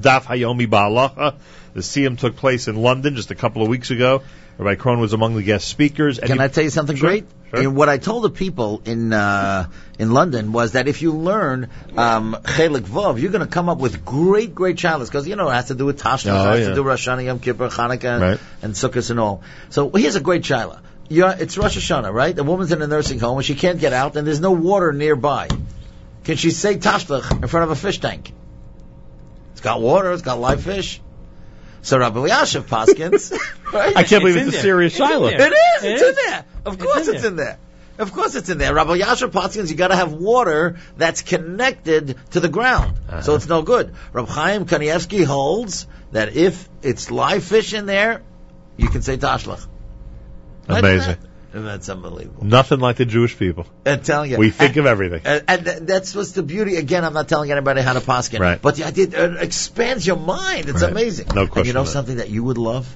Daf 0.00 0.22
Hayomi 0.22 0.66
Ba'alacha. 0.66 1.36
The 1.74 1.80
Siyum 1.80 2.18
took 2.18 2.36
place 2.36 2.66
in 2.68 2.76
London 2.76 3.14
just 3.16 3.30
a 3.30 3.34
couple 3.34 3.62
of 3.62 3.68
weeks 3.68 3.90
ago. 3.90 4.22
Rabbi 4.56 4.74
Krohn 4.80 4.98
was 4.98 5.12
among 5.12 5.36
the 5.36 5.42
guest 5.42 5.68
speakers. 5.68 6.18
And 6.18 6.26
Can 6.28 6.38
he- 6.38 6.44
I 6.44 6.48
tell 6.48 6.64
you 6.64 6.70
something 6.70 6.96
Sure, 6.96 7.08
great? 7.10 7.26
sure. 7.50 7.60
And 7.60 7.76
what 7.76 7.88
I 7.88 7.98
told 7.98 8.24
the 8.24 8.30
people 8.30 8.82
in 8.84 9.12
uh, 9.12 9.68
in 10.00 10.10
London 10.12 10.50
was 10.52 10.72
that 10.72 10.88
if 10.88 11.00
you 11.02 11.12
learn 11.12 11.68
um, 11.96 12.36
Chelik 12.42 12.80
Vov, 12.80 13.20
you're 13.20 13.30
going 13.30 13.46
to 13.46 13.52
come 13.52 13.68
up 13.68 13.78
with 13.78 14.04
great, 14.04 14.54
great 14.56 14.76
childless 14.76 15.08
because 15.10 15.28
you 15.28 15.36
know 15.36 15.48
it 15.48 15.52
has 15.54 15.66
to 15.66 15.74
do 15.76 15.84
with 15.86 16.02
Tashna, 16.02 16.32
Oh, 16.32 16.50
it 16.50 16.56
has 16.56 16.60
yeah. 16.62 16.68
to 16.70 16.74
do 16.74 16.82
with 16.82 16.88
Rosh 16.90 17.06
Hashanah, 17.08 17.24
Yom 17.26 17.38
Kippur, 17.38 17.68
Hanukkah, 17.68 18.04
and, 18.14 18.22
Right. 18.22 18.40
and 18.62 18.74
Sukkot 18.74 19.10
and 19.10 19.20
all. 19.20 19.42
So 19.70 19.90
here's 19.90 20.16
a 20.16 20.20
great 20.20 20.42
shaila. 20.42 20.80
You're, 21.08 21.30
it's 21.38 21.56
Rosh 21.56 21.78
Hashanah, 21.78 22.12
right? 22.12 22.34
The 22.34 22.42
woman's 22.44 22.72
in 22.72 22.82
a 22.82 22.86
nursing 22.88 23.20
home 23.20 23.36
and 23.38 23.46
she 23.46 23.54
can't 23.54 23.78
get 23.78 23.92
out, 23.92 24.16
and 24.16 24.26
there's 24.26 24.40
no 24.40 24.50
water 24.52 24.92
nearby. 24.92 25.46
Can 26.24 26.36
she 26.36 26.50
say 26.50 26.76
Tashlach 26.76 27.30
in 27.42 27.46
front 27.48 27.64
of 27.64 27.70
a 27.70 27.76
fish 27.76 28.00
tank? 28.00 28.32
It's 29.52 29.60
got 29.60 29.80
water. 29.80 30.12
It's 30.12 30.22
got 30.22 30.38
live 30.40 30.62
fish. 30.62 31.00
So 31.88 31.98
Rabbi 31.98 32.18
Elyashiv 32.18 32.62
Paskins, 32.62 33.32
right? 33.72 33.96
I 33.96 34.02
can't 34.04 34.22
believe 34.22 34.36
It's 34.36 34.48
it's, 34.48 34.48
a 34.48 34.50
there. 34.52 34.62
serious 34.62 34.92
It's 34.92 35.00
Shaila. 35.00 35.32
It 35.32 35.40
is. 35.40 35.84
It's 35.84 36.02
in 36.02 36.14
there. 36.26 36.44
Of 36.66 36.78
course, 36.78 37.08
in 37.08 37.14
it's 37.14 37.24
in 37.24 37.36
there. 37.36 37.58
Of 37.98 38.12
course 38.12 38.34
it's 38.34 38.50
in 38.50 38.58
there. 38.58 38.74
Rabbi 38.74 38.98
Elyashiv 38.98 39.30
Paskins, 39.30 39.70
you 39.70 39.74
got 39.76 39.88
to 39.88 39.96
have 39.96 40.12
water 40.12 40.76
that's 40.98 41.22
connected 41.22 42.16
to 42.32 42.40
the 42.40 42.48
ground, 42.50 42.98
Uh-huh. 43.08 43.22
so 43.22 43.34
it's 43.36 43.48
no 43.48 43.62
good. 43.62 43.94
Rabbi 44.12 44.30
Chaim 44.30 44.66
Kanievsky 44.66 45.24
holds 45.24 45.86
that 46.12 46.36
if 46.36 46.68
it's 46.82 47.10
live 47.10 47.42
fish 47.42 47.72
in 47.72 47.86
there, 47.86 48.20
you 48.76 48.88
can 48.90 49.00
say 49.00 49.16
tashlach. 49.16 49.66
Amazing. 50.68 51.16
And 51.54 51.66
that's 51.66 51.88
unbelievable. 51.88 52.44
Nothing 52.44 52.78
like 52.78 52.96
the 52.96 53.06
Jewish 53.06 53.38
people. 53.38 53.66
I'm 53.86 54.02
telling 54.02 54.30
you. 54.30 54.36
We 54.36 54.50
think 54.50 54.70
And- 54.76 54.80
of 54.80 54.86
everything. 54.86 55.22
And, 55.24 55.44
and 55.48 55.64
th- 55.64 55.78
that's 55.80 56.14
what's 56.14 56.32
the 56.32 56.42
beauty. 56.42 56.76
Again, 56.76 57.04
I'm 57.04 57.14
not 57.14 57.26
telling 57.28 57.50
anybody 57.50 57.80
how 57.80 57.94
to 57.94 58.00
paskin, 58.00 58.40
Right. 58.40 58.60
but 58.60 58.76
the 58.76 58.84
idea 58.84 59.06
it 59.06 59.42
expands 59.42 60.06
your 60.06 60.16
mind. 60.16 60.68
It's 60.68 60.82
Right. 60.82 60.90
amazing. 60.92 61.28
No 61.34 61.42
And 61.42 61.50
question 61.50 61.68
you 61.68 61.72
know 61.72 61.84
something 61.84 62.16
that 62.16 62.28
you 62.28 62.44
would 62.44 62.58
love? 62.58 62.86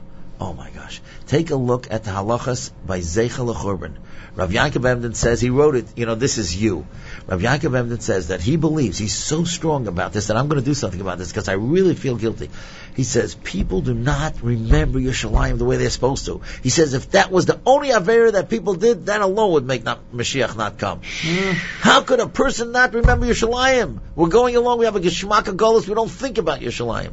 Oh 0.43 0.53
my 0.55 0.71
gosh! 0.71 1.01
Take 1.29 1.53
a 1.53 1.55
look 1.55 1.87
at 1.93 2.03
the 2.03 2.11
halachas 2.11 2.73
by 2.85 2.99
Zecher 2.99 3.47
L'Churban. 3.47 3.95
Rav 4.35 4.51
Yankov 4.51 4.85
Emden 4.85 5.15
says 5.15 5.41
he 5.41 5.51
wrote 5.51 5.77
it. 5.77 5.87
You 5.95 6.05
know, 6.05 6.17
this 6.17 6.37
is 6.37 6.61
you. 6.61 6.85
Rav 7.29 7.41
Yankov 7.41 7.77
Emden 7.79 8.01
says 8.01 8.27
that 8.29 8.41
he 8.41 8.57
believes 8.57 8.99
he's 8.99 9.15
so 9.15 9.45
strong 9.45 9.87
about 9.87 10.13
this 10.13 10.27
that 10.27 10.37
I'm 10.37 10.49
going 10.49 10.59
to 10.59 10.65
do 10.65 10.75
something 10.75 11.01
about 11.01 11.19
this 11.19 11.31
because 11.31 11.49
I 11.49 11.53
really 11.53 11.95
feel 11.95 12.17
guilty. 12.17 12.51
He 12.97 13.05
says 13.05 13.37
people 13.37 13.83
do 13.83 13.95
not 13.95 14.43
remember 14.43 14.99
Yerushalayim 14.99 15.59
the 15.59 15.65
way 15.65 15.77
they're 15.77 15.91
supposed 15.91 16.27
to. 16.27 16.41
He 16.65 16.71
says 16.71 16.93
if 16.93 17.13
that 17.13 17.31
was 17.31 17.47
the 17.47 17.61
only 17.65 17.91
avera 17.91 18.33
that 18.33 18.49
people 18.49 18.75
did, 18.75 19.07
that 19.07 19.21
alone 19.21 19.53
would 19.53 19.65
make 19.65 19.85
not, 19.85 20.01
Mashiach 20.13 20.57
not 20.57 20.77
come. 20.77 21.03
Hmm. 21.05 21.53
How 21.83 22.01
could 22.01 22.19
a 22.19 22.27
person 22.27 22.73
not 22.73 22.95
remember 22.95 23.27
Yerushalayim? 23.27 24.01
We're 24.17 24.29
going 24.41 24.57
along. 24.57 24.81
We 24.81 24.87
have 24.87 24.97
a 24.97 25.01
Geshmaka 25.01 25.55
Golos. 25.57 25.87
We 25.87 25.95
don't 25.95 26.11
think 26.11 26.39
about 26.39 26.59
Yerushalayim. 26.59 27.13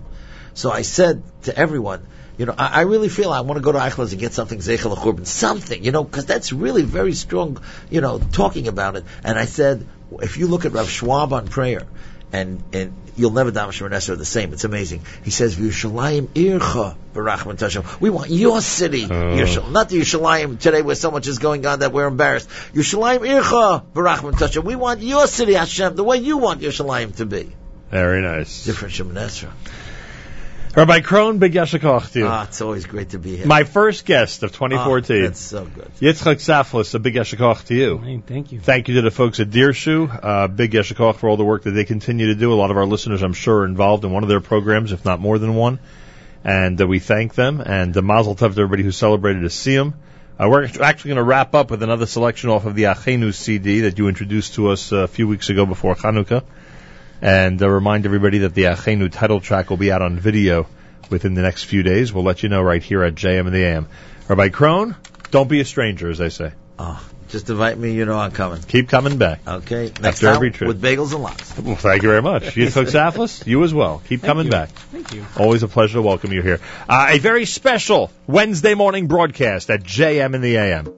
So 0.55 0.71
I 0.71 0.81
said 0.81 1.21
to 1.43 1.55
everyone, 1.55 2.07
you 2.39 2.45
know, 2.45 2.55
I, 2.57 2.67
I 2.67 2.81
really 2.81 3.09
feel 3.09 3.31
I 3.31 3.41
want 3.41 3.57
to 3.57 3.61
go 3.61 3.73
to 3.73 3.79
Eichler's 3.79 4.13
and 4.13 4.19
get 4.19 4.33
something 4.33 4.59
Zecher 4.59 4.89
L'Churban, 4.89 5.27
something, 5.27 5.83
you 5.83 5.91
know, 5.91 6.05
because 6.05 6.25
that's 6.25 6.53
really 6.53 6.83
very 6.83 7.13
strong, 7.13 7.61
you 7.89 7.99
know, 7.99 8.17
talking 8.17 8.69
about 8.69 8.95
it. 8.95 9.03
And 9.25 9.37
I 9.37 9.43
said, 9.43 9.85
if 10.21 10.37
you 10.37 10.47
look 10.47 10.63
at 10.63 10.71
Rav 10.71 10.89
Schwab 10.89 11.33
on 11.33 11.49
prayer, 11.49 11.85
and 12.31 12.63
and 12.73 12.93
you'll 13.15 13.31
never 13.31 13.51
daven 13.51 13.69
Shemoneh 13.69 14.17
the 14.17 14.23
same. 14.25 14.53
It's 14.53 14.63
amazing. 14.63 15.01
He 15.23 15.31
says, 15.31 15.55
"Yerushalayim 15.55 16.27
ircha 16.27 16.95
barachman 17.13 17.57
tashem." 17.57 17.99
We 17.99 18.11
want 18.11 18.29
your 18.29 18.61
city, 18.61 19.05
oh. 19.05 19.07
Yerushalayim, 19.09 19.71
not 19.71 19.89
the 19.89 19.99
Yerushalayim 19.99 20.59
today 20.59 20.83
where 20.83 20.95
so 20.95 21.09
much 21.09 21.27
is 21.27 21.39
going 21.39 21.65
on 21.65 21.79
that 21.79 21.91
we're 21.91 22.07
embarrassed. 22.07 22.47
Yerushalayim 22.73 23.21
ircha 23.21 23.83
barachman 23.93 24.33
tashem. 24.33 24.63
We 24.63 24.75
want 24.75 25.01
your 25.01 25.25
city, 25.25 25.53
Hashem, 25.53 25.95
the 25.95 26.03
way 26.03 26.17
you 26.17 26.37
want 26.37 26.61
Yerushalayim 26.61 27.15
to 27.17 27.25
be. 27.25 27.51
Very 27.89 28.21
nice. 28.21 28.65
Different 28.65 28.93
Shemoneh. 28.93 29.49
Rabbi 30.79 31.01
Krohn, 31.01 31.39
big 31.39 31.51
yashikoch 31.51 32.13
to 32.13 32.19
you. 32.19 32.25
Ah, 32.25 32.45
it's 32.45 32.61
always 32.61 32.85
great 32.85 33.09
to 33.09 33.19
be 33.19 33.35
here. 33.35 33.45
My 33.45 33.65
first 33.65 34.05
guest 34.05 34.43
of 34.43 34.53
2014. 34.53 35.17
Ah, 35.17 35.25
that's 35.25 35.37
so 35.41 35.65
good. 35.65 35.91
Yitzchok 35.99 36.35
Saftlas, 36.35 36.95
a 36.95 36.99
big 36.99 37.15
yashikoch 37.15 37.65
to 37.65 37.75
you. 37.75 37.97
Hey, 37.97 38.23
thank 38.25 38.53
you. 38.53 38.61
Thank 38.61 38.87
you 38.87 38.95
to 38.95 39.01
the 39.01 39.11
folks 39.11 39.41
at 39.41 39.49
Dirshu. 39.49 40.07
Uh, 40.23 40.47
big 40.47 40.71
yashikoch 40.71 41.17
for 41.17 41.27
all 41.27 41.35
the 41.35 41.43
work 41.43 41.63
that 41.63 41.71
they 41.71 41.83
continue 41.83 42.27
to 42.27 42.35
do. 42.35 42.53
A 42.53 42.55
lot 42.55 42.71
of 42.71 42.77
our 42.77 42.85
listeners, 42.85 43.23
I'm 43.23 43.33
sure, 43.33 43.57
are 43.57 43.65
involved 43.65 44.05
in 44.05 44.13
one 44.13 44.23
of 44.23 44.29
their 44.29 44.39
programs, 44.39 44.93
if 44.93 45.03
not 45.03 45.19
more 45.19 45.37
than 45.37 45.53
one. 45.53 45.79
And 46.45 46.79
uh, 46.79 46.87
we 46.87 46.99
thank 46.99 47.35
them. 47.35 47.59
And 47.59 47.97
uh, 47.97 48.01
Mazel 48.01 48.35
Tov 48.35 48.53
to 48.55 48.61
everybody 48.61 48.83
who 48.83 48.91
celebrated 48.91 49.43
a 49.43 49.49
Siyum. 49.49 49.95
Uh, 50.39 50.47
we're 50.47 50.63
actually 50.63 51.09
going 51.09 51.17
to 51.17 51.23
wrap 51.23 51.55
up 51.55 51.71
with 51.71 51.83
another 51.83 52.05
selection 52.05 52.51
off 52.51 52.65
of 52.65 52.75
the 52.75 52.83
Achenu 52.83 53.33
CD 53.33 53.81
that 53.81 53.97
you 53.97 54.07
introduced 54.07 54.53
to 54.53 54.69
us 54.69 54.93
uh, 54.93 54.99
a 54.99 55.07
few 55.09 55.27
weeks 55.27 55.49
ago 55.49 55.65
before 55.65 55.95
Chanukah. 55.95 56.45
And 57.21 57.61
uh, 57.61 57.69
remind 57.69 58.05
everybody 58.05 58.39
that 58.39 58.53
the 58.53 58.63
Achenu 58.63 59.11
title 59.11 59.39
track 59.41 59.69
will 59.69 59.77
be 59.77 59.91
out 59.91 60.01
on 60.01 60.17
video 60.19 60.67
within 61.09 61.33
the 61.33 61.41
next 61.41 61.63
few 61.65 61.83
days. 61.83 62.13
We'll 62.13 62.23
let 62.23 62.43
you 62.43 62.49
know 62.49 62.61
right 62.61 62.81
here 62.81 63.03
at 63.03 63.15
JM 63.15 63.47
in 63.47 63.53
the 63.53 63.63
AM. 63.63 63.87
Rabbi 64.27 64.49
Krohn, 64.49 64.95
don't 65.31 65.49
be 65.49 65.59
a 65.59 65.65
stranger, 65.65 66.09
as 66.09 66.17
they 66.19 66.29
say. 66.29 66.53
Oh, 66.77 67.03
just 67.27 67.49
invite 67.49 67.77
me. 67.77 67.91
You 67.93 68.05
know 68.05 68.17
I'm 68.17 68.31
coming. 68.31 68.61
Keep 68.61 68.87
coming 68.89 69.17
back. 69.17 69.41
Okay. 69.45 69.91
Next 70.01 70.05
After 70.05 70.25
time 70.27 70.35
every 70.35 70.51
trip. 70.51 70.67
with 70.69 70.81
bagels 70.81 71.13
and 71.13 71.21
lox. 71.21 71.57
Well, 71.57 71.75
thank 71.75 72.03
you 72.03 72.09
very 72.09 72.21
much. 72.21 72.55
Yitzchok 72.55 72.85
Saftlas, 72.89 73.45
you 73.47 73.63
as 73.63 73.73
well. 73.73 74.01
Keep 74.07 74.21
coming 74.23 74.45
you. 74.45 74.51
back. 74.51 74.69
Thank 74.69 75.13
you. 75.13 75.25
Always 75.37 75.63
a 75.63 75.67
pleasure 75.67 75.95
to 75.95 76.01
welcome 76.01 76.31
you 76.31 76.41
here. 76.41 76.59
Uh, 76.87 77.07
a 77.09 77.19
very 77.19 77.45
special 77.45 78.11
Wednesday 78.27 78.75
morning 78.75 79.07
broadcast 79.07 79.69
at 79.69 79.83
JM 79.83 80.35
in 80.35 80.41
the 80.41 80.55
AM. 80.57 80.93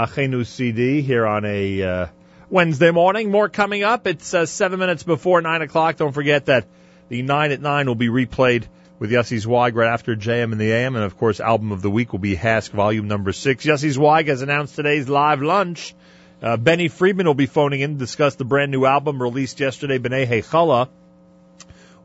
Achenu 0.00 0.46
CD 0.46 1.02
here 1.02 1.26
on 1.26 1.44
a 1.44 1.82
uh, 1.82 2.06
Wednesday 2.48 2.90
morning. 2.90 3.30
More 3.30 3.50
coming 3.50 3.82
up. 3.82 4.06
It's 4.06 4.32
uh, 4.32 4.46
seven 4.46 4.78
minutes 4.78 5.02
before 5.02 5.42
nine 5.42 5.60
o'clock. 5.60 5.96
Don't 5.96 6.12
forget 6.12 6.46
that 6.46 6.66
the 7.10 7.20
nine 7.20 7.52
at 7.52 7.60
nine 7.60 7.86
will 7.86 7.94
be 7.96 8.08
replayed 8.08 8.64
with 8.98 9.10
Yossi 9.10 9.38
Zweig 9.38 9.76
right 9.76 9.92
after 9.92 10.16
JM 10.16 10.52
in 10.52 10.58
the 10.58 10.72
AM, 10.72 10.96
and 10.96 11.04
of 11.04 11.18
course, 11.18 11.38
album 11.38 11.70
of 11.70 11.82
the 11.82 11.90
week 11.90 12.12
will 12.12 12.18
be 12.18 12.34
HASC 12.34 12.70
Volume 12.70 13.08
Number 13.08 13.32
Six. 13.32 13.66
Yossi 13.66 13.90
Zweig 13.90 14.28
has 14.28 14.40
announced 14.40 14.74
today's 14.74 15.06
live 15.06 15.42
lunch. 15.42 15.94
Uh, 16.42 16.56
Benny 16.56 16.88
Friedman 16.88 17.26
will 17.26 17.34
be 17.34 17.44
phoning 17.44 17.80
in 17.80 17.92
to 17.92 17.98
discuss 17.98 18.36
the 18.36 18.46
brand 18.46 18.70
new 18.70 18.86
album 18.86 19.20
released 19.20 19.60
yesterday, 19.60 19.98
B'nai 19.98 20.26
Hechala. 20.26 20.88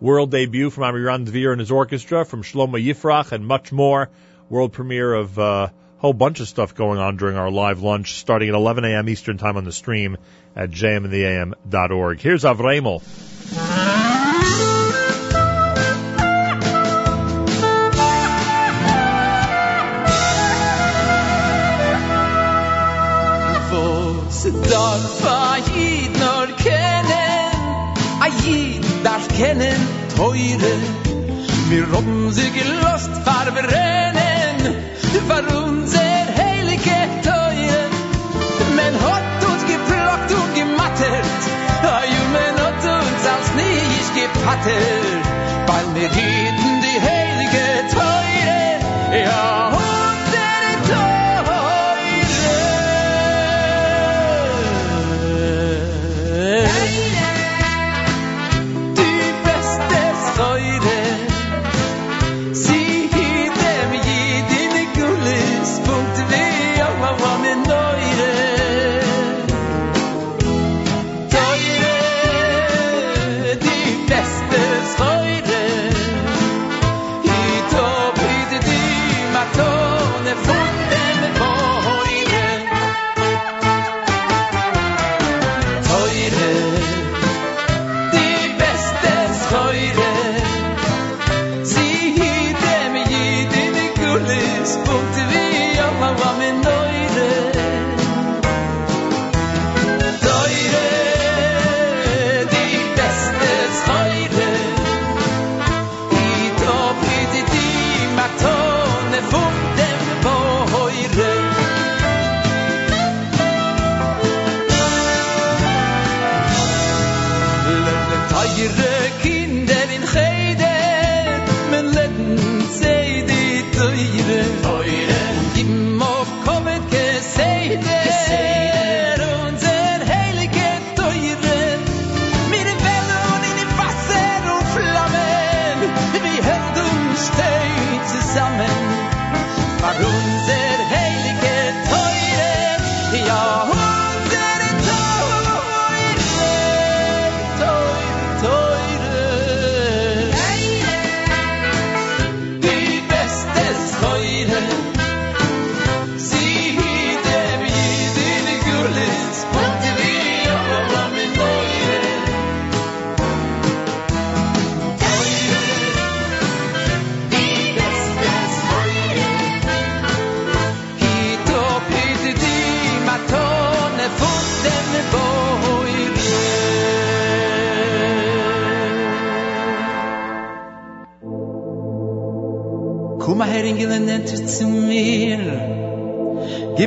World 0.02 0.32
debut 0.32 0.70
from 0.70 0.84
Amiran 0.84 1.26
Dvir 1.26 1.54
and 1.54 1.62
his 1.62 1.72
orchestra, 1.72 2.26
from 2.26 2.44
Shlomo 2.44 2.76
Yifrach, 2.76 3.32
and 3.32 3.48
much 3.48 3.72
more. 3.72 4.10
World 4.50 4.74
premiere 4.74 5.14
of 5.14 5.40
uh, 5.40 5.70
whole 6.06 6.14
bunch 6.14 6.40
of 6.40 6.48
stuff 6.48 6.76
going 6.76 7.00
on 7.00 7.18
during 7.18 7.36
our 7.36 7.50
live 7.50 7.82
lunch, 7.82 8.14
starting 8.14 8.50
at 8.50 8.54
11 8.54 8.86
a.m. 8.86 9.10
Eastern 9.10 9.40
Time 9.40 9.58
on 9.58 9.64
the 9.64 9.72
stream 9.72 10.18
at 10.56 10.70
jmintheam.org. 10.70 12.22
Here's 12.22 12.44
Avremel. 12.44 13.02
darf 24.70 25.24
a 25.26 25.62
jid 25.68 26.14
nur 26.22 26.48
kennen 26.62 27.50
a 28.26 28.30
jid 28.44 28.86
darf 29.04 29.28
kennen 29.30 29.82
teure 30.16 31.88
haben 31.92 32.32
sie 32.32 32.52
gelost 32.52 33.26
für 35.28 35.58
unser 35.58 36.00
heilige 36.38 36.98
teure 37.24 37.82
men 38.76 38.94
hat 39.08 39.44
uns 39.52 39.64
geplockt 39.74 40.32
und 40.40 40.54
gemattert. 40.56 41.42
A 41.84 42.02
men 42.36 42.56
hat 42.66 42.84
uns 43.00 43.24
als 43.34 43.48
nicht 43.64 44.10
gepattet. 44.22 45.24
Weil 45.68 45.88
wir 45.96 46.10
hielten 46.10 46.85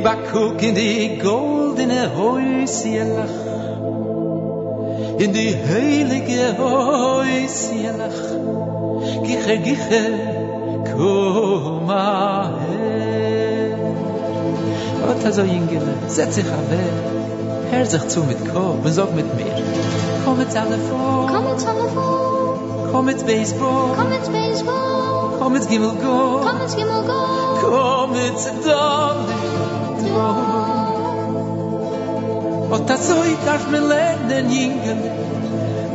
A 0.05 0.15
Kuck 0.15 0.61
in 0.61 0.75
die 0.75 1.19
goldene 1.19 2.11
Häuschelach. 2.15 3.37
In 5.17 5.33
die 5.33 5.55
heilige 5.69 6.57
Häuschelach. 6.57 8.19
Giche, 9.23 9.57
giche, 9.57 10.03
komm 10.95 11.85
mal 11.85 12.53
her. 12.69 13.77
Und 15.09 15.25
also, 15.25 15.41
Ingele, 15.41 15.93
setz 16.07 16.35
dich 16.35 16.45
aber. 16.45 17.09
Hör 17.71 17.85
sich 17.85 18.07
zu 18.07 18.23
mit 18.23 18.37
und 18.53 18.93
sag 18.93 19.13
mit 19.15 19.35
mir. 19.35 19.45
Komm 20.25 20.37
mit 20.37 20.49
Telefon. 20.49 21.27
Komm 21.31 21.45
mit 21.45 21.59
Telefon. 21.59 22.89
Komm 22.91 23.05
mit 23.05 23.25
Baseball. 23.25 23.95
Komm 23.95 24.09
mit 24.09 24.31
Baseball. 24.31 25.37
Komm 25.39 25.53
mit 25.53 25.69
Gimmel 25.69 25.91
Go. 25.91 26.41
Komm 26.43 26.57
mit 26.59 26.75
Gimmel 26.75 27.03
Go. 27.03 27.21
Komm 27.61 28.11
mit 28.11 28.39
Dolly. 30.13 30.89
Und 32.71 32.89
das 32.89 33.07
so 33.07 33.15
ich 33.23 33.37
darf 33.45 33.67
mir 33.69 33.81
lernen, 33.81 34.51
Ingel. 34.51 35.11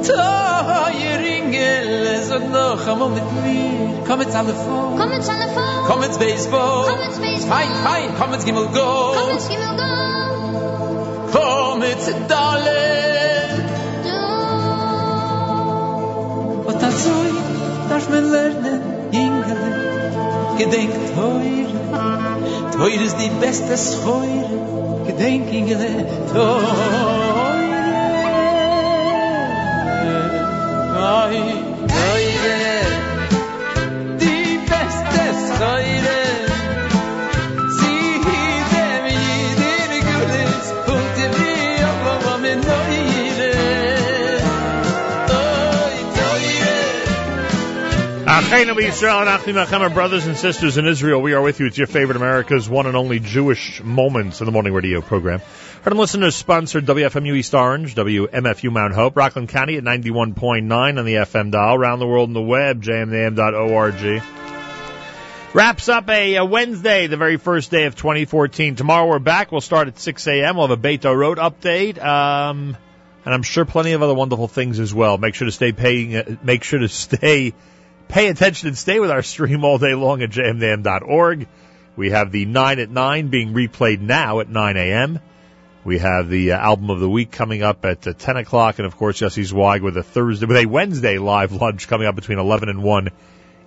Teuer 0.06 1.20
Ingel, 1.36 2.22
sag 2.28 2.50
noch 2.50 2.86
einmal 2.86 3.10
mit 3.10 3.24
mir. 3.42 4.02
Komm 4.06 4.18
mit 4.18 4.30
Telefon. 4.30 4.98
Komm 4.98 5.08
mit 5.10 5.22
Telefon. 5.22 5.64
Komm 5.86 6.00
mit 6.00 6.18
Baseball. 6.18 6.86
Komm 6.88 6.98
mit 6.98 7.20
Baseball. 7.20 7.56
Fein, 7.56 7.70
fein, 7.84 8.08
komm 8.18 8.30
mit 8.32 8.44
Gimmel 8.44 8.66
Go. 8.66 9.14
Komm 9.16 9.28
mit 9.34 9.48
Gimmel 9.48 9.76
Go. 9.76 9.92
Komm 11.32 11.78
mit 11.78 12.02
Dolly. 12.30 13.04
Und 16.66 16.82
das 16.82 17.04
so 17.04 17.10
ich 17.30 17.88
darf 17.88 18.08
mir 18.08 18.20
lernen, 18.20 18.82
Ingel. 19.12 19.94
Gedenk 20.58 20.92
teuer. 21.14 22.33
Teure 22.76 23.04
ist 23.04 23.16
die 23.18 23.30
beste 23.40 23.76
Schäuer, 23.76 25.06
gedenk 25.06 25.52
in 25.52 25.68
der 25.68 26.32
Teure. 26.32 27.20
Oh. 27.20 27.23
Brothers 49.90 50.26
and 50.26 50.36
sisters 50.36 50.76
in 50.78 50.86
Israel. 50.86 51.20
We 51.20 51.32
are 51.32 51.42
with 51.42 51.60
you. 51.60 51.66
It's 51.66 51.78
your 51.78 51.86
favorite 51.86 52.16
America's 52.16 52.68
one 52.68 52.86
and 52.86 52.96
only 52.96 53.18
Jewish 53.18 53.82
Moments 53.82 54.40
in 54.40 54.46
the 54.46 54.52
Morning 54.52 54.72
Radio 54.72 55.00
program. 55.00 55.40
Heard 55.82 55.92
and 55.92 55.98
listeners 55.98 56.34
sponsored 56.34 56.86
WFMU 56.86 57.36
East 57.36 57.54
Orange, 57.54 57.94
WMFU 57.94 58.72
Mount 58.72 58.94
Hope, 58.94 59.16
Rockland 59.16 59.48
County 59.48 59.76
at 59.76 59.84
91.9 59.84 60.98
on 60.98 61.04
the 61.04 61.14
FM 61.14 61.50
dial, 61.50 61.74
around 61.74 61.98
the 61.98 62.06
world 62.06 62.30
on 62.30 62.34
the 62.34 62.40
web, 62.40 62.82
jmintheam.org. 62.82 64.22
Wraps 65.54 65.88
up 65.88 66.08
a, 66.10 66.34
a 66.34 66.44
Wednesday, 66.44 67.06
the 67.06 67.16
very 67.16 67.36
first 67.36 67.70
day 67.70 67.84
of 67.84 67.94
2014. 67.94 68.74
Tomorrow 68.74 69.08
we're 69.08 69.18
back. 69.20 69.52
We'll 69.52 69.60
start 69.60 69.88
at 69.88 69.98
6 69.98 70.26
a.m. 70.26 70.56
We'll 70.56 70.66
have 70.66 70.78
a 70.78 70.82
Beto 70.82 71.16
Road 71.16 71.38
update. 71.38 72.02
Um, 72.02 72.76
and 73.24 73.34
I'm 73.34 73.42
sure 73.42 73.64
plenty 73.64 73.92
of 73.92 74.02
other 74.02 74.14
wonderful 74.14 74.48
things 74.48 74.80
as 74.80 74.92
well. 74.92 75.16
Make 75.16 75.34
sure 75.34 75.46
to 75.46 75.52
stay 75.52 75.72
paying, 75.72 76.16
uh, 76.16 76.36
make 76.42 76.64
sure 76.64 76.80
to 76.80 76.88
stay, 76.88 77.54
pay 78.08 78.28
attention 78.28 78.68
and 78.68 78.78
stay 78.78 79.00
with 79.00 79.10
our 79.10 79.22
stream 79.22 79.64
all 79.64 79.78
day 79.78 79.94
long 79.94 80.22
at 80.22 80.30
jmintheam.org. 80.30 81.46
We 81.96 82.10
have 82.10 82.32
the 82.32 82.44
9 82.44 82.78
at 82.80 82.90
9 82.90 83.28
being 83.28 83.54
replayed 83.54 84.00
now 84.00 84.40
at 84.40 84.48
9 84.48 84.76
a.m. 84.76 85.20
We 85.84 85.98
have 85.98 86.28
the 86.28 86.52
uh, 86.52 86.58
album 86.58 86.90
of 86.90 86.98
the 86.98 87.08
week 87.08 87.30
coming 87.30 87.62
up 87.62 87.84
at 87.84 88.06
uh, 88.06 88.14
10 88.14 88.38
o'clock, 88.38 88.78
and 88.78 88.86
of 88.86 88.96
course 88.96 89.20
Yossi 89.20 89.44
Zweig 89.44 89.82
with 89.82 89.96
a 89.96 90.02
Thursday, 90.02 90.46
with 90.46 90.56
a 90.56 90.66
Wednesday 90.66 91.18
live 91.18 91.52
lunch 91.52 91.88
coming 91.88 92.06
up 92.06 92.14
between 92.14 92.38
11 92.38 92.68
and 92.68 92.82
1 92.82 93.10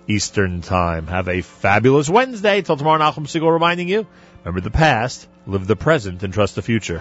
Eastern 0.08 0.60
Time. 0.60 1.06
Have 1.06 1.28
a 1.28 1.42
fabulous 1.42 2.08
Wednesday. 2.08 2.62
Till 2.62 2.76
tomorrow, 2.76 3.00
Nachum 3.00 3.26
Segal 3.26 3.52
reminding 3.52 3.88
you, 3.88 4.06
remember 4.44 4.60
the 4.60 4.70
past, 4.70 5.28
live 5.46 5.66
the 5.66 5.76
present, 5.76 6.22
and 6.22 6.34
trust 6.34 6.54
the 6.56 6.62
future. 6.62 7.00